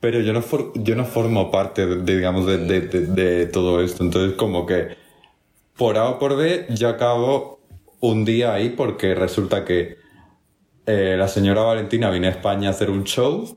Pero 0.00 0.20
yo 0.20 0.32
no, 0.32 0.42
for- 0.42 0.72
yo 0.74 0.94
no 0.96 1.04
formo 1.04 1.50
parte, 1.50 1.86
de, 1.86 1.96
de, 2.02 2.16
digamos, 2.16 2.44
de, 2.46 2.58
de- 2.58 2.80
de- 2.80 3.46
todo 3.46 3.82
esto. 3.82 4.02
Entonces, 4.04 4.36
como 4.36 4.66
que 4.66 4.88
por 5.76 5.96
A 5.96 6.08
o 6.10 6.18
por 6.18 6.36
B, 6.36 6.66
yo 6.70 6.88
acabo 6.90 7.60
un 8.00 8.24
día 8.24 8.52
ahí 8.52 8.70
porque 8.70 9.14
resulta 9.14 9.64
que 9.64 9.96
eh, 10.86 11.14
la 11.16 11.28
señora 11.28 11.62
Valentina 11.62 12.10
viene 12.10 12.26
a 12.26 12.30
España 12.30 12.68
a 12.68 12.72
hacer 12.72 12.90
un 12.90 13.04
show. 13.04 13.56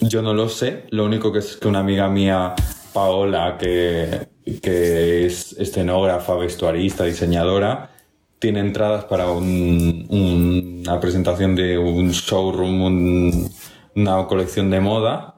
Yo 0.00 0.22
no 0.22 0.34
lo 0.34 0.48
sé. 0.48 0.84
Lo 0.90 1.04
único 1.04 1.32
que 1.32 1.40
es 1.40 1.56
que 1.56 1.68
una 1.68 1.80
amiga 1.80 2.08
mía, 2.08 2.54
Paola, 2.92 3.56
que, 3.58 4.28
que 4.62 5.26
es 5.26 5.52
escenógrafa, 5.58 6.34
vestuarista, 6.36 7.04
diseñadora, 7.04 7.90
tiene 8.38 8.60
entradas 8.60 9.04
para 9.04 9.30
un- 9.30 10.06
un- 10.08 10.82
una 10.86 10.98
presentación 11.00 11.54
de 11.54 11.76
un 11.78 12.10
showroom, 12.10 12.82
un- 12.82 13.50
una 13.96 14.26
colección 14.26 14.70
de 14.70 14.80
moda. 14.80 15.34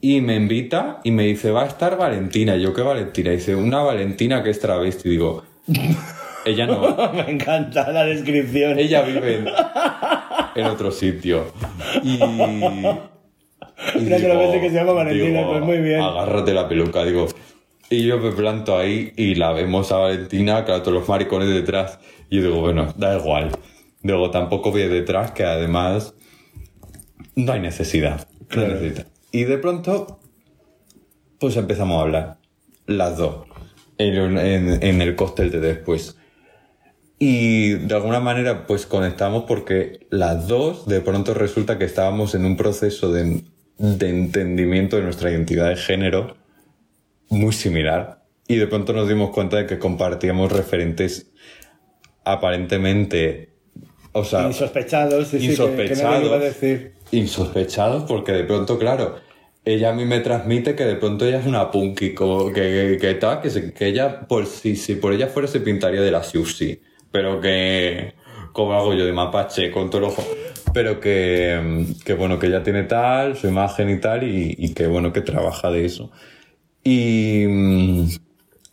Y 0.00 0.20
me 0.20 0.36
invita 0.36 1.00
y 1.04 1.10
me 1.10 1.24
dice, 1.24 1.50
va 1.50 1.64
a 1.64 1.66
estar 1.66 1.98
Valentina. 1.98 2.56
Y 2.56 2.62
yo, 2.62 2.72
¿qué 2.72 2.82
Valentina? 2.82 3.32
Y 3.32 3.36
dice, 3.36 3.54
una 3.56 3.82
Valentina 3.82 4.42
que 4.42 4.50
es 4.50 4.60
travesti. 4.60 5.08
Y 5.08 5.12
digo, 5.12 5.42
ella 6.46 6.66
no. 6.66 7.12
Me 7.12 7.30
encanta 7.30 7.90
la 7.92 8.04
descripción. 8.04 8.78
Ella 8.78 9.02
vive 9.02 9.38
en, 9.40 9.48
en 10.54 10.66
otro 10.66 10.90
sitio. 10.90 11.52
Y. 12.02 12.18
y 13.94 14.06
Una 14.06 14.16
travesti 14.16 14.60
que 14.60 14.68
se 14.70 14.74
llama 14.76 14.92
Valentina, 14.92 15.46
pues 15.46 15.62
muy 15.62 15.78
bien. 15.78 16.00
Agárrate 16.00 16.52
la 16.54 16.68
peluca, 16.68 17.04
digo. 17.04 17.26
Y 17.90 18.06
yo 18.06 18.18
me 18.18 18.32
planto 18.32 18.76
ahí 18.76 19.12
y 19.16 19.34
la 19.36 19.52
vemos 19.52 19.92
a 19.92 19.96
Valentina, 19.98 20.64
claro, 20.64 20.82
todos 20.82 20.98
los 20.98 21.08
maricones 21.08 21.48
detrás. 21.48 21.98
Y 22.28 22.36
yo 22.36 22.42
digo, 22.48 22.60
bueno, 22.60 22.92
da 22.96 23.16
igual. 23.18 23.50
Digo, 24.02 24.30
tampoco 24.30 24.70
voy 24.70 24.82
detrás, 24.88 25.30
que 25.32 25.44
además 25.44 26.14
no 27.34 27.52
hay 27.52 27.60
necesidad. 27.60 28.28
No 28.40 28.46
Claro. 28.48 28.74
necesidad. 28.74 29.06
Y 29.32 29.44
de 29.44 29.58
pronto, 29.58 30.20
pues 31.38 31.56
empezamos 31.56 31.98
a 31.98 32.02
hablar. 32.02 32.38
Las 32.86 33.16
dos. 33.16 33.46
En, 33.98 34.38
en- 34.38 34.82
en 34.82 35.02
el 35.02 35.16
cóctel 35.16 35.50
de 35.50 35.60
después. 35.60 36.16
Y 37.18 37.70
de 37.74 37.94
alguna 37.94 38.20
manera, 38.20 38.66
pues 38.66 38.86
conectamos 38.86 39.44
porque 39.48 40.06
las 40.10 40.46
dos, 40.46 40.86
de 40.86 41.00
pronto 41.00 41.34
resulta 41.34 41.76
que 41.78 41.84
estábamos 41.84 42.34
en 42.34 42.44
un 42.44 42.56
proceso 42.56 43.10
de, 43.12 43.42
de 43.78 44.08
entendimiento 44.10 44.96
de 44.96 45.02
nuestra 45.02 45.30
identidad 45.30 45.68
de 45.68 45.76
género 45.76 46.36
muy 47.30 47.52
similar. 47.52 48.24
Y 48.46 48.56
de 48.56 48.66
pronto 48.66 48.92
nos 48.92 49.08
dimos 49.08 49.30
cuenta 49.30 49.56
de 49.58 49.66
que 49.66 49.78
compartíamos 49.78 50.50
referentes 50.52 51.30
aparentemente, 52.24 53.50
o 54.12 54.24
sea, 54.24 54.46
Insospechados, 54.46 55.28
sí, 55.28 55.38
sí, 55.40 55.40
que- 55.40 55.46
que, 55.46 55.52
insospechados. 55.52 56.32
a 56.32 56.38
decir. 56.38 56.92
insospechados 57.10 58.04
porque 58.04 58.32
de 58.32 58.44
pronto, 58.44 58.78
claro, 58.78 59.16
ella 59.64 59.90
a 59.90 59.92
mí 59.92 60.04
me 60.04 60.20
transmite 60.20 60.74
que 60.74 60.84
de 60.84 60.96
pronto 60.96 61.26
ella 61.26 61.40
es 61.40 61.46
una 61.46 61.70
punky, 61.70 62.14
como 62.14 62.48
que, 62.52 62.98
que, 62.98 62.98
que 63.00 63.14
tal, 63.14 63.40
que, 63.40 63.50
se- 63.50 63.72
que 63.72 63.86
ella, 63.86 64.20
por 64.26 64.46
si, 64.46 64.76
si 64.76 64.94
por 64.96 65.12
ella 65.12 65.26
fuera 65.28 65.48
se 65.48 65.60
pintaría 65.60 66.00
de 66.00 66.10
la 66.10 66.22
Siuxi, 66.22 66.80
pero 67.10 67.40
que, 67.40 68.14
como 68.52 68.72
hago 68.74 68.94
yo 68.94 69.04
de 69.06 69.12
mapache 69.12 69.70
con 69.70 69.88
todo 69.90 69.98
el 69.98 70.04
ojo, 70.08 70.22
pero 70.72 71.00
que, 71.00 71.58
mm, 71.62 72.04
que 72.04 72.14
bueno, 72.14 72.38
que 72.38 72.46
ella 72.46 72.62
tiene 72.62 72.84
tal, 72.84 73.36
su 73.36 73.48
imagen 73.48 73.90
y 73.90 73.98
tal, 74.00 74.22
y, 74.24 74.54
y 74.58 74.74
que 74.74 74.86
bueno, 74.86 75.12
que 75.12 75.20
trabaja 75.20 75.70
de 75.70 75.84
eso. 75.84 76.10
Y, 76.84 77.44
mm, 77.48 78.08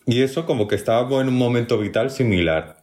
y 0.08 0.22
eso 0.22 0.46
como 0.46 0.68
que 0.68 0.76
estábamos 0.76 1.22
en 1.22 1.30
un 1.30 1.38
momento 1.38 1.78
vital 1.80 2.10
similar. 2.12 2.78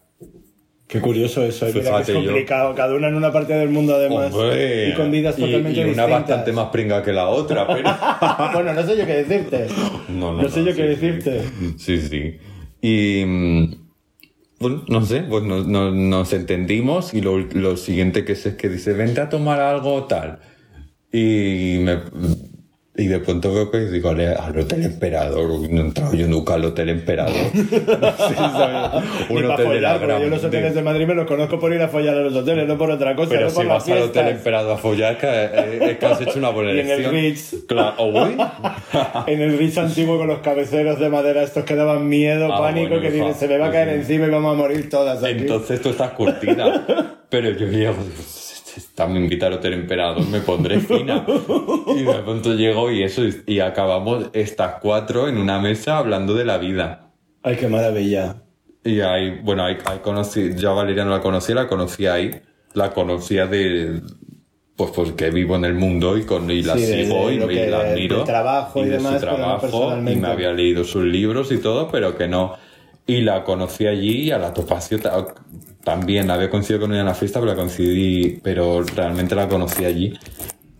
Qué 0.89 1.01
curioso 1.01 1.43
eso, 1.43 1.67
eh, 1.67 1.73
mira 1.75 1.83
que 1.85 1.89
es 2.03 2.07
Fíjate 2.09 2.13
yo. 2.13 2.19
complicado. 2.33 2.75
Cada 2.75 2.95
una 2.95 3.09
en 3.09 3.15
una 3.15 3.33
parte 3.33 3.55
del 3.55 3.71
mundo, 3.71 3.95
además. 3.95 4.35
Hombre, 4.35 4.91
y 4.91 4.95
con 4.95 5.11
vidas 5.11 5.39
y- 5.39 5.43
totalmente 5.43 5.81
y 5.81 5.85
una 5.85 5.89
distintas. 5.89 6.11
bastante 6.11 6.53
más 6.53 6.69
pringa 6.69 7.03
que 7.03 7.13
la 7.15 7.29
otra, 7.29 7.67
pero... 7.67 7.89
bueno, 8.53 8.75
no 8.75 8.83
sé 8.87 8.99
yo 8.99 9.07
qué 9.07 9.25
decirte. 9.25 9.69
No, 10.11 10.35
No 10.35 10.49
sé 10.51 10.61
yo 10.65 10.75
qué 10.75 10.95
sí, 10.95 11.01
sí. 11.01 11.07
decirte. 11.07 11.41
Sí, 11.79 12.01
sí. 12.03 12.39
Y. 12.83 13.79
no 14.71 15.05
sé, 15.05 15.23
pues 15.23 15.45
nos, 15.45 15.67
nos- 15.67 15.95
entendimos 16.33 17.15
y 17.15 17.21
lo, 17.21 17.39
lo 17.39 17.77
siguiente 17.77 18.25
que 18.25 18.33
es 18.33 18.47
que 18.57 18.69
dice, 18.69 18.93
vente 18.93 19.21
a 19.21 19.29
tomar 19.29 19.61
algo 19.61 20.05
tal. 20.07 20.41
Y 21.13 21.79
me. 21.83 22.01
Y 22.95 23.07
de 23.07 23.21
pronto 23.21 23.55
veo 23.55 23.71
que 23.71 23.79
digo, 23.87 24.11
"Ale, 24.11 24.29
al 24.35 24.59
Hotel 24.59 24.83
Emperador, 24.85 25.49
no 25.71 25.81
he 25.81 25.85
entrado 25.87 26.13
yo 26.15 26.29
nunca 26.29 26.55
al 26.55 26.65
Hotel 26.67 26.91
Emperador. 26.91 27.33
¿sabes? 28.17 29.05
Ni 29.31 29.37
Un 29.37 29.45
hotel 29.47 29.69
de 29.71 29.81
la 29.81 29.95
follar, 29.95 30.01
gran- 30.01 30.21
yo 30.23 30.29
los 30.29 30.45
hoteles 30.45 30.75
de 30.75 30.83
Madrid 30.83 31.07
me 31.07 31.15
los 31.15 31.27
conozco 31.27 31.59
por 31.59 31.73
ir 31.73 31.81
a 31.81 31.89
follar 31.89 32.17
a 32.17 32.21
los 32.21 32.35
hoteles, 32.37 32.69
no 32.69 32.77
por 32.77 32.91
otra 32.91 33.17
cosa, 33.17 33.31
Pero 33.31 33.45
no 33.45 33.51
si 33.51 33.57
por 33.57 33.67
vas 33.67 33.89
al 33.89 34.03
Hotel. 34.03 34.29
Emperador 34.29 34.73
a 34.73 34.77
follar, 34.77 35.13
es 35.15 35.19
que, 35.19 35.27
eh, 35.91 35.97
que 35.99 36.05
has 36.07 36.21
hecho 36.21 36.39
una 36.39 36.51
buena 36.51 36.73
Y 36.73 36.81
en 36.81 36.87
el 36.91 37.01
elección. 37.01 37.15
Ritz. 37.15 37.55
Claro, 37.67 37.95
oh. 37.97 38.27
En 39.27 39.41
el 39.41 39.57
Ritz 39.59 39.79
antiguo 39.79 40.19
con 40.19 40.27
los 40.27 40.41
cabeceros 40.41 40.99
de 41.01 41.09
madera, 41.09 41.43
estos 41.45 41.65
que 41.65 41.75
daban 41.75 42.07
miedo, 42.07 42.53
Ah, 42.53 42.59
pánico, 42.61 42.89
bueno, 42.91 43.03
que 43.03 43.11
dicen, 43.11 43.35
se 43.35 43.49
me 43.49 43.57
va 43.57 43.69
a 43.69 43.71
caer 43.71 43.89
encima 43.89 44.27
y 44.27 44.31
vamos 44.31 44.53
a 44.53 44.57
morir 44.59 44.91
todas 44.91 45.25
aquí. 45.25 45.33
Entonces 45.39 45.81
tú 45.81 45.89
estás 45.89 46.11
curtida. 46.11 46.85
Pero 47.31 47.51
yo 47.53 47.67
llego, 47.69 47.95
invita 49.17 49.47
al 49.47 49.55
Hotel 49.55 49.75
Emperador, 49.75 50.27
me 50.29 50.41
pondré 50.41 50.81
fina. 50.81 51.25
Y 51.97 52.03
de 52.03 52.15
pronto 52.25 52.55
llego 52.55 52.91
y 52.91 53.03
eso, 53.03 53.25
y- 53.25 53.43
y 53.47 53.61
acabamos 53.61 54.31
estas 54.33 54.77
cuatro 54.81 55.29
en 55.29 55.39
una 55.39 55.59
mesa 55.59 55.99
hablando 55.99 56.35
de 56.35 56.45
la 56.45 56.59
vida. 56.59 57.11
Ay, 57.43 57.57
qué 57.57 57.69
maravilla. 57.69 58.37
Y 58.85 59.01
ahí, 59.01 59.41
bueno, 59.43 59.65
ahí, 59.65 59.77
ahí 59.85 59.99
conocí, 60.03 60.55
yo 60.57 60.71
a 60.71 60.75
Valeria 60.75 61.05
no 61.05 61.11
la 61.11 61.21
conocía, 61.21 61.55
la 61.55 61.69
conocía 61.69 62.15
ahí. 62.15 62.31
La 62.75 62.93
conocía 62.93 63.47
de, 63.47 64.01
pues 64.77 64.91
porque 64.93 65.31
vivo 65.31 65.57
en 65.57 65.67
el 65.67 65.75
mundo 65.75 66.17
y, 66.17 66.25
con, 66.25 66.51
y 66.51 66.63
la 66.63 66.75
Sí, 66.77 66.87
de- 66.87 67.05
sigo 67.05 67.29
de 67.29 67.35
y, 67.35 67.37
y 67.37 67.47
que- 67.49 67.67
la 67.71 67.81
admiro. 67.81 68.19
de 68.21 68.25
trabajo 68.25 68.81
y 68.81 68.85
de 68.87 68.91
demás, 68.97 69.21
su 69.21 69.27
no 69.27 69.35
trabajo, 69.37 69.93
y 70.11 70.17
me 70.17 70.27
había 70.29 70.53
leído 70.53 70.83
sus 70.85 71.05
libros 71.05 71.53
y 71.53 71.59
todo, 71.59 71.89
pero 71.91 72.17
que 72.17 72.29
no. 72.29 72.55
Y 73.07 73.21
la 73.21 73.45
conocí 73.45 73.87
allí 73.87 74.23
y 74.23 74.31
a 74.31 74.39
la 74.39 74.55
Topacio 74.55 74.99
también. 75.85 76.31
Había 76.31 76.51
coincidido 76.51 76.81
con 76.81 76.93
ella 76.93 77.01
en 77.01 77.07
la 77.07 77.15
fiesta, 77.15 77.41
pero 77.41 77.53
la 77.53 77.57
coincidí, 77.57 78.41
pero 78.43 78.83
realmente 78.83 79.35
la 79.35 79.49
conocí 79.49 79.85
allí. 79.85 80.13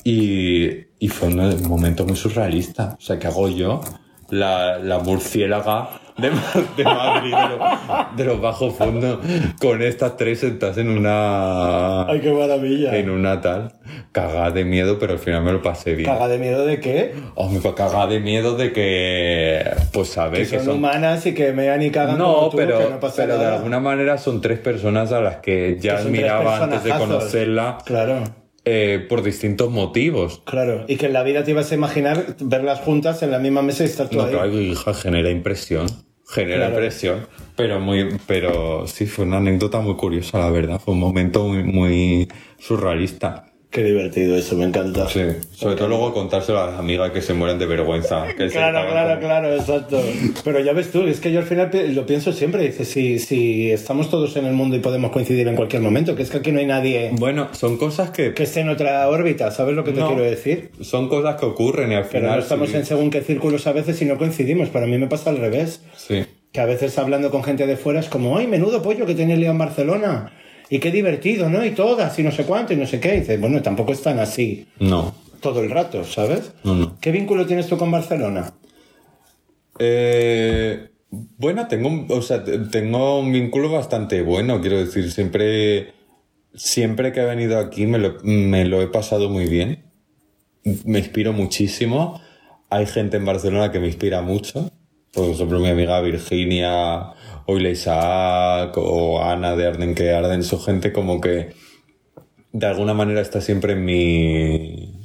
Y, 0.05 0.69
y 0.99 1.09
fue 1.09 1.29
un 1.29 1.69
momento 1.69 2.05
muy 2.05 2.17
surrealista. 2.17 2.97
O 2.99 3.01
sea, 3.01 3.19
¿qué 3.19 3.27
hago 3.27 3.49
yo? 3.49 3.81
La, 4.31 4.79
la 4.79 4.99
murciélaga 4.99 6.02
de, 6.19 6.31
Ma- 6.31 6.43
de 6.77 6.85
Madrid, 6.85 7.31
de, 7.35 7.57
los- 7.57 8.17
de 8.17 8.25
los 8.25 8.41
bajos 8.41 8.75
fondos, 8.75 9.19
con 9.61 9.83
estas 9.83 10.17
tres 10.17 10.41
sentadas 10.41 10.79
en 10.79 10.89
una. 10.89 12.07
Ay, 12.07 12.21
qué 12.21 12.33
maravilla. 12.33 12.97
En 12.97 13.11
una 13.11 13.41
tal. 13.41 13.73
Cagada 14.13 14.51
de 14.51 14.65
miedo, 14.65 14.99
pero 14.99 15.15
al 15.15 15.19
final 15.19 15.43
me 15.43 15.53
lo 15.53 15.63
pasé 15.63 15.95
bien. 15.95 16.09
¿Caga 16.11 16.29
de 16.29 16.39
miedo 16.39 16.65
de 16.67 16.81
qué? 16.81 17.15
Hombre, 17.35 17.61
pues 17.63 17.75
cagada 17.75 18.07
de 18.07 18.21
miedo 18.21 18.57
de 18.57 18.73
que. 18.73 19.65
Pues 19.93 20.09
Que 20.09 20.15
sabes 20.15 20.49
son, 20.49 20.69
humanas 20.77 21.25
y 21.27 21.35
que 21.35 21.53
mean 21.53 21.83
y 21.83 21.91
cagan 21.91 22.19
no, 22.19 22.35
como 22.35 22.49
tú, 22.51 22.57
pero, 22.59 22.79
que 22.79 22.89
no 22.91 23.01
pasa 23.01 23.15
pero 23.17 23.39
de 23.39 23.47
alguna 23.47 23.81
manera 23.81 24.19
son 24.19 24.41
tres 24.41 24.59
personas 24.59 25.13
a 25.13 25.21
las 25.21 25.37
que 25.37 25.79
ya 25.81 25.97
Que 25.97 26.03
admiraba 26.03 26.63
antes 26.63 26.85
de 26.85 26.91
conocerla 26.91 27.79
Claro, 27.85 28.23
eh, 28.65 29.05
por 29.09 29.23
distintos 29.23 29.71
motivos. 29.71 30.43
claro. 30.45 30.85
Y 30.89 30.97
que 30.97 31.07
en 31.07 31.13
la 31.13 31.23
vida 31.23 31.43
te 31.45 31.51
ibas 31.51 31.73
a 31.73 31.75
imaginar 31.75 32.37
verlas 32.41 32.81
juntas 32.81 33.23
en 33.23 33.31
la 33.31 33.39
misma 33.39 33.63
mesa 33.63 33.83
y 33.83 33.87
estar 33.87 34.13
No, 34.13 34.23
ahí. 34.23 34.31
claro, 34.31 34.61
hija, 34.61 34.95
genera 34.95 35.31
impresión. 35.31 35.87
Genera 36.29 36.57
Claro. 36.69 36.75
impresión. 36.75 37.27
Pero 37.57 37.81
muy, 37.81 38.09
pero 38.27 38.87
sí, 38.87 39.07
fue 39.07 39.25
una 39.27 39.37
anécdota 39.39 39.81
muy 39.81 39.97
curiosa, 39.97 40.39
la 40.39 40.49
verdad. 40.51 40.81
Fue 40.83 40.95
un 40.95 41.01
momento 41.01 41.47
muy, 41.47 41.63
muy 41.65 42.29
surrealista. 42.59 43.52
Qué 43.73 43.83
divertido 43.83 44.37
eso, 44.37 44.55
me 44.55 44.67
encanta. 44.67 45.09
Sí. 45.09 45.23
Sobre 45.57 45.77
todo 45.77 45.89
luego 45.89 46.13
contárselo 46.13 46.61
a 46.61 46.67
las 46.67 46.79
amigas 46.79 47.11
que 47.11 47.23
se 47.23 47.33
mueren 47.33 47.59
de 47.59 47.65
vergüenza. 47.65 48.27
Que 48.37 48.49
Claro, 48.49 48.87
claro, 48.91 49.19
claro, 49.19 49.55
exacto. 49.55 49.99
Pero 50.45 50.61
ya 50.61 50.75
ves 50.75 50.93
tú, 50.93 51.07
es 51.07 51.21
que 51.21 51.33
yo 51.33 51.39
al 51.41 51.47
final 51.47 51.71
lo 51.95 52.05
pienso 52.05 52.33
siempre, 52.35 52.65
dice, 52.65 52.85
si, 52.85 53.19
si 53.19 53.71
estamos 53.71 54.11
todos 54.11 54.37
en 54.37 54.45
el 54.45 54.53
mundo 54.53 54.77
y 54.77 54.81
podemos 54.81 55.11
coincidir 55.11 55.49
en 55.49 55.57
cualquier 55.57 55.81
momento, 55.81 56.15
que 56.15 56.23
es 56.23 56.31
que 56.31 56.37
aquí 56.37 56.53
no 56.53 56.59
hay 56.59 56.67
nadie 56.67 57.13
Bueno, 57.15 57.49
son 57.53 57.79
cosas 57.79 58.11
que, 58.11 58.35
que 58.35 58.43
esté 58.43 58.61
en 58.61 58.69
otra 58.69 59.09
órbita, 59.09 59.51
¿sabes 59.51 59.75
lo 59.75 59.85
que 59.85 59.93
te 59.93 60.01
No. 60.01 60.09
quiero 60.09 60.23
decir? 60.23 60.71
son 60.83 61.09
cosas 61.09 61.37
que 61.41 61.47
ocurren 61.47 61.93
y 61.93 61.95
al 61.95 62.05
Pero 62.05 62.25
final. 62.27 62.37
no 62.37 62.43
estamos 62.43 62.69
sí. 62.69 62.77
en 62.77 62.85
según 62.85 63.09
qué 63.11 63.23
círculos 63.23 63.67
a 63.67 63.73
veces 63.73 64.03
y 64.03 64.05
no 64.05 64.19
coincidimos, 64.19 64.69
para 64.69 64.87
mí 64.87 64.99
me 64.99 65.07
pasa 65.07 65.31
al 65.31 65.39
revés. 65.39 65.83
Sí. 65.97 66.27
Que 66.53 66.61
a 66.61 66.67
veces 66.67 66.99
hablando 66.99 67.31
con 67.31 67.43
gente 67.43 67.67
de 67.67 67.79
fuera 67.79 68.01
es 68.01 68.09
como, 68.11 68.37
¡ay, 68.37 68.47
menudo 68.49 68.83
pollo 68.83 69.07
que 69.07 69.15
tiene 69.15 69.39
Leo 69.39 69.53
en 69.53 69.57
Barcelona! 69.59 70.31
Y 70.75 70.79
qué 70.81 70.91
divertido, 70.91 71.51
¿no? 71.51 71.63
Y 71.67 71.73
todas, 71.73 72.19
y 72.19 72.23
no 72.23 72.33
sé 72.33 72.45
cuánto, 72.45 72.73
y 72.73 72.77
no 72.77 72.87
sé 72.87 72.99
qué. 72.99 73.17
Y 73.17 73.21
dices, 73.21 73.39
bueno, 73.39 73.61
tampoco 73.61 73.93
es 73.93 74.01
tan 74.01 74.19
así 74.19 74.67
No. 74.79 75.15
todo 75.41 75.61
el 75.63 75.71
rato, 75.71 76.03
¿sabes? 76.03 76.53
No, 76.65 76.75
no. 76.75 76.97
¿Qué 76.99 77.11
vínculo 77.13 77.45
tienes 77.47 77.67
tú 77.67 77.77
con 77.77 77.91
Barcelona? 77.91 78.55
Eh, 79.79 80.89
bueno, 81.11 81.69
tengo, 81.69 81.89
un- 81.89 82.07
o 82.09 82.23
sea, 82.23 82.43
te- 82.43 82.59
tengo 82.59 83.19
un 83.21 83.33
vínculo 83.33 83.71
bastante 83.71 84.23
bueno, 84.23 84.61
quiero 84.63 84.79
decir, 84.79 85.11
siempre, 85.11 85.93
siempre 86.55 87.13
que 87.13 87.21
he 87.21 87.25
venido 87.27 87.59
aquí 87.59 87.87
me 87.87 87.99
lo, 87.99 88.17
me 88.23 88.65
lo 88.65 88.81
he 88.81 88.87
pasado 88.89 89.29
muy 89.29 89.47
bien, 89.47 89.85
me 90.87 91.01
inspiro 91.01 91.33
muchísimo, 91.35 92.21
hay 92.71 92.87
gente 92.87 93.19
en 93.19 93.25
Barcelona 93.27 93.71
que 93.73 93.79
me 93.81 93.89
inspira 93.89 94.23
mucho, 94.23 94.71
por 95.13 95.29
ejemplo 95.29 95.59
mi 95.61 95.69
amiga 95.69 96.01
Virginia, 96.01 97.13
o 97.47 97.59
Isaac, 97.59 98.77
o 98.77 99.23
Ana 99.23 99.57
de 99.57 99.67
Arden 99.67 99.95
que 99.95 100.11
Arden, 100.13 100.43
son 100.43 100.61
gente 100.61 100.93
como 100.93 101.21
que 101.21 101.51
de 102.53 102.67
alguna 102.67 102.95
manera 102.95 103.21
está 103.21 103.41
siempre 103.41 103.73
en 103.75 103.85
mi, 103.85 105.01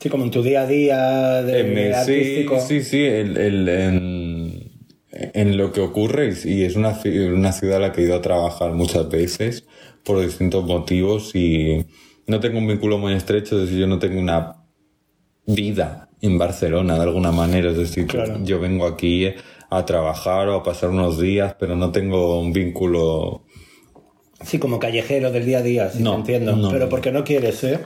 Sí, 0.00 0.08
como 0.08 0.24
en 0.24 0.30
tu 0.30 0.42
día 0.42 0.62
a 0.62 0.66
día 0.66 1.42
de 1.42 1.60
en 1.60 1.74
sí, 1.94 2.10
artístico. 2.12 2.60
sí, 2.60 2.82
sí, 2.82 3.04
el- 3.04 3.36
el- 3.36 3.68
en, 3.68 4.72
en 5.10 5.56
lo 5.56 5.72
que 5.72 5.80
ocurre 5.80 6.32
y, 6.44 6.62
es 6.62 6.76
una, 6.76 6.98
una 7.34 7.52
ciudad 7.52 7.78
a 7.78 7.80
la 7.80 7.92
que 7.92 8.02
he 8.02 8.04
ido 8.04 8.14
a 8.16 8.22
trabajar 8.22 8.72
muchas 8.72 9.08
veces 9.08 9.64
por 10.04 10.20
distintos 10.20 10.64
motivos 10.64 11.34
y 11.34 11.84
no 12.26 12.40
tengo 12.40 12.58
un 12.58 12.68
vínculo 12.68 12.98
muy 12.98 13.14
estrecho, 13.14 13.56
es 13.56 13.62
decir, 13.62 13.78
yo 13.80 13.86
no 13.86 13.98
tengo 13.98 14.20
una 14.20 14.56
vida 15.46 16.07
en 16.20 16.38
Barcelona 16.38 16.94
de 16.96 17.02
alguna 17.02 17.30
manera, 17.32 17.70
es 17.70 17.76
decir, 17.76 18.06
Claro. 18.06 18.38
yo 18.42 18.58
vengo 18.60 18.86
aquí 18.86 19.32
a 19.70 19.84
trabajar 19.86 20.48
o 20.48 20.54
a 20.56 20.62
pasar 20.62 20.90
unos 20.90 21.18
días, 21.20 21.54
pero 21.58 21.76
no 21.76 21.90
tengo 21.92 22.40
un 22.40 22.52
vínculo... 22.52 23.42
Sí, 24.42 24.58
como 24.58 24.78
callejero 24.78 25.30
del 25.30 25.44
día 25.44 25.58
a 25.58 25.62
día, 25.62 25.90
sí, 25.90 26.02
No, 26.02 26.12
te 26.12 26.16
entiendo. 26.18 26.56
no. 26.56 26.70
Pero 26.70 26.88
porque 26.88 27.10
no 27.12 27.24
quieres, 27.24 27.62
¿eh? 27.64 27.80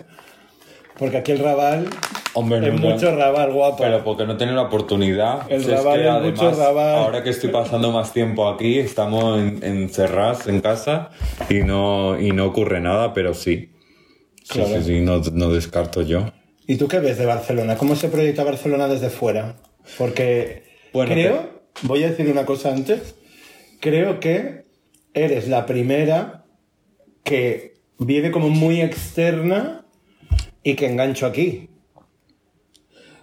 Porque 0.99 1.17
aquí 1.19 1.33
el 1.33 1.39
Raval 1.39 1.87
Hombre, 2.35 2.67
es 2.69 2.81
no, 2.81 2.89
mucho 2.91 3.15
Raval, 3.15 3.53
guapo. 3.53 3.79
Pero 3.83 4.05
porque 4.05 4.25
no 4.25 4.37
tengo 4.39 4.53
la 4.53 4.63
oportunidad. 4.63 5.51
El 5.51 5.63
Si 5.65 5.71
es 5.71 5.77
Raval 5.83 6.01
que 6.01 6.09
es 6.29 6.35
mucho 6.35 6.51
Raval. 6.53 6.95
Ahora 6.97 7.23
que 7.23 7.31
estoy 7.31 7.51
pasando 7.51 7.91
más 7.91 8.13
tiempo 8.13 8.49
aquí, 8.49 8.79
estamos 8.79 9.39
en- 9.39 9.63
encerrados 9.63 10.47
en 10.47 10.61
casa 10.61 11.11
y 11.51 11.57
no, 11.61 12.19
y 12.21 12.31
no 12.33 12.47
ocurre 12.47 12.81
nada, 12.81 13.13
pero 13.13 13.35
sí. 13.35 13.71
Sí, 14.45 14.59
Claro. 14.61 14.69
sí, 14.79 14.83
sí, 14.85 15.01
no, 15.01 15.19
no 15.33 15.51
descarto 15.51 16.01
yo. 16.03 16.27
¿Y 16.67 16.77
tú 16.77 16.89
qué 16.89 17.01
ves 17.01 17.19
de 17.19 17.27
Barcelona? 17.27 17.77
¿Cómo 17.77 17.97
se 17.97 18.09
proyecta 18.09 18.45
Barcelona 18.45 18.89
desde 18.89 19.11
fuera? 19.11 19.57
Porque 19.99 20.65
Bueno, 20.93 21.13
creo, 21.13 21.63
voy 21.83 22.05
a 22.05 22.11
decir 22.11 22.31
una 22.31 22.47
cosa 22.47 22.73
antes, 22.73 23.17
creo 23.81 24.21
que 24.21 24.65
eres 25.15 25.49
la 25.49 25.67
primera 25.67 26.45
que 27.25 27.75
viene 27.99 28.31
como 28.31 28.49
muy 28.49 28.81
externa 28.81 29.87
y 30.63 30.75
que 30.75 30.87
engancho 30.87 31.27
aquí. 31.27 31.69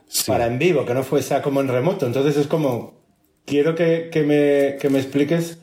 Sí. 0.07 0.31
Para 0.31 0.47
en 0.47 0.59
vivo, 0.59 0.85
que 0.85 0.93
no 0.93 1.03
fuese 1.03 1.41
como 1.41 1.61
en 1.61 1.67
remoto. 1.67 2.05
Entonces 2.05 2.35
es 2.35 2.47
como, 2.47 2.99
quiero 3.45 3.75
que, 3.75 4.09
que 4.11 4.23
me, 4.23 4.77
que 4.79 4.89
me 4.89 4.99
expliques 4.99 5.59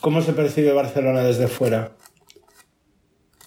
cómo 0.00 0.22
se 0.22 0.32
percibe 0.32 0.72
Barcelona 0.72 1.22
desde 1.22 1.48
fuera. 1.48 1.96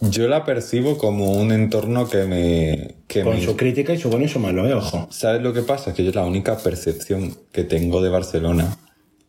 Yo 0.01 0.27
la 0.27 0.45
percibo 0.45 0.97
como 0.97 1.31
un 1.33 1.51
entorno 1.51 2.07
que 2.09 2.23
me... 2.23 2.95
Que 3.07 3.23
Con 3.23 3.35
me 3.35 3.43
su 3.45 3.57
crítica 3.57 3.93
y 3.93 3.97
su 3.97 4.09
bueno 4.09 4.25
y 4.25 4.29
su 4.29 4.39
malo, 4.39 4.65
¿eh? 4.67 4.73
Ojo. 4.73 5.07
¿Sabes 5.11 5.41
lo 5.41 5.51
que 5.53 5.61
pasa? 5.61 5.93
Que 5.93 6.05
yo 6.05 6.11
la 6.13 6.25
única 6.25 6.57
percepción 6.57 7.35
que 7.51 7.63
tengo 7.65 8.01
de 8.01 8.09
Barcelona 8.09 8.77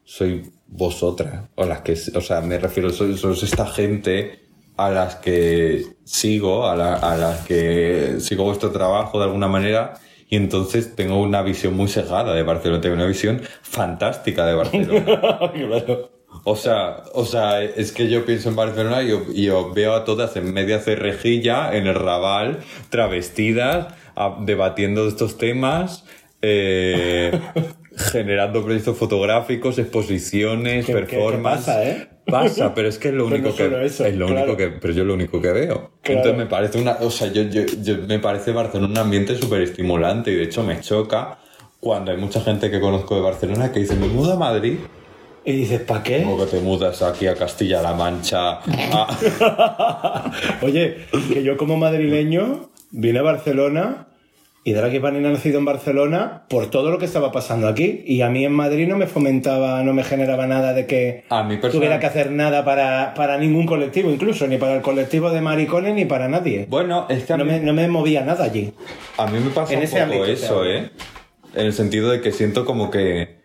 soy 0.04 0.52
vosotras. 0.68 1.48
O 1.56 1.64
las 1.64 1.80
que, 1.80 1.96
o 2.14 2.20
sea, 2.20 2.40
me 2.40 2.58
refiero, 2.58 2.90
sois, 2.90 3.18
sois 3.20 3.42
esta 3.42 3.66
gente 3.66 4.40
a 4.76 4.90
las 4.90 5.16
que 5.16 5.84
sigo, 6.04 6.66
a, 6.68 6.76
la- 6.76 6.94
a 6.96 7.16
las 7.16 7.40
que 7.46 8.16
sigo 8.20 8.44
vuestro 8.44 8.70
trabajo 8.70 9.18
de 9.18 9.24
alguna 9.24 9.48
manera. 9.48 9.94
Y 10.28 10.36
entonces 10.36 10.94
tengo 10.94 11.20
una 11.20 11.42
visión 11.42 11.74
muy 11.76 11.88
sesgada 11.88 12.32
de 12.32 12.44
Barcelona, 12.44 12.80
tengo 12.80 12.94
una 12.94 13.06
visión 13.06 13.42
fantástica 13.62 14.46
de 14.46 14.54
Barcelona. 14.54 15.04
claro. 15.52 16.19
O 16.44 16.56
sea, 16.56 17.02
o 17.14 17.24
sea, 17.26 17.62
es 17.62 17.92
que 17.92 18.08
yo 18.08 18.24
pienso 18.24 18.48
en 18.48 18.56
Barcelona 18.56 19.02
y, 19.02 19.12
os- 19.12 19.34
y 19.34 19.48
os 19.50 19.74
veo 19.74 19.94
a 19.94 20.04
todas 20.04 20.36
en 20.36 20.52
media 20.54 20.78
cerrejilla, 20.78 21.74
en 21.76 21.86
el 21.86 21.94
Raval, 21.94 22.60
travestidas, 22.88 23.94
a- 24.16 24.36
debatiendo 24.40 25.06
estos 25.08 25.36
temas, 25.38 26.04
eh, 26.42 27.32
generando 28.12 28.64
proyectos 28.64 28.96
fotográficos, 28.96 29.78
exposiciones, 29.78 30.86
¿Qué- 30.86 30.94
qué- 30.94 31.06
qué 31.06 31.38
pasa, 31.42 31.84
eh? 31.84 32.08
Pasa, 32.26 32.74
pero 32.74 32.88
es 32.88 32.98
que 32.98 33.08
es 33.08 33.14
lo 33.14 33.24
Pero 33.28 33.36
único 33.36 33.48
no 33.50 33.56
que 33.80 33.84
eso, 33.86 34.04
es 34.06 34.16
lo 34.16 34.26
claro. 34.26 34.42
único 34.44 34.56
que, 34.56 34.68
pero 34.68 34.92
yo 34.94 35.04
lo 35.04 35.14
único 35.14 35.40
que 35.42 35.52
veo. 35.52 35.90
Claro. 36.02 36.20
Entonces 36.20 36.36
me 36.38 36.46
parece 36.46 36.80
una, 36.80 36.92
o 37.00 37.10
sea, 37.10 37.26
yo, 37.32 37.42
yo, 37.42 37.62
yo- 37.82 37.98
me 38.06 38.18
parece 38.20 38.52
Barcelona 38.52 38.92
un 38.92 38.98
ambiente 38.98 39.36
súper 39.36 39.62
estimulante 39.62 40.30
y 40.30 40.36
de 40.36 40.44
hecho 40.44 40.62
me 40.62 40.80
choca 40.80 41.38
cuando 41.80 42.12
hay 42.12 42.18
mucha 42.18 42.40
gente 42.40 42.70
que 42.70 42.78
conozco 42.80 43.16
de 43.16 43.20
Barcelona 43.22 43.72
que 43.72 43.80
dice 43.80 43.96
me 43.96 44.06
mudo 44.06 44.34
a 44.34 44.36
Madrid 44.36 44.76
Y 45.44 45.52
dices, 45.52 45.80
¿para 45.80 46.02
qué? 46.02 46.22
como 46.22 46.38
que 46.38 46.46
te 46.50 46.60
mudas 46.60 47.02
aquí 47.02 47.26
a 47.26 47.34
Castilla-La 47.34 47.94
Mancha. 47.94 48.60
Oye, 50.62 50.96
que 51.32 51.42
yo 51.42 51.56
como 51.56 51.76
madrileño 51.76 52.70
vine 52.90 53.18
a 53.20 53.22
Barcelona 53.22 54.06
y 54.62 54.74
Draghi 54.74 55.00
Panini 55.00 55.26
ha 55.26 55.30
nacido 55.30 55.58
en 55.58 55.64
Barcelona 55.64 56.42
por 56.50 56.66
todo 56.68 56.90
lo 56.90 56.98
que 56.98 57.06
estaba 57.06 57.32
pasando 57.32 57.66
aquí. 57.68 58.02
Y 58.06 58.20
a 58.20 58.28
mí 58.28 58.44
en 58.44 58.52
Madrid 58.52 58.86
no 58.86 58.98
me 58.98 59.06
fomentaba, 59.06 59.82
no 59.82 59.94
me 59.94 60.04
generaba 60.04 60.46
nada 60.46 60.74
de 60.74 60.86
que 60.86 61.24
A 61.30 61.42
mí 61.42 61.54
personal- 61.56 61.72
tuviera 61.72 61.98
que 62.00 62.06
hacer 62.06 62.30
nada 62.30 62.62
para, 62.64 63.14
para 63.14 63.38
ningún 63.38 63.64
colectivo, 63.66 64.10
incluso 64.10 64.46
ni 64.46 64.58
para 64.58 64.74
el 64.74 64.82
colectivo 64.82 65.30
de 65.30 65.40
maricones 65.40 65.94
ni 65.94 66.04
para 66.04 66.28
nadie. 66.28 66.66
Bueno, 66.68 67.06
es 67.08 67.24
que 67.24 67.32
a 67.32 67.38
No 67.38 67.44
mí, 67.46 67.52
me, 67.52 67.60
no 67.60 67.72
me 67.72 67.88
movía 67.88 68.22
nada 68.22 68.44
allí. 68.44 68.72
a 69.16 69.26
mí 69.26 69.38
me 69.40 69.50
pasa 69.50 69.74
un 69.74 70.10
poco 70.10 70.24
eso. 70.26 70.64
¿eh? 70.66 70.90
En 71.54 71.66
el 71.66 71.72
sentido 71.72 72.10
de 72.10 72.20
que 72.20 72.30
siento 72.30 72.64
como 72.66 72.90
que... 72.90 73.39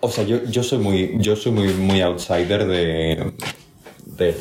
O 0.00 0.10
sea, 0.10 0.24
yo, 0.24 0.44
yo 0.44 0.62
soy 0.62 0.78
muy 0.78 1.16
yo 1.18 1.34
soy 1.36 1.52
muy, 1.52 1.68
muy 1.74 2.00
outsider 2.00 2.66
de, 2.66 3.32
de, 4.04 4.36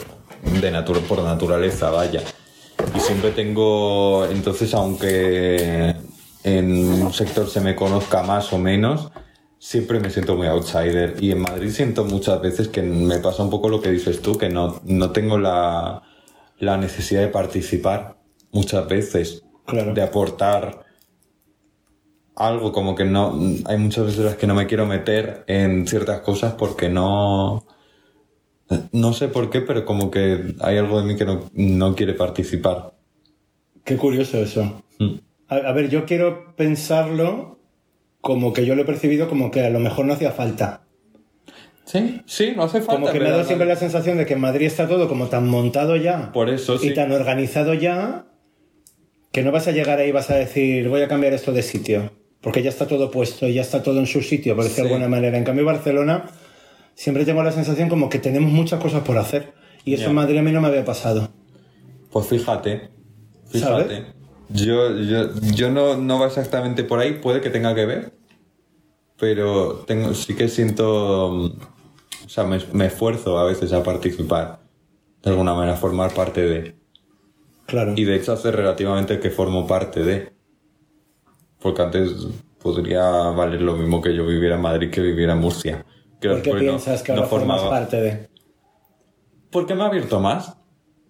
de 0.61 0.71
natura, 0.71 0.99
por 1.01 1.21
naturaleza, 1.23 1.89
vaya. 1.89 2.21
Y 2.95 2.99
siempre 2.99 3.31
tengo... 3.31 4.25
Entonces, 4.27 4.73
aunque 4.73 5.95
en 6.43 6.71
un 6.71 7.11
sector 7.13 7.49
se 7.49 7.59
me 7.61 7.75
conozca 7.75 8.21
más 8.23 8.53
o 8.53 8.59
menos, 8.59 9.09
siempre 9.57 9.99
me 9.99 10.09
siento 10.11 10.35
muy 10.35 10.47
outsider. 10.47 11.15
Y 11.19 11.31
en 11.31 11.39
Madrid 11.41 11.71
siento 11.71 12.05
muchas 12.05 12.39
veces 12.41 12.67
que 12.67 12.83
me 12.83 13.17
pasa 13.17 13.43
un 13.43 13.49
poco 13.49 13.67
lo 13.69 13.81
que 13.81 13.91
dices 13.91 14.21
tú, 14.21 14.37
que 14.37 14.49
no, 14.49 14.79
no 14.85 15.11
tengo 15.11 15.37
la, 15.39 16.03
la 16.59 16.77
necesidad 16.77 17.21
de 17.21 17.27
participar 17.29 18.17
muchas 18.51 18.87
veces, 18.87 19.43
Claro. 19.65 19.93
de 19.93 20.01
aportar 20.01 20.85
algo, 22.37 22.71
como 22.71 22.95
que 22.95 23.03
no, 23.03 23.37
hay 23.65 23.77
muchas 23.77 24.05
veces 24.05 24.23
las 24.23 24.35
que 24.35 24.47
no 24.47 24.53
me 24.53 24.67
quiero 24.67 24.85
meter 24.85 25.43
en 25.47 25.87
ciertas 25.87 26.21
cosas 26.21 26.53
porque 26.53 26.87
no, 26.87 27.65
no 28.91 29.13
sé 29.13 29.27
por 29.27 29.49
qué, 29.49 29.61
pero 29.61 29.85
como 29.85 30.11
que 30.11 30.55
hay 30.61 30.77
algo 30.77 31.01
de 31.01 31.07
mí 31.07 31.15
que 31.15 31.25
no, 31.25 31.49
no 31.53 31.95
quiere 31.95 32.13
participar. 32.13 32.93
Qué 33.83 33.97
curioso 33.97 34.37
eso. 34.37 34.83
Mm. 34.99 35.15
A, 35.47 35.55
a 35.55 35.71
ver, 35.73 35.89
yo 35.89 36.05
quiero 36.05 36.55
pensarlo 36.55 37.59
como 38.21 38.53
que 38.53 38.65
yo 38.65 38.75
lo 38.75 38.83
he 38.83 38.85
percibido 38.85 39.27
como 39.27 39.49
que 39.49 39.61
a 39.65 39.69
lo 39.69 39.79
mejor 39.79 40.05
no 40.05 40.13
hacía 40.13 40.31
falta. 40.31 40.83
Sí, 41.85 42.21
sí, 42.25 42.53
no 42.55 42.63
hace 42.63 42.81
falta. 42.81 43.01
Como 43.01 43.11
que 43.11 43.19
me 43.19 43.27
ha 43.27 43.31
dado 43.31 43.45
siempre 43.45 43.65
la 43.65 43.77
sensación 43.77 44.17
de 44.17 44.25
que 44.25 44.33
en 44.33 44.41
Madrid 44.41 44.67
está 44.67 44.87
todo 44.87 45.07
como 45.07 45.27
tan 45.27 45.47
montado 45.47 45.95
ya 45.95 46.33
Por 46.33 46.49
eso 46.49 46.77
sí. 46.77 46.89
y 46.89 46.93
tan 46.93 47.11
organizado 47.13 47.73
ya 47.73 48.25
que 49.31 49.41
no 49.41 49.51
vas 49.51 49.67
a 49.69 49.71
llegar 49.71 49.99
ahí 49.99 50.09
y 50.09 50.11
vas 50.11 50.29
a 50.29 50.35
decir 50.35 50.89
voy 50.89 51.01
a 51.01 51.07
cambiar 51.07 51.33
esto 51.33 51.53
de 51.53 51.63
sitio. 51.63 52.11
Porque 52.47 52.63
ya 52.63 52.69
está 52.69 52.87
todo 52.87 53.11
puesto, 53.11 53.45
ya 53.49 53.61
está 53.61 53.83
todo 53.83 53.99
en 53.99 54.07
su 54.07 54.21
sitio, 54.21 54.55
por 54.55 54.63
decirlo 54.63 54.85
de 54.87 54.95
alguna 54.95 55.09
manera. 55.09 55.37
En 55.37 55.43
cambio, 55.43 55.65
Barcelona 55.65 56.29
siempre 56.95 57.25
tengo 57.25 57.43
la 57.43 57.51
sensación 57.51 57.89
como 57.89 58.07
que 58.07 58.19
tenemos 58.19 58.49
muchas 58.49 58.81
cosas 58.81 59.03
por 59.03 59.17
hacer. 59.17 59.51
Y 59.83 59.95
eso 59.95 60.05
en 60.05 60.15
Madrid 60.15 60.37
a 60.37 60.41
mí 60.41 60.53
no 60.53 60.61
me 60.61 60.69
había 60.69 60.85
pasado. 60.85 61.27
Pues 62.09 62.27
fíjate, 62.27 62.89
fíjate. 63.49 63.83
¿Sabes? 63.83 64.03
Yo, 64.47 64.97
yo, 64.97 65.29
yo 65.41 65.71
no, 65.71 65.97
no 65.97 66.19
va 66.19 66.27
exactamente 66.27 66.85
por 66.85 66.99
ahí, 66.99 67.15
puede 67.15 67.41
que 67.41 67.49
tenga 67.49 67.75
que 67.75 67.85
ver, 67.85 68.13
pero 69.19 69.83
tengo, 69.85 70.13
sí 70.13 70.33
que 70.33 70.47
siento, 70.47 71.31
o 71.31 72.29
sea, 72.29 72.45
me, 72.45 72.59
me 72.71 72.85
esfuerzo 72.85 73.37
a 73.37 73.43
veces 73.43 73.73
a 73.73 73.83
participar, 73.83 74.61
de 75.21 75.31
alguna 75.31 75.53
manera, 75.53 75.73
a 75.73 75.77
formar 75.77 76.13
parte 76.13 76.43
de. 76.43 76.75
Claro. 77.65 77.91
Y 77.97 78.05
de 78.05 78.15
hecho 78.15 78.31
hace 78.31 78.51
relativamente 78.51 79.19
que 79.19 79.31
formo 79.31 79.67
parte 79.67 80.01
de. 80.01 80.36
Porque 81.59 81.81
antes 81.81 82.27
podría 82.61 83.01
valer 83.31 83.61
lo 83.61 83.75
mismo 83.75 84.01
que 84.01 84.15
yo 84.15 84.25
viviera 84.25 84.55
en 84.55 84.61
Madrid 84.61 84.89
que 84.89 85.01
viviera 85.01 85.33
en 85.33 85.39
Murcia. 85.39 85.85
Que 86.19 86.29
¿Por 86.29 86.41
qué 86.41 86.53
no- 86.53 86.59
piensas 86.59 87.03
que 87.03 87.11
no 87.13 87.19
ahora 87.19 87.29
formas 87.29 87.59
formaba- 87.61 87.79
parte 87.79 88.01
de...? 88.01 88.29
porque 89.51 89.75
me 89.75 89.83
ha 89.83 89.87
abierto 89.87 90.19
más, 90.19 90.57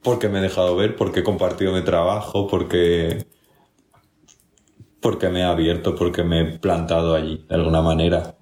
porque 0.04 0.30
me 0.30 0.40
he 0.40 0.42
dejado 0.42 0.76
ver, 0.76 0.96
porque 0.96 1.22
he 1.22 1.24
compartido 1.24 1.74
mi 1.74 1.82
trabajo, 1.84 2.48
porque 2.48 3.26
porque 5.02 5.30
me 5.30 5.40
he 5.42 5.44
abierto, 5.44 5.96
porque 5.96 6.24
me 6.24 6.42
he 6.42 6.46
plantado 6.60 7.16
allí 7.16 7.46
de 7.50 7.56
alguna 7.56 7.82
manera. 7.82 8.36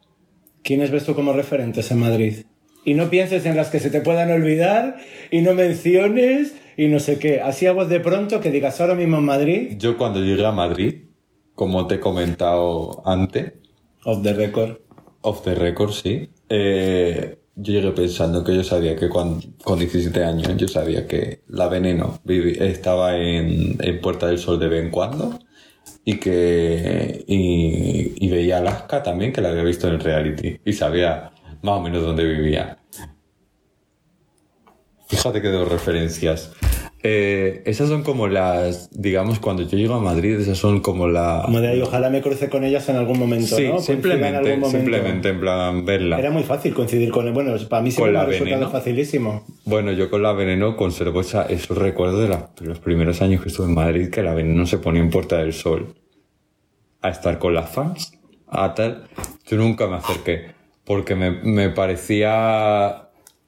¿Quiénes 0.64 0.92
ves 0.92 1.06
tú 1.06 1.14
como 1.16 1.34
referentes 1.34 1.92
en 1.92 2.00
Madrid? 2.00 2.46
Y 2.84 2.94
no 2.94 3.10
pienses 3.10 3.46
en 3.46 3.56
las 3.56 3.70
que 3.70 3.80
se 3.80 3.90
te 3.90 4.02
puedan 4.02 4.32
olvidar 4.32 4.98
y 5.32 5.42
no 5.42 5.54
menciones 5.54 6.56
y 6.78 6.88
no 6.88 7.00
sé 7.00 7.20
qué. 7.20 7.42
Así 7.42 7.66
a 7.68 7.72
voz 7.74 7.90
de 7.90 8.00
pronto 8.00 8.40
que 8.42 8.52
digas 8.52 8.80
ahora 8.82 8.96
mismo 8.96 9.18
en 9.18 9.26
Madrid, 9.26 9.76
Yo 9.78 9.98
cuando 9.98 10.20
llegué 10.22 10.46
a 10.46 10.52
Madrid, 10.52 11.04
como 11.56 11.88
te 11.88 11.96
he 11.96 12.00
comentado 12.00 13.02
antes, 13.06 13.54
off 14.04 14.22
the 14.22 14.34
record. 14.34 14.78
off 15.22 15.42
the 15.44 15.56
record, 15.56 15.92
sí, 15.92 16.30
eh, 16.50 17.40
yo 17.56 17.74
llegué 17.74 17.92
pensando 17.92 18.44
que 18.44 18.54
yo 18.54 18.64
sabía 18.64 18.96
que 18.96 19.10
cuando, 19.10 19.46
con 19.64 19.80
17 19.80 20.24
años, 20.24 20.56
yo 20.58 20.68
sabía 20.68 21.08
que 21.08 21.42
la 21.48 21.68
Veneno 21.68 22.20
estaba 22.28 23.18
en, 23.18 23.78
en 23.80 24.02
Puerta 24.02 24.28
del 24.28 24.38
Sol 24.38 24.60
de 24.60 24.68
vez 24.68 24.84
en 24.84 24.92
cuando 24.92 25.40
y 26.04 26.18
que 26.18 27.24
y, 27.28 28.26
y 28.26 28.30
veía 28.30 28.58
Alaska 28.58 29.02
también, 29.02 29.32
que 29.32 29.42
la 29.42 29.50
había 29.50 29.64
visto 29.64 29.88
en 29.88 29.96
el 29.96 30.00
reality 30.02 30.60
y 30.66 30.74
sabía 30.74 31.32
más 31.62 31.80
o 31.80 31.82
menos 31.82 32.04
dónde 32.04 32.26
vivía. 32.26 32.78
Fíjate 35.08 35.42
que 35.42 35.50
dos 35.50 35.68
referencias. 35.70 36.52
Eh, 37.08 37.62
esas 37.66 37.88
son 37.88 38.02
como 38.02 38.28
las, 38.28 38.90
digamos, 38.92 39.38
cuando 39.40 39.62
yo 39.62 39.78
llego 39.78 39.94
a 39.94 40.00
Madrid, 40.00 40.40
esas 40.40 40.58
son 40.58 40.80
como 40.80 41.08
la... 41.08 41.44
Como 41.46 41.62
de 41.62 41.68
ahí, 41.68 41.82
ojalá 41.82 42.10
me 42.10 42.20
cruce 42.20 42.50
con 42.50 42.64
ellas 42.64 42.90
en 42.90 42.96
algún 42.96 43.20
momento, 43.20 43.56
Sí, 43.58 43.66
¿no? 43.66 43.74
Coincida 43.74 43.94
en 43.94 44.02
simplemente, 44.02 44.38
algún 44.38 44.60
momento. 44.62 44.70
simplemente 44.80 45.30
en 45.30 45.40
plan 45.40 45.86
verla. 45.86 46.18
Era 46.18 46.32
muy 46.32 46.42
fácil 46.42 46.74
coincidir 46.74 47.12
con 47.12 47.28
él. 47.28 47.34
Bueno, 47.34 47.54
para 47.70 47.84
mí 47.84 47.92
siempre 47.92 48.14
me 48.18 48.26
resultado 48.26 48.72
facilísimo. 48.72 49.46
Bueno, 49.66 49.92
yo 49.92 50.10
con 50.10 50.24
la 50.24 50.34
Veneno 50.34 50.76
conservo 50.76 51.22
esa, 51.22 51.44
esos 51.44 51.78
recuerdos 51.78 52.22
de, 52.24 52.30
la- 52.30 52.50
de 52.60 52.66
los 52.66 52.80
primeros 52.80 53.22
años 53.22 53.44
que 53.44 53.50
estuve 53.50 53.68
en 53.68 53.76
Madrid, 53.76 54.10
que 54.10 54.24
la 54.24 54.34
Veneno 54.34 54.66
se 54.66 54.80
ponía 54.80 55.04
en 55.04 55.12
Puerta 55.12 55.38
del 55.38 55.54
Sol 55.54 55.94
a 57.02 57.10
estar 57.10 57.38
con 57.38 57.54
las 57.54 57.70
fans, 57.70 58.14
a 58.48 58.74
tal. 58.74 59.04
Yo 59.46 59.58
nunca 59.58 59.86
me 59.86 59.98
acerqué, 59.98 60.48
porque 60.84 61.14
me, 61.14 61.30
me 61.30 61.70
parecía... 61.70 63.05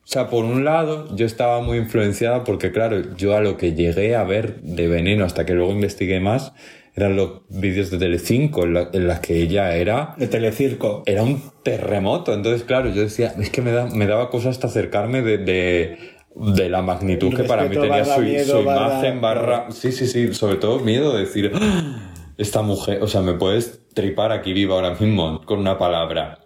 O 0.08 0.10
sea, 0.10 0.30
por 0.30 0.46
un 0.46 0.64
lado, 0.64 1.14
yo 1.18 1.26
estaba 1.26 1.60
muy 1.60 1.78
influenciada 1.80 2.46
porque, 2.46 2.72
claro, 2.72 3.14
yo 3.18 3.36
a 3.36 3.42
lo 3.42 3.58
que 3.58 3.74
llegué 3.74 4.16
a 4.16 4.24
ver 4.24 4.62
de 4.62 4.88
Veneno 4.88 5.26
hasta 5.26 5.46
que 5.46 5.54
luego 5.54 5.74
investigué 5.74 6.22
más, 6.22 6.54
eran 6.96 7.18
los 7.18 7.42
vídeos 7.50 7.92
de 7.92 7.98
Telecinco 7.98 8.64
en, 8.64 8.74
la- 8.74 8.90
en 8.94 9.06
las 9.06 9.20
que 9.20 9.42
ella 9.42 9.76
era 9.76 10.16
De 10.18 10.28
Telecirco. 10.28 11.04
era 11.06 11.24
un 11.24 11.44
terremoto. 11.62 12.34
Entonces, 12.34 12.64
claro, 12.64 12.90
yo 12.90 13.02
decía, 13.02 13.34
es 13.38 13.50
que 13.50 13.62
me, 13.62 13.72
da- 13.74 13.88
me 13.88 14.08
daba 14.08 14.30
cosas 14.30 14.52
hasta 14.56 14.68
acercarme 14.68 15.22
de, 15.22 15.40
de, 15.40 15.98
de 16.36 16.70
la 16.70 16.82
magnitud 16.82 17.36
que 17.36 17.44
para 17.44 17.64
mí 17.66 17.76
tenía 17.76 18.06
su, 18.06 18.22
miedo 18.22 18.60
su 18.62 18.64
barra- 18.66 18.88
imagen, 18.94 19.20
barra... 19.20 19.72
Sí, 19.72 19.92
sí, 19.92 20.08
sí, 20.08 20.34
sobre 20.34 20.56
todo 20.56 20.80
miedo 20.80 21.14
de 21.16 21.20
decir, 21.26 21.52
"Ah, 21.54 22.14
esta 22.38 22.62
mujer, 22.62 23.04
o 23.04 23.08
sea, 23.08 23.20
me 23.22 23.34
puedes 23.34 23.86
tripar 23.94 24.32
aquí 24.32 24.54
viva 24.54 24.76
ahora 24.76 24.96
mismo 24.98 25.42
con 25.44 25.60
una 25.60 25.78
palabra. 25.78 26.40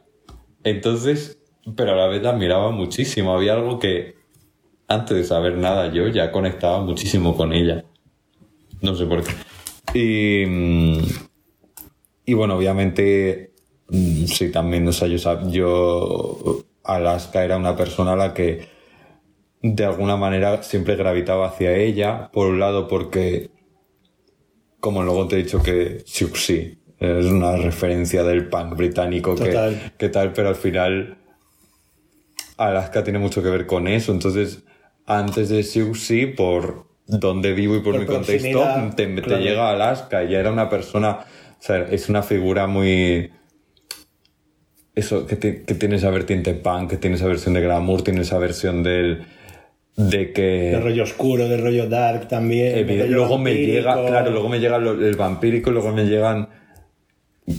Entonces, 0.63 1.37
pero 1.75 1.93
a 1.93 1.95
la 1.95 2.07
vez 2.07 2.21
la 2.21 2.31
admiraba 2.31 2.71
muchísimo. 2.71 3.33
Había 3.33 3.53
algo 3.53 3.79
que, 3.79 4.15
antes 4.87 5.17
de 5.17 5.23
saber 5.23 5.57
nada, 5.57 5.91
yo 5.91 6.07
ya 6.07 6.31
conectaba 6.31 6.81
muchísimo 6.81 7.35
con 7.35 7.53
ella. 7.53 7.85
No 8.81 8.95
sé 8.95 9.05
por 9.05 9.23
qué. 9.23 9.33
Y, 9.93 10.45
mm, 10.45 10.99
y 12.25 12.33
bueno, 12.33 12.55
obviamente, 12.55 13.53
mm, 13.89 14.25
sí, 14.25 14.51
también, 14.51 14.87
o 14.87 14.91
sea, 14.91 15.07
yo, 15.07 15.17
yo, 15.49 16.63
Alaska 16.83 17.43
era 17.43 17.57
una 17.57 17.75
persona 17.75 18.13
a 18.13 18.15
la 18.15 18.33
que 18.33 18.67
de 19.61 19.85
alguna 19.85 20.17
manera 20.17 20.63
siempre 20.63 20.95
gravitaba 20.95 21.47
hacia 21.47 21.75
ella, 21.75 22.29
por 22.33 22.47
un 22.47 22.59
lado 22.59 22.87
porque, 22.87 23.51
como 24.79 25.03
luego 25.03 25.27
te 25.27 25.35
he 25.35 25.43
dicho 25.43 25.61
que 25.61 26.01
Siouxsie 26.05 26.79
es 26.97 27.25
una 27.25 27.55
referencia 27.57 28.23
del 28.23 28.47
punk 28.47 28.75
británico 28.75 29.35
que, 29.35 29.91
que 29.97 30.09
tal, 30.09 30.33
pero 30.33 30.49
al 30.49 30.55
final 30.55 31.20
Alaska 32.67 33.03
tiene 33.03 33.19
mucho 33.19 33.41
que 33.43 33.49
ver 33.49 33.65
con 33.65 33.87
eso, 33.87 34.11
entonces 34.11 34.63
antes 35.05 35.49
de 35.49 35.63
Siouxsie, 35.63 36.27
por 36.27 36.85
donde 37.07 37.53
vivo 37.53 37.75
y 37.75 37.79
por, 37.81 37.93
Por 37.93 38.01
mi 38.01 38.05
contexto, 38.07 38.63
te, 38.95 39.07
te 39.07 39.21
claro. 39.21 39.41
llega 39.41 39.69
Alaska, 39.71 40.23
ya 40.23 40.39
era 40.39 40.51
una 40.51 40.69
persona, 40.69 41.19
o 41.19 41.61
sea, 41.63 41.79
es 41.89 42.07
una 42.09 42.23
figura 42.23 42.67
muy... 42.67 43.31
Eso, 44.93 45.25
que, 45.25 45.35
ti- 45.37 45.63
que 45.65 45.73
tiene 45.73 45.95
esa 45.95 46.09
vertiente 46.09 46.53
punk, 46.53 46.89
que 46.91 46.97
tiene 46.97 47.15
esa 47.15 47.25
versión 47.27 47.53
de 47.53 47.61
glamour, 47.61 48.03
tiene 48.03 48.21
esa 48.21 48.37
versión 48.37 48.83
del... 48.83 49.23
De 49.95 50.31
que... 50.31 50.71
De 50.71 50.79
rollo 50.79 51.03
oscuro, 51.03 51.47
de 51.49 51.57
rollo 51.57 51.87
dark 51.89 52.27
también. 52.27 52.87
rollo 52.87 53.07
luego 53.07 53.37
me 53.37 53.53
llega, 53.55 53.93
claro, 54.05 54.31
luego 54.31 54.49
me 54.49 54.59
llega 54.59 54.77
el 54.77 55.15
vampírico, 55.15 55.71
luego 55.71 55.91
me 55.91 56.05
llegan 56.05 56.49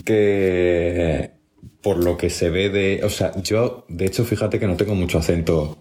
que 0.05 1.32
por 1.83 2.03
lo 2.03 2.16
que 2.16 2.30
se 2.30 2.49
ve 2.51 2.68
de, 2.70 3.01
o 3.05 3.11
sea, 3.11 3.33
yo 3.43 3.85
de 3.89 4.07
hecho 4.07 4.24
fíjate 4.24 4.59
que 4.61 4.66
no 4.66 4.76
tengo 4.76 4.95
mucho 4.95 5.18
acento 5.18 5.78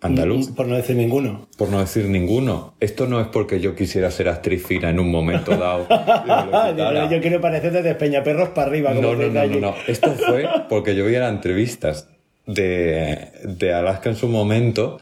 andaluz, 0.00 0.50
Por 0.52 0.66
no 0.68 0.76
decir 0.76 0.94
ninguno. 0.94 1.48
por 1.56 1.70
no 1.70 1.80
decir 1.80 2.04
ninguno. 2.04 2.74
Esto 2.78 3.06
no 3.08 3.20
es 3.20 3.26
porque 3.28 3.58
yo 3.58 3.74
quisiera 3.74 4.10
ser 4.12 4.28
actriz 4.28 4.64
fina 4.64 4.90
en 4.90 5.00
un 5.00 5.10
momento 5.10 5.56
dado. 5.56 5.86
No, 6.76 7.10
yo 7.10 7.20
quiero 7.20 7.40
parecer 7.40 7.72
de 7.82 7.94
Peñaperros 7.96 8.50
para 8.50 8.68
arriba. 8.68 8.90
como 8.94 9.02
No, 9.02 9.16
no, 9.16 9.28
no, 9.28 9.46
no, 9.46 9.60
no. 9.60 9.74
Esto 9.88 10.12
fue 10.12 10.46
porque 10.68 10.94
yo 10.94 11.04
veía 11.04 11.20
las 11.20 11.32
entrevistas 11.32 12.08
de, 12.46 13.28
de 13.44 13.72
Alaska 13.72 14.08
en 14.10 14.16
su 14.16 14.28
momento 14.28 15.00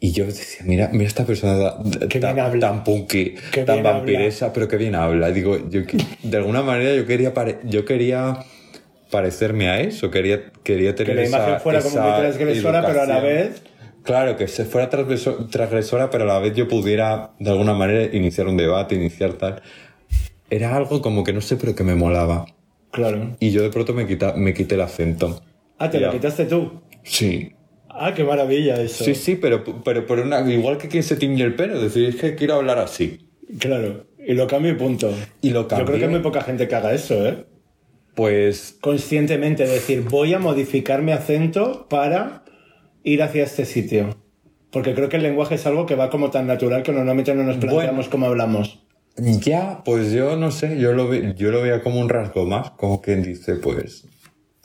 y 0.00 0.12
yo 0.12 0.26
decía, 0.26 0.60
mira, 0.64 0.90
mira 0.92 1.06
esta 1.06 1.24
persona 1.24 1.74
tan, 1.76 2.08
Qué 2.08 2.20
tan- 2.20 2.34
bien 2.34 2.60
tan 2.60 2.84
punky, 2.84 3.34
Qué 3.52 3.64
tan 3.64 3.78
habla. 3.78 3.92
vampiresa, 3.92 4.52
pero 4.52 4.66
qué 4.68 4.76
bien 4.76 4.94
habla. 4.94 5.30
Digo, 5.30 5.58
yo 5.70 5.86
que- 5.86 5.98
de 6.22 6.36
alguna 6.36 6.62
manera 6.62 6.94
yo 6.94 7.06
quería 7.06 7.32
yo 7.64 7.84
quería 7.84 8.38
parecerme 9.10 9.68
a 9.68 9.80
eso, 9.80 10.10
quería, 10.10 10.50
quería 10.62 10.94
Que 10.94 11.04
tener 11.04 11.16
la 11.16 11.22
esa, 11.22 11.36
imagen 11.38 11.60
fuera 11.60 11.80
como 11.80 12.00
muy 12.00 12.08
esa 12.08 12.18
transgresora, 12.20 12.86
pero 12.86 13.02
a 13.02 13.06
la 13.06 13.20
vez. 13.20 13.62
Claro, 14.02 14.36
que 14.36 14.48
se 14.48 14.64
fuera 14.64 14.88
transgreso- 14.88 15.50
transgresora, 15.50 16.08
pero 16.10 16.24
a 16.24 16.26
la 16.26 16.38
vez 16.38 16.54
yo 16.54 16.66
pudiera, 16.68 17.32
de 17.38 17.50
alguna 17.50 17.74
manera, 17.74 18.04
iniciar 18.16 18.46
un 18.46 18.56
debate, 18.56 18.94
iniciar 18.94 19.34
tal. 19.34 19.60
Era 20.50 20.74
algo 20.76 21.02
como 21.02 21.24
que 21.24 21.32
no 21.32 21.40
sé, 21.40 21.56
pero 21.56 21.74
que 21.74 21.84
me 21.84 21.94
molaba. 21.94 22.46
Claro. 22.90 23.36
Y 23.38 23.50
yo 23.50 23.62
de 23.62 23.68
pronto 23.70 23.92
me, 23.92 24.06
quita, 24.06 24.32
me 24.34 24.54
quité 24.54 24.76
el 24.76 24.80
acento. 24.80 25.42
Ah, 25.78 25.90
te 25.90 26.00
lo 26.00 26.10
quitaste 26.10 26.46
tú. 26.46 26.80
Sí. 27.02 27.52
Ah, 27.88 28.14
qué 28.14 28.24
maravilla 28.24 28.80
eso. 28.80 29.04
Sí, 29.04 29.14
sí, 29.14 29.34
pero, 29.36 29.62
pero 29.84 30.06
por 30.06 30.20
una, 30.20 30.40
igual 30.50 30.78
que 30.78 30.88
quien 30.88 31.02
se 31.02 31.16
tiñe 31.16 31.42
el 31.42 31.54
pelo, 31.54 31.80
decir, 31.80 32.08
es 32.08 32.16
que 32.16 32.34
quiero 32.34 32.54
hablar 32.54 32.78
así. 32.78 33.28
Claro. 33.58 34.06
Y 34.26 34.34
lo 34.34 34.46
cambio 34.46 34.72
y 34.72 34.74
punto. 34.76 35.12
Y 35.42 35.50
lo 35.50 35.68
Yo 35.68 35.84
creo 35.84 35.98
que 35.98 36.04
hay 36.04 36.10
muy 36.10 36.20
poca 36.20 36.42
gente 36.42 36.66
que 36.68 36.74
haga 36.74 36.92
eso, 36.94 37.26
¿eh? 37.26 37.44
Pues 38.18 38.76
Conscientemente 38.80 39.64
decir, 39.64 40.02
voy 40.02 40.34
a 40.34 40.40
modificar 40.40 41.02
mi 41.02 41.12
acento 41.12 41.86
para 41.88 42.42
ir 43.04 43.22
hacia 43.22 43.44
este 43.44 43.64
sitio. 43.64 44.16
Porque 44.72 44.92
creo 44.92 45.08
que 45.08 45.18
el 45.18 45.22
lenguaje 45.22 45.54
es 45.54 45.64
algo 45.66 45.86
que 45.86 45.94
va 45.94 46.10
como 46.10 46.28
tan 46.32 46.48
natural 46.48 46.82
que 46.82 46.90
normalmente 46.90 47.32
no 47.32 47.44
nos 47.44 47.58
planteamos 47.58 48.08
cómo 48.08 48.26
hablamos. 48.26 48.80
Ya, 49.16 49.82
pues 49.84 50.10
yo 50.10 50.34
no 50.34 50.50
sé, 50.50 50.80
yo 50.80 50.94
lo, 50.94 51.06
ve- 51.06 51.34
yo 51.36 51.52
lo 51.52 51.62
veía 51.62 51.80
como 51.80 52.00
un 52.00 52.08
rasgo 52.08 52.44
más, 52.44 52.72
como 52.72 53.00
quien 53.00 53.22
dice, 53.22 53.54
pues, 53.54 54.04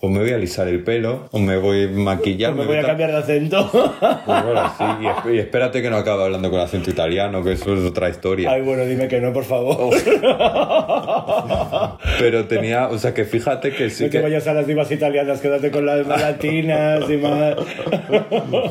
pues 0.03 0.11
me 0.13 0.19
voy 0.19 0.31
a 0.31 0.35
alisar 0.35 0.67
el 0.67 0.83
pelo, 0.83 1.29
o 1.31 1.39
me 1.39 1.55
voy 1.57 1.85
a 1.85 1.87
maquillar, 1.87 2.53
Pues 2.53 2.67
me 2.67 2.73
voy 2.73 2.83
a 2.83 2.85
cambiar 2.85 3.11
de 3.11 3.17
acento. 3.19 3.69
Pues 4.25 4.43
bueno, 4.43 4.69
sí, 4.77 4.83
y, 5.01 5.05
esp- 5.05 5.33
y 5.33 5.39
espérate 5.39 5.81
que 5.81 5.89
no 5.89 5.95
acabe 5.95 6.25
hablando 6.25 6.51
con 6.51 6.59
acento 6.59 6.89
italiano, 6.89 7.41
que 7.41 7.53
eso 7.53 7.73
es 7.73 7.85
otra 7.85 8.09
historia. 8.09 8.51
Ay, 8.51 8.63
bueno, 8.63 8.83
dime 8.83 9.07
que 9.07 9.21
no, 9.21 9.31
por 9.31 9.45
favor. 9.45 9.95
Pero 12.19 12.47
tenía, 12.47 12.89
o 12.89 12.97
sea, 12.97 13.13
que 13.13 13.23
fíjate 13.23 13.71
que 13.71 13.89
sí 13.89 14.03
no 14.03 14.09
te 14.09 14.17
que... 14.17 14.23
vayas 14.23 14.45
a 14.47 14.53
las 14.53 14.67
divas 14.67 14.91
italianas, 14.91 15.39
quédate 15.39 15.71
con 15.71 15.85
las 15.85 16.05
latinas 16.05 17.09
y 17.09 17.15
más... 17.15 17.55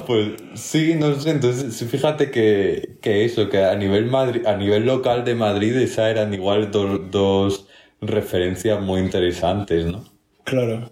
Pues 0.06 0.32
sí, 0.52 0.96
no 0.98 1.14
sé, 1.14 1.30
entonces 1.30 1.82
fíjate 1.90 2.30
que, 2.30 2.96
que 3.00 3.24
eso, 3.24 3.48
que 3.48 3.64
a 3.64 3.74
nivel 3.74 4.04
Madrid, 4.04 4.44
a 4.46 4.54
nivel 4.56 4.84
local 4.84 5.24
de 5.24 5.34
Madrid 5.34 5.74
esa 5.78 6.10
eran 6.10 6.34
igual 6.34 6.70
do- 6.70 6.98
dos 6.98 7.68
referencias 8.02 8.82
muy 8.82 9.00
interesantes, 9.00 9.86
¿no? 9.86 10.04
Claro. 10.44 10.90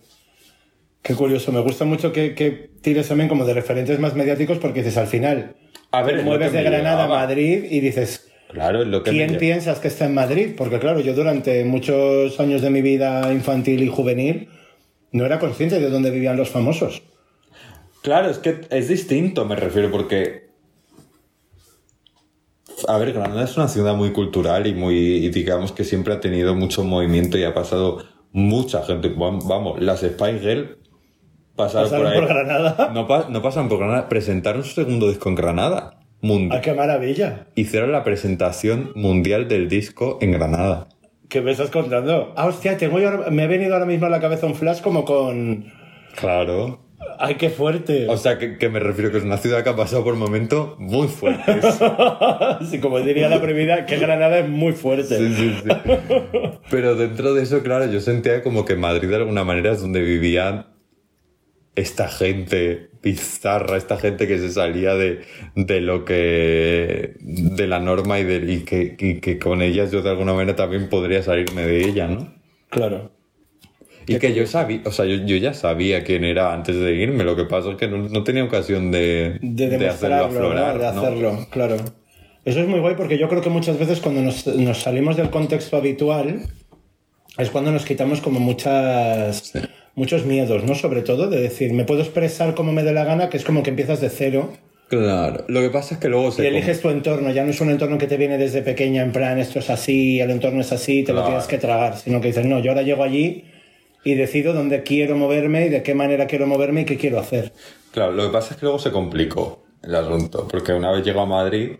Qué 1.02 1.14
curioso. 1.14 1.50
Me 1.52 1.60
gusta 1.60 1.84
mucho 1.84 2.12
que, 2.12 2.34
que 2.34 2.70
tires 2.82 3.08
también 3.08 3.28
como 3.28 3.44
de 3.44 3.54
referentes 3.54 3.98
más 3.98 4.14
mediáticos 4.14 4.58
porque 4.58 4.80
dices 4.82 4.98
al 4.98 5.06
final, 5.06 5.56
A 5.92 6.02
ver, 6.02 6.18
te 6.18 6.22
mueves 6.22 6.52
de 6.52 6.62
Granada 6.62 7.04
a. 7.04 7.08
Madrid 7.08 7.64
y 7.70 7.80
dices, 7.80 8.30
Claro, 8.50 8.82
es 8.82 8.88
lo 8.88 9.02
que 9.02 9.12
me 9.12 9.26
¿quién 9.26 9.38
piensas 9.38 9.78
que 9.78 9.88
está 9.88 10.06
en 10.06 10.14
Madrid? 10.14 10.50
Porque 10.56 10.78
claro, 10.78 11.00
yo 11.00 11.14
durante 11.14 11.64
muchos 11.64 12.38
años 12.40 12.60
de 12.62 12.70
mi 12.70 12.82
vida 12.82 13.32
infantil 13.32 13.82
y 13.82 13.88
juvenil 13.88 14.48
no 15.12 15.24
era 15.24 15.38
consciente 15.38 15.80
de 15.80 15.88
dónde 15.88 16.10
vivían 16.10 16.36
los 16.36 16.50
famosos. 16.50 17.02
Claro, 18.02 18.30
es 18.30 18.38
que 18.38 18.60
es 18.70 18.88
distinto, 18.88 19.44
me 19.44 19.56
refiero, 19.56 19.90
porque. 19.90 20.50
A 22.88 22.96
ver, 22.98 23.12
Granada 23.12 23.44
es 23.44 23.56
una 23.56 23.68
ciudad 23.68 23.94
muy 23.94 24.12
cultural 24.12 24.66
y 24.66 24.74
muy. 24.74 24.96
y 24.96 25.28
digamos 25.30 25.72
que 25.72 25.84
siempre 25.84 26.14
ha 26.14 26.20
tenido 26.20 26.54
mucho 26.54 26.82
movimiento 26.84 27.36
y 27.38 27.44
ha 27.44 27.52
pasado 27.54 28.04
mucha 28.32 28.82
gente. 28.84 29.14
Vam- 29.14 29.46
Vamos, 29.46 29.80
las 29.82 30.00
Spy 30.00 30.38
Girl 30.40 30.78
pasaron, 31.64 31.90
Pasaron 31.90 32.04
por 32.06 32.12
ahí. 32.12 32.20
por 32.20 32.28
Granada. 32.28 32.90
No, 32.94 33.06
pa- 33.06 33.26
no 33.28 33.42
pasan 33.42 33.68
por 33.68 33.78
Granada, 33.78 34.08
presentaron 34.08 34.64
su 34.64 34.70
segundo 34.74 35.08
disco 35.08 35.28
en 35.28 35.34
Granada. 35.34 36.00
Mundi- 36.22 36.54
¡Ah, 36.54 36.60
qué 36.60 36.74
maravilla! 36.74 37.46
Hicieron 37.54 37.92
la 37.92 38.04
presentación 38.04 38.92
mundial 38.94 39.48
del 39.48 39.68
disco 39.68 40.18
en 40.20 40.32
Granada. 40.32 40.88
¿Qué 41.28 41.40
me 41.40 41.52
estás 41.52 41.70
contando? 41.70 42.32
Ah, 42.36 42.46
hostia, 42.46 42.76
tengo 42.76 42.98
yo 42.98 43.08
ahora- 43.08 43.30
me 43.30 43.44
ha 43.44 43.46
venido 43.46 43.72
ahora 43.74 43.86
mismo 43.86 44.06
a 44.06 44.10
la 44.10 44.20
cabeza 44.20 44.46
un 44.46 44.54
flash 44.54 44.80
como 44.80 45.04
con... 45.04 45.66
Claro. 46.16 46.80
¡Ay, 47.18 47.36
qué 47.36 47.48
fuerte! 47.48 48.06
O 48.10 48.16
sea, 48.18 48.36
que, 48.36 48.58
que 48.58 48.68
me 48.68 48.78
refiero 48.80 49.10
que 49.10 49.18
es 49.18 49.24
una 49.24 49.38
ciudad 49.38 49.62
que 49.64 49.70
ha 49.70 49.76
pasado 49.76 50.04
por 50.04 50.16
momentos 50.16 50.78
muy 50.78 51.08
fuertes. 51.08 51.78
sí, 52.70 52.78
como 52.80 52.98
diría 53.00 53.28
la 53.28 53.40
primera, 53.40 53.86
que 53.86 53.96
Granada 53.98 54.38
es 54.40 54.48
muy 54.48 54.72
fuerte. 54.72 55.16
Sí, 55.16 55.34
sí, 55.34 55.54
sí. 55.62 55.68
Pero 56.70 56.96
dentro 56.96 57.32
de 57.34 57.42
eso, 57.42 57.62
claro, 57.62 57.86
yo 57.90 58.00
sentía 58.00 58.42
como 58.42 58.64
que 58.64 58.74
Madrid 58.76 59.08
de 59.08 59.16
alguna 59.16 59.44
manera 59.44 59.72
es 59.72 59.80
donde 59.80 60.00
vivían 60.02 60.66
esta 61.76 62.08
gente 62.08 62.90
bizarra, 63.02 63.76
esta 63.76 63.96
gente 63.96 64.26
que 64.26 64.38
se 64.38 64.50
salía 64.50 64.94
de, 64.94 65.22
de 65.54 65.80
lo 65.80 66.04
que. 66.04 67.14
de 67.20 67.66
la 67.66 67.80
norma 67.80 68.18
y, 68.18 68.24
de, 68.24 68.52
y, 68.52 68.60
que, 68.60 68.96
y 68.98 69.20
que 69.20 69.38
con 69.38 69.62
ellas 69.62 69.90
yo 69.90 70.02
de 70.02 70.10
alguna 70.10 70.34
manera 70.34 70.56
también 70.56 70.88
podría 70.88 71.22
salirme 71.22 71.62
de 71.62 71.84
ella, 71.84 72.08
¿no? 72.08 72.34
Claro. 72.68 73.12
Y 74.06 74.18
que 74.18 74.34
yo 74.34 74.46
sabía, 74.46 74.80
o 74.86 74.90
sea, 74.90 75.04
yo, 75.04 75.24
yo 75.24 75.36
ya 75.36 75.54
sabía 75.54 76.02
quién 76.02 76.24
era 76.24 76.52
antes 76.52 76.76
de 76.76 76.94
irme, 76.94 77.22
lo 77.22 77.36
que 77.36 77.44
pasa 77.44 77.70
es 77.70 77.76
que 77.76 77.86
no, 77.86 78.08
no 78.08 78.24
tenía 78.24 78.42
ocasión 78.42 78.90
de, 78.90 79.38
de 79.40 79.68
de 79.68 79.88
hacerlo 79.88 80.24
aflorar, 80.24 80.78
de 80.78 80.84
¿no? 80.84 81.00
hacerlo, 81.00 81.46
claro. 81.50 81.76
Eso 82.44 82.60
es 82.60 82.66
muy 82.66 82.80
guay 82.80 82.96
porque 82.96 83.18
yo 83.18 83.28
creo 83.28 83.42
que 83.42 83.50
muchas 83.50 83.78
veces 83.78 84.00
cuando 84.00 84.22
nos, 84.22 84.46
nos 84.46 84.78
salimos 84.78 85.16
del 85.16 85.30
contexto 85.30 85.76
habitual 85.76 86.40
es 87.38 87.50
cuando 87.50 87.70
nos 87.70 87.84
quitamos 87.84 88.20
como 88.20 88.40
muchas 88.40 89.52
muchos 89.94 90.24
miedos, 90.24 90.64
¿no? 90.64 90.74
Sobre 90.74 91.02
todo 91.02 91.28
de 91.28 91.40
decir, 91.40 91.72
me 91.72 91.84
puedo 91.84 92.00
expresar 92.00 92.54
como 92.54 92.72
me 92.72 92.82
dé 92.82 92.92
la 92.92 93.04
gana, 93.04 93.28
que 93.28 93.36
es 93.36 93.44
como 93.44 93.62
que 93.62 93.70
empiezas 93.70 94.00
de 94.00 94.10
cero 94.10 94.50
Claro, 94.90 95.44
lo 95.46 95.60
que 95.60 95.70
pasa 95.70 95.94
es 95.94 96.00
que 96.00 96.08
luego 96.08 96.32
se... 96.32 96.42
y 96.42 96.46
eliges 96.48 96.80
tu 96.80 96.90
entorno, 96.90 97.30
ya 97.30 97.44
no 97.44 97.50
es 97.50 97.60
un 97.60 97.70
entorno 97.70 97.96
que 97.96 98.08
te 98.08 98.16
viene 98.16 98.38
desde 98.38 98.60
pequeña, 98.60 99.04
en 99.04 99.12
plan, 99.12 99.38
esto 99.38 99.60
es 99.60 99.70
así, 99.70 100.18
el 100.18 100.32
entorno 100.32 100.62
es 100.62 100.72
así, 100.72 101.04
te 101.04 101.12
lo 101.12 101.24
tienes 101.24 101.46
que 101.46 101.58
tragar, 101.58 101.96
sino 101.96 102.20
que 102.20 102.26
dices, 102.26 102.44
no, 102.44 102.58
yo 102.58 102.72
ahora 102.72 102.82
llego 102.82 103.04
allí 103.04 103.44
y 104.02 104.14
decido 104.14 104.52
dónde 104.52 104.82
quiero 104.82 105.16
moverme 105.16 105.66
y 105.66 105.68
de 105.68 105.84
qué 105.84 105.94
manera 105.94 106.26
quiero 106.26 106.48
moverme 106.48 106.80
y 106.80 106.84
qué 106.86 106.96
quiero 106.96 107.20
hacer. 107.20 107.52
Claro, 107.92 108.10
lo 108.10 108.24
que 108.24 108.30
pasa 108.30 108.54
es 108.54 108.58
que 108.58 108.66
luego 108.66 108.80
se 108.80 108.90
complicó 108.90 109.62
el 109.80 109.94
asunto, 109.94 110.48
porque 110.50 110.72
una 110.72 110.90
vez 110.90 111.04
llego 111.04 111.20
a 111.20 111.26
Madrid, 111.26 111.76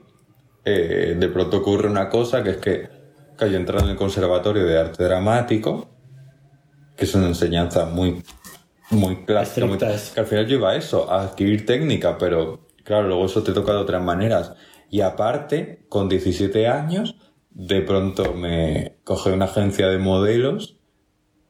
eh, 0.65 1.17
de 1.19 1.29
pronto 1.31 1.57
ocurre 1.57 1.91
una 1.91 2.09
cosa 2.09 2.45
que 2.45 2.51
es 2.51 2.57
que, 2.59 2.89
que 3.37 3.51
yo 3.51 3.57
entré 3.57 3.81
en 3.81 3.89
el 3.89 3.97
Conservatorio 3.97 4.65
de 4.65 4.79
Arte 4.79 5.03
Dramático, 5.03 5.89
que 7.01 7.07
es 7.07 7.15
una 7.15 7.29
enseñanza 7.29 7.87
muy, 7.87 8.23
muy 8.91 9.25
clásica, 9.25 9.65
muy- 9.67 9.79
que 9.79 9.87
al 9.87 10.27
final 10.27 10.47
yo 10.47 10.57
iba 10.59 10.71
a 10.73 10.77
eso, 10.77 11.11
a 11.11 11.23
adquirir 11.23 11.65
técnica, 11.65 12.19
pero 12.19 12.69
claro, 12.85 13.09
luego 13.09 13.25
eso 13.25 13.43
te 13.43 13.53
toca 13.55 13.73
de 13.73 13.79
otras 13.79 14.03
maneras. 14.03 14.53
Y 14.91 15.01
aparte, 15.01 15.87
con 15.89 16.11
17 16.11 16.69
años, 16.69 17.17
de 17.49 17.81
pronto 17.81 18.35
me 18.35 18.99
coge 19.03 19.33
una 19.33 19.47
agencia 19.47 19.89
de 19.89 19.97
modelos 19.97 20.77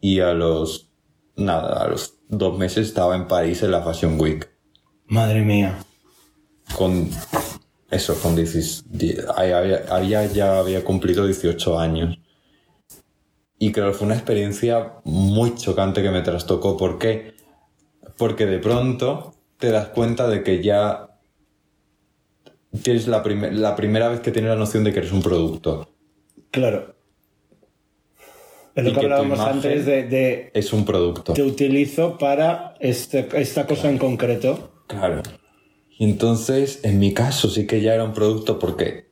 y 0.00 0.20
a 0.20 0.34
los, 0.34 0.92
nada, 1.34 1.82
a 1.82 1.88
los 1.88 2.14
dos 2.28 2.56
meses 2.56 2.86
estaba 2.86 3.16
en 3.16 3.26
París 3.26 3.64
en 3.64 3.72
la 3.72 3.82
Fashion 3.82 4.20
Week 4.20 4.48
Madre 5.06 5.40
mía. 5.42 5.76
con 6.78 7.10
eso, 7.90 8.14
con 8.22 8.36
16, 8.36 8.84
die- 8.88 9.18
ahí 9.36 9.50
había, 9.50 9.82
había- 9.90 10.26
ya 10.26 10.60
había 10.60 10.84
cumplido 10.84 11.26
18 11.26 11.76
años. 11.80 12.19
Y 13.62 13.72
claro, 13.72 13.92
fue 13.92 14.06
una 14.06 14.14
experiencia 14.16 14.94
muy 15.04 15.54
chocante 15.54 16.02
que 16.02 16.10
me 16.10 16.22
trastocó. 16.22 16.78
¿Por 16.78 16.98
qué? 16.98 17.34
Porque 18.16 18.46
de 18.46 18.58
pronto 18.58 19.34
te 19.58 19.70
das 19.70 19.88
cuenta 19.88 20.26
de 20.28 20.42
que 20.42 20.62
ya 20.62 21.10
tienes 22.82 23.06
la, 23.06 23.22
la 23.52 23.76
primera 23.76 24.08
vez 24.08 24.20
que 24.20 24.32
tienes 24.32 24.48
la 24.48 24.56
noción 24.56 24.82
de 24.82 24.94
que 24.94 25.00
eres 25.00 25.12
un 25.12 25.22
producto. 25.22 25.90
Claro. 26.50 26.96
Es 28.74 28.82
lo 28.82 28.92
que 28.94 29.00
que 29.00 29.04
hablábamos 29.04 29.40
antes 29.40 29.84
de, 29.84 30.04
de 30.04 30.50
Es 30.54 30.72
un 30.72 30.86
producto. 30.86 31.34
te 31.34 31.42
utilizo 31.42 32.16
para 32.16 32.76
este- 32.80 33.28
esta 33.34 33.66
cosa 33.66 33.90
en 33.90 33.98
concreto. 33.98 34.84
Claro. 34.86 35.22
Y 35.98 36.04
entonces, 36.04 36.80
en 36.82 36.98
mi 36.98 37.12
caso, 37.12 37.50
sí 37.50 37.66
que 37.66 37.82
ya 37.82 37.92
era 37.92 38.04
un 38.04 38.14
producto 38.14 38.58
porque 38.58 39.10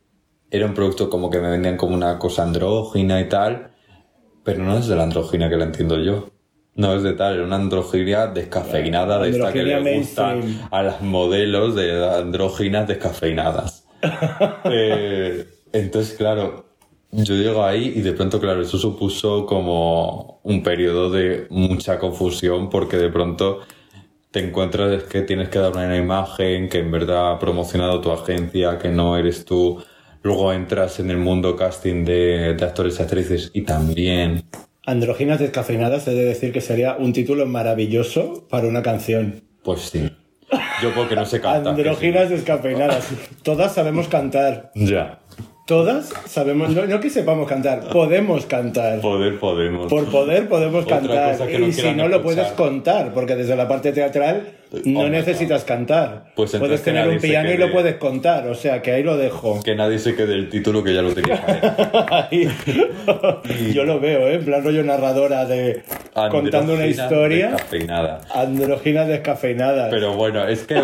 era 0.50 0.64
un 0.64 0.72
producto 0.72 1.10
como 1.10 1.28
que 1.28 1.38
me 1.38 1.50
vendían 1.50 1.76
como 1.76 1.94
una 1.94 2.18
cosa 2.18 2.44
andrógina 2.44 3.20
y 3.20 3.28
tal, 3.28 3.67
pero 4.48 4.64
no 4.64 4.78
es 4.78 4.86
de 4.86 4.96
la 4.96 5.02
andrógina 5.02 5.50
que 5.50 5.58
la 5.58 5.64
entiendo 5.64 5.98
yo. 5.98 6.30
No 6.74 6.94
es 6.94 7.02
de 7.02 7.12
tal, 7.12 7.34
era 7.34 7.44
una 7.44 7.56
androginia 7.56 8.28
descafeinada 8.28 9.18
de 9.18 9.28
esta 9.28 9.52
que 9.52 9.62
le 9.62 9.74
Androginia 9.74 9.98
gusta 9.98 10.36
a 10.70 10.82
las 10.82 11.02
modelos 11.02 11.74
de 11.74 12.16
andróginas 12.16 12.88
descafeinadas. 12.88 13.84
Eh, 14.64 15.46
entonces, 15.74 16.16
claro, 16.16 16.64
yo 17.10 17.34
llego 17.34 17.62
ahí 17.62 17.92
y 17.94 18.00
de 18.00 18.14
pronto, 18.14 18.40
claro, 18.40 18.62
eso 18.62 18.78
supuso 18.78 19.44
como 19.44 20.40
un 20.44 20.62
periodo 20.62 21.10
de 21.10 21.46
mucha 21.50 21.98
confusión 21.98 22.70
porque 22.70 22.96
de 22.96 23.10
pronto 23.10 23.60
te 24.30 24.40
encuentras 24.40 24.92
es 24.92 25.02
que 25.02 25.20
tienes 25.20 25.50
que 25.50 25.58
dar 25.58 25.72
una 25.72 25.94
imagen 25.94 26.70
que 26.70 26.78
en 26.78 26.90
verdad 26.90 27.32
ha 27.32 27.38
promocionado 27.38 28.00
tu 28.00 28.10
agencia, 28.12 28.78
que 28.78 28.88
no 28.88 29.18
eres 29.18 29.44
tú. 29.44 29.84
Luego 30.22 30.52
entras 30.52 31.00
en 31.00 31.10
el 31.10 31.18
mundo 31.18 31.56
casting 31.56 32.04
de, 32.04 32.54
de 32.54 32.64
actores 32.64 32.98
y 32.98 33.02
actrices 33.02 33.50
y 33.54 33.62
también. 33.62 34.44
Androginas 34.84 35.38
descafeinadas, 35.38 36.08
he 36.08 36.14
de 36.14 36.24
decir 36.24 36.52
que 36.52 36.60
sería 36.60 36.96
un 36.96 37.12
título 37.12 37.46
maravilloso 37.46 38.46
para 38.48 38.66
una 38.66 38.82
canción. 38.82 39.42
Pues 39.62 39.82
sí. 39.82 40.10
Yo 40.82 40.94
porque 40.94 41.14
no 41.14 41.26
sé 41.26 41.40
cantar. 41.40 41.74
Androginas 41.74 42.30
descafeinadas. 42.30 43.08
Todas 43.42 43.74
sabemos 43.74 44.08
cantar. 44.08 44.70
Ya. 44.74 45.20
Todas 45.68 46.14
sabemos, 46.26 46.70
no, 46.70 46.86
no 46.86 46.98
que 46.98 47.10
sepamos 47.10 47.46
cantar, 47.46 47.90
podemos 47.90 48.46
cantar. 48.46 49.02
Poder 49.02 49.38
podemos. 49.38 49.88
Por 49.90 50.06
poder 50.06 50.48
podemos 50.48 50.84
Otra 50.84 51.00
cantar. 51.00 51.38
no 51.38 51.66
y 51.66 51.72
si 51.74 51.92
no 51.92 52.08
lo 52.08 52.22
puedes 52.22 52.48
contar, 52.52 53.12
porque 53.12 53.36
desde 53.36 53.54
la 53.54 53.68
parte 53.68 53.92
teatral 53.92 54.48
no 54.86 55.00
Hombre, 55.00 55.18
necesitas 55.18 55.64
cantar. 55.64 56.32
Pues 56.34 56.56
puedes 56.56 56.82
tener 56.82 57.06
un 57.06 57.18
piano 57.18 57.52
y 57.52 57.58
lo 57.58 57.70
puedes 57.70 57.96
contar. 57.96 58.48
O 58.48 58.54
sea 58.54 58.80
que 58.80 58.92
ahí 58.92 59.02
lo 59.02 59.18
dejo. 59.18 59.62
Que 59.62 59.74
nadie 59.74 59.98
se 59.98 60.14
quede 60.16 60.36
el 60.36 60.48
título 60.48 60.82
que 60.82 60.94
ya 60.94 61.02
lo 61.02 61.10
ahí. 62.10 62.48
Ahí. 63.50 63.72
Yo 63.74 63.84
lo 63.84 64.00
veo, 64.00 64.26
¿eh? 64.26 64.36
en 64.36 64.46
plan 64.46 64.64
rollo 64.64 64.82
narradora 64.82 65.44
de 65.44 65.82
contando 66.30 66.72
una 66.72 66.86
historia. 66.86 67.50
descafeinada. 67.50 68.20
Androginas 68.34 69.06
descafeinadas. 69.06 69.90
Pero 69.90 70.14
bueno, 70.14 70.48
es 70.48 70.62
que 70.62 70.82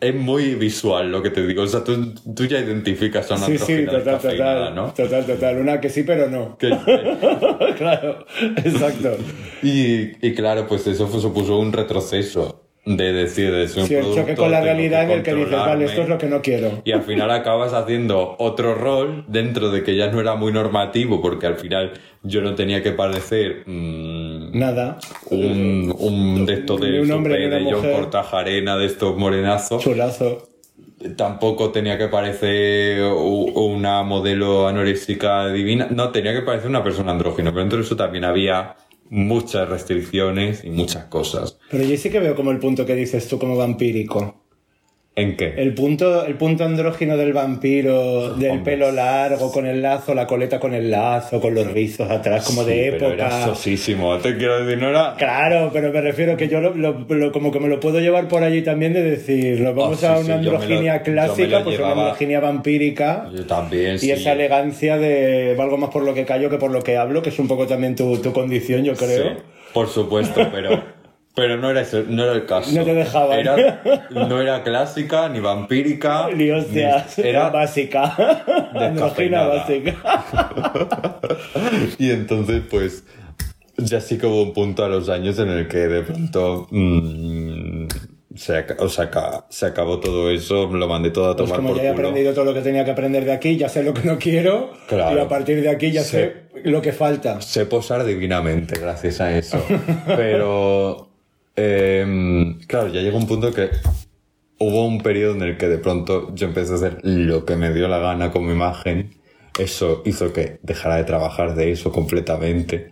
es 0.00 0.14
muy 0.14 0.54
visual 0.54 1.10
lo 1.10 1.22
que 1.22 1.30
te 1.30 1.46
digo. 1.46 1.62
O 1.62 1.66
sea, 1.66 1.82
tú, 1.84 2.14
tú 2.34 2.44
ya 2.46 2.58
identificas 2.58 3.30
a 3.30 3.36
una 3.36 3.46
sí, 3.46 3.58
sí, 3.58 3.84
total, 3.84 4.20
total. 4.20 4.74
¿no? 4.74 4.92
Total, 4.94 5.26
total. 5.26 5.58
Una 5.58 5.80
que 5.80 5.88
sí, 5.90 6.02
pero 6.02 6.28
no. 6.28 6.56
Que- 6.58 6.68
claro, 7.78 8.24
exacto. 8.56 9.16
y, 9.62 10.26
y 10.26 10.34
claro, 10.34 10.66
pues 10.66 10.86
eso 10.86 11.06
fue- 11.06 11.20
supuso 11.20 11.58
un 11.58 11.72
retroceso. 11.72 12.63
De 12.86 13.12
decir, 13.12 13.50
de 13.50 13.66
ser 13.66 13.82
un 13.82 13.88
Sí, 13.88 13.94
el 13.94 14.14
choque 14.14 14.34
con 14.34 14.50
la 14.50 14.60
realidad 14.60 15.04
en 15.04 15.10
el 15.10 15.22
que 15.22 15.34
dices, 15.34 15.52
vale, 15.52 15.86
esto 15.86 16.02
es 16.02 16.08
lo 16.08 16.18
que 16.18 16.26
no 16.26 16.42
quiero. 16.42 16.82
Y 16.84 16.92
al 16.92 17.02
final 17.02 17.30
acabas 17.30 17.72
haciendo 17.72 18.36
otro 18.38 18.74
rol 18.74 19.24
dentro 19.28 19.70
de 19.70 19.82
que 19.82 19.96
ya 19.96 20.10
no 20.10 20.20
era 20.20 20.34
muy 20.34 20.52
normativo, 20.52 21.22
porque 21.22 21.46
al 21.46 21.56
final 21.56 21.92
yo 22.22 22.42
no 22.42 22.54
tenía 22.54 22.82
que 22.82 22.92
parecer 22.92 23.62
mm, 23.66 24.58
Nada. 24.58 24.98
un, 25.30 25.94
un 25.98 26.46
de 26.46 26.54
estos 26.54 26.80
de, 26.80 27.00
un 27.00 27.10
hombre 27.10 27.48
de 27.48 27.50
John 27.50 27.64
mujer. 27.64 27.92
Cortajarena, 27.92 28.76
de 28.76 28.86
estos 28.86 29.16
morenazos. 29.16 29.82
Chulazo. 29.82 30.48
Tampoco 31.16 31.70
tenía 31.70 31.98
que 31.98 32.08
parecer 32.08 33.02
una 33.02 34.02
modelo 34.02 34.66
anoréxica 34.66 35.48
divina. 35.48 35.88
No, 35.90 36.10
tenía 36.10 36.32
que 36.32 36.40
parecer 36.40 36.70
una 36.70 36.82
persona 36.82 37.12
andrógena, 37.12 37.50
pero 37.50 37.60
dentro 37.60 37.78
de 37.78 37.84
eso 37.84 37.96
también 37.96 38.24
había 38.24 38.76
muchas 39.14 39.68
restricciones 39.68 40.64
y 40.64 40.70
muchas 40.70 41.04
cosas. 41.04 41.56
Pero 41.70 41.84
yo 41.84 41.96
sí 41.96 42.10
que 42.10 42.18
veo 42.18 42.34
como 42.34 42.50
el 42.50 42.58
punto 42.58 42.84
que 42.84 42.96
dices 42.96 43.28
tú 43.28 43.38
como 43.38 43.56
vampírico. 43.56 44.43
¿En 45.16 45.36
qué? 45.36 45.54
El 45.58 45.74
punto, 45.74 46.26
el 46.26 46.34
punto 46.34 46.64
andrógino 46.64 47.16
del 47.16 47.32
vampiro, 47.32 48.34
del 48.34 48.50
Hombre. 48.50 48.72
pelo 48.72 48.90
largo, 48.90 49.52
con 49.52 49.64
el 49.64 49.80
lazo, 49.80 50.12
la 50.12 50.26
coleta 50.26 50.58
con 50.58 50.74
el 50.74 50.90
lazo, 50.90 51.40
con 51.40 51.54
los 51.54 51.70
rizos 51.70 52.10
atrás, 52.10 52.44
como 52.44 52.64
de 52.64 52.90
pero 52.90 53.12
era 53.12 53.26
época. 53.28 53.44
sosísimo. 53.44 54.18
Te 54.18 54.36
quiero 54.36 54.64
decir, 54.64 54.82
no 54.82 54.88
era... 54.88 55.14
Claro, 55.16 55.70
pero 55.72 55.92
me 55.92 56.00
refiero 56.00 56.36
que 56.36 56.48
yo 56.48 56.60
lo, 56.60 56.74
lo- 56.74 57.06
lo- 57.08 57.30
como 57.30 57.52
que 57.52 57.60
me 57.60 57.68
lo 57.68 57.78
puedo 57.78 58.00
llevar 58.00 58.26
por 58.26 58.42
allí 58.42 58.62
también 58.62 58.92
de 58.92 59.02
decir, 59.02 59.60
nos 59.60 59.76
vamos 59.76 60.00
sí, 60.00 60.06
a 60.06 60.18
una 60.18 60.28
lo- 60.30 60.34
androginia 60.34 61.02
clásica, 61.02 61.58
lo 61.60 61.64
pues 61.64 61.78
una 61.78 61.92
androginia 61.92 62.40
vampírica. 62.40 63.30
Yo 63.32 63.46
también, 63.46 63.98
Y 64.02 64.10
esa 64.10 64.32
elegancia 64.32 64.98
de 64.98 65.54
valgo 65.56 65.78
más 65.78 65.90
por 65.90 66.02
lo 66.02 66.12
que 66.12 66.24
callo 66.24 66.50
que 66.50 66.58
por 66.58 66.72
lo 66.72 66.82
que 66.82 66.96
hablo, 66.96 67.22
que 67.22 67.28
es 67.28 67.38
un 67.38 67.46
poco 67.46 67.68
también 67.68 67.94
tu, 67.94 68.18
tu 68.18 68.32
condición, 68.32 68.82
yo 68.82 68.94
creo. 68.94 69.22
Sí, 69.22 69.38
por 69.72 69.86
supuesto, 69.88 70.48
pero, 70.52 70.82
pero 71.34 71.56
no, 71.56 71.70
era 71.70 71.80
eso, 71.80 72.02
no 72.06 72.24
era 72.24 72.32
el 72.32 72.46
caso. 72.46 72.70
No 72.76 72.84
te 72.84 72.94
dejaban. 72.94 73.38
Era- 73.40 73.82
no 74.10 74.40
era 74.40 74.62
clásica, 74.62 75.28
ni 75.28 75.40
vampírica. 75.40 76.28
Ni 76.34 76.50
hostias, 76.50 77.18
ni- 77.18 77.28
era 77.28 77.50
básica. 77.50 78.14
Descafeinada. 78.92 79.56
básica. 79.56 79.94
Y 81.98 82.10
entonces, 82.10 82.62
pues, 82.70 83.04
ya 83.76 84.00
sí 84.00 84.18
que 84.18 84.26
hubo 84.26 84.42
un 84.42 84.52
punto 84.52 84.84
a 84.84 84.88
los 84.88 85.08
años 85.08 85.38
en 85.38 85.48
el 85.48 85.68
que 85.68 85.78
de 85.88 86.02
pronto 86.02 86.66
mm, 86.70 87.86
se, 88.36 88.64
o 88.78 88.88
sea, 88.88 89.10
se 89.48 89.66
acabó 89.66 90.00
todo 90.00 90.30
eso, 90.30 90.66
lo 90.66 90.86
mandé 90.88 91.10
todo 91.10 91.30
a 91.30 91.36
Pues 91.36 91.48
tomar 91.48 91.56
como 91.60 91.74
por 91.74 91.82
ya 91.82 91.90
he 91.90 91.94
culo. 91.94 92.08
aprendido 92.08 92.34
todo 92.34 92.44
lo 92.44 92.54
que 92.54 92.60
tenía 92.60 92.84
que 92.84 92.90
aprender 92.92 93.24
de 93.24 93.32
aquí, 93.32 93.56
ya 93.56 93.68
sé 93.68 93.82
lo 93.82 93.94
que 93.94 94.06
no 94.06 94.18
quiero. 94.18 94.72
Claro. 94.88 95.16
Y 95.16 95.20
a 95.20 95.28
partir 95.28 95.60
de 95.62 95.70
aquí 95.70 95.90
ya 95.90 96.02
Sí. 96.02 96.10
sé 96.10 96.34
lo 96.64 96.80
que 96.82 96.92
falta. 96.92 97.40
Sé 97.40 97.66
posar 97.66 98.04
divinamente 98.04 98.78
gracias 98.78 99.20
a 99.20 99.36
eso. 99.36 99.64
Pero, 100.06 101.10
em, 101.56 102.58
claro, 102.66 102.88
ya 102.88 103.00
llegó 103.00 103.18
un 103.18 103.26
punto 103.26 103.52
que 103.52 103.70
hubo 104.58 104.86
un 104.86 105.00
periodo 105.02 105.34
en 105.36 105.42
el 105.42 105.58
que 105.58 105.68
de 105.68 105.78
pronto 105.78 106.34
yo 106.34 106.46
empecé 106.48 106.72
a 106.72 106.76
hacer 106.76 106.98
lo 107.02 107.44
que 107.44 107.56
me 107.56 107.72
dio 107.72 107.88
la 107.88 107.98
gana 107.98 108.30
con 108.32 108.46
mi 108.46 108.52
imagen. 108.52 109.14
Eso 109.58 110.02
hizo 110.04 110.32
que 110.32 110.58
dejara 110.62 110.96
de 110.96 111.04
trabajar 111.04 111.54
de 111.54 111.72
eso 111.72 111.92
completamente. 111.92 112.90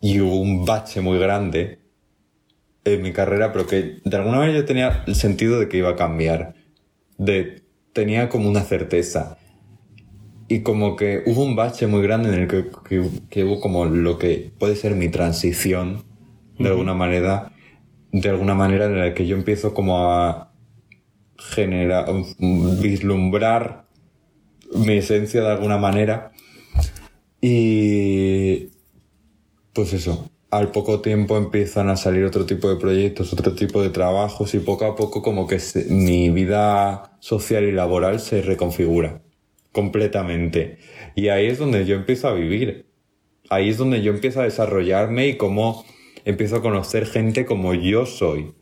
Y 0.00 0.20
hubo 0.20 0.36
un 0.40 0.64
bache 0.64 1.02
muy 1.02 1.18
grande 1.18 1.80
en 2.84 3.02
mi 3.02 3.12
carrera, 3.12 3.52
pero 3.52 3.66
que 3.66 3.98
de 4.04 4.16
alguna 4.16 4.38
manera 4.38 4.58
yo 4.58 4.64
tenía 4.64 5.04
el 5.06 5.14
sentido 5.14 5.58
de 5.58 5.68
que 5.68 5.78
iba 5.78 5.90
a 5.90 5.96
cambiar. 5.96 6.54
De, 7.18 7.62
tenía 7.92 8.28
como 8.28 8.48
una 8.48 8.62
certeza. 8.62 9.38
Y 10.48 10.60
como 10.62 10.94
que 10.96 11.22
hubo 11.26 11.42
un 11.44 11.56
bache 11.56 11.86
muy 11.88 12.02
grande 12.02 12.28
en 12.28 12.34
el 12.42 12.48
que, 12.48 12.66
que- 12.88 13.08
que 13.30 13.44
hubo 13.44 13.60
como 13.60 13.84
lo 13.86 14.18
que 14.18 14.52
puede 14.58 14.76
ser 14.76 14.94
mi 14.94 15.08
transición, 15.08 16.04
de 16.58 16.68
alguna 16.68 16.94
manera, 16.94 17.52
de 18.12 18.28
alguna 18.28 18.54
manera 18.54 18.86
en 18.86 18.98
la 18.98 19.14
que 19.14 19.26
yo 19.26 19.36
empiezo 19.36 19.74
como 19.74 19.98
a 20.12 20.52
generar, 21.38 22.06
vislumbrar 22.38 23.86
mi 24.74 24.94
esencia 24.98 25.42
de 25.42 25.50
alguna 25.50 25.78
manera. 25.78 26.32
Y 27.40 28.70
pues 29.72 29.92
eso, 29.92 30.30
al 30.50 30.70
poco 30.72 31.00
tiempo 31.00 31.36
empiezan 31.36 31.88
a 31.90 31.96
salir 31.96 32.24
otro 32.24 32.46
tipo 32.46 32.68
de 32.68 32.76
proyectos, 32.76 33.32
otro 33.32 33.54
tipo 33.54 33.82
de 33.82 33.90
trabajos 33.90 34.54
y 34.54 34.58
poco 34.60 34.86
a 34.86 34.96
poco 34.96 35.22
como 35.22 35.46
que 35.46 35.58
se- 35.60 35.84
mi 35.86 36.30
vida 36.30 37.16
social 37.20 37.64
y 37.64 37.72
laboral 37.72 38.20
se 38.20 38.42
reconfigura 38.42 39.22
completamente. 39.72 40.78
Y 41.14 41.28
ahí 41.28 41.46
es 41.46 41.58
donde 41.58 41.84
yo 41.84 41.96
empiezo 41.96 42.28
a 42.28 42.32
vivir. 42.34 42.86
Ahí 43.50 43.68
es 43.68 43.78
donde 43.78 44.02
yo 44.02 44.12
empiezo 44.12 44.40
a 44.40 44.44
desarrollarme 44.44 45.28
y 45.28 45.36
cómo 45.36 45.84
empiezo 46.26 46.56
a 46.56 46.62
conocer 46.62 47.06
gente 47.06 47.46
como 47.46 47.72
yo 47.72 48.04
soy. 48.04 48.52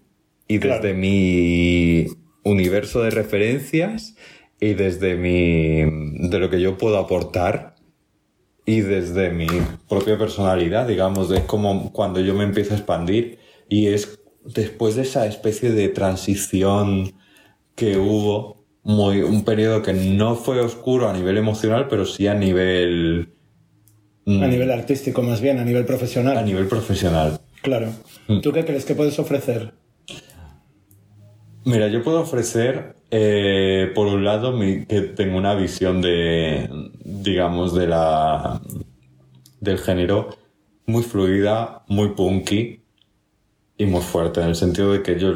Y 0.47 0.61
Claro. 0.61 0.83
desde 0.83 0.95
mi 0.97 2.07
universo 2.45 3.03
de 3.03 3.11
referencias 3.11 4.15
y 4.61 4.75
desde 4.75 5.17
mi 5.17 6.29
de 6.29 6.39
lo 6.39 6.51
que 6.51 6.61
yo 6.61 6.79
puedo 6.79 6.99
aportar 6.99 7.75
y 8.67 8.81
desde 8.83 9.31
mi 9.31 9.47
propia 9.89 10.17
personalidad, 10.19 10.87
digamos, 10.87 11.31
es 11.31 11.41
como 11.41 11.93
cuando 11.93 12.21
yo 12.21 12.35
me 12.35 12.45
empiezo 12.45 12.75
a 12.75 12.77
expandir 12.77 13.39
y 13.69 13.89
es 13.89 14.21
después 14.45 14.95
de 14.97 15.03
esa 15.03 15.27
especie 15.27 15.73
de 15.73 15.89
transición 15.89 17.15
que 17.75 17.97
hubo, 17.97 18.63
muy, 18.83 19.23
un 19.23 19.45
periodo 19.45 19.83
que 19.83 19.95
no 19.95 20.37
fue 20.37 20.61
oscuro 20.61 21.09
a 21.09 21.15
nivel 21.15 21.39
emocional, 21.39 21.89
pero 21.89 22.05
sí 22.05 22.27
a 22.27 22.35
nivel, 22.35 23.33
mm, 24.27 24.43
A 24.43 24.47
nivel 24.47 24.71
artístico, 24.71 25.23
más 25.23 25.41
bien, 25.41 25.59
a 25.59 25.65
nivel 25.65 25.87
profesional. 25.87 26.37
a 26.37 26.43
nivel 26.43 26.67
profesional. 26.67 27.41
Claro. 27.65 27.89
Mm. 28.29 28.41
¿Tú 28.43 28.53
qué 28.53 28.65
crees 28.65 28.85
que 28.85 28.95
puedes 28.95 29.19
ofrecer? 29.19 29.73
Mira, 31.65 31.89
yo 31.89 32.03
puedo 32.05 32.21
ofrecer, 32.21 32.95
eh, 33.11 33.91
por 33.95 34.07
un 34.07 34.23
lado, 34.23 34.53
mi- 34.53 34.85
que 34.85 35.01
tengo 35.01 35.39
una 35.39 35.55
visión 35.55 36.03
de, 36.03 36.69
digamos, 37.03 37.75
de 37.75 37.87
la, 37.87 38.61
del 39.61 39.79
género 39.79 40.29
muy 40.85 41.03
fluida, 41.03 41.83
muy 41.89 42.11
punky 42.11 42.83
y 43.79 43.87
muy 43.87 44.03
fuerte, 44.03 44.43
en 44.43 44.49
el 44.49 44.55
sentido 44.57 44.93
de 44.93 45.03
que 45.03 45.19
yo 45.19 45.33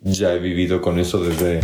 ya 0.00 0.34
he 0.34 0.40
vivido 0.40 0.80
con 0.82 0.98
eso 0.98 1.22
desde, 1.22 1.60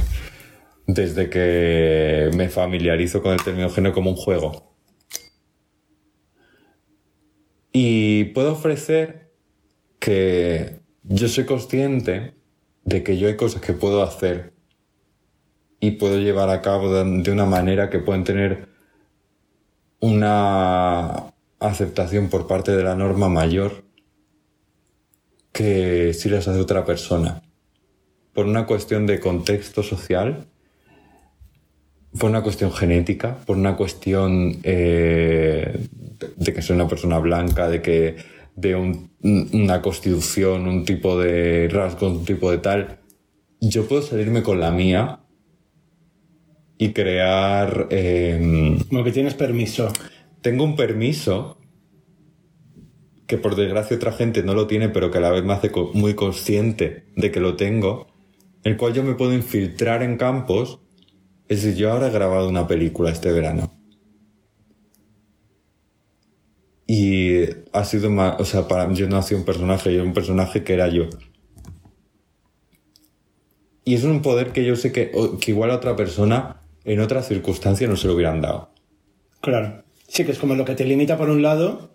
desde 0.87 1.29
que 1.29 2.31
me 2.37 2.49
familiarizo 2.49 3.21
con 3.21 3.33
el 3.33 3.43
término 3.43 3.69
género 3.69 3.93
como 3.95 4.11
un 4.11 4.17
juego. 4.17 4.68
Y 7.73 8.25
puedo 8.25 8.53
ofrecer 8.53 9.33
que 9.99 10.81
yo 11.03 11.29
soy 11.29 11.45
consciente 11.45 12.35
de 12.85 13.03
que 13.03 13.19
yo 13.19 13.29
hay 13.29 13.37
cosas 13.37 13.61
que 13.61 13.73
puedo 13.73 14.03
hacer 14.03 14.55
y 15.81 15.93
puedo 15.93 16.19
llevar 16.19 16.51
a 16.51 16.63
cabo 16.63 16.93
de, 16.93 17.31
una 17.31 17.45
manera 17.45 17.91
que 17.91 17.99
pueden 17.99 18.25
tener 18.25 18.69
una 20.01 21.33
aceptación 21.61 22.29
por 22.29 22.47
parte 22.47 22.75
de 22.75 22.83
la 22.83 22.95
norma 22.95 23.29
mayor 23.29 23.85
que 25.53 26.15
si 26.15 26.29
las 26.29 26.49
hace 26.49 26.61
otra 26.61 26.85
persona. 26.85 27.43
Por 28.33 28.47
una 28.47 28.67
cuestión 28.67 29.07
de 29.07 29.19
contexto 29.19 29.83
social, 29.83 30.47
por 32.19 32.31
una 32.31 32.43
cuestión 32.43 32.73
genética, 32.73 33.39
por 33.45 33.57
una 33.57 33.77
cuestión 33.77 34.59
eh, 34.63 35.89
de, 36.37 36.53
que 36.53 36.63
soy 36.63 36.77
una 36.77 36.89
persona 36.89 37.19
blanca, 37.19 37.69
de 37.69 37.83
que 37.83 38.17
de 38.57 38.75
un- 38.75 39.11
una 39.53 39.81
constitución, 39.83 40.67
un 40.67 40.85
tipo 40.85 41.19
de 41.19 41.69
rasgo, 41.69 42.09
un 42.09 42.25
tipo 42.25 42.51
de 42.51 42.59
tal, 42.59 42.99
yo 43.61 43.87
puedo 43.87 44.03
salirme 44.03 44.43
con 44.43 44.61
la 44.61 44.71
mía 44.71 45.21
y 46.79 46.93
crear... 46.93 47.87
em, 47.91 48.79
Como 48.89 49.05
que 49.05 49.13
tienes 49.13 49.35
permiso. 49.35 49.93
tengo 50.43 50.65
un 50.65 50.77
permiso 50.77 51.59
que 53.27 53.37
por 53.37 53.57
desgracia 53.57 53.97
otra 53.97 54.13
gente 54.13 54.43
no 54.43 54.55
lo 54.55 54.67
tiene, 54.67 54.89
pero 54.89 55.11
que 55.11 55.19
a 55.19 55.21
la 55.21 55.31
vez 55.31 55.45
me 55.45 55.53
hace 55.53 55.71
muy 55.93 56.15
consciente 56.15 57.05
de 57.15 57.31
que 57.31 57.41
lo 57.41 57.57
tengo, 57.57 58.07
el 58.65 58.77
cual 58.77 58.95
yo 58.95 59.03
me 59.05 59.15
puedo 59.15 59.35
infiltrar 59.35 60.03
en 60.03 60.17
campos. 60.17 60.81
Es 61.49 61.63
decir, 61.63 61.79
yo 61.79 61.93
ahora 61.93 62.09
he 62.09 62.11
grabado 62.13 62.49
una 62.49 62.67
película 62.67 63.11
este 63.11 63.31
verano. 63.33 63.78
Y 66.91 67.45
ha 67.75 67.85
sido 67.85 68.09
más, 68.11 68.41
o 68.41 68.47
sea, 68.47 68.67
para 68.67 68.91
yo 68.95 69.09
no 69.11 69.19
hacía 69.19 69.37
un 69.37 69.45
personaje, 69.45 69.91
yo 69.93 69.97
era 70.01 70.05
un 70.05 70.15
personaje 70.15 70.65
que 70.65 70.73
era 70.73 70.89
yo. 70.89 71.05
Y 73.85 73.95
es 73.95 74.05
un 74.05 74.23
poder 74.23 74.53
que 74.53 74.65
yo 74.65 74.75
sé 74.75 74.91
que, 74.91 75.13
que 75.39 75.51
igual 75.51 75.71
a 75.71 75.77
otra 75.77 75.97
persona 75.97 76.63
en 76.85 77.01
otras 77.01 77.29
circunstancias 77.29 77.91
no 77.91 77.97
se 77.97 78.07
lo 78.07 78.15
hubieran 78.15 78.41
dado. 78.41 78.71
Claro. 79.43 79.85
Sí, 80.07 80.25
que 80.25 80.33
es 80.33 80.39
como 80.39 80.55
lo 80.55 80.65
que 80.65 80.75
te 80.75 80.87
limita 80.87 81.19
por 81.19 81.29
un 81.29 81.43
lado, 81.43 81.91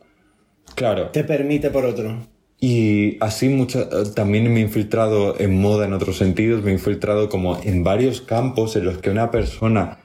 Claro. 0.76 1.10
te 1.10 1.24
permite 1.24 1.72
por 1.72 1.86
otro. 1.86 2.28
Y 2.60 3.18
así 3.20 3.48
eh, 3.48 3.88
también 4.16 4.54
me 4.54 4.60
he 4.60 4.64
infiltrado 4.64 5.40
en 5.40 5.60
moda 5.60 5.86
en 5.86 5.94
otros 5.94 6.18
sentidos, 6.18 6.64
me 6.64 6.70
he 6.70 6.74
infiltrado 6.76 7.30
como 7.30 7.60
en 7.64 7.84
varios 7.84 8.22
campos 8.22 8.76
en 8.76 8.86
los 8.86 9.00
que 9.00 9.10
una 9.10 9.32
persona 9.32 9.98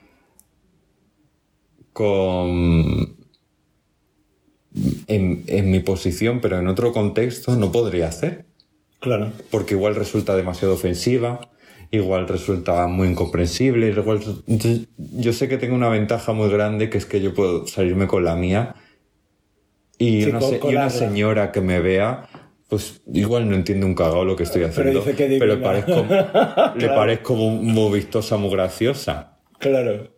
con... 1.93 3.18
En, 5.07 5.45
en 5.47 5.71
mi 5.71 5.81
posición, 5.81 6.41
pero 6.41 6.59
en 6.59 6.69
otro 6.69 6.93
contexto, 6.93 7.57
no 7.57 7.73
podría 7.73 8.09
hacer. 8.09 8.45
Claro. 9.01 9.33
Porque 9.51 9.75
igual 9.75 9.95
resulta 9.95 10.37
demasiado 10.37 10.75
ofensiva, 10.75 11.41
igual 11.91 12.27
resulta 12.29 12.87
muy 12.87 13.09
incomprensible. 13.09 13.89
Igual... 13.89 14.21
Entonces, 14.47 14.89
yo 14.97 15.33
sé 15.33 15.49
que 15.49 15.57
tengo 15.59 15.75
una 15.75 15.89
ventaja 15.89 16.33
muy 16.33 16.49
grande, 16.51 16.91
que 16.91 16.99
es 16.99 17.07
que 17.07 17.21
yo 17.21 17.33
puedo 17.35 17.67
salirme 17.67 18.07
con 18.07 18.25
la 18.25 18.35
mía. 18.37 18.75
Y, 19.99 20.23
Sí, 20.25 20.31
una, 20.31 20.41
se- 20.41 20.61
y 20.63 20.69
una 20.75 20.91
señora 20.91 21.51
que 21.53 21.61
me 21.61 21.81
vea, 21.81 22.29
pues 22.69 23.01
igual 23.13 23.49
no 23.49 23.57
entiende 23.57 23.85
un 23.87 23.95
cagao 23.95 24.25
lo 24.25 24.37
que 24.37 24.45
estoy 24.45 24.63
haciendo. 24.65 25.01
dice 25.01 25.15
que 25.17 25.37
pero 25.39 25.57
le 25.57 25.63
parezco, 25.63 26.07
le 26.77 26.89
parezco 26.89 27.35
muy, 27.35 27.65
muy 27.73 27.99
vistosa, 27.99 28.37
muy 28.37 28.51
graciosa. 28.51 29.39
Claro, 29.59 30.09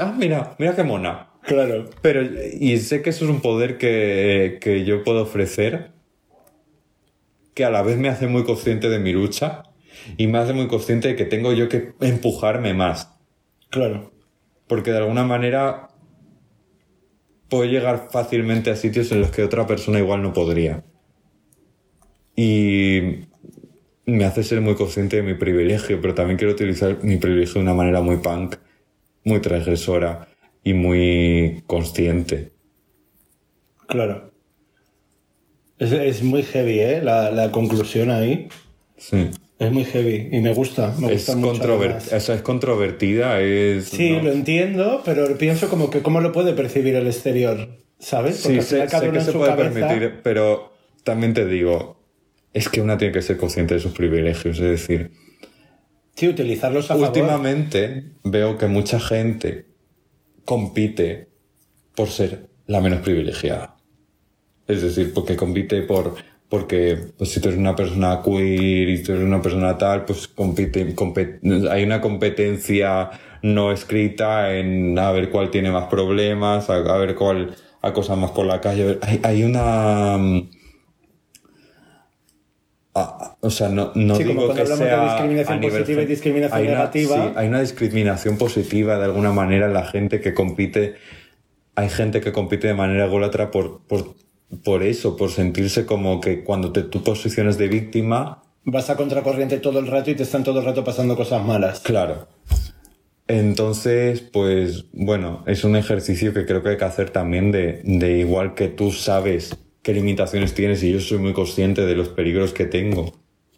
Ah, 0.00 0.14
mira, 0.16 0.54
mira 0.58 0.74
qué 0.74 0.82
mona. 0.82 1.28
Claro. 1.48 1.90
Pero, 2.02 2.22
y 2.60 2.76
sé 2.78 3.02
que 3.02 3.10
eso 3.10 3.24
es 3.24 3.30
un 3.30 3.40
poder 3.40 3.78
que, 3.78 4.58
que 4.60 4.84
yo 4.84 5.02
puedo 5.02 5.22
ofrecer, 5.22 5.90
que 7.54 7.64
a 7.64 7.70
la 7.70 7.82
vez 7.82 7.98
me 7.98 8.08
hace 8.08 8.28
muy 8.28 8.44
consciente 8.44 8.88
de 8.88 9.00
mi 9.00 9.12
lucha 9.12 9.64
y 10.16 10.28
me 10.28 10.38
hace 10.38 10.52
muy 10.52 10.68
consciente 10.68 11.08
de 11.08 11.16
que 11.16 11.24
tengo 11.24 11.52
yo 11.52 11.68
que 11.68 11.92
empujarme 12.00 12.74
más. 12.74 13.10
Claro. 13.70 14.12
Porque 14.68 14.92
de 14.92 14.98
alguna 14.98 15.24
manera 15.24 15.88
puedo 17.48 17.64
llegar 17.64 18.08
fácilmente 18.12 18.70
a 18.70 18.76
sitios 18.76 19.10
en 19.10 19.20
los 19.20 19.30
que 19.30 19.42
otra 19.42 19.66
persona 19.66 19.98
igual 19.98 20.22
no 20.22 20.32
podría. 20.32 20.84
Y 22.36 23.26
me 24.06 24.24
hace 24.24 24.44
ser 24.44 24.60
muy 24.60 24.74
consciente 24.74 25.16
de 25.16 25.22
mi 25.22 25.34
privilegio, 25.34 26.00
pero 26.00 26.14
también 26.14 26.38
quiero 26.38 26.52
utilizar 26.52 27.02
mi 27.02 27.16
privilegio 27.16 27.54
de 27.54 27.60
una 27.60 27.74
manera 27.74 28.00
muy 28.00 28.18
punk, 28.18 28.56
muy 29.24 29.40
transgresora 29.40 30.28
y 30.70 30.74
muy 30.74 31.62
consciente. 31.66 32.52
Claro. 33.86 34.32
Es, 35.78 35.92
es 35.92 36.22
muy 36.22 36.42
heavy, 36.42 36.80
¿eh? 36.80 37.00
La, 37.02 37.30
la 37.30 37.50
conclusión 37.52 38.10
ahí. 38.10 38.48
Sí. 38.96 39.30
Es 39.58 39.72
muy 39.72 39.84
heavy 39.84 40.28
y 40.30 40.40
me 40.40 40.52
gusta. 40.52 40.94
Me 40.98 41.06
Es, 41.12 41.26
gusta 41.26 41.36
mucho. 41.36 41.52
controver- 41.62 41.90
además. 41.92 42.12
o 42.12 42.20
sea, 42.20 42.34
es 42.34 42.42
controvertida, 42.42 43.40
es... 43.40 43.86
Sí, 43.86 44.10
no. 44.12 44.24
lo 44.24 44.32
entiendo, 44.32 45.02
pero 45.04 45.36
pienso 45.38 45.68
como 45.68 45.90
que 45.90 46.00
cómo 46.02 46.20
lo 46.20 46.32
puede 46.32 46.52
percibir 46.52 46.94
el 46.96 47.06
exterior, 47.06 47.68
¿sabes? 47.98 48.36
Sí, 48.36 48.56
al 48.56 48.62
sé, 48.62 48.88
sé 48.88 49.10
que 49.10 49.20
se 49.20 49.32
puede 49.32 49.50
cabeza- 49.56 49.72
permitir, 49.88 50.20
pero 50.22 50.72
también 51.02 51.34
te 51.34 51.46
digo, 51.46 52.00
es 52.52 52.68
que 52.68 52.80
una 52.80 52.98
tiene 52.98 53.12
que 53.14 53.22
ser 53.22 53.36
consciente 53.36 53.74
de 53.74 53.80
sus 53.80 53.92
privilegios, 53.92 54.58
es 54.58 54.62
decir, 54.70 55.10
Sí, 56.14 56.26
utilizarlos 56.28 56.86
a 56.90 56.94
favor. 56.94 57.08
últimamente 57.08 58.04
veo 58.24 58.58
que 58.58 58.66
mucha 58.66 58.98
gente 59.00 59.66
compite 60.48 61.28
por 61.94 62.08
ser 62.08 62.48
la 62.66 62.80
menos 62.80 63.00
privilegiada. 63.00 63.76
Es 64.66 64.80
decir, 64.80 65.12
porque 65.12 65.36
compite 65.36 65.82
por 65.82 66.14
porque 66.48 66.96
pues, 67.18 67.32
si 67.32 67.40
tú 67.40 67.48
eres 67.48 67.60
una 67.60 67.76
persona 67.76 68.22
queer 68.24 68.88
y 68.88 69.02
tú 69.02 69.12
eres 69.12 69.24
una 69.24 69.42
persona 69.42 69.76
tal, 69.76 70.06
pues 70.06 70.26
compite, 70.26 70.94
hay 71.70 71.84
una 71.84 72.00
competencia 72.00 73.10
no 73.42 73.72
escrita 73.72 74.54
en 74.54 74.98
a 74.98 75.12
ver 75.12 75.28
cuál 75.28 75.50
tiene 75.50 75.70
más 75.70 75.88
problemas, 75.88 76.70
a, 76.70 76.76
a 76.76 76.96
ver 76.96 77.14
cuál 77.14 77.54
acosa 77.82 78.16
más 78.16 78.30
por 78.30 78.46
la 78.46 78.62
calle. 78.62 78.98
Hay, 79.02 79.20
hay 79.22 79.42
una... 79.44 80.16
mm, 82.98 83.22
ah, 83.22 83.36
o 83.40 83.50
sea, 83.50 83.68
no, 83.68 83.92
no 83.94 84.16
Sí, 84.16 84.24
digo 84.24 84.36
cuando 84.46 84.54
que 84.54 84.60
hablamos 84.62 84.78
de 84.80 84.90
sea 84.90 85.04
discriminación 85.04 85.60
positiva 85.60 86.02
y 86.02 86.06
discriminación 86.06 86.58
hay 86.60 86.66
una- 86.66 86.74
negativa. 86.78 87.16
sí, 87.16 87.32
hay 87.36 87.48
una 87.48 87.60
discriminación 87.60 88.36
positiva 88.38 88.98
de 88.98 89.04
alguna 89.04 89.32
manera 89.32 89.66
en 89.66 89.72
la 89.74 89.84
gente 89.86 90.20
que 90.20 90.34
compite. 90.34 90.94
Hay 91.74 91.88
gente 91.88 92.20
que 92.20 92.32
compite 92.32 92.66
de 92.66 92.74
manera 92.74 93.04
ególatra 93.06 93.50
por, 93.50 93.80
por, 93.86 94.14
por 94.64 94.82
eso, 94.82 95.16
por 95.16 95.30
sentirse 95.30 95.86
como 95.86 96.20
que 96.20 96.42
cuando 96.44 96.72
te, 96.72 96.82
tú 96.82 97.02
posiciones 97.04 97.56
de 97.58 97.68
víctima, 97.68 98.42
Vas 98.70 98.90
a 98.90 98.96
contracorriente 98.96 99.58
todo 99.58 99.78
el 99.78 99.86
rato 99.86 100.10
y 100.10 100.14
te 100.14 100.24
están 100.24 100.44
todo 100.44 100.58
el 100.58 100.64
rato 100.66 100.84
pasando 100.84 101.16
cosas 101.16 101.42
malas. 101.44 101.80
claro. 101.80 102.26
Entonces, 103.26 104.22
pues 104.22 104.86
bueno, 104.92 105.44
es 105.46 105.62
un 105.64 105.76
ejercicio 105.76 106.32
que 106.32 106.46
creo 106.46 106.62
que 106.62 106.70
hay 106.70 106.76
que 106.78 106.84
hacer 106.84 107.10
también 107.10 107.52
de, 107.52 107.82
de 107.84 108.18
igual 108.18 108.54
que 108.54 108.68
tú 108.68 108.90
sabes 108.90 109.54
qué 109.88 109.94
limitaciones 109.94 110.52
tienes 110.52 110.82
y 110.82 110.92
yo 110.92 111.00
soy 111.00 111.16
muy 111.16 111.32
consciente 111.32 111.86
de 111.86 111.96
los 111.96 112.10
peligros 112.10 112.52
que 112.52 112.66
tengo 112.66 113.10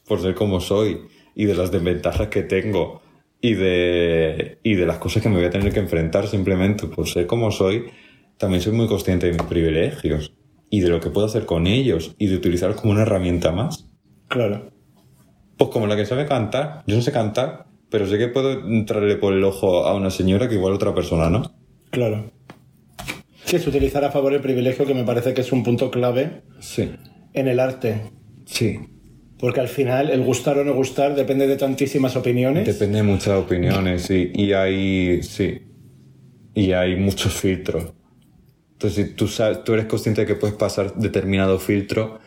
por 0.06 0.22
ser 0.22 0.36
como 0.36 0.60
soy 0.60 1.00
y 1.34 1.46
de 1.46 1.56
las 1.56 1.72
desventajas 1.72 2.28
que 2.28 2.44
tengo 2.44 3.02
y 3.40 3.54
de, 3.54 4.60
y 4.62 4.76
de 4.76 4.86
las 4.86 4.98
cosas 4.98 5.24
que 5.24 5.28
me 5.28 5.38
voy 5.38 5.46
a 5.46 5.50
tener 5.50 5.72
que 5.72 5.80
enfrentar 5.80 6.28
simplemente 6.28 6.86
por 6.86 7.08
ser 7.08 7.26
como 7.26 7.50
soy, 7.50 7.86
también 8.38 8.62
soy 8.62 8.74
muy 8.74 8.86
consciente 8.86 9.26
de 9.26 9.32
mis 9.32 9.42
privilegios 9.42 10.32
y 10.70 10.78
de 10.78 10.90
lo 10.90 11.00
que 11.00 11.10
puedo 11.10 11.26
hacer 11.26 11.46
con 11.46 11.66
ellos 11.66 12.14
y 12.16 12.28
de 12.28 12.36
utilizarlos 12.36 12.80
como 12.80 12.92
una 12.92 13.02
herramienta 13.02 13.50
más. 13.50 13.88
Claro. 14.28 14.70
Pues 15.56 15.70
como 15.70 15.88
la 15.88 15.96
que 15.96 16.06
sabe 16.06 16.26
cantar. 16.26 16.84
Yo 16.86 16.94
no 16.94 17.02
sé 17.02 17.10
cantar, 17.10 17.66
pero 17.90 18.06
sé 18.06 18.18
que 18.18 18.28
puedo 18.28 18.52
entrarle 18.52 19.16
por 19.16 19.32
el 19.32 19.42
ojo 19.42 19.84
a 19.84 19.96
una 19.96 20.10
señora 20.10 20.48
que 20.48 20.54
igual 20.54 20.74
otra 20.74 20.94
persona, 20.94 21.28
¿no? 21.28 21.52
Claro. 21.90 22.30
Sí, 23.50 23.56
es 23.56 23.66
utilizar 23.66 24.04
a 24.04 24.10
favor 24.10 24.32
el 24.32 24.40
privilegio 24.40 24.86
que 24.86 24.94
me 24.94 25.04
parece 25.04 25.34
que 25.34 25.40
es 25.40 25.52
un 25.52 25.62
punto 25.64 25.90
clave 25.90 26.42
Sí. 26.60 26.90
en 27.32 27.48
el 27.48 27.58
arte. 27.60 28.00
Sí. 28.46 28.78
Porque 29.38 29.60
al 29.60 29.68
final 29.68 30.10
el 30.10 30.22
gustar 30.22 30.58
o 30.58 30.64
no 30.64 30.74
gustar 30.74 31.14
depende 31.14 31.46
de 31.46 31.56
tantísimas 31.56 32.14
opiniones. 32.16 32.66
Depende 32.66 32.98
de 32.98 33.02
muchas 33.04 33.38
opiniones, 33.38 34.02
sí. 34.02 34.30
Y 34.34 34.52
hay, 34.52 35.22
sí. 35.22 35.62
Y 36.54 36.72
hay 36.72 36.96
muchos 36.96 37.32
filtros. 37.32 37.92
Entonces, 38.72 39.06
si 39.08 39.14
tú, 39.14 39.26
sabes, 39.28 39.64
tú 39.64 39.72
eres 39.74 39.86
consciente 39.86 40.22
de 40.22 40.26
que 40.26 40.34
puedes 40.34 40.56
pasar 40.56 40.94
determinado 40.94 41.58
filtro, 41.58 42.18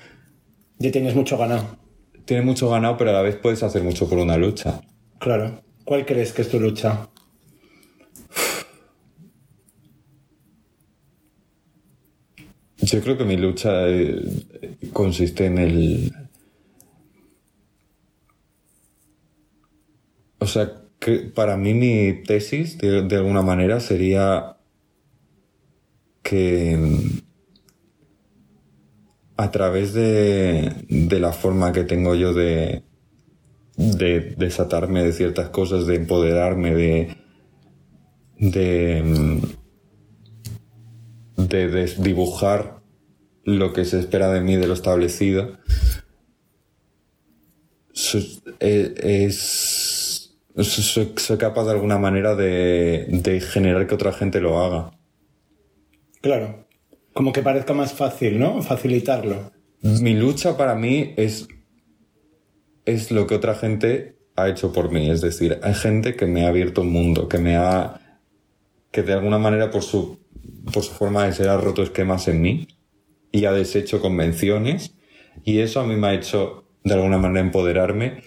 Ya 0.80 0.92
tienes 0.92 1.16
mucho 1.16 1.38
ganado. 1.38 1.78
tienes 2.26 2.46
mucho 2.46 2.70
ganado, 2.70 2.98
pero 2.98 3.12
a 3.12 3.14
la 3.14 3.22
vez 3.22 3.36
puedes 3.36 3.62
hacer 3.64 3.84
mucho 3.84 4.10
por 4.10 4.18
una 4.18 4.38
lucha. 4.38 4.82
Claro. 5.20 5.62
¿Cuál 5.86 6.06
crees 6.06 6.32
que 6.34 6.42
es 6.42 6.50
tu 6.50 6.60
lucha? 6.60 7.10
Yo 12.84 13.02
creo 13.02 13.18
que 13.18 13.24
mi 13.24 13.38
lucha 13.38 13.88
eh, 13.88 14.22
consiste 14.92 15.46
en 15.46 15.58
el... 15.58 16.14
O 20.40 20.46
sea, 20.46 20.82
que 21.00 21.20
para 21.20 21.56
mí 21.56 21.74
mi 21.74 22.24
tesis, 22.24 22.78
de, 22.78 23.16
alguna 23.16 23.42
manera, 23.42 23.80
sería 23.80 24.58
que 26.22 26.78
a 29.38 29.52
través 29.52 29.94
de, 29.94 30.74
de 30.90 31.20
la 31.22 31.32
forma 31.32 31.72
que 31.72 31.86
tengo 31.86 32.16
yo 32.16 32.34
de, 32.34 32.84
de 33.78 34.36
desatarme 34.38 35.04
de 35.04 35.14
ciertas 35.14 35.50
cosas, 35.50 35.88
de 35.88 35.96
empoderarme, 35.96 36.76
de, 36.76 37.18
de, 38.40 39.04
mm, 39.04 39.63
de 41.54 41.68
desdibujar 41.68 42.82
lo 43.44 43.74
que 43.74 43.86
se 43.86 44.00
espera 44.00 44.32
de 44.32 44.42
mí 44.42 44.56
de 44.56 44.68
lo 44.68 44.74
establecido, 44.74 45.60
soy, 47.92 48.42
eh, 48.60 48.94
es, 48.98 50.36
soy, 50.58 51.14
soy 51.16 51.38
capaz 51.38 51.66
de 51.66 51.72
alguna 51.72 52.00
manera 52.00 52.36
de, 52.36 53.06
de 53.10 53.40
generar 53.40 53.86
que 53.86 53.94
otra 53.94 54.14
gente 54.14 54.42
lo 54.42 54.60
haga. 54.60 54.98
Claro. 56.22 56.68
Como 57.14 57.32
que 57.32 57.44
parezca 57.44 57.74
más 57.74 57.94
fácil, 57.94 58.40
¿no? 58.40 58.64
Facilitarlo. 58.64 59.52
Mi 59.82 60.16
lucha 60.16 60.58
para 60.58 60.74
mí 60.74 61.14
es, 61.18 61.48
es 62.86 63.12
lo 63.12 63.28
que 63.28 63.36
otra 63.36 63.54
gente 63.54 64.18
ha 64.36 64.50
hecho 64.50 64.74
por 64.74 64.92
mí. 64.92 65.12
Es 65.12 65.22
decir, 65.22 65.60
hay 65.62 65.76
gente 65.76 66.16
que 66.16 66.26
me 66.26 66.46
ha 66.46 66.48
abierto 66.48 66.82
un 66.82 66.92
mundo, 66.92 67.28
que 67.28 67.38
me 67.38 67.58
ha, 67.58 68.02
que 68.92 69.04
de 69.04 69.14
alguna 69.14 69.38
manera 69.38 69.70
por 69.70 69.84
su, 69.84 70.23
por 70.72 70.84
su 70.84 70.94
forma 70.94 71.26
de 71.26 71.34
ser 71.34 71.50
ha 71.50 71.58
roto 71.58 71.84
esquemas 71.84 72.28
en 72.28 72.42
mí 72.42 72.68
y 73.32 73.46
ha 73.46 73.52
deshecho 73.52 74.02
convenciones. 74.02 74.96
Y 75.44 75.60
eso 75.60 75.80
a 75.80 75.86
mí 75.86 75.96
me 75.96 76.08
ha 76.08 76.14
hecho 76.14 76.66
de 76.84 76.94
alguna 76.94 77.18
manera 77.18 77.42
empoderarme 77.42 78.24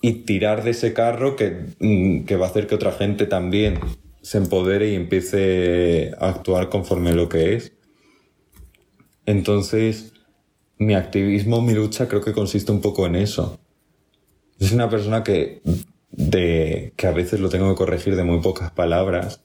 y 0.00 0.24
tirar 0.24 0.64
de 0.64 0.70
ese 0.70 0.92
carro 0.92 1.36
que, 1.36 1.74
mm, 1.80 2.24
que 2.24 2.36
va 2.36 2.46
a 2.46 2.50
hacer 2.50 2.66
que 2.66 2.74
otra 2.74 2.92
gente 2.92 3.26
también 3.26 3.78
se 4.22 4.38
empodere 4.38 4.90
y 4.90 4.94
empiece 4.94 6.12
a 6.18 6.28
actuar 6.28 6.68
conforme 6.68 7.14
lo 7.14 7.28
que 7.28 7.54
es. 7.54 7.72
Entonces, 9.24 10.12
mi 10.78 10.94
activismo, 10.94 11.62
mi 11.62 11.74
lucha 11.74 12.08
creo 12.08 12.22
que 12.22 12.32
consiste 12.32 12.72
un 12.72 12.80
poco 12.80 13.06
en 13.06 13.16
eso. 13.16 13.58
Soy 14.58 14.74
una 14.74 14.90
persona 14.90 15.22
que, 15.22 15.62
de, 16.10 16.92
que 16.96 17.06
a 17.06 17.12
veces 17.12 17.40
lo 17.40 17.48
tengo 17.48 17.68
que 17.70 17.76
corregir 17.76 18.16
de 18.16 18.24
muy 18.24 18.40
pocas 18.40 18.70
palabras, 18.70 19.42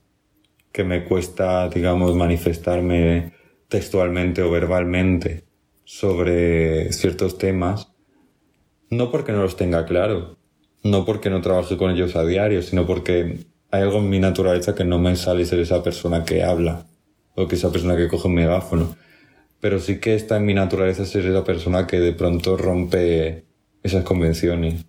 que 0.72 0.84
me 0.84 1.04
cuesta, 1.04 1.68
digamos, 1.70 2.16
manifestarme 2.16 3.34
textualmente 3.68 4.42
o 4.42 4.52
verbalmente 4.52 5.44
sobre 5.84 6.92
ciertos 6.94 7.38
temas, 7.38 7.92
no 8.90 9.12
porque 9.12 9.32
no 9.32 9.42
los 9.42 9.56
tenga 9.58 9.86
claro, 9.86 10.38
no 10.84 11.06
porque 11.06 11.30
no 11.30 11.42
trabaje 11.42 11.78
con 11.78 11.92
ellos 11.92 12.16
a 12.16 12.26
diario, 12.26 12.62
sino 12.62 12.86
porque 12.86 13.46
hay 13.72 13.82
algo 13.84 14.00
en 14.00 14.10
mi 14.10 14.20
naturaleza 14.20 14.76
que 14.76 14.84
no 14.84 15.00
me 15.00 15.16
sale 15.16 15.46
ser 15.46 15.60
esa 15.60 15.84
persona 15.84 16.24
que 16.26 16.44
habla 16.44 16.86
o 17.36 17.48
que 17.48 17.56
esa 17.56 17.72
persona 17.72 17.96
que 17.96 18.08
coge 18.08 18.28
un 18.28 18.36
megáfono. 18.36 18.96
pero 19.60 19.78
sí 19.80 20.00
que 20.00 20.16
está 20.16 20.38
en 20.38 20.46
mi 20.46 20.56
naturaleza 20.56 21.06
ser 21.06 21.24
la 21.26 21.44
persona 21.44 21.86
que 21.86 22.00
de 22.00 22.14
pronto 22.14 22.58
rompe 22.58 23.46
esas 23.84 24.04
convenciones. 24.04 24.86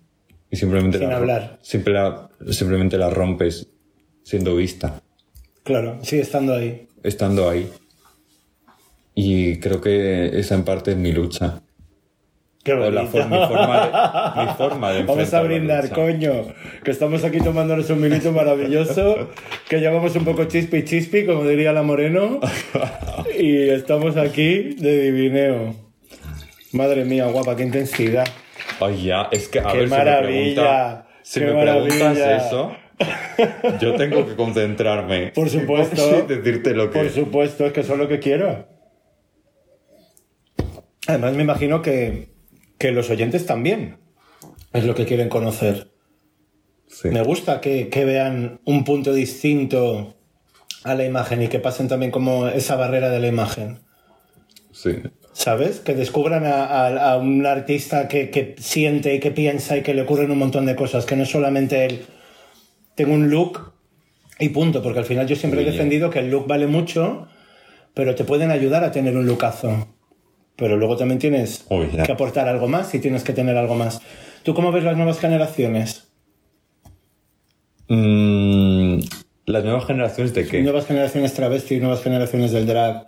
Y 0.49 0.55
simplemente, 0.55 0.97
Sin 0.97 1.09
la, 1.09 1.17
hablar. 1.17 1.59
simple- 1.61 1.93
la- 1.93 2.27
simplemente 2.49 2.97
la 2.97 3.11
rompes 3.11 3.69
siendo 4.23 4.55
vista, 4.55 5.02
Claro, 5.63 5.97
sigue 6.03 6.21
estando 6.21 6.53
ahí. 6.55 6.87
estando 7.03 7.49
ahí. 7.49 7.69
Y 9.15 9.59
creo 9.59 9.79
que 9.81 10.37
esa 10.39 10.55
en 10.55 10.63
parte 10.63 10.91
es 10.91 10.97
mi 10.97 11.11
lucha. 11.11 11.61
Qué 12.63 12.73
la 12.73 12.85
bonito. 12.89 13.07
for- 13.07 13.27
mi, 13.29 13.37
forma 13.45 13.85
de, 13.85 14.41
mi 14.45 14.53
forma 14.53 14.91
de 14.91 15.03
Vamos 15.05 15.33
a 15.33 15.37
la 15.41 15.43
brindar, 15.47 15.89
coño. 15.91 16.31
Que 16.83 16.91
estamos 16.91 17.23
aquí 17.25 17.39
tomándonos 17.39 17.89
un 17.89 17.99
minuto 18.01 18.31
maravilloso. 18.31 19.29
Que 19.69 19.79
llevamos 19.79 20.15
un 20.15 20.23
poco 20.25 20.45
chispi 20.45 20.83
chispi, 20.85 21.25
como 21.25 21.45
diría 21.45 21.73
la 21.73 21.83
Moreno. 21.83 22.39
Y 23.37 23.69
estamos 23.69 24.15
aquí 24.17 24.75
de 24.75 25.01
divineo. 25.11 25.75
Madre 26.71 27.03
mía, 27.05 27.25
guapa, 27.25 27.55
qué 27.55 27.63
intensidad. 27.63 28.25
Ay, 28.79 29.03
ya, 29.05 29.27
es 29.31 29.47
que 29.49 29.59
a 29.59 29.67
Qué 29.71 29.79
ver 29.79 29.89
maravilla, 29.89 31.05
si 31.21 31.39
qué 31.41 31.45
me, 31.47 31.51
pregunta- 31.51 31.61
si 31.61 31.75
me 31.81 31.93
maravilla. 31.93 32.13
preguntas 32.13 32.45
eso, 32.47 32.75
yo 33.81 33.95
tengo 33.95 34.25
que 34.25 34.35
concentrarme. 34.35 35.31
Por 35.33 35.49
supuesto. 35.49 36.23
Decirte 36.27 36.73
lo 36.73 36.89
que 36.89 36.99
Por 36.99 37.09
supuesto, 37.09 37.65
es 37.65 37.73
que 37.73 37.81
eso 37.81 37.93
es 37.93 37.99
lo 37.99 38.07
que 38.07 38.19
quiero. 38.19 38.67
Además, 41.07 41.33
me 41.33 41.43
imagino 41.43 41.81
que, 41.81 42.29
que 42.77 42.91
los 42.91 43.09
oyentes 43.09 43.45
también 43.45 43.97
es 44.71 44.85
lo 44.85 44.95
que 44.95 45.05
quieren 45.05 45.29
conocer. 45.29 45.91
Sí. 46.87 47.09
Me 47.09 47.23
gusta 47.23 47.59
que, 47.59 47.89
que 47.89 48.05
vean 48.05 48.61
un 48.65 48.83
punto 48.83 49.13
distinto 49.13 50.15
a 50.83 50.95
la 50.95 51.05
imagen 51.05 51.41
y 51.41 51.47
que 51.47 51.59
pasen 51.59 51.87
también 51.87 52.11
como 52.11 52.47
esa 52.47 52.75
barrera 52.75 53.09
de 53.09 53.19
la 53.19 53.27
imagen. 53.27 53.79
sí. 54.71 54.97
¿Sabes? 55.35 55.79
Que 55.79 55.95
descubran 55.95 56.45
a, 56.45 56.63
a- 56.65 57.13
a 57.13 57.17
un 57.17 57.43
artista 57.47 58.07
que, 58.07 58.29
que 58.29 58.53
siente 58.59 59.15
y 59.15 59.19
que 59.19 59.31
piensa 59.31 59.75
y 59.75 59.81
que 59.81 59.95
le 59.95 60.03
ocurren 60.03 60.29
un 60.29 60.37
montón 60.37 60.67
de 60.67 60.75
cosas, 60.75 61.07
que 61.07 61.15
no 61.15 61.23
es 61.23 61.29
solamente 61.31 61.85
el 61.85 62.05
tengo 62.95 63.13
un 63.13 63.29
look 63.29 63.71
y 64.39 64.49
punto, 64.49 64.81
porque 64.83 64.99
al 64.99 65.05
final 65.05 65.27
yo 65.27 65.35
siempre 65.35 65.61
he 65.61 65.63
bien. 65.63 65.73
defendido 65.75 66.09
que 66.09 66.19
el 66.19 66.29
look 66.31 66.47
vale 66.47 66.67
mucho, 66.67 67.27
pero 67.93 68.15
te 68.15 68.23
pueden 68.23 68.51
ayudar 68.51 68.83
a 68.83 68.91
tener 68.91 69.15
un 69.17 69.25
lookazo. 69.25 69.87
Pero 70.55 70.77
luego 70.77 70.97
también 70.97 71.19
tienes 71.19 71.65
que 72.05 72.11
aportar 72.11 72.47
algo 72.47 72.67
más 72.67 72.93
y 72.93 72.99
tienes 72.99 73.23
que 73.23 73.33
tener 73.33 73.57
algo 73.57 73.75
más. 73.75 74.01
¿Tú 74.43 74.53
cómo 74.53 74.71
ves 74.71 74.83
las 74.83 74.95
nuevas 74.95 75.19
generaciones? 75.19 76.07
Mm, 77.87 78.99
las 79.45 79.63
nuevas 79.63 79.85
generaciones 79.85 80.33
de 80.33 80.47
qué? 80.47 80.61
Nuevas 80.61 80.85
generaciones 80.85 81.33
travesti, 81.33 81.79
nuevas 81.79 82.01
generaciones 82.01 82.51
del 82.51 82.65
drag, 82.65 82.93
nuevas 82.93 83.07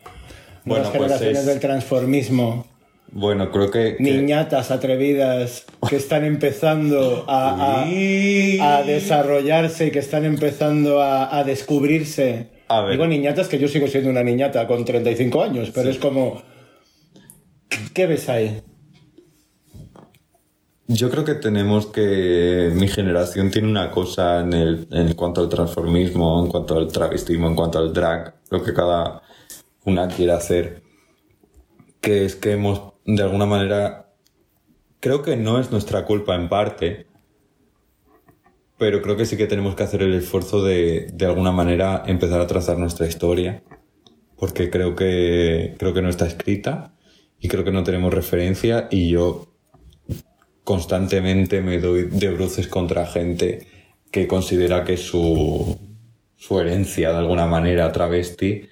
Bueno, 0.65 0.83
pues 0.83 0.93
generaciones 0.93 1.39
es- 1.39 1.45
del 1.45 1.59
transformismo. 1.59 2.65
Bueno, 3.11 3.51
creo 3.51 3.71
que. 3.71 3.95
que- 3.97 4.03
niñatas 4.03 4.71
atrevidas 4.71 5.65
que 5.89 5.95
están 5.95 6.25
empezando 6.25 7.25
a, 7.27 7.83
a- 7.83 8.83
desarrollarse 8.83 9.87
y 9.87 9.91
que 9.91 9.99
están 9.99 10.25
empezando 10.25 11.01
a, 11.01 11.37
a 11.37 11.43
descubrirse. 11.43 12.49
A 12.67 12.81
ver. 12.81 12.91
Digo 12.93 13.07
niñatas 13.07 13.47
que 13.47 13.59
yo 13.59 13.67
sigo 13.67 13.87
siendo 13.87 14.09
una 14.09 14.23
niñata 14.23 14.67
con 14.67 14.83
35 14.83 15.43
años, 15.43 15.71
pero 15.73 15.89
es 15.89 15.97
como... 15.99 16.41
¿Qué 17.93 18.07
ves 18.07 18.27
ahí? 18.27 18.61
Yo 20.87 21.09
creo 21.09 21.23
que 21.25 21.33
tenemos 21.35 21.87
que. 21.87 22.71
Mi 22.75 22.87
generación 22.87 23.49
tiene 23.49 23.67
una 23.67 23.89
cosa 23.89 24.41
en, 24.41 24.53
el, 24.53 24.87
en 24.91 25.13
cuanto 25.15 25.41
al 25.41 25.49
transformismo, 25.49 26.43
en 26.43 26.49
cuanto 26.49 26.77
al 26.77 26.91
travestismo, 26.91 27.47
en 27.47 27.55
cuanto 27.55 27.79
al 27.79 27.91
drag, 27.91 28.35
lo 28.51 28.63
que 28.63 28.71
cada 28.73 29.23
una 29.83 30.07
quiere 30.07 30.33
hacer. 30.33 30.83
Que 32.01 32.25
es 32.25 32.35
que 32.35 32.51
hemos, 32.51 32.93
de 33.05 33.23
alguna 33.23 33.45
manera. 33.45 34.13
Creo 34.99 35.21
que 35.21 35.37
no 35.37 35.59
es 35.59 35.71
nuestra 35.71 36.05
culpa 36.05 36.35
en 36.35 36.49
parte. 36.49 37.07
Pero 38.77 39.01
creo 39.01 39.15
que 39.15 39.25
sí 39.25 39.37
que 39.37 39.47
tenemos 39.47 39.75
que 39.75 39.83
hacer 39.83 40.01
el 40.01 40.13
esfuerzo 40.13 40.63
de, 40.63 41.07
de 41.13 41.25
alguna 41.25 41.51
manera, 41.51 42.03
empezar 42.05 42.41
a 42.41 42.47
trazar 42.47 42.77
nuestra 42.77 43.07
historia. 43.07 43.63
Porque 44.35 44.69
creo 44.69 44.95
que, 44.95 45.75
creo 45.77 45.93
que 45.93 46.01
no 46.01 46.09
está 46.09 46.25
escrita. 46.25 46.93
Y 47.39 47.47
creo 47.47 47.63
que 47.63 47.71
no 47.71 47.83
tenemos 47.83 48.13
referencia. 48.13 48.87
Y 48.91 49.09
yo 49.09 49.47
constantemente 50.63 51.61
me 51.61 51.79
doy 51.79 52.09
de 52.09 52.31
bruces 52.31 52.67
contra 52.67 53.05
gente 53.05 53.67
que 54.11 54.27
considera 54.27 54.83
que 54.83 54.97
su, 54.97 55.77
su 56.35 56.59
herencia 56.59 57.11
de 57.11 57.17
alguna 57.17 57.45
manera 57.45 57.91
travesti 57.91 58.67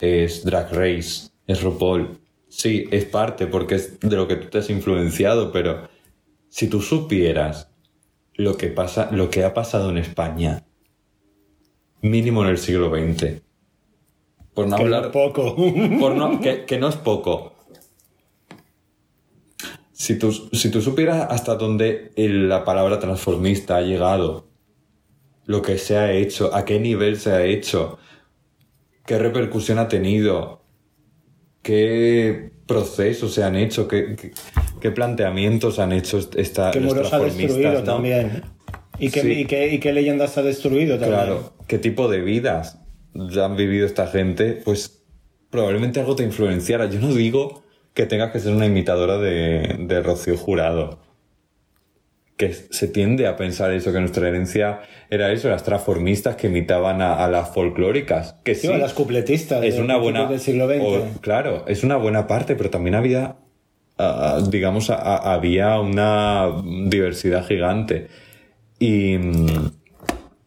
es 0.00 0.44
Drag 0.44 0.72
Race, 0.72 1.30
es 1.46 1.62
RuPaul. 1.62 2.21
Sí, 2.54 2.86
es 2.90 3.06
parte 3.06 3.46
porque 3.46 3.76
es 3.76 3.98
de 4.00 4.14
lo 4.14 4.28
que 4.28 4.36
tú 4.36 4.48
te 4.50 4.58
has 4.58 4.68
influenciado, 4.68 5.52
pero 5.52 5.88
si 6.50 6.68
tú 6.68 6.82
supieras 6.82 7.70
lo 8.34 8.58
que 8.58 8.66
pasa, 8.68 9.10
lo 9.10 9.30
que 9.30 9.42
ha 9.42 9.54
pasado 9.54 9.88
en 9.88 9.96
España, 9.96 10.62
mínimo 12.02 12.42
en 12.42 12.50
el 12.50 12.58
siglo 12.58 12.90
XX, 12.90 13.40
por 14.52 14.66
no 14.66 14.76
Que 14.76 14.82
hablar 14.82 15.04
no 15.04 15.12
poco. 15.12 15.56
por 15.98 16.14
no- 16.14 16.42
que, 16.42 16.66
que 16.66 16.76
no 16.78 16.88
es 16.88 16.96
poco. 16.96 17.54
Si 19.92 20.18
tú, 20.18 20.30
si 20.32 20.70
tú 20.70 20.82
supieras 20.82 21.28
hasta 21.30 21.54
dónde 21.54 22.12
la 22.16 22.64
palabra 22.64 22.98
transformista 22.98 23.76
ha 23.78 23.82
llegado, 23.82 24.46
lo 25.46 25.62
que 25.62 25.78
se 25.78 25.96
ha 25.96 26.12
hecho, 26.12 26.54
a 26.54 26.66
qué 26.66 26.78
nivel 26.78 27.18
se 27.18 27.32
ha 27.32 27.44
hecho, 27.46 27.98
qué 29.06 29.18
repercusión 29.18 29.78
ha 29.78 29.88
tenido, 29.88 30.61
qué 31.62 32.50
procesos 32.66 33.34
se 33.34 33.44
han 33.44 33.56
hecho, 33.56 33.88
qué, 33.88 34.16
qué- 34.16 34.32
qué 34.80 34.90
planteamientos 34.90 35.78
han 35.78 35.92
hecho 35.92 36.18
esta, 36.36 36.72
los 36.74 36.84
muros 36.84 37.12
ha 37.12 37.18
destruido 37.20 37.72
¿no? 37.72 37.82
también. 37.82 38.42
¿Y 38.98 39.10
qué, 39.10 39.20
Sí. 39.22 39.32
y, 39.32 39.44
qué, 39.46 39.72
y 39.74 39.78
qué 39.80 39.92
leyendas 39.92 40.36
ha 40.38 40.42
destruido 40.42 40.98
también? 40.98 41.20
Claro, 41.20 41.52
qué 41.66 41.78
tipo 41.78 42.08
de 42.08 42.20
vidas 42.20 42.78
han 43.14 43.56
vivido 43.56 43.86
esta 43.86 44.06
gente, 44.06 44.60
pues 44.64 45.02
probablemente 45.50 46.00
algo 46.00 46.14
te 46.16 46.22
influenciara. 46.24 46.86
Yo 46.86 47.00
no 47.00 47.12
digo 47.12 47.62
que 47.94 48.06
tengas 48.06 48.32
que 48.32 48.40
ser 48.40 48.52
una 48.54 48.66
imitadora 48.66 49.18
de, 49.18 49.76
de 49.80 50.02
Rocío 50.02 50.36
Jurado. 50.36 50.98
Que 52.36 52.52
se 52.54 52.88
tiende 52.88 53.26
a 53.26 53.36
pensar 53.36 53.72
eso, 53.72 53.92
que 53.92 54.00
nuestra 54.00 54.26
herencia 54.28 54.80
era 55.10 55.30
eso, 55.32 55.48
las 55.48 55.62
transformistas 55.62 56.34
que 56.36 56.46
imitaban 56.48 57.00
a, 57.02 57.22
a 57.24 57.28
las 57.30 57.50
folclóricas. 57.54 58.34
Que 58.42 58.54
sí, 58.54 58.68
Tío, 58.68 58.78
las 58.78 58.94
cupletistas 58.94 59.62
es 59.64 59.76
de 59.76 59.82
una 59.82 59.96
buena 59.96 60.26
del 60.26 60.40
siglo 60.40 60.66
XX. 60.66 60.80
o- 60.82 61.20
claro 61.20 61.64
es 61.68 61.84
una 61.84 61.96
buena 61.96 62.26
parte 62.26 62.56
pero 62.56 62.70
también 62.70 62.94
había 62.94 63.36
digamos 64.50 64.90
a- 64.90 64.96
a- 64.96 65.34
había 65.34 65.78
una 65.78 66.50
diversidad 66.88 67.46
gigante 67.46 68.08
y 68.80 69.16
mm, 69.18 69.70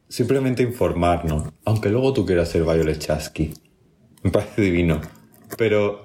simplemente 0.10 0.64
informarnos 0.64 1.44
aunque 1.64 1.90
luego 1.90 2.12
tú 2.12 2.26
quieras 2.26 2.50
ser 2.50 2.64
Violet 2.64 2.98
Chasky 3.00 3.54
me 4.24 4.32
parece 4.32 4.62
divino 4.62 5.00
pero 5.58 6.05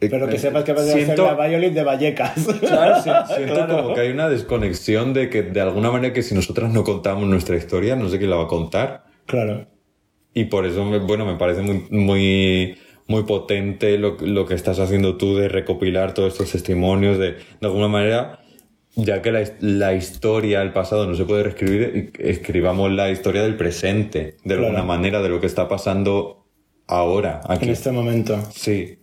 Pero 0.00 0.28
que 0.28 0.38
sepas 0.38 0.64
que 0.64 0.72
vas 0.72 0.82
a 0.82 0.92
ser 0.92 1.04
Siento- 1.04 1.24
la 1.24 1.46
Violet 1.48 1.72
de 1.72 1.82
Vallecas. 1.82 2.32
Claro, 2.60 3.02
siento 3.02 3.54
Claro. 3.54 3.76
como 3.82 3.94
que 3.94 4.00
hay 4.00 4.10
una 4.10 4.28
desconexión 4.28 5.12
de 5.14 5.30
que 5.30 5.42
de 5.42 5.60
alguna 5.60 5.90
manera 5.90 6.12
que 6.12 6.22
si 6.22 6.34
nosotras 6.34 6.72
no 6.72 6.84
contamos 6.84 7.26
nuestra 7.28 7.56
historia, 7.56 7.96
no 7.96 8.08
sé 8.08 8.18
quién 8.18 8.30
la 8.30 8.36
va 8.36 8.44
a 8.44 8.48
contar. 8.48 9.04
Claro. 9.26 9.66
Y 10.34 10.44
por 10.46 10.66
eso, 10.66 10.84
me- 10.84 10.98
bueno, 10.98 11.24
me 11.24 11.36
parece 11.36 11.62
muy, 11.62 11.86
muy, 11.90 12.76
muy 13.08 13.22
potente 13.22 13.96
lo, 13.98 14.16
lo 14.20 14.44
que 14.46 14.54
estás 14.54 14.78
haciendo 14.78 15.16
tú 15.16 15.36
de 15.36 15.48
recopilar 15.48 16.12
todos 16.12 16.32
estos 16.34 16.52
testimonios, 16.52 17.18
de, 17.18 17.32
de 17.32 17.38
alguna 17.62 17.88
manera, 17.88 18.40
ya 18.96 19.22
que 19.22 19.32
la, 19.32 19.42
la 19.60 19.94
historia, 19.94 20.60
el 20.62 20.72
pasado 20.72 21.06
no 21.06 21.14
se 21.14 21.24
puede 21.24 21.42
reescribir, 21.44 22.12
escribamos 22.18 22.90
la 22.92 23.10
historia 23.10 23.42
del 23.42 23.56
presente, 23.56 24.18
de 24.18 24.54
Claro. 24.54 24.64
alguna 24.66 24.82
manera, 24.84 25.22
de 25.22 25.28
lo 25.30 25.40
que 25.40 25.46
está 25.46 25.68
pasando 25.68 26.46
ahora, 26.86 27.40
aquí. 27.48 27.64
En 27.66 27.70
este 27.72 27.90
momento. 27.92 28.38
Sí, 28.54 28.98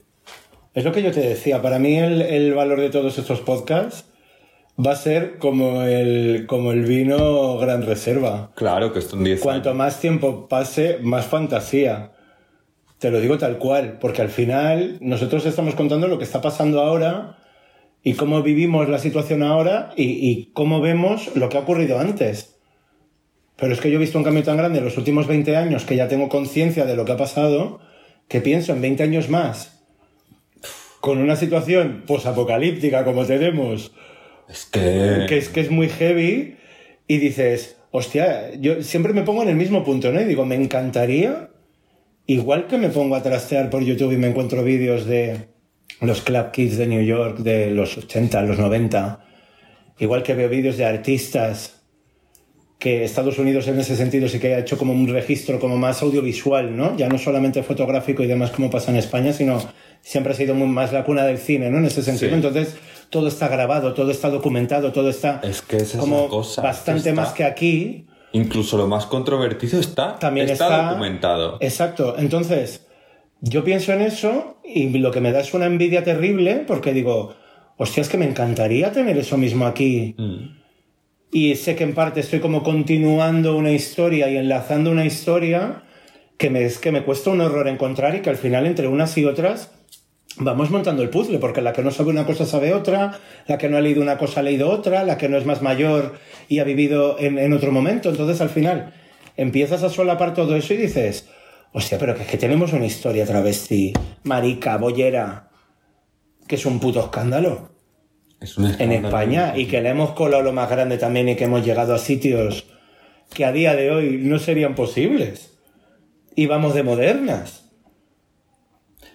Es 0.73 0.83
lo 0.83 0.91
que 0.91 1.03
yo 1.03 1.11
te 1.11 1.21
decía. 1.21 1.61
Para 1.61 1.79
mí 1.79 1.97
el, 1.97 2.21
el 2.21 2.53
valor 2.53 2.79
de 2.79 2.89
todos 2.89 3.17
estos 3.17 3.41
podcasts 3.41 4.05
va 4.83 4.93
a 4.93 4.95
ser 4.95 5.37
como 5.37 5.83
el, 5.83 6.45
como 6.47 6.71
el 6.71 6.83
vino 6.83 7.57
Gran 7.57 7.83
Reserva. 7.83 8.51
claro 8.55 8.91
que 8.91 9.01
son 9.01 9.23
10 9.23 9.41
Cuanto 9.41 9.73
más 9.73 9.99
tiempo 9.99 10.47
pase, 10.47 10.97
más 11.01 11.25
fantasía. 11.25 12.11
Te 12.97 13.11
lo 13.11 13.19
digo 13.19 13.37
tal 13.37 13.57
cual, 13.57 13.97
porque 13.99 14.21
al 14.21 14.29
final 14.29 14.97
nosotros 15.01 15.45
estamos 15.45 15.75
contando 15.75 16.07
lo 16.07 16.17
que 16.17 16.23
está 16.23 16.41
pasando 16.41 16.81
ahora 16.81 17.37
y 18.01 18.13
cómo 18.13 18.41
vivimos 18.41 18.89
la 18.89 18.97
situación 18.97 19.43
ahora 19.43 19.91
y, 19.95 20.03
y 20.03 20.51
cómo 20.53 20.81
vemos 20.81 21.35
lo 21.35 21.49
que 21.49 21.57
ha 21.57 21.61
ocurrido 21.61 21.99
antes. 21.99 22.55
Pero 23.57 23.73
es 23.73 23.79
que 23.79 23.91
yo 23.91 23.97
he 23.97 23.99
visto 23.99 24.17
un 24.17 24.23
cambio 24.23 24.43
tan 24.43 24.57
grande 24.57 24.79
en 24.79 24.85
los 24.85 24.97
últimos 24.97 25.27
20 25.27 25.55
años 25.55 25.85
que 25.85 25.95
ya 25.95 26.07
tengo 26.07 26.29
conciencia 26.29 26.85
de 26.85 26.95
lo 26.95 27.05
que 27.05 27.11
ha 27.11 27.17
pasado, 27.17 27.79
que 28.27 28.41
pienso 28.41 28.73
en 28.73 28.81
20 28.81 29.03
años 29.03 29.29
más, 29.29 29.82
con 31.03 31.17
una 31.17 31.35
situación 31.35 32.05
posapocalíptica 32.07 33.03
como 33.03 33.25
tenemos, 33.25 33.91
Es 34.47 34.63
que... 34.63 35.25
que 35.27 35.37
es 35.37 35.49
que 35.49 35.59
es 35.59 35.69
muy 35.69 35.89
heavy 35.89 36.55
y 37.09 37.17
dices, 37.17 37.75
hostia, 37.91 38.55
yo 38.55 38.81
siempre 38.83 39.11
me 39.11 39.23
pongo 39.23 39.43
en 39.43 39.49
el 39.49 39.57
mismo 39.57 39.83
punto, 39.83 40.13
¿no? 40.13 40.21
Y 40.21 40.23
digo, 40.23 40.45
me 40.45 40.55
encantaría 40.55 41.49
igual 42.25 42.67
que 42.67 42.77
me 42.77 42.87
pongo 42.87 43.17
a 43.17 43.21
trastear 43.21 43.69
por 43.69 43.83
YouTube 43.83 44.13
y 44.13 44.17
me 44.17 44.27
encuentro 44.27 44.63
vídeos 44.63 45.05
de 45.05 45.49
los 45.99 46.21
Club 46.21 46.51
Kids 46.51 46.77
de 46.77 46.87
New 46.87 47.03
York 47.03 47.39
de 47.39 47.71
los 47.71 47.97
80, 47.97 48.41
los 48.43 48.57
90, 48.57 49.25
igual 49.99 50.23
que 50.23 50.35
veo 50.35 50.47
vídeos 50.47 50.77
de 50.77 50.85
artistas 50.85 51.82
que 52.83 53.05
Estados 53.05 53.39
Unidos 53.39 53.65
en 53.69 53.79
ese 53.79 53.95
sentido 53.95 54.27
sí 54.27 54.39
que 54.39 54.55
ha 54.55 54.59
hecho 54.59 54.77
como 54.77 54.91
un 54.91 55.07
registro 55.07 55.57
como 55.57 55.77
más 55.77 56.01
audiovisual, 56.03 56.75
¿no? 56.75 56.97
Ya 56.97 57.07
no 57.07 57.17
solamente 57.17 57.63
fotográfico 57.63 58.23
y 58.23 58.27
demás 58.27 58.51
como 58.51 58.69
pasa 58.69 58.91
en 58.91 58.97
España, 58.97 59.31
sino 59.31 59.57
siempre 60.01 60.33
ha 60.33 60.35
sido 60.35 60.53
muy 60.53 60.67
más 60.67 60.91
la 60.91 61.05
cuna 61.05 61.23
del 61.23 61.37
cine, 61.37 61.69
¿no? 61.69 61.77
En 61.77 61.85
ese 61.85 62.03
sentido. 62.03 62.31
Sí. 62.31 62.35
Entonces, 62.35 62.75
todo 63.09 63.29
está 63.29 63.47
grabado, 63.47 63.93
todo 63.93 64.11
está 64.11 64.29
documentado, 64.29 64.91
todo 64.91 65.09
está 65.09 65.39
Es 65.43 65.61
que 65.61 65.77
esa 65.77 65.97
es 65.97 66.03
como 66.03 66.27
cosa, 66.27 66.61
bastante 66.61 67.11
está- 67.11 67.21
más 67.21 67.31
que 67.31 67.45
aquí. 67.45 68.05
Incluso 68.33 68.75
lo 68.77 68.85
más 68.87 69.05
controvertido 69.05 69.79
está, 69.79 70.19
También 70.19 70.49
está, 70.49 70.65
está, 70.65 70.89
documentado. 70.89 71.57
Exacto. 71.61 72.15
Entonces, 72.17 72.85
yo 73.39 73.63
pienso 73.63 73.93
en 73.93 74.01
eso 74.01 74.57
y 74.65 74.89
lo 74.89 75.11
que 75.11 75.21
me 75.21 75.31
da 75.31 75.39
es 75.39 75.53
una 75.53 75.67
envidia 75.67 76.03
terrible 76.03 76.65
porque 76.67 76.91
digo, 76.91 77.33
hostia, 77.77 78.01
es 78.01 78.09
que 78.09 78.17
me 78.17 78.25
encantaría 78.27 78.91
tener 78.91 79.17
eso 79.17 79.37
mismo 79.37 79.65
aquí. 79.67 80.15
Mm. 80.17 80.62
Y 81.33 81.55
sé 81.55 81.75
que 81.75 81.83
en 81.83 81.95
parte 81.95 82.19
estoy 82.19 82.41
como 82.41 82.61
continuando 82.61 83.57
una 83.57 83.71
historia 83.71 84.29
y 84.29 84.37
enlazando 84.37 84.91
una 84.91 85.03
historia 85.03 85.81
que 86.37 86.51
me, 86.51 86.63
es 86.63 86.77
que 86.77 86.91
me 86.91 87.03
cuesta 87.03 87.31
un 87.31 87.41
horror 87.41 87.67
encontrar 87.67 88.13
y 88.13 88.21
que 88.21 88.29
al 88.29 88.37
final 88.37 88.67
entre 88.67 88.87
unas 88.87 89.17
y 89.17 89.25
otras 89.25 89.71
vamos 90.37 90.69
montando 90.69 91.01
el 91.01 91.09
puzzle, 91.09 91.39
porque 91.39 91.61
la 91.61 91.73
que 91.73 91.81
no 91.81 91.89
sabe 91.89 92.11
una 92.11 92.27
cosa 92.27 92.45
sabe 92.45 92.75
otra, 92.75 93.19
la 93.47 93.57
que 93.57 93.67
no 93.67 93.77
ha 93.77 93.81
leído 93.81 94.03
una 94.03 94.19
cosa 94.19 94.41
ha 94.41 94.43
leído 94.43 94.69
otra, 94.69 95.03
la 95.03 95.17
que 95.17 95.27
no 95.27 95.37
es 95.37 95.45
más 95.47 95.63
mayor 95.63 96.19
y 96.49 96.59
ha 96.59 96.63
vivido 96.63 97.17
en, 97.17 97.51
otro 97.51 97.71
momento. 97.71 98.11
Entonces 98.11 98.39
al 98.39 98.49
final 98.49 98.93
empiezas 99.35 99.81
a 99.81 99.89
solapar 99.89 100.35
todo 100.35 100.55
eso 100.55 100.75
y 100.75 100.77
dices, 100.77 101.29
hostia, 101.71 101.97
pero 101.97 102.13
que 102.13 102.21
es 102.21 102.27
que 102.27 102.37
tenemos 102.37 102.73
una 102.73 102.85
historia 102.85 103.25
travesti, 103.25 103.91
marica, 104.21 104.77
bollera, 104.77 105.49
que 106.47 106.55
es 106.55 106.65
un 106.67 106.79
puto 106.79 106.99
escándalo 106.99 107.72
Es 108.43 108.57
un 108.57 108.65
en. 108.79 108.91
España 108.91 109.53
y 109.55 109.67
que 109.67 109.81
le 109.81 109.89
hemos 109.89 110.11
colado 110.11 110.43
lo 110.43 110.51
más 110.51 110.69
grande 110.69 110.97
también 110.97 111.29
y 111.29 111.35
que 111.35 111.45
hemos 111.45 111.65
llegado 111.65 111.95
a 111.95 111.97
sitios 111.97 112.65
que 113.33 113.45
a 113.45 113.51
día 113.53 113.73
de 113.75 113.89
hoy 113.89 114.17
no 114.21 114.37
serían 114.37 114.75
posibles. 114.75 115.57
Y 116.35 116.45
vamos 116.47 116.73
de 116.75 116.83
modernas. 116.83 117.71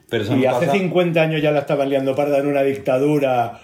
Pero 0.09 0.25
eso 0.25 0.37
Y 0.37 0.47
hace 0.47 0.67
pasa- 0.67 0.79
50 0.79 1.21
años 1.21 1.43
ya 1.43 1.51
la 1.53 1.61
estaban 1.61 1.91
liando 1.91 2.15
parda 2.17 2.39
en 2.39 2.47
una 2.47 2.63
dictadura 2.63 3.61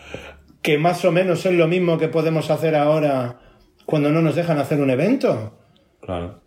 que 0.60 0.76
más 0.76 1.04
o 1.04 1.12
menos 1.12 1.44
es 1.46 1.54
lo 1.54 1.66
mismo 1.66 1.96
que 1.98 2.08
podemos 2.08 2.50
hacer 2.50 2.74
ahora 2.76 3.40
cuando 3.86 4.10
no 4.10 4.20
nos 4.20 4.34
dejan 4.34 4.58
hacer 4.58 4.80
un 4.80 4.90
evento. 4.90 5.58
Claro. 6.00 6.42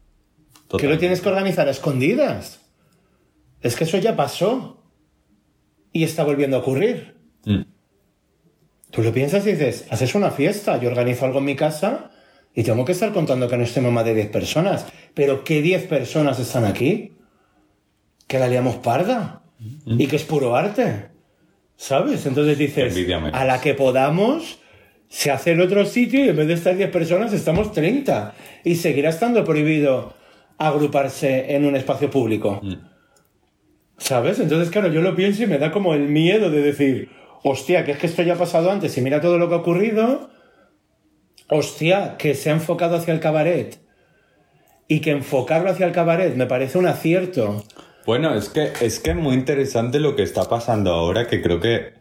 Que 0.78 0.88
lo 0.88 0.98
tienes 1.00 1.22
que 1.22 1.30
organizar 1.30 1.68
a 1.68 1.72
escondidas. 1.72 2.62
Es 3.62 3.76
que 3.76 3.86
eso 3.86 3.98
ya 3.98 4.16
pasó. 4.16 4.84
Y 5.92 6.04
está 6.04 6.24
volviendo 6.24 6.58
a 6.58 6.60
ocurrir. 6.60 7.16
Mm. 7.46 7.62
Tú 8.92 9.04
lo 9.04 9.14
piensas 9.14 9.46
y 9.46 9.52
dices, 9.52 9.86
haces 9.90 10.16
una 10.16 10.32
fiesta, 10.32 10.80
yo 10.80 10.90
organizo 10.90 11.26
algo 11.26 11.40
en 11.40 11.46
mi 11.46 11.56
casa 11.56 12.12
y 12.54 12.64
tengo 12.64 12.86
que 12.86 12.94
estar 12.94 13.12
contando 13.14 13.48
que 13.48 13.58
no 13.58 13.64
estemos 13.64 13.92
más 13.92 14.06
de 14.06 14.16
10 14.16 14.30
personas. 14.30 14.86
Pero 15.14 15.44
¿qué 15.44 15.62
10 15.62 15.84
personas 15.84 16.40
están 16.40 16.66
aquí? 16.66 17.14
Que 18.28 18.40
la 18.40 18.48
liamos 18.48 18.78
parda 18.78 19.44
y 19.86 20.08
que 20.08 20.16
es 20.16 20.24
puro 20.24 20.56
arte. 20.56 21.10
¿Sabes? 21.76 22.26
Entonces 22.26 22.58
dices, 22.58 22.96
a 23.34 23.46
la 23.46 23.62
que 23.62 23.76
podamos, 23.76 24.60
se 25.08 25.30
hace 25.30 25.52
en 25.52 25.62
otro 25.62 25.86
sitio 25.86 26.26
y 26.26 26.30
en 26.30 26.36
vez 26.36 26.48
de 26.48 26.56
estar 26.56 26.76
10 26.76 26.90
personas 26.90 27.34
estamos 27.34 27.72
30. 27.74 28.34
Y 28.64 28.76
seguirá 28.76 29.10
estando 29.10 29.44
prohibido 29.44 30.16
agruparse 30.58 31.56
en 31.56 31.66
un 31.66 31.76
espacio 31.76 32.10
público. 32.10 32.62
¿Sabes? 33.98 34.40
Entonces, 34.40 34.70
claro, 34.70 34.92
yo 34.92 35.02
lo 35.02 35.16
pienso 35.16 35.44
y 35.44 35.48
me 35.48 35.58
da 35.58 35.72
como 35.72 35.94
el 35.94 36.08
miedo 36.08 36.50
de 36.50 36.62
decir, 36.62 37.10
hostia, 37.50 37.86
que 37.86 37.92
es 37.92 37.98
que 37.98 38.08
esto 38.08 38.22
ya 38.24 38.34
ha 38.34 38.38
pasado 38.38 38.72
antes 38.72 38.98
y 38.98 39.02
mira 39.02 39.22
todo 39.22 39.38
lo 39.38 39.48
que 39.50 39.56
ha 39.56 39.60
ocurrido. 39.60 40.30
Hostia, 41.50 42.16
que 42.18 42.36
se 42.36 42.50
ha 42.50 42.54
enfocado 42.54 42.96
hacia 42.98 43.14
el 43.14 43.20
cabaret. 43.20 43.80
Y 44.90 45.00
que 45.02 45.12
enfocarlo 45.12 45.70
hacia 45.70 45.86
el 45.86 45.92
cabaret 45.92 46.36
me 46.36 46.46
parece 46.46 46.78
un 46.78 46.88
acierto. 46.88 47.64
Bueno, 48.06 48.34
es 48.36 48.50
que 48.50 48.72
es 48.82 49.00
que 49.00 49.14
muy 49.14 49.34
interesante 49.36 50.00
lo 50.00 50.16
que 50.16 50.24
está 50.24 50.48
pasando 50.50 50.92
ahora, 50.94 51.28
que 51.28 51.42
creo 51.42 51.60
que 51.60 51.96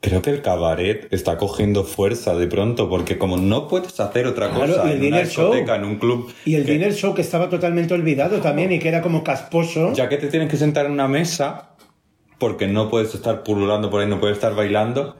creo 0.00 0.22
que 0.22 0.30
el 0.30 0.40
cabaret 0.40 1.12
está 1.12 1.36
cogiendo 1.36 1.84
fuerza 1.84 2.34
de 2.34 2.46
pronto, 2.46 2.88
porque 2.88 3.18
como 3.18 3.36
no 3.36 3.68
puedes 3.68 3.98
hacer 4.00 4.26
otra 4.26 4.50
Claro, 4.50 4.74
cosa 4.76 4.86
y 4.88 4.92
el 4.92 5.04
en 5.04 5.12
una 5.12 5.24
show. 5.26 5.52
en 5.52 5.84
un 5.84 5.98
club, 5.98 6.32
Y 6.46 6.54
el 6.54 6.64
que- 6.64 6.72
dinner 6.72 6.94
show 6.94 7.12
que 7.12 7.20
estaba 7.22 7.50
totalmente 7.50 7.92
olvidado 7.92 8.38
también 8.40 8.72
y 8.72 8.78
que 8.78 8.88
era 8.88 9.02
como 9.02 9.22
casposo. 9.22 9.92
ya 9.92 10.08
que 10.08 10.16
te 10.16 10.28
tienes 10.28 10.48
que 10.48 10.56
sentar 10.56 10.86
en 10.86 10.92
una 10.92 11.06
mesa, 11.08 11.69
porque 12.40 12.66
no 12.66 12.88
puedes 12.90 13.14
estar 13.14 13.44
pululando 13.44 13.88
por 13.90 14.00
ahí, 14.00 14.08
no 14.08 14.18
puedes 14.18 14.36
estar 14.38 14.56
bailando, 14.56 15.16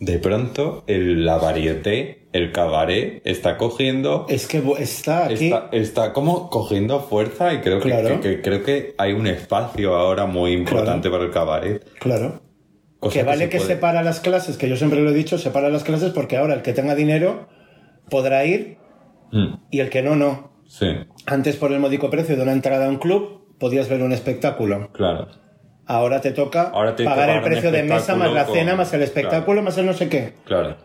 de 0.00 0.18
pronto 0.18 0.82
el, 0.88 1.24
la 1.24 1.36
varieté, 1.36 2.26
el 2.32 2.50
cabaret, 2.50 3.20
está 3.24 3.56
cogiendo 3.58 4.26
Es 4.28 4.48
que 4.48 4.60
está 4.78 5.26
aquí. 5.26 5.44
Está, 5.44 5.68
está 5.70 6.12
como 6.12 6.50
cogiendo 6.50 6.98
fuerza 7.00 7.52
y 7.54 7.58
creo 7.60 7.78
que, 7.78 7.90
Claro. 7.90 8.20
que- 8.20 8.36
que 8.36 8.42
creo 8.42 8.64
que 8.64 8.94
hay 8.98 9.12
un 9.12 9.28
espacio 9.28 9.94
ahora 9.94 10.26
muy 10.26 10.52
importante 10.52 11.08
para 11.10 11.22
el 11.24 11.30
cabaret. 11.30 11.86
Claro. 12.00 12.40
Cosa 12.98 13.18
que 13.18 13.22
vale 13.24 13.44
se 13.44 13.50
que 13.50 13.60
separa 13.60 14.02
las 14.02 14.20
clases, 14.20 14.56
que 14.56 14.68
yo 14.68 14.76
siempre 14.76 15.00
lo 15.00 15.10
he 15.10 15.14
dicho, 15.14 15.36
separa 15.38 15.68
las 15.68 15.84
clases 15.84 16.10
porque 16.12 16.36
ahora 16.36 16.54
el 16.54 16.62
que 16.62 16.72
tenga 16.72 16.94
dinero 16.96 17.48
podrá 18.10 18.44
ir 18.44 18.78
Mm, 19.30 19.54
y 19.70 19.80
el 19.80 19.88
que 19.90 20.02
no, 20.02 20.14
no. 20.16 20.52
sí, 20.66 20.86
Antes 21.26 21.56
por 21.56 21.72
el 21.72 21.80
módico 21.80 22.10
precio 22.10 22.36
de 22.36 22.42
una 22.42 22.52
entrada 22.52 22.86
a 22.86 22.88
un 22.88 22.96
club 22.98 23.56
podías 23.58 23.88
ver 23.88 24.02
un 24.02 24.12
espectáculo. 24.12 24.90
claro. 24.92 25.28
Ahora 25.86 26.20
te 26.20 26.30
toca 26.30 26.70
Ahora 26.72 26.94
te 26.94 27.04
pagar 27.04 27.28
el 27.30 27.42
precio 27.42 27.70
de 27.72 27.82
mesa 27.82 28.14
más 28.14 28.32
la 28.32 28.44
con- 28.46 28.54
cena 28.54 28.76
más 28.76 28.92
el 28.94 29.02
espectáculo 29.02 29.62
más 29.62 29.76
el 29.78 29.86
no 29.86 29.92
sé 29.94 30.08
qué. 30.08 30.34
Claro. 30.44 30.76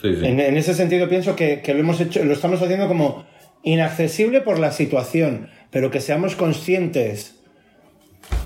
Sí, 0.00 0.14
sí. 0.16 0.24
En, 0.26 0.38
en 0.40 0.56
ese 0.56 0.74
sentido 0.74 1.08
pienso 1.08 1.34
que, 1.36 1.60
que 1.60 1.74
lo 1.74 1.80
hemos 1.80 2.00
hecho, 2.00 2.24
lo 2.24 2.32
estamos 2.32 2.60
haciendo 2.62 2.88
como 2.88 3.24
inaccesible 3.62 4.40
por 4.40 4.58
la 4.58 4.72
situación, 4.72 5.48
pero 5.70 5.90
que 5.90 6.00
seamos 6.00 6.34
conscientes 6.36 7.36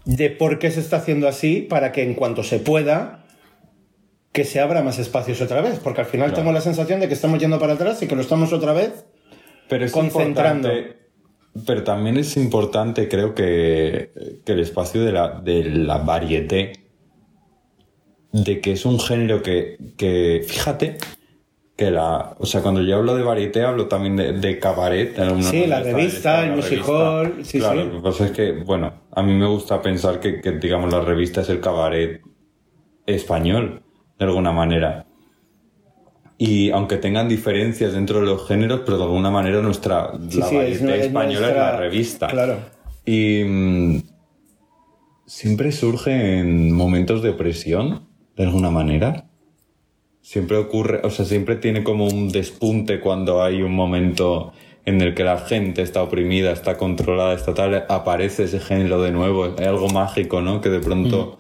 de 0.05 0.31
por 0.31 0.59
qué 0.59 0.71
se 0.71 0.81
está 0.81 0.97
haciendo 0.99 1.29
así 1.29 1.61
para 1.63 1.93
que 1.93 2.03
en 2.03 2.15
cuanto 2.15 2.43
se 2.43 2.59
pueda 2.59 3.25
que 4.33 4.45
se 4.45 4.61
abra 4.61 4.83
más 4.83 4.99
espacios 4.99 5.41
otra 5.41 5.63
vez, 5.63 5.79
porque 5.79 6.03
al 6.03 6.07
final 6.07 6.29
Claro. 6.29 6.43
tengo 6.43 6.53
la 6.53 6.61
sensación 6.61 7.01
de 7.01 7.09
que 7.09 7.15
estamos 7.15 7.39
yendo 7.39 7.59
para 7.59 7.73
atrás 7.75 8.03
y 8.03 8.07
que 8.07 8.15
lo 8.15 8.21
estamos 8.21 8.53
otra 8.53 8.75
vez. 8.75 9.07
Pero 9.69 9.85
es 9.87 9.93
concentrando. 9.93 10.69
importante- 10.69 11.06
Pero 11.65 11.85
también 11.85 12.17
es 12.17 12.37
importante, 12.37 13.09
creo 13.09 13.35
que, 13.35 14.41
que 14.45 14.53
el 14.53 14.61
espacio 14.61 15.05
de 15.05 15.13
la, 15.13 15.41
de 15.41 15.65
la 15.65 15.99
varieté, 15.99 16.73
de 18.33 18.61
que 18.61 18.73
es 18.73 18.85
un 18.85 18.99
género 18.99 19.43
que, 19.43 19.79
que, 19.97 20.45
fíjate, 20.47 20.99
que 21.77 21.91
la, 21.91 22.35
o 22.39 22.47
sea, 22.47 22.63
cuando 22.63 22.83
yo 22.83 22.97
hablo 22.97 23.15
de 23.15 23.23
varieté 23.23 23.63
hablo 23.63 23.87
también 23.87 24.17
de, 24.17 24.33
de 24.33 24.59
cabaret. 24.59 25.15
Sí, 25.43 25.67
la 25.67 25.81
revista, 25.81 26.45
el 26.45 26.57
music 26.57 26.83
hall, 26.87 27.35
sí, 27.43 27.59
claro, 27.59 27.83
sí. 27.83 27.89
Lo 27.89 27.97
que 27.97 28.03
pasa 28.03 28.25
es 28.27 28.31
que, 28.33 28.53
bueno, 28.53 28.93
a 29.13 29.23
mí 29.23 29.33
me 29.35 29.47
gusta 29.47 29.81
pensar 29.83 30.19
que, 30.19 30.41
que, 30.41 30.53
digamos, 30.53 30.93
la 30.93 31.01
revista 31.01 31.43
es 31.43 31.49
el 31.51 31.61
cabaret 31.61 32.23
español, 33.07 33.83
de 34.19 34.25
alguna 34.25 34.53
manera. 34.53 35.07
Y 36.39 36.71
aunque 36.71 36.99
tengan 36.99 37.29
diferencias 37.29 37.95
dentro 37.95 38.21
de 38.21 38.27
los 38.27 38.47
géneros, 38.47 38.83
pero 38.85 38.99
de 38.99 39.05
alguna 39.05 39.31
manera 39.31 39.63
nuestra 39.63 40.13
Sí, 40.29 40.39
la 40.39 40.47
sí, 40.47 40.57
es 40.57 40.83
es 40.83 41.05
española 41.07 41.49
es 41.49 41.57
la 41.57 41.77
revista. 41.77 42.27
Claro. 42.29 42.59
Y 43.07 43.43
mm, 43.45 44.03
siempre 45.27 45.73
surge 45.73 46.39
en 46.39 46.73
momentos 46.73 47.23
de 47.23 47.31
opresión, 47.31 48.07
de 48.37 48.45
alguna 48.45 48.71
manera. 48.71 49.29
Siempre 50.21 50.57
ocurre, 50.57 51.01
o 51.05 51.11
sea, 51.11 51.25
siempre 51.25 51.57
tiene 51.57 51.85
como 51.85 52.07
un 52.07 52.31
despunte 52.31 53.01
cuando 53.01 53.43
hay 53.43 53.63
un 53.63 53.73
momento 53.73 54.53
en 54.85 55.01
el 55.01 55.15
que 55.15 55.25
la 55.25 55.39
gente 55.39 55.83
está 55.83 56.03
oprimida, 56.03 56.53
está 56.53 56.77
controlada, 56.77 57.35
está 57.35 57.55
tal, 57.55 57.87
aparece 57.89 58.45
ese 58.45 58.61
género 58.61 59.03
de 59.03 59.11
nuevo. 59.11 59.55
Hay 59.59 59.65
algo 59.65 59.89
mágico, 59.89 60.41
¿no? 60.41 60.61
Que 60.61 60.69
de 60.69 60.81
pronto, 60.81 61.39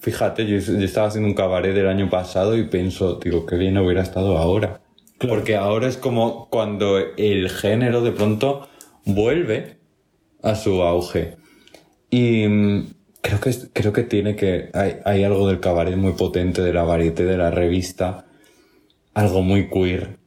fíjate, 0.00 0.46
yo, 0.46 0.58
yo 0.58 0.84
estaba 0.84 1.08
haciendo 1.08 1.28
un 1.28 1.34
cabaret 1.34 1.74
del 1.74 1.88
año 1.88 2.10
pasado 2.10 2.56
y 2.56 2.64
pienso, 2.64 3.16
digo, 3.22 3.46
qué 3.46 3.56
bien 3.56 3.78
hubiera 3.78 4.02
estado 4.02 4.38
ahora. 4.38 4.80
Porque 5.18 5.56
ahora 5.56 5.86
es 5.88 5.96
como 5.98 6.48
cuando 6.50 6.98
el 6.98 7.50
género 7.50 8.00
de 8.02 8.12
pronto 8.12 8.68
vuelve 9.04 9.76
a 10.42 10.54
su 10.54 10.82
auge. 10.82 11.36
Y 12.10 12.46
mm, 12.48 12.86
creo 13.22 13.40
que, 13.40 13.52
creo 13.72 13.92
que 13.92 14.02
tiene 14.04 14.36
que. 14.36 14.70
Hay, 14.74 14.96
hay 15.04 15.24
algo 15.24 15.48
del 15.48 15.60
cabaret 15.60 15.96
muy 15.96 16.12
potente, 16.12 16.62
de 16.62 16.72
la 16.72 16.84
varieté, 16.84 17.24
de 17.24 17.36
la 17.38 17.50
revista. 17.50 18.26
Algo 19.14 19.42
muy 19.42 19.68
queer. 19.70 20.18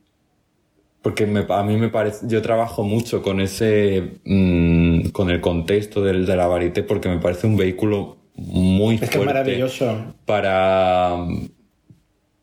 Porque 1.02 1.26
me- 1.26 1.46
a 1.50 1.64
mí 1.64 1.76
me 1.78 1.90
parece. 1.90 2.28
Yo 2.30 2.42
trabajo 2.42 2.84
mucho 2.84 3.22
con 3.22 3.42
ese. 3.42 4.20
mm, 4.26 5.10
con 5.10 5.30
el 5.30 5.42
contexto 5.42 6.02
del, 6.04 6.26
de 6.26 6.36
la 6.38 6.48
varieté, 6.48 6.84
porque 6.84 7.10
me 7.10 7.20
parece 7.20 7.48
un 7.48 7.58
vehículo 7.58 8.18
muy 8.36 8.96
Es 8.96 9.02
que 9.02 9.18
fuerte 9.18 9.26
maravilloso. 9.26 10.16
para, 10.26 11.26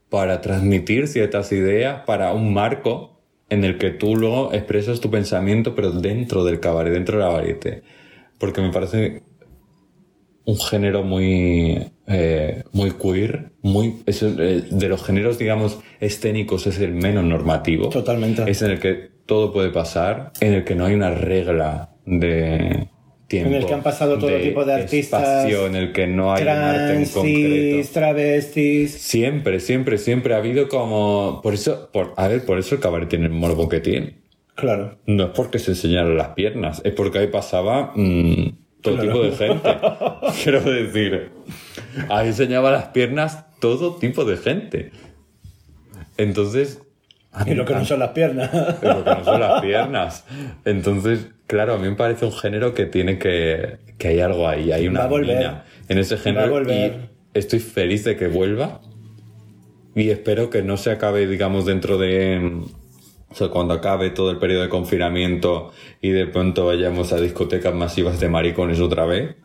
para 0.09 0.41
transmitir 0.41 1.09
ciertas 1.09 1.53
ideas, 1.53 2.03
para 2.07 2.33
un 2.33 2.53
marco 2.53 3.21
en 3.49 3.65
el 3.65 3.79
que 3.79 3.91
tú 3.91 4.17
luego 4.17 4.53
expresas 4.53 5.01
tu 5.01 5.11
pensamiento, 5.11 5.75
pero 5.75 5.91
dentro 5.91 6.45
del 6.45 6.61
cabaret, 6.61 6.93
dentro 6.93 7.19
de 7.19 7.25
la 7.25 7.31
varieté. 7.31 7.83
Porque 8.39 8.61
me 8.61 8.71
parece 8.71 9.23
un 10.45 10.59
género 10.59 11.03
muy, 11.03 11.91
eh, 12.07 12.65
muy 12.73 12.93
queer, 12.93 13.53
muy, 13.63 14.03
es, 14.07 14.23
eh, 14.23 14.65
de 14.71 14.89
los 14.89 15.05
géneros, 15.05 15.39
digamos, 15.39 15.81
escénicos 16.01 16.67
es 16.67 16.79
el 16.81 16.93
menos 16.95 17.25
normativo. 17.25 17.89
Totalmente. 17.89 18.49
Es 18.51 18.63
en 18.63 18.71
el 18.71 18.81
que 18.81 19.11
todo 19.27 19.53
puede 19.53 19.71
pasar, 19.71 20.33
en 20.41 20.55
el 20.55 20.65
que 20.65 20.75
no 20.75 20.87
hay 20.87 20.95
una 20.95 21.11
regla 21.11 21.91
de 22.07 22.89
tiempo. 23.31 23.49
En 23.49 23.55
el 23.55 23.65
que 23.67 23.73
han 23.73 23.83
pasado 23.83 24.19
todo 24.19 24.37
tipo 24.39 24.65
de 24.65 24.75
artistas, 24.75 25.23
espacio, 25.23 25.67
en 25.67 25.77
el 25.77 25.93
que 25.93 26.07
no 26.09 26.35
hay 26.35 26.43
un 26.43 26.49
arte 26.49 26.81
en 26.81 26.87
Transis, 27.05 27.15
concreto. 27.15 27.89
travestis. 27.95 28.93
Siempre, 28.93 29.61
siempre, 29.61 29.99
siempre 29.99 30.35
ha 30.35 30.39
habido 30.39 30.69
como... 30.69 31.41
Por 31.43 31.55
eso, 31.55 31.89
por, 31.93 32.13
a 32.17 32.27
ver, 32.29 32.45
por 32.45 32.59
eso 32.59 32.75
el 32.75 32.81
cabaret 32.81 33.09
tiene 33.09 33.27
el 33.27 33.33
morbo 33.33 33.69
que 33.69 33.79
tiene. 33.81 34.19
Claro. 34.57 34.99
No 35.07 35.25
es 35.27 35.31
porque 35.31 35.59
se 35.61 35.71
enseñaran 35.71 36.17
las 36.19 36.31
piernas, 36.31 36.83
es 36.85 36.93
porque 36.93 37.21
ahí 37.21 37.29
pasaba 37.29 37.93
mm, 37.95 38.49
todo 38.83 38.97
Claro. 38.97 39.09
tipo 39.13 39.23
de 39.25 39.33
gente. 39.33 39.69
Quiero 40.43 40.61
decir, 40.63 41.31
ahí 42.09 42.27
enseñaba 42.29 42.71
las 42.73 42.87
piernas 42.89 43.47
todo 43.61 43.95
tipo 43.97 44.25
de 44.25 44.37
gente. 44.37 44.91
Entonces... 46.19 46.81
a 47.33 47.43
Y 47.47 47.51
mí- 47.51 47.55
lo 47.57 47.65
que 47.65 47.75
no 47.75 47.85
son 47.85 48.01
las 48.01 48.11
piernas. 48.11 48.51
lo 48.83 49.05
que 49.05 49.11
no 49.11 49.25
son 49.25 49.41
las 49.41 49.61
piernas. 49.63 50.25
Entonces, 50.65 51.29
claro, 51.47 51.75
a 51.75 51.79
mí 51.79 51.89
me 51.89 51.97
parece 51.97 52.25
un 52.27 52.33
género 52.33 52.75
que 52.75 52.87
tiene 52.87 53.19
que... 53.19 53.79
que 53.99 54.09
hay 54.09 54.21
algo 54.21 54.49
ahí, 54.49 54.73
hay 54.73 54.89
una 54.89 55.07
mina 55.09 55.65
en 55.89 55.99
ese 55.99 56.17
género. 56.17 56.43
Va 56.43 56.47
a 56.49 56.61
volver. 56.61 56.93
Y 57.35 57.39
estoy 57.39 57.59
feliz 57.61 58.05
de 58.05 58.17
que 58.17 58.27
vuelva. 58.29 58.81
Y 59.95 60.11
espero 60.11 60.51
que 60.51 60.63
no 60.63 60.77
se 60.77 60.91
acabe, 60.91 61.27
digamos, 61.27 61.67
dentro 61.67 61.99
de... 61.99 62.63
O 63.29 63.35
sea, 63.35 63.49
cuando 63.49 63.75
acabe 63.75 64.11
todo 64.11 64.31
el 64.33 64.39
periodo 64.39 64.63
de 64.63 64.69
confinamiento 64.69 65.73
y 66.01 66.11
de 66.11 66.27
pronto 66.27 66.67
vayamos 66.67 67.13
a 67.13 67.21
discotecas 67.21 67.73
masivas 67.73 68.19
de 68.19 68.29
maricones 68.29 68.81
otra 68.81 69.05
vez, 69.05 69.37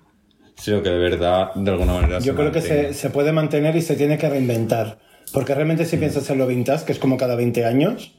sino 0.55 0.81
que 0.81 0.89
de 0.89 0.97
verdad, 0.97 1.53
de 1.53 1.69
alguna 1.71 1.93
manera... 1.93 2.17
Yo 2.19 2.33
creo 2.33 2.51
que 2.51 2.61
mantenga. 2.61 2.87
se, 2.87 2.93
se 2.95 3.09
puede 3.11 3.31
mantener 3.31 3.75
y 3.75 3.81
se 3.81 3.95
tiene 3.95 4.17
que 4.17 4.27
reinventar. 4.27 4.97
Porque 5.35 5.53
realmente 5.53 5.83
si 5.85 5.97
piensas 5.97 6.29
en 6.29 6.37
lo 6.37 6.47
vintage, 6.47 6.85
que 6.85 6.93
es 6.93 6.97
como 6.97 7.17
cada 7.17 7.35
20 7.35 7.65
años, 7.65 8.15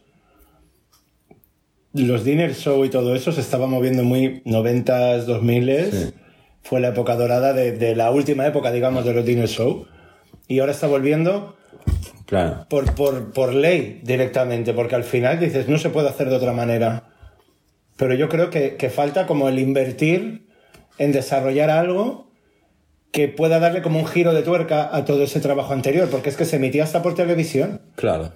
los 1.95 2.25
dinner 2.25 2.55
show 2.55 2.85
y 2.85 2.91
todo 2.91 3.15
eso 3.15 3.33
se 3.33 3.41
estaba 3.41 3.67
moviendo 3.67 4.05
muy 4.05 4.43
90s, 4.45 5.25
2000s. 5.25 5.91
Sí. 5.91 6.15
Fue 6.63 6.79
la 6.81 6.89
época 6.89 7.17
dorada 7.17 7.55
de, 7.55 7.73
de 7.73 7.97
la 7.97 8.11
última 8.11 8.47
época, 8.47 8.71
digamos, 8.71 9.07
de 9.07 9.15
los 9.15 9.25
dinner 9.25 9.49
show. 9.49 9.87
Y 10.47 10.59
ahora 10.59 10.73
está 10.73 10.87
volviendo 10.89 11.57
Claro. 12.27 12.67
por, 12.69 12.95
por, 12.95 13.33
por 13.33 13.55
ley 13.55 14.01
directamente, 14.05 14.75
porque 14.75 14.97
al 14.97 15.05
final 15.05 15.41
dices, 15.41 15.69
no 15.69 15.79
se 15.79 15.89
puede 15.89 16.11
hacer 16.11 16.29
de 16.29 16.37
otra 16.37 16.53
manera. 16.53 17.05
Pero 17.97 18.15
yo 18.15 18.29
creo 18.29 18.51
que, 18.51 18.77
que 18.77 18.91
falta 18.91 19.27
como 19.27 19.49
el 19.49 19.59
invertir 19.59 20.49
en 20.99 21.13
desarrollar 21.13 21.71
algo 21.71 22.26
que 23.13 23.29
pueda 23.29 23.59
darle 23.59 23.83
como 23.83 23.99
un 23.99 24.07
giro 24.07 24.35
de 24.35 24.43
tuerca 24.43 24.95
a 24.95 25.05
todo 25.05 25.23
ese 25.23 25.41
trabajo 25.41 25.73
anterior, 25.73 26.09
porque 26.11 26.29
es 26.29 26.37
que 26.37 26.45
se 26.45 26.57
emitía 26.57 26.85
hasta 26.85 27.03
por 27.03 27.15
televisión. 27.15 27.81
Claro. 27.95 28.33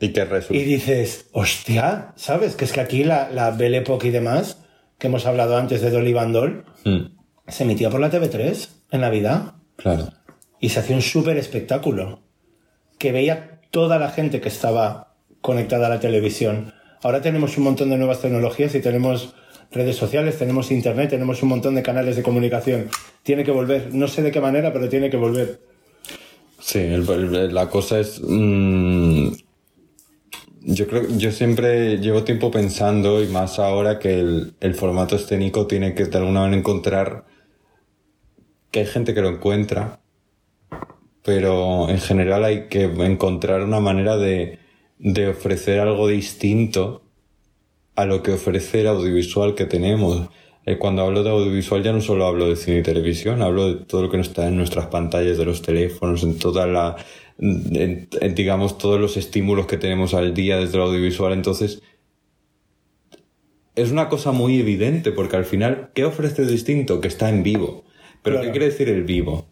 Y 0.00 0.08
que 0.12 0.20
Y 0.20 0.24
resulta... 0.24 0.58
dices, 0.64 1.26
hostia, 1.32 2.12
¿sabes? 2.16 2.54
Que 2.56 2.64
es 2.66 2.72
que 2.72 2.80
aquí 2.80 3.04
la, 3.04 3.30
la 3.30 3.50
Belle 3.52 3.78
Époque 3.78 4.08
y 4.08 4.10
demás, 4.10 4.58
que 4.98 5.06
hemos 5.06 5.26
hablado 5.26 5.56
antes 5.56 5.80
de 5.80 5.90
Dolly 5.90 6.12
Bandol, 6.12 6.64
Mm, 6.84 7.16
se 7.48 7.64
emitía 7.64 7.90
por 7.90 8.00
la 8.00 8.10
TV3 8.10 8.68
en 8.92 9.00
Navidad 9.00 9.54
claro. 9.76 10.08
y 10.60 10.68
se 10.68 10.80
hacía 10.80 10.94
un 10.96 11.02
súper 11.02 11.36
espectáculo 11.36 12.20
que 12.98 13.12
veía 13.12 13.60
toda 13.70 13.98
la 13.98 14.10
gente 14.10 14.40
que 14.40 14.48
estaba 14.48 15.14
conectada 15.40 15.86
a 15.86 15.90
la 15.90 16.00
televisión. 16.00 16.72
Ahora 17.02 17.20
tenemos 17.22 17.56
un 17.58 17.64
montón 17.64 17.90
de 17.90 17.96
nuevas 17.98 18.20
tecnologías 18.20 18.74
y 18.74 18.80
tenemos 18.80 19.34
redes 19.70 19.96
sociales, 19.96 20.38
tenemos 20.38 20.70
internet, 20.70 21.10
tenemos 21.10 21.42
un 21.42 21.50
montón 21.50 21.74
de 21.74 21.82
canales 21.82 22.16
de 22.16 22.22
comunicación. 22.22 22.88
Tiene 23.22 23.44
que 23.44 23.50
volver, 23.50 23.94
no 23.94 24.08
sé 24.08 24.22
de 24.22 24.30
qué 24.30 24.40
manera, 24.40 24.72
pero 24.72 24.88
tiene 24.88 25.10
que 25.10 25.16
volver. 25.16 25.60
Sí, 26.60 26.80
la 26.88 27.68
cosa 27.68 28.00
es. 28.00 28.20
mm, 28.22 29.28
yo 30.68 30.88
creo 30.88 31.06
yo 31.16 31.30
siempre 31.30 31.98
llevo 31.98 32.24
tiempo 32.24 32.50
pensando, 32.50 33.22
y 33.22 33.28
más 33.28 33.58
ahora, 33.58 33.98
que 33.98 34.18
el, 34.18 34.74
formato 34.74 35.16
escénico 35.16 35.66
tiene 35.66 35.94
que 35.94 36.06
de 36.06 36.18
alguna 36.18 36.40
manera 36.40 36.58
encontrar. 36.58 37.24
que 38.70 38.80
hay 38.80 38.86
gente 38.86 39.14
que 39.14 39.22
lo 39.22 39.28
encuentra, 39.28 40.00
pero 41.22 41.88
en 41.88 42.00
general 42.00 42.44
hay 42.44 42.68
que 42.68 42.84
encontrar 42.84 43.62
una 43.62 43.80
manera 43.80 44.16
de 44.16 44.58
ofrecer 45.28 45.80
algo 45.80 46.08
distinto 46.08 47.05
a 47.96 48.04
lo 48.06 48.22
que 48.22 48.32
ofrece 48.32 48.80
el 48.82 48.86
audiovisual 48.88 49.54
que 49.54 49.64
tenemos. 49.66 50.28
Eh, 50.66 50.78
Cuando 50.78 51.02
hablo 51.02 51.22
de 51.22 51.30
audiovisual 51.30 51.82
ya 51.82 51.92
no 51.92 52.00
solo 52.00 52.26
hablo 52.26 52.48
de 52.48 52.56
cine 52.56 52.78
y 52.78 52.82
televisión, 52.82 53.40
hablo 53.42 53.68
de 53.72 53.84
todo 53.84 54.02
lo 54.02 54.10
que 54.10 54.18
está 54.20 54.46
en 54.48 54.56
nuestras 54.56 54.86
pantallas 54.86 55.38
de 55.38 55.44
los 55.44 55.62
teléfonos, 55.62 56.22
en 56.22 56.38
toda 56.38 56.66
la, 56.66 56.96
en- 57.38 58.08
en, 58.20 58.34
digamos, 58.34 58.76
todos 58.78 59.00
los 59.00 59.16
estímulos 59.16 59.66
que 59.66 59.76
tenemos 59.76 60.12
al 60.14 60.34
día 60.34 60.58
desde 60.58 60.76
el 60.76 60.82
audiovisual. 60.84 61.32
Entonces, 61.32 61.82
es 63.74 63.90
una 63.92 64.08
cosa 64.08 64.32
muy 64.32 64.58
evidente 64.58 65.12
porque 65.12 65.36
al 65.36 65.44
final, 65.44 65.90
¿qué 65.94 66.04
ofrece 66.04 66.44
distinto? 66.46 67.00
Que 67.00 67.08
está 67.08 67.28
en 67.28 67.42
vivo. 67.42 67.84
Pero 68.22 68.36
Claro. 68.36 68.46
¿qué 68.46 68.50
quiere 68.52 68.66
decir 68.72 68.88
el 68.88 69.04
vivo? 69.04 69.46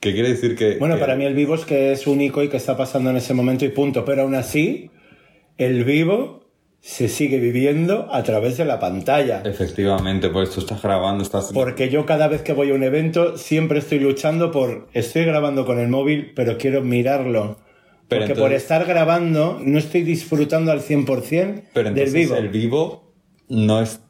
¿Qué 0.00 0.12
quiere 0.14 0.28
decir 0.30 0.54
que... 0.56 0.76
Bueno, 0.78 0.94
que- 0.94 1.00
para 1.00 1.16
mí 1.16 1.24
el 1.24 1.34
vivo 1.34 1.54
es 1.56 1.64
que 1.64 1.92
es 1.92 2.06
único 2.06 2.42
y 2.42 2.48
que 2.48 2.56
está 2.56 2.76
pasando 2.76 3.10
en 3.10 3.16
ese 3.16 3.34
momento 3.34 3.64
y 3.64 3.68
punto. 3.70 4.04
Pero 4.04 4.22
aún 4.22 4.34
así, 4.34 4.90
el 5.58 5.84
vivo 5.84 6.45
se 6.88 7.08
sigue 7.08 7.40
viviendo 7.40 8.06
a 8.12 8.22
través 8.22 8.56
de 8.58 8.64
la 8.64 8.78
pantalla. 8.78 9.42
Efectivamente, 9.44 10.28
pues 10.30 10.50
tú 10.50 10.60
estás 10.60 10.80
grabando, 10.80 11.24
estás... 11.24 11.50
Porque 11.52 11.88
yo 11.88 12.06
cada 12.06 12.28
vez 12.28 12.42
que 12.42 12.52
voy 12.52 12.70
a 12.70 12.74
un 12.74 12.84
evento 12.84 13.36
siempre 13.36 13.80
estoy 13.80 13.98
luchando 13.98 14.52
por, 14.52 14.86
estoy 14.92 15.24
grabando 15.24 15.66
con 15.66 15.80
el 15.80 15.88
móvil, 15.88 16.30
pero 16.36 16.56
quiero 16.58 16.82
mirarlo. 16.82 17.58
Pero 18.06 18.26
Porque 18.26 18.40
por 18.40 18.52
estar 18.52 18.84
grabando 18.86 19.58
no 19.60 19.80
estoy 19.80 20.02
disfrutando 20.02 20.70
al 20.70 20.80
100% 20.80 21.62
Pero 21.74 21.90
del 21.90 21.98
entonces 21.98 22.12
vivo. 22.14 22.36
el 22.36 22.48
vivo 22.50 23.12
no 23.48 23.82
es... 23.82 24.00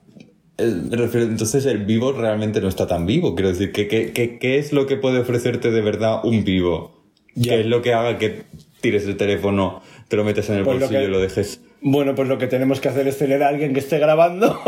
eh, 0.59 0.83
entonces 1.15 1.65
el 1.65 1.87
vivo 1.87 2.13
realmente 2.13 2.61
no 2.61 2.69
está 2.69 2.87
tan 2.87 3.07
vivo. 3.07 3.35
Quiero 3.35 3.49
decir, 3.49 3.73
¿qué, 3.73 3.89
qué, 3.89 4.13
qué, 4.13 4.39
qué 4.39 4.59
es 4.59 4.75
lo 4.75 4.87
que 4.87 4.97
puede 4.99 5.21
ofrecerte 5.21 5.71
de 5.71 5.81
verdad 5.81 6.21
un 6.25 6.45
vivo? 6.45 7.07
¿Qué 7.43 7.61
es 7.61 7.67
lo 7.67 7.81
que 7.81 7.95
haga 7.95 8.19
que 8.19 8.43
tires 8.83 9.07
el 9.07 9.17
teléfono, 9.17 9.81
te 10.09 10.17
lo 10.17 10.25
metes 10.25 10.51
en 10.51 10.57
el 10.57 10.65
Pues 10.65 10.75
lo 10.77 10.81
bolsillo 10.81 11.01
que- 11.01 11.07
y 11.07 11.11
lo 11.11 11.21
dejes? 11.21 11.63
Bueno, 11.89 12.17
pues 12.17 12.27
lo 12.29 12.37
que 12.37 12.49
tenemos 12.49 12.81
que 12.81 12.89
hacer 12.89 13.07
es 13.07 13.17
tener 13.17 13.45
a 13.45 13.49
alguien 13.49 13.73
que 13.73 13.79
esté 13.79 14.01
grabando 14.01 14.59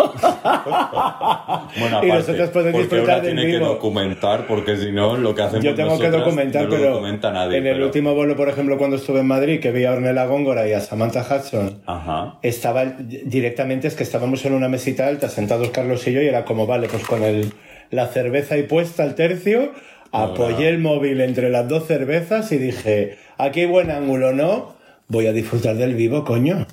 Bueno, 1.80 2.00
y 2.04 2.06
nosotros 2.08 2.50
podemos 2.50 2.80
disfrutar 2.80 3.22
del 3.22 3.34
tiene 3.34 3.50
que 3.50 3.58
documentar, 3.58 4.46
porque 4.46 4.76
si 4.76 4.92
no, 4.92 5.16
lo 5.16 5.34
que 5.34 5.42
hacemos 5.42 5.64
Yo 5.64 5.74
tengo 5.74 5.98
que 5.98 6.10
documentar, 6.10 6.64
no 6.64 6.70
pero 6.70 6.90
documenta 6.92 7.32
nadie. 7.32 7.58
en 7.58 7.66
el 7.66 7.74
pero- 7.74 7.86
último 7.86 8.14
vuelo, 8.14 8.36
por 8.36 8.48
ejemplo, 8.48 8.78
cuando 8.78 8.96
estuve 8.96 9.18
en 9.18 9.26
Madrid, 9.26 9.58
que 9.58 9.72
vi 9.72 9.84
a 9.84 9.94
Ornella 9.94 10.26
Góngora 10.26 10.68
y 10.68 10.72
a 10.74 10.80
Samantha 10.80 11.22
Hudson, 11.28 11.82
Ajá. 11.86 12.38
estaba 12.42 12.84
directamente, 12.84 13.88
es 13.88 13.94
que 13.96 14.04
estábamos 14.04 14.44
en 14.44 14.52
una 14.54 14.68
mesita 14.68 15.08
alta, 15.08 15.28
sentados 15.28 15.70
Carlos 15.70 16.06
y 16.06 16.12
yo, 16.12 16.22
y 16.22 16.26
era 16.28 16.44
como, 16.44 16.68
vale, 16.68 16.86
pues 16.88 17.02
con 17.04 17.24
el, 17.24 17.52
la 17.90 18.06
cerveza 18.06 18.54
ahí 18.54 18.62
puesta 18.62 19.02
al 19.02 19.16
tercio, 19.16 19.72
apoyé 20.12 20.68
el 20.68 20.78
móvil 20.78 21.20
entre 21.20 21.50
las 21.50 21.68
dos 21.68 21.84
cervezas 21.88 22.52
y 22.52 22.58
dije, 22.58 23.16
aquí 23.38 23.60
hay 23.62 23.66
buen 23.66 23.90
ángulo, 23.90 24.32
¿no? 24.32 24.76
Voy 25.08 25.26
a 25.26 25.32
disfrutar 25.32 25.74
del 25.74 25.94
vivo, 25.96 26.22
coño. 26.24 26.66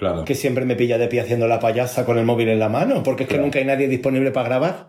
Claro. 0.00 0.24
Que 0.24 0.34
siempre 0.34 0.64
me 0.64 0.76
pilla 0.76 0.96
de 0.96 1.08
pie 1.08 1.20
haciendo 1.20 1.46
la 1.46 1.60
payasa 1.60 2.06
con 2.06 2.16
el 2.16 2.24
móvil 2.24 2.48
en 2.48 2.58
la 2.58 2.70
mano, 2.70 3.02
porque 3.02 3.24
es 3.24 3.28
que 3.28 3.36
nunca 3.36 3.58
hay 3.58 3.66
nadie 3.66 3.86
disponible 3.86 4.30
para 4.30 4.48
grabar. 4.48 4.88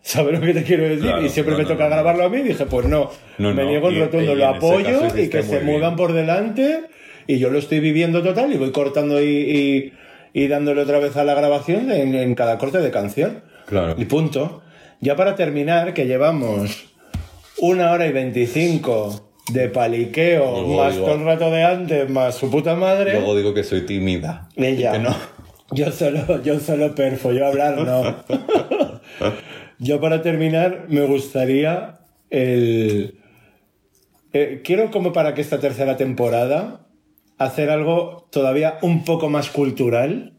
¿Sabes 0.00 0.38
lo 0.38 0.40
que 0.40 0.54
te 0.54 0.62
quiero 0.62 0.84
decir? 0.84 1.02
Claro, 1.02 1.26
y 1.26 1.28
siempre 1.28 1.52
no, 1.52 1.58
me 1.58 1.64
no, 1.64 1.70
toca 1.70 1.84
no, 1.84 1.90
grabarlo 1.90 2.24
a 2.24 2.28
mí. 2.28 2.42
Dije, 2.42 2.64
pues 2.66 2.86
no, 2.86 3.10
me 3.38 3.52
niego 3.64 3.90
y- 3.90 3.98
rotundo, 3.98 4.36
lo 4.36 4.46
apoyo 4.46 5.00
y 5.16 5.28
que 5.28 5.42
se 5.42 5.58
muevan 5.60 5.96
por 5.96 6.12
delante. 6.12 6.82
Y 7.26 7.40
yo 7.40 7.50
lo 7.50 7.58
estoy 7.58 7.80
viviendo 7.80 8.22
total 8.22 8.52
y 8.52 8.56
voy 8.56 8.70
cortando 8.70 9.20
y, 9.20 9.26
y, 9.26 9.92
y 10.32 10.46
dándole 10.46 10.82
otra 10.82 11.00
vez 11.00 11.16
a 11.16 11.24
la 11.24 11.34
grabación 11.34 11.90
en, 11.90 12.14
en 12.14 12.34
cada 12.36 12.58
corte 12.58 12.78
de 12.78 12.92
canción. 12.92 13.42
Claro. 13.66 13.96
Y 13.98 14.04
punto. 14.04 14.62
Ya 15.00 15.16
para 15.16 15.34
terminar, 15.34 15.94
que 15.94 16.06
llevamos 16.06 16.92
una 17.58 17.90
hora 17.90 18.06
y 18.06 18.12
veinticinco 18.12 19.27
de 19.52 19.68
paliqueo, 19.68 20.50
Luego 20.50 20.76
más 20.76 20.94
digo- 20.94 21.06
todo 21.06 21.14
el 21.16 21.24
rato 21.24 21.50
de 21.50 21.64
antes, 21.64 22.10
más 22.10 22.34
su 22.34 22.50
puta 22.50 22.74
madre. 22.74 23.12
Luego 23.14 23.36
digo 23.36 23.54
que 23.54 23.64
soy 23.64 23.82
tímida. 23.86 24.48
Ella. 24.56 24.92
Que 24.92 24.98
no. 24.98 25.16
Yo 25.70 25.92
solo, 25.92 26.42
yo 26.42 26.58
solo 26.60 26.94
perfo, 26.94 27.32
yo 27.32 27.46
hablar 27.46 27.76
no. 27.78 28.16
yo 29.78 30.00
para 30.00 30.22
terminar 30.22 30.86
me 30.88 31.02
gustaría 31.02 31.98
el... 32.30 33.18
eh, 34.32 34.62
quiero 34.64 34.90
como 34.90 35.12
para 35.12 35.34
que 35.34 35.40
esta 35.40 35.60
tercera 35.60 35.96
temporada 35.96 36.86
hacer 37.38 37.70
algo 37.70 38.28
todavía 38.32 38.78
un 38.82 39.04
poco 39.04 39.28
más 39.28 39.50
cultural, 39.50 40.32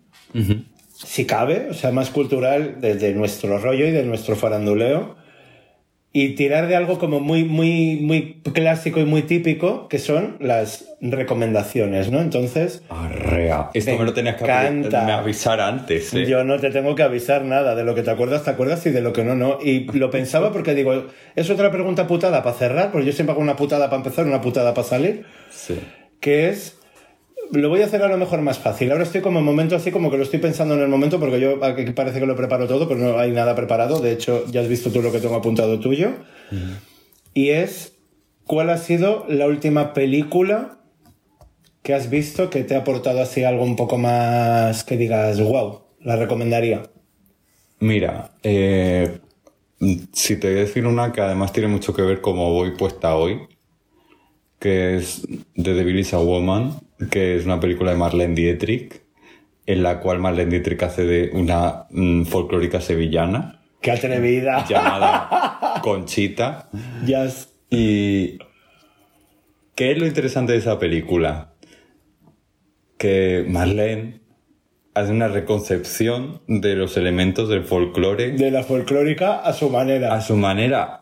si 0.93 1.25
cabe, 1.25 1.67
o 1.69 1.73
sea, 1.73 1.91
más 1.91 2.09
cultural 2.09 2.75
desde 2.81 3.13
nuestro 3.13 3.57
rollo 3.57 3.87
y 3.87 3.91
de 3.91 4.03
nuestro 4.03 4.35
faranduleo. 4.35 5.15
Y 6.11 6.29
tirar 6.29 6.67
de 6.67 6.75
algo 6.75 6.97
como 6.97 7.19
muy, 7.19 7.43
muy, 7.43 7.97
muy 8.01 8.41
clásico 8.53 8.99
y 8.99 9.05
muy 9.05 9.21
típico, 9.21 9.87
que 9.87 9.99
son 9.99 10.37
las 10.39 10.85
recomendaciones, 11.01 12.09
¿no? 12.09 12.19
Entonces, 12.19 12.81
Arrea. 12.89 13.69
Esto 13.75 13.91
Me 13.91 13.99
me 13.99 14.05
lo 14.05 14.13
tenías 14.13 14.35
que 14.37 14.43
encanta. 14.43 15.03
me 15.05 15.11
avisar 15.11 15.61
antes, 15.61 16.11
¿eh? 16.15 16.25
yo 16.25 16.43
no 16.43 16.57
te 16.59 16.71
tengo 16.71 16.95
que 16.95 17.03
avisar 17.03 17.43
nada, 17.45 17.75
de 17.75 17.83
lo 17.83 17.93
que 17.93 18.01
te 18.01 18.09
acuerdas, 18.09 18.43
te 18.43 18.49
acuerdas 18.49 18.83
y 18.87 18.89
de 18.89 19.01
lo 19.01 19.13
que 19.13 19.23
no, 19.23 19.35
no. 19.35 19.59
Y 19.63 19.81
lo 19.97 20.09
pensaba 20.09 20.51
porque 20.51 20.73
digo, 20.73 21.05
es 21.35 21.49
otra 21.51 21.71
pregunta 21.71 22.07
putada 22.07 22.41
para 22.41 22.55
cerrar, 22.55 22.91
porque 22.91 23.05
yo 23.05 23.13
siempre 23.13 23.33
hago 23.33 23.41
una 23.41 23.55
putada 23.55 23.85
para 23.91 23.97
empezar, 23.97 24.25
una 24.25 24.41
putada 24.41 24.73
para 24.73 24.87
salir, 24.87 25.25
Sí. 25.51 25.79
que 26.19 26.49
es 26.49 26.78
lo 27.51 27.69
voy 27.69 27.81
a 27.81 27.85
hacer 27.85 28.01
a 28.03 28.07
lo 28.07 28.17
mejor 28.17 28.41
más 28.41 28.59
fácil. 28.59 28.91
Ahora 28.91 29.03
estoy 29.03 29.21
como 29.21 29.39
en 29.39 29.45
momento 29.45 29.75
así, 29.75 29.91
como 29.91 30.11
que 30.11 30.17
lo 30.17 30.23
estoy 30.23 30.39
pensando 30.39 30.75
en 30.75 30.81
el 30.81 30.87
momento, 30.87 31.19
porque 31.19 31.39
yo 31.39 31.63
aquí 31.63 31.83
parece 31.91 32.19
que 32.19 32.25
lo 32.25 32.35
preparo 32.35 32.67
todo, 32.67 32.87
pero 32.87 32.99
no 32.99 33.19
hay 33.19 33.31
nada 33.31 33.55
preparado. 33.55 33.99
De 33.99 34.11
hecho, 34.11 34.45
ya 34.51 34.61
has 34.61 34.67
visto 34.67 34.91
tú 34.91 35.01
lo 35.01 35.11
que 35.11 35.19
tengo 35.19 35.35
apuntado 35.35 35.79
tuyo. 35.79 36.11
Y 37.33 37.49
es, 37.49 37.97
¿cuál 38.45 38.69
ha 38.69 38.77
sido 38.77 39.25
la 39.27 39.47
última 39.47 39.93
película 39.93 40.79
que 41.81 41.93
has 41.93 42.09
visto 42.09 42.49
que 42.49 42.63
te 42.63 42.75
ha 42.75 42.79
aportado 42.79 43.21
así 43.21 43.43
algo 43.43 43.63
un 43.63 43.75
poco 43.75 43.97
más 43.97 44.83
que 44.83 44.97
digas, 44.97 45.39
wow, 45.41 45.81
la 46.01 46.15
recomendaría? 46.15 46.83
Mira, 47.79 48.31
eh, 48.43 49.19
si 50.11 50.35
te 50.37 50.49
voy 50.49 50.57
a 50.57 50.61
decir 50.61 50.85
una 50.85 51.11
que 51.11 51.21
además 51.21 51.53
tiene 51.53 51.69
mucho 51.69 51.93
que 51.93 52.01
ver 52.01 52.21
cómo 52.21 52.53
voy 52.53 52.71
puesta 52.71 53.15
hoy, 53.15 53.39
que 54.59 54.97
es 54.97 55.27
The 55.55 55.73
Devil 55.73 55.99
is 55.99 56.13
a 56.13 56.19
Woman, 56.19 56.79
que 57.09 57.35
es 57.35 57.45
una 57.45 57.59
película 57.59 57.91
de 57.91 57.97
Marlene 57.97 58.35
Dietrich, 58.35 59.01
en 59.65 59.83
la 59.83 59.99
cual 59.99 60.19
Marlene 60.19 60.51
Dietrich 60.51 60.83
hace 60.83 61.05
de 61.05 61.31
una 61.33 61.85
mm, 61.89 62.23
folclórica 62.23 62.81
sevillana 62.81 63.59
¡Qué 63.81 63.91
atrevida! 63.91 64.65
llamada 64.69 65.79
Conchita. 65.83 66.69
Y 67.69 68.37
¿qué 69.75 69.91
es 69.91 69.97
lo 69.97 70.05
interesante 70.05 70.53
de 70.53 70.57
esa 70.57 70.79
película? 70.79 71.53
Que 72.97 73.45
Marlene 73.47 74.21
hace 74.93 75.11
una 75.11 75.29
reconcepción 75.29 76.41
de 76.47 76.75
los 76.75 76.97
elementos 76.97 77.47
del 77.47 77.63
folclore 77.63 78.31
de 78.31 78.51
la 78.51 78.63
folclórica 78.63 79.37
a 79.39 79.53
su 79.53 79.69
manera. 79.69 80.13
a 80.13 80.21
su 80.21 80.35
manera, 80.35 80.98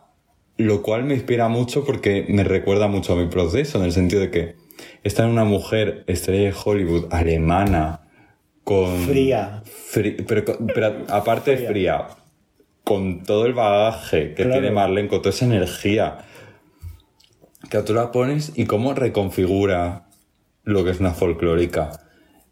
lo 0.57 0.81
cual 0.81 1.03
me 1.03 1.13
inspira 1.13 1.47
mucho 1.47 1.85
porque 1.85 2.25
me 2.27 2.43
recuerda 2.43 2.87
mucho 2.87 3.13
a 3.13 3.15
mi 3.15 3.27
proceso, 3.27 3.77
en 3.77 3.85
el 3.85 3.91
sentido 3.91 4.21
de 4.21 4.31
que 4.31 4.55
esta 5.03 5.23
es 5.25 5.29
una 5.29 5.43
mujer 5.43 6.03
estrella 6.07 6.49
de 6.49 6.55
Hollywood, 6.63 7.07
alemana, 7.11 8.01
con... 8.63 8.97
Fría. 9.03 9.63
Pero, 9.93 10.57
pero 10.73 11.05
aparte 11.09 11.51
de 11.55 11.67
fría, 11.67 12.07
con 12.83 13.23
todo 13.23 13.45
el 13.45 13.53
bagaje 13.53 14.29
que 14.33 14.43
Claro. 14.43 14.51
tiene 14.53 14.71
Marlene, 14.71 15.07
con 15.07 15.21
toda 15.21 15.29
esa 15.33 15.45
energía, 15.45 16.19
que 17.69 17.81
tú 17.83 17.93
la 17.93 18.11
pones 18.11 18.53
y 18.55 18.65
cómo 18.65 18.93
reconfigura 18.93 20.07
lo 20.63 20.83
que 20.83 20.91
es 20.91 20.99
una 20.99 21.11
folclórica. 21.11 21.91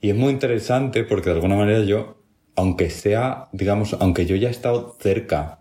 Y 0.02 0.10
es 0.10 0.15
muy 0.15 0.32
interesante 0.32 1.03
porque 1.03 1.30
de 1.30 1.36
alguna 1.36 1.56
manera 1.56 1.82
yo, 1.84 2.22
aunque 2.56 2.90
sea, 2.90 3.49
digamos, 3.52 3.95
aunque 3.99 4.26
yo 4.26 4.36
ya 4.36 4.48
he 4.48 4.52
estado 4.52 4.95
cerca 4.99 5.60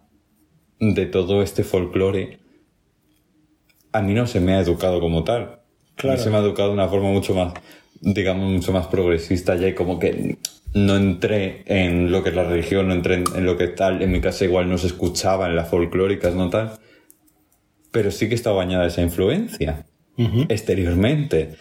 de 0.81 1.07
todo 1.07 1.43
este 1.43 1.65
folclore, 1.65 2.39
a 3.93 4.03
mí 4.03 4.15
no 4.15 4.27
se 4.27 4.41
me 4.41 4.55
ha 4.55 4.61
educado 4.61 5.01
como 5.01 5.25
tal. 5.25 5.43
A 5.43 5.61
Claro. 5.97 6.19
mí 6.19 6.25
se 6.25 6.31
me 6.31 6.37
ha 6.37 6.41
educado 6.41 6.69
de 6.69 6.75
una 6.75 6.89
forma 6.89 7.11
mucho 7.11 7.35
más, 7.35 7.55
digamos, 8.01 8.51
mucho 8.51 8.73
más 8.73 8.89
progresista 8.89 9.55
ya 9.55 9.69
y 9.69 9.75
como 9.75 9.99
que 10.01 10.39
no 10.75 10.97
entré 10.97 11.63
en 11.67 12.11
lo 12.11 12.23
que 12.25 12.31
es 12.31 12.35
la 12.35 12.43
religión, 12.45 12.89
no 12.89 12.95
entré 12.95 13.15
en, 13.15 13.25
en 13.37 13.47
lo 13.47 13.57
que 13.57 13.69
tal, 13.69 14.03
en 14.03 14.11
mi 14.11 14.21
casa 14.21 14.45
igual 14.45 14.69
no 14.69 14.77
se 14.77 14.89
escuchaba 14.89 15.47
en 15.47 15.55
las 15.55 15.69
folclóricas, 15.69 16.35
no 16.35 16.51
tal, 16.51 16.73
pero 17.93 18.11
sí 18.11 18.29
que 18.29 18.35
está 18.35 18.51
bañada 18.51 18.87
esa 18.87 19.03
influencia 19.03 19.87
exteriormente. 20.49 21.55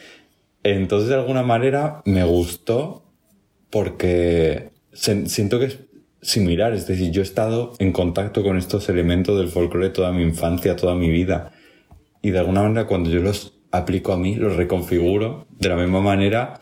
Entonces, 0.64 1.10
de 1.10 1.16
alguna 1.16 1.44
manera, 1.44 2.02
me 2.06 2.24
gustó 2.24 3.04
porque 3.70 4.70
siento 4.94 5.60
que 5.60 5.66
es 5.66 5.80
similar. 6.24 6.74
Es 6.74 6.88
decir, 6.88 7.12
yo 7.12 7.22
he 7.22 7.24
estado 7.24 7.74
en 7.80 7.92
contacto 7.92 8.42
con 8.44 8.58
estos 8.58 8.90
elementos 8.90 9.38
del 9.38 9.50
folclore 9.50 9.90
toda 9.90 10.12
mi 10.12 10.24
infancia, 10.24 10.76
toda 10.76 10.96
mi 10.96 11.10
vida. 11.12 11.52
Y 12.22 12.32
de 12.32 12.40
alguna 12.40 12.62
manera, 12.64 12.88
cuando 12.88 13.10
yo 13.10 13.20
los 13.22 13.54
aplico 13.72 14.14
a 14.14 14.18
mí, 14.18 14.36
los 14.36 14.56
reconfiguro 14.56 15.46
de 15.60 15.70
la 15.70 15.76
misma 15.76 16.00
manera, 16.02 16.60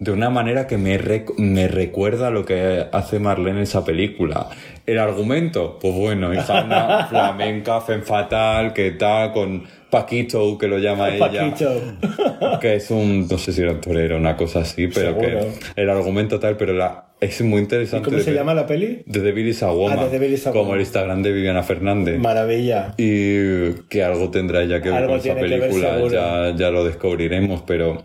de 0.00 0.12
una 0.12 0.30
manera 0.30 0.66
que 0.68 0.78
me, 0.78 0.96
rec- 1.00 1.36
me 1.38 1.66
recuerda 1.66 2.30
lo 2.30 2.44
que 2.44 2.86
hace 2.92 3.18
Marlene 3.18 3.58
en 3.58 3.62
esa 3.64 3.84
película. 3.84 4.48
El 4.86 4.98
argumento, 4.98 5.78
pues 5.80 5.92
bueno, 5.94 6.32
hija 6.32 6.64
una 6.64 7.06
flamenca, 7.10 7.80
fen 7.80 8.02
fatal, 8.04 8.72
que 8.72 8.92
tal, 8.92 9.32
con 9.32 9.64
Paquito, 9.90 10.56
que 10.58 10.68
lo 10.68 10.78
llama 10.78 11.08
ella 11.08 11.26
Paquito. 11.50 12.60
que 12.60 12.76
es 12.76 12.90
un, 12.90 13.26
no 13.26 13.38
sé 13.38 13.52
si 13.52 13.62
era 13.62 13.72
un 13.72 13.80
torero 13.80 14.16
una 14.18 14.36
cosa 14.36 14.60
así, 14.60 14.86
pero 14.86 15.14
Seguro. 15.14 15.28
que 15.74 15.80
el 15.82 15.90
argumento 15.90 16.38
tal, 16.38 16.56
pero 16.56 16.74
la, 16.74 17.07
es 17.20 17.40
muy 17.42 17.60
interesante. 17.60 18.04
¿Cómo 18.04 18.16
de 18.18 18.22
se 18.22 18.32
llama 18.32 18.54
la 18.54 18.66
peli? 18.66 19.02
The 19.10 19.20
Devil 19.20 19.48
is 19.48 19.62
a 19.62 19.72
Woman, 19.72 19.98
Ah, 19.98 20.04
The 20.06 20.18
Devil 20.18 20.32
is 20.34 20.46
a 20.46 20.50
como 20.50 20.62
Woman. 20.64 20.76
el 20.76 20.80
Instagram 20.82 21.22
de 21.22 21.32
Viviana 21.32 21.62
Fernández. 21.62 22.18
Maravilla. 22.20 22.94
y 22.96 23.72
que 23.88 24.02
algo 24.04 24.30
tendrá 24.30 24.62
ella 24.62 24.80
que 24.80 24.88
ver 24.90 24.98
Algo 24.98 25.10
con 25.12 25.20
esa 25.20 25.34
ver, 25.34 25.48
película, 25.60 26.08
ya, 26.10 26.54
ya 26.56 26.70
lo 26.70 26.84
descubriremos, 26.84 27.62
pero 27.66 28.02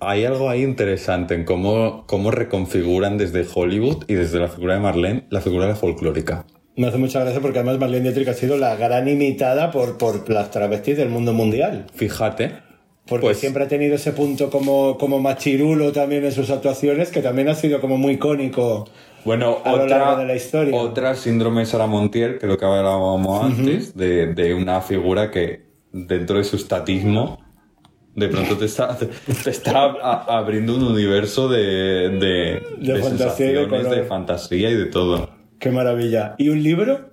hay 0.00 0.24
algo 0.24 0.50
ahí 0.50 0.62
interesante 0.62 1.34
en 1.34 1.44
cómo, 1.44 2.04
cómo 2.08 2.30
reconfiguran 2.32 3.18
desde 3.18 3.46
Hollywood 3.54 4.04
y 4.08 4.14
desde 4.14 4.40
la 4.40 4.48
figura 4.48 4.74
de 4.74 4.80
Marlene 4.80 5.24
la 5.30 5.40
figura 5.40 5.66
de 5.68 5.74
folclórica. 5.76 6.44
Me 6.74 6.86
hace 6.88 6.98
mucha 6.98 7.20
gracia 7.20 7.40
porque 7.40 7.58
además 7.58 7.78
Marlene 7.78 8.04
Dietrich 8.04 8.28
ha 8.28 8.34
sido 8.34 8.56
la 8.56 8.74
gran 8.76 9.06
imitada 9.06 9.70
por, 9.70 9.98
por 9.98 10.28
las 10.30 10.50
travestis 10.50 10.96
del 10.96 11.10
mundo 11.10 11.32
mundial. 11.34 11.86
Fíjate. 11.94 12.52
Porque 13.06 13.26
pues, 13.26 13.38
siempre 13.38 13.64
ha 13.64 13.68
tenido 13.68 13.96
ese 13.96 14.12
punto 14.12 14.48
como, 14.48 14.96
como 14.96 15.18
machirulo 15.18 15.92
también 15.92 16.24
en 16.24 16.32
sus 16.32 16.50
actuaciones, 16.50 17.10
que 17.10 17.20
también 17.20 17.48
ha 17.48 17.54
sido 17.54 17.80
como 17.80 17.98
muy 17.98 18.14
icónico. 18.14 18.88
Bueno, 19.24 19.58
a 19.64 19.72
lo 19.72 19.86
largo 19.86 20.16
de 20.16 20.26
la 20.26 20.34
historia. 20.36 20.74
otra 20.76 21.14
síndrome 21.14 21.64
Sara 21.66 21.86
Montiel, 21.86 22.38
que 22.38 22.46
lo 22.46 22.56
que 22.58 22.64
hablábamos 22.64 23.44
antes, 23.44 23.94
de, 23.96 24.34
de 24.34 24.54
una 24.54 24.80
figura 24.80 25.30
que 25.30 25.66
dentro 25.92 26.38
de 26.38 26.44
su 26.44 26.56
estatismo, 26.56 27.38
de 28.14 28.28
pronto 28.28 28.56
te 28.56 28.64
está, 28.66 28.96
te 28.98 29.50
está 29.50 29.84
a- 30.02 30.38
abriendo 30.38 30.76
un 30.76 30.84
universo 30.84 31.48
de, 31.48 31.60
de, 31.60 32.62
De 32.78 32.92
de 32.94 32.98
de 33.90 34.02
fantasía 34.04 34.70
y 34.70 34.74
de 34.74 34.86
todo. 34.86 35.28
Qué 35.58 35.70
maravilla. 35.70 36.34
¿Y 36.38 36.48
un 36.48 36.62
libro? 36.62 37.10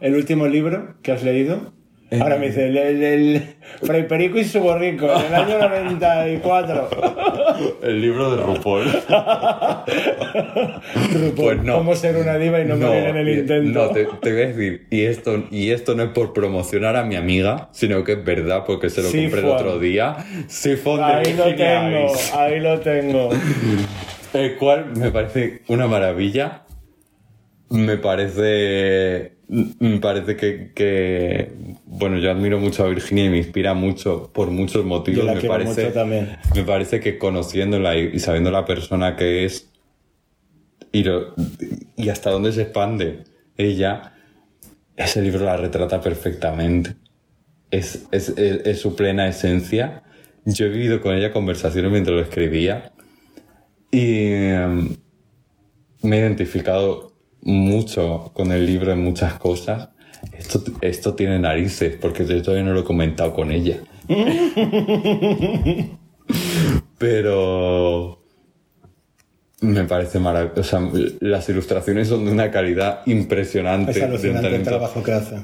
¿El 0.00 0.14
último 0.14 0.46
libro 0.46 0.96
que 1.02 1.12
has 1.12 1.22
leído? 1.22 1.72
Eh. 2.08 2.20
Ahora 2.20 2.36
me 2.36 2.46
dice, 2.46 2.66
el, 2.68 2.76
el, 2.76 3.02
el 3.02 3.42
Fray 3.82 4.06
Perico 4.06 4.38
y 4.38 4.44
su 4.44 4.60
borrico, 4.60 5.06
en 5.12 5.26
el 5.26 5.34
año 5.34 5.58
94. 5.58 6.88
El 7.82 8.00
libro 8.02 8.36
de 8.36 8.42
RuPaul. 8.44 8.84
Pues 11.34 11.62
no. 11.62 11.76
¿Cómo 11.78 11.94
ser 11.94 12.16
una 12.16 12.36
diva 12.38 12.60
y 12.60 12.64
no, 12.64 12.76
morir 12.76 13.04
en 13.04 13.16
el 13.16 13.28
intento? 13.38 13.86
No, 13.86 13.90
te, 13.90 14.04
te 14.04 14.32
voy 14.32 14.42
a 14.42 14.46
decir, 14.48 14.86
y 14.90 15.02
esto, 15.04 15.44
y 15.50 15.70
esto 15.70 15.94
no 15.94 16.04
es 16.04 16.08
por 16.10 16.32
promocionar 16.32 16.96
a 16.96 17.04
mi 17.04 17.16
amiga, 17.16 17.68
sino 17.72 18.04
que 18.04 18.12
es 18.12 18.24
verdad 18.24 18.64
porque 18.66 18.90
se 18.90 19.02
lo 19.02 19.08
Sí, 19.08 19.22
compré 19.22 19.40
el 19.40 19.46
Juan. 19.46 19.56
otro 19.58 19.78
día. 19.78 20.16
Sifón 20.48 20.98
de 20.98 21.04
Ahí 21.04 21.32
lo 21.34 21.54
tengo, 21.54 22.12
ahí 22.34 22.60
lo 22.60 22.80
tengo. 22.80 23.30
El 24.34 24.56
cual 24.56 24.92
me 24.96 25.10
parece 25.10 25.62
una 25.68 25.86
maravilla. 25.86 26.62
Me 27.70 27.96
parece. 27.96 29.35
Me 29.48 29.98
parece 30.00 30.36
que, 30.36 30.72
que- 30.74 31.52
Bueno, 31.84 32.18
yo 32.18 32.30
admiro 32.30 32.58
mucho 32.58 32.84
a 32.84 32.88
Virginia 32.88 33.26
y 33.26 33.28
me 33.30 33.38
inspira 33.38 33.74
mucho 33.74 34.30
por 34.32 34.50
muchos 34.50 34.84
motivos. 34.84 35.20
Yo 35.20 35.24
la 35.26 35.34
me 35.34 35.40
quiero 35.40 35.54
parece, 35.54 35.82
mucho 35.84 35.94
también. 35.94 36.36
Me 36.54 36.64
parece 36.64 37.00
que 37.00 37.16
conociéndola 37.18 37.96
y, 37.96 38.10
y 38.14 38.18
sabiendo 38.18 38.50
la 38.50 38.64
persona 38.64 39.14
que 39.16 39.44
es 39.44 39.70
y, 40.92 41.04
lo- 41.04 41.34
y 41.96 42.08
hasta 42.08 42.30
dónde 42.30 42.52
se 42.52 42.62
expande 42.62 43.24
ella, 43.56 44.14
ese 44.96 45.22
libro 45.22 45.44
la 45.44 45.56
retrata 45.56 46.00
perfectamente. 46.00 46.96
Es, 47.70 48.06
es, 48.10 48.30
es- 48.30 48.66
es 48.66 48.80
su 48.80 48.96
plena 48.96 49.28
esencia. 49.28 50.02
Yo 50.44 50.66
he 50.66 50.70
vivido 50.70 51.00
con 51.00 51.14
ella 51.14 51.32
conversaciones 51.32 51.90
mientras 51.90 52.16
lo 52.16 52.22
escribía 52.22 52.92
y 53.90 54.26
em, 54.26 54.96
me 56.02 56.16
he 56.16 56.20
identificado 56.20 57.05
mucho 57.46 58.30
con 58.34 58.52
el 58.52 58.66
libro 58.66 58.92
en 58.92 59.02
muchas 59.02 59.34
cosas. 59.34 59.88
Esto, 60.32 60.62
esto 60.80 61.14
tiene 61.14 61.38
narices, 61.38 61.96
porque 62.00 62.26
yo 62.26 62.42
todavía 62.42 62.64
no 62.64 62.72
lo 62.72 62.80
he 62.80 62.84
comentado 62.84 63.32
con 63.32 63.52
ella. 63.52 63.78
Pero 66.98 68.22
me 69.60 69.84
parece 69.84 70.18
maravilloso. 70.18 70.62
Sea, 70.64 70.80
las 71.20 71.48
ilustraciones 71.48 72.08
son 72.08 72.24
de 72.24 72.32
una 72.32 72.50
calidad 72.50 73.02
impresionante. 73.06 73.92
Es 73.92 74.22
de 74.22 74.30
el 74.30 74.62
trabajo 74.62 75.02
que 75.02 75.12
hace. 75.12 75.36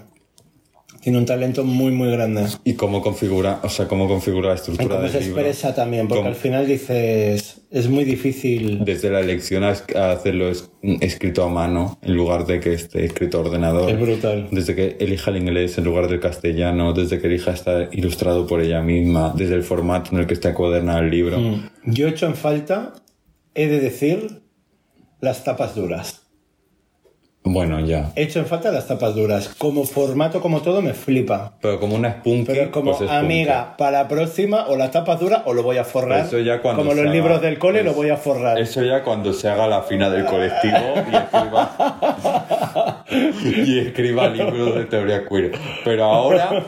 Tiene 1.02 1.18
un 1.18 1.26
talento 1.26 1.64
muy, 1.64 1.90
muy 1.90 2.10
grande. 2.12 2.44
Y 2.62 2.74
cómo 2.74 3.02
configura, 3.02 3.58
o 3.64 3.68
sea, 3.68 3.88
cómo 3.88 4.06
configura 4.06 4.50
la 4.50 4.54
estructura 4.54 4.88
cómo 4.88 5.02
del 5.02 5.10
se 5.10 5.20
libro. 5.20 5.40
expresa 5.40 5.74
también, 5.74 6.06
porque 6.06 6.20
Cómo- 6.20 6.28
al 6.28 6.36
final 6.36 6.64
dices, 6.66 7.62
es 7.72 7.88
muy 7.88 8.04
difícil. 8.04 8.84
Desde 8.84 9.10
la 9.10 9.18
elección 9.18 9.64
a, 9.64 9.70
hacerlo 10.12 10.48
es- 10.48 10.70
escrito 11.00 11.42
a 11.42 11.48
mano 11.48 11.98
en 12.02 12.14
lugar 12.14 12.46
de 12.46 12.60
que 12.60 12.74
esté 12.74 13.04
escrito 13.04 13.38
a 13.38 13.40
ordenador. 13.40 13.90
Es 13.90 14.00
brutal. 14.00 14.46
Desde 14.52 14.76
que 14.76 14.96
elija 15.00 15.32
el 15.32 15.38
inglés 15.38 15.76
en 15.76 15.84
lugar 15.84 16.06
del 16.08 16.20
castellano, 16.20 16.92
desde 16.92 17.18
que 17.20 17.26
elija 17.26 17.50
estar 17.50 17.88
ilustrado 17.90 18.46
por 18.46 18.60
ella 18.60 18.80
misma, 18.80 19.34
desde 19.36 19.54
el 19.56 19.64
formato 19.64 20.12
en 20.12 20.20
el 20.20 20.26
que 20.28 20.34
está 20.34 20.50
encuadernado 20.50 21.00
el 21.00 21.10
libro. 21.10 21.36
Mm. 21.40 21.70
Yo 21.86 22.06
he 22.06 22.10
hecho 22.10 22.26
en 22.26 22.36
falta, 22.36 22.92
he 23.56 23.66
de 23.66 23.80
decir, 23.80 24.40
las 25.20 25.42
tapas 25.42 25.74
duras. 25.74 26.21
Bueno, 27.44 27.80
ya. 27.80 28.12
He 28.14 28.22
hecho 28.22 28.38
en 28.38 28.46
falta 28.46 28.70
las 28.70 28.86
tapas 28.86 29.16
duras. 29.16 29.48
Como 29.58 29.84
formato, 29.84 30.40
como 30.40 30.62
todo, 30.62 30.80
me 30.80 30.94
flipa. 30.94 31.54
Pero 31.60 31.80
como 31.80 31.96
una 31.96 32.12
spunky, 32.12 32.44
Pero 32.46 32.62
es 32.62 32.68
como, 32.68 32.92
pues 32.96 33.02
es 33.02 33.10
amiga, 33.10 33.76
para 33.76 34.02
la 34.02 34.08
próxima, 34.08 34.66
o 34.68 34.76
las 34.76 34.92
tapas 34.92 35.18
duras 35.18 35.42
o 35.46 35.52
lo 35.52 35.64
voy 35.64 35.76
a 35.78 35.84
forrar. 35.84 36.24
Eso 36.26 36.38
ya 36.38 36.62
cuando 36.62 36.82
como 36.82 36.94
los 36.94 37.02
haga- 37.04 37.12
libros 37.12 37.42
del 37.42 37.58
cole, 37.58 37.80
es- 37.80 37.84
lo 37.84 37.94
voy 37.94 38.10
a 38.10 38.16
forrar. 38.16 38.60
Eso 38.60 38.82
ya 38.84 39.02
cuando 39.02 39.32
se 39.32 39.48
haga 39.48 39.66
la 39.66 39.82
fina 39.82 40.08
del 40.08 40.24
colectivo 40.24 40.76
y 41.10 41.16
escriba, 41.16 43.04
y 43.66 43.78
escriba 43.80 44.28
libros 44.28 44.74
de 44.76 44.84
teoría 44.84 45.24
queer. 45.28 45.52
Pero 45.84 46.04
ahora, 46.04 46.62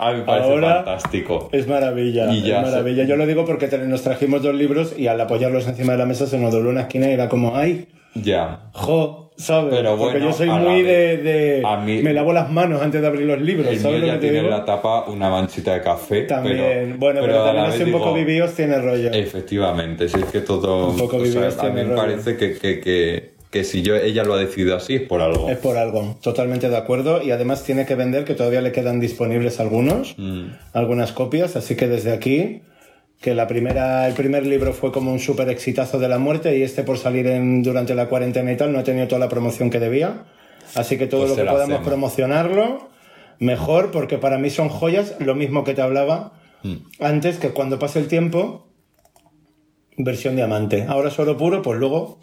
a 0.00 0.10
mí 0.10 0.18
me 0.18 0.24
parece 0.24 0.50
Ahora- 0.50 0.74
fantástico. 0.82 1.50
Es 1.52 1.68
maravilla, 1.68 2.32
Y 2.32 2.42
ya 2.42 2.62
es 2.62 2.66
maravilla. 2.66 3.04
se- 3.04 3.08
Yo 3.08 3.16
lo 3.16 3.26
digo 3.26 3.44
porque 3.44 3.68
nos 3.86 4.02
trajimos 4.02 4.42
dos 4.42 4.56
libros 4.56 4.92
y 4.98 5.06
al 5.06 5.20
apoyarlos 5.20 5.68
encima 5.68 5.92
de 5.92 5.98
la 5.98 6.06
mesa 6.06 6.26
se 6.26 6.36
nos 6.38 6.52
dobló 6.52 6.70
una 6.70 6.82
esquina 6.82 7.08
y 7.08 7.12
era 7.12 7.28
como, 7.28 7.56
ay, 7.56 7.86
Ya. 8.14 8.70
jo, 8.72 9.30
¿sabes? 9.36 9.74
Pero 9.74 9.96
porque 9.96 10.18
bueno, 10.18 10.30
yo 10.30 10.32
soy 10.32 10.48
muy 10.48 10.82
de, 10.82 11.62
a 11.64 11.76
mí- 11.78 12.02
Me 12.02 12.12
lavo 12.12 12.32
las 12.32 12.50
manos 12.50 12.80
antes 12.80 13.00
de 13.00 13.06
abrir 13.06 13.26
los 13.26 13.40
libros, 13.40 13.66
El 13.68 13.78
¿sabes 13.80 13.98
mío 14.00 14.06
lo 14.06 14.12
que 14.14 14.18
tiene 14.20 14.38
en 14.38 14.44
digo? 14.44 14.56
la 14.56 14.64
tapa 14.64 15.04
una 15.08 15.28
manchita 15.30 15.74
de 15.74 15.82
café. 15.82 16.22
También, 16.22 16.56
pero, 16.56 16.98
bueno, 16.98 17.20
pero, 17.22 17.38
la 17.38 17.44
también 17.46 17.64
así 17.66 17.82
un 17.82 17.92
poco 17.92 18.14
digo, 18.14 18.16
vivíos 18.26 18.54
tiene 18.54 18.78
rollo. 18.80 19.10
Efectivamente, 19.12 20.08
si 20.08 20.18
es 20.20 20.26
que 20.26 20.40
todo. 20.40 20.90
Un 20.90 20.96
poco 20.96 21.16
o 21.16 21.24
sea, 21.24 21.28
vivíos 21.34 21.58
a 21.58 21.62
mí 21.64 21.70
tiene 21.72 21.82
me 21.88 21.94
rollo. 21.96 21.96
parece 22.02 22.36
que, 22.36 22.54
que, 22.58 22.80
que, 22.80 23.34
que 23.50 23.64
si 23.64 23.82
yo, 23.82 23.96
ella 23.96 24.22
lo 24.24 24.34
ha 24.34 24.38
decidido 24.38 24.76
así 24.76 24.94
es 24.96 25.02
por 25.02 25.20
algo. 25.20 25.48
Es 25.50 25.58
por 25.58 25.76
algo, 25.76 26.16
totalmente 26.22 26.68
de 26.68 26.76
acuerdo. 26.76 27.20
Y 27.22 27.30
además 27.32 27.64
tiene 27.64 27.84
que 27.86 27.96
vender, 27.96 28.24
que 28.24 28.34
todavía 28.34 28.60
le 28.60 28.70
quedan 28.72 29.00
disponibles 29.00 29.58
algunos, 29.60 30.14
Mm. 30.18 30.46
algunas 30.72 31.10
copias. 31.12 31.56
Así 31.56 31.74
que 31.74 31.88
desde 31.88 32.12
aquí, 32.12 32.62
que 33.20 33.34
la 33.34 33.46
primera, 33.46 34.06
el 34.06 34.14
primer 34.14 34.46
libro 34.46 34.72
fue 34.72 34.92
como 34.92 35.12
un 35.12 35.18
súper 35.18 35.48
exitazo 35.48 35.98
de 35.98 36.08
la 36.08 36.18
muerte 36.18 36.56
y 36.58 36.62
este 36.62 36.82
por 36.82 36.98
salir 36.98 37.26
en, 37.26 37.62
durante 37.62 37.94
la 37.94 38.06
cuarentena 38.08 38.52
y 38.52 38.56
tal 38.56 38.72
no 38.72 38.78
ha 38.78 38.84
tenido 38.84 39.08
toda 39.08 39.18
la 39.20 39.28
promoción 39.28 39.70
que 39.70 39.80
debía. 39.80 40.24
Así 40.74 40.98
que 40.98 41.06
todo 41.06 41.20
Pues 41.22 41.30
lo 41.30 41.36
que 41.36 41.42
podamos 41.44 41.62
hacemos. 41.74 41.86
promocionarlo, 41.88 42.88
mejor, 43.38 43.90
porque 43.90 44.18
para 44.18 44.38
mí 44.38 44.50
son 44.50 44.68
joyas, 44.68 45.14
lo 45.20 45.34
mismo 45.34 45.64
que 45.64 45.74
te 45.74 45.82
hablaba 45.82 46.32
Mm. 46.62 46.76
antes, 47.00 47.38
que 47.38 47.50
cuando 47.50 47.78
pase 47.78 47.98
el 47.98 48.08
tiempo, 48.08 48.68
versión 49.96 50.34
diamante. 50.36 50.84
Ahora 50.88 51.10
solo 51.10 51.36
puro, 51.36 51.60
pues 51.62 51.78
luego 51.78 52.18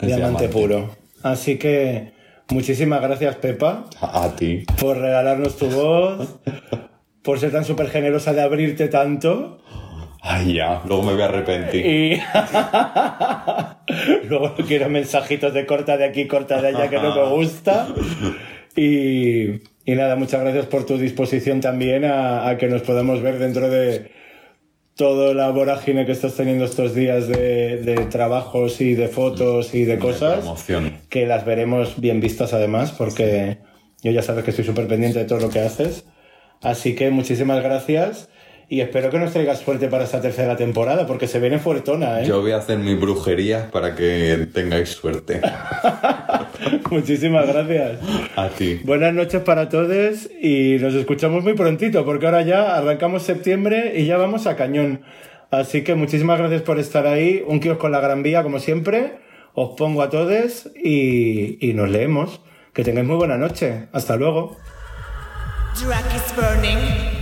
diamante, 0.00 0.46
diamante. 0.46 0.48
puro. 0.48 0.90
Así 1.22 1.58
que 1.58 2.12
muchísimas 2.50 3.00
gracias, 3.02 3.36
Pepa, 3.36 3.86
A, 4.00 4.24
a 4.24 4.36
ti. 4.36 4.64
por 4.80 4.98
regalarnos 4.98 5.56
tu 5.56 5.66
voz, 5.68 6.38
por 7.22 7.38
ser 7.40 7.50
tan 7.52 7.64
súper 7.64 7.88
generosa 7.88 8.32
de 8.32 8.42
abrirte 8.42 8.88
tanto. 8.88 9.58
Ay, 10.26 10.54
ya, 10.54 10.80
luego 10.86 11.02
me 11.02 11.12
voy 11.12 11.20
a 11.20 11.26
arrepentir. 11.26 11.84
Y 11.84 12.22
luego 14.28 14.54
quiero 14.66 14.88
mensajitos 14.88 15.52
de 15.52 15.66
corta 15.66 15.98
de 15.98 16.06
aquí, 16.06 16.26
corta 16.26 16.62
de 16.62 16.68
allá, 16.68 16.88
que 16.88 16.96
no 16.96 17.14
me 17.14 17.28
gusta. 17.36 17.88
Y, 18.74 19.60
y 19.84 19.94
nada, 19.94 20.16
muchas 20.16 20.40
gracias 20.40 20.64
por 20.64 20.86
tu 20.86 20.96
disposición 20.96 21.60
también 21.60 22.06
a, 22.06 22.48
a 22.48 22.56
que 22.56 22.68
nos 22.68 22.80
podamos 22.80 23.20
ver 23.20 23.38
dentro 23.38 23.68
de 23.68 24.12
toda 24.96 25.34
la 25.34 25.50
vorágine 25.50 26.06
que 26.06 26.12
estás 26.12 26.34
teniendo 26.36 26.64
estos 26.64 26.94
días 26.94 27.28
de, 27.28 27.82
de 27.82 27.94
trabajos 28.06 28.80
y 28.80 28.94
de 28.94 29.08
fotos 29.08 29.74
y 29.74 29.84
de 29.84 29.98
cosas. 29.98 30.38
promoción. 30.38 31.00
Que 31.10 31.26
las 31.26 31.44
veremos 31.44 32.00
bien 32.00 32.20
vistas 32.20 32.54
además, 32.54 32.92
porque 32.92 33.58
yo 34.02 34.10
ya 34.10 34.22
sabes 34.22 34.42
que 34.44 34.50
estoy 34.52 34.64
súper 34.64 34.86
pendiente 34.86 35.18
de 35.18 35.26
todo 35.26 35.40
lo 35.40 35.50
que 35.50 35.60
haces. 35.60 36.06
Así 36.62 36.94
que 36.94 37.10
muchísimas 37.10 37.62
gracias 37.62 38.30
y 38.68 38.80
espero 38.80 39.10
que 39.10 39.18
nos 39.18 39.32
traigas 39.32 39.60
suerte 39.60 39.88
para 39.88 40.04
esta 40.04 40.20
tercera 40.20 40.56
temporada, 40.56 41.06
porque 41.06 41.26
se 41.28 41.38
viene 41.38 41.58
fuertona, 41.58 42.20
¿eh? 42.20 42.26
Yo 42.26 42.40
voy 42.40 42.52
a 42.52 42.58
hacer 42.58 42.78
mis 42.78 42.98
brujerías 42.98 43.70
para 43.70 43.94
que 43.94 44.48
tengáis 44.52 44.90
suerte. 44.90 45.40
Muchísimas 46.90 47.46
gracias. 47.46 47.98
A 48.36 48.48
ti. 48.48 48.80
Buenas 48.84 49.12
noches 49.12 49.42
para 49.42 49.68
todos 49.68 50.30
y 50.40 50.76
nos 50.80 50.94
escuchamos 50.94 51.44
muy 51.44 51.54
prontito, 51.54 52.04
porque 52.04 52.26
ahora 52.26 52.42
ya 52.42 52.76
arrancamos 52.76 53.22
septiembre 53.22 53.92
y 53.96 54.06
ya 54.06 54.16
vamos 54.16 54.46
a 54.46 54.56
cañón. 54.56 55.02
Así 55.50 55.84
que 55.84 55.94
muchísimas 55.94 56.38
gracias 56.38 56.62
por 56.62 56.78
estar 56.78 57.06
ahí. 57.06 57.42
Un 57.46 57.60
kiosco 57.60 57.86
en 57.86 57.92
la 57.92 58.00
Gran 58.00 58.22
Vía, 58.22 58.42
como 58.42 58.58
siempre. 58.58 59.18
Os 59.52 59.76
pongo 59.76 60.02
a 60.02 60.10
todos 60.10 60.68
y, 60.74 61.58
y 61.60 61.74
nos 61.74 61.90
leemos. 61.90 62.40
Que 62.72 62.82
tengáis 62.82 63.06
muy 63.06 63.16
buena 63.16 63.36
noche. 63.36 63.86
Hasta 63.92 64.16
luego. 64.16 64.56
Drag 65.80 66.04
is 66.14 66.34
burning. 66.34 67.13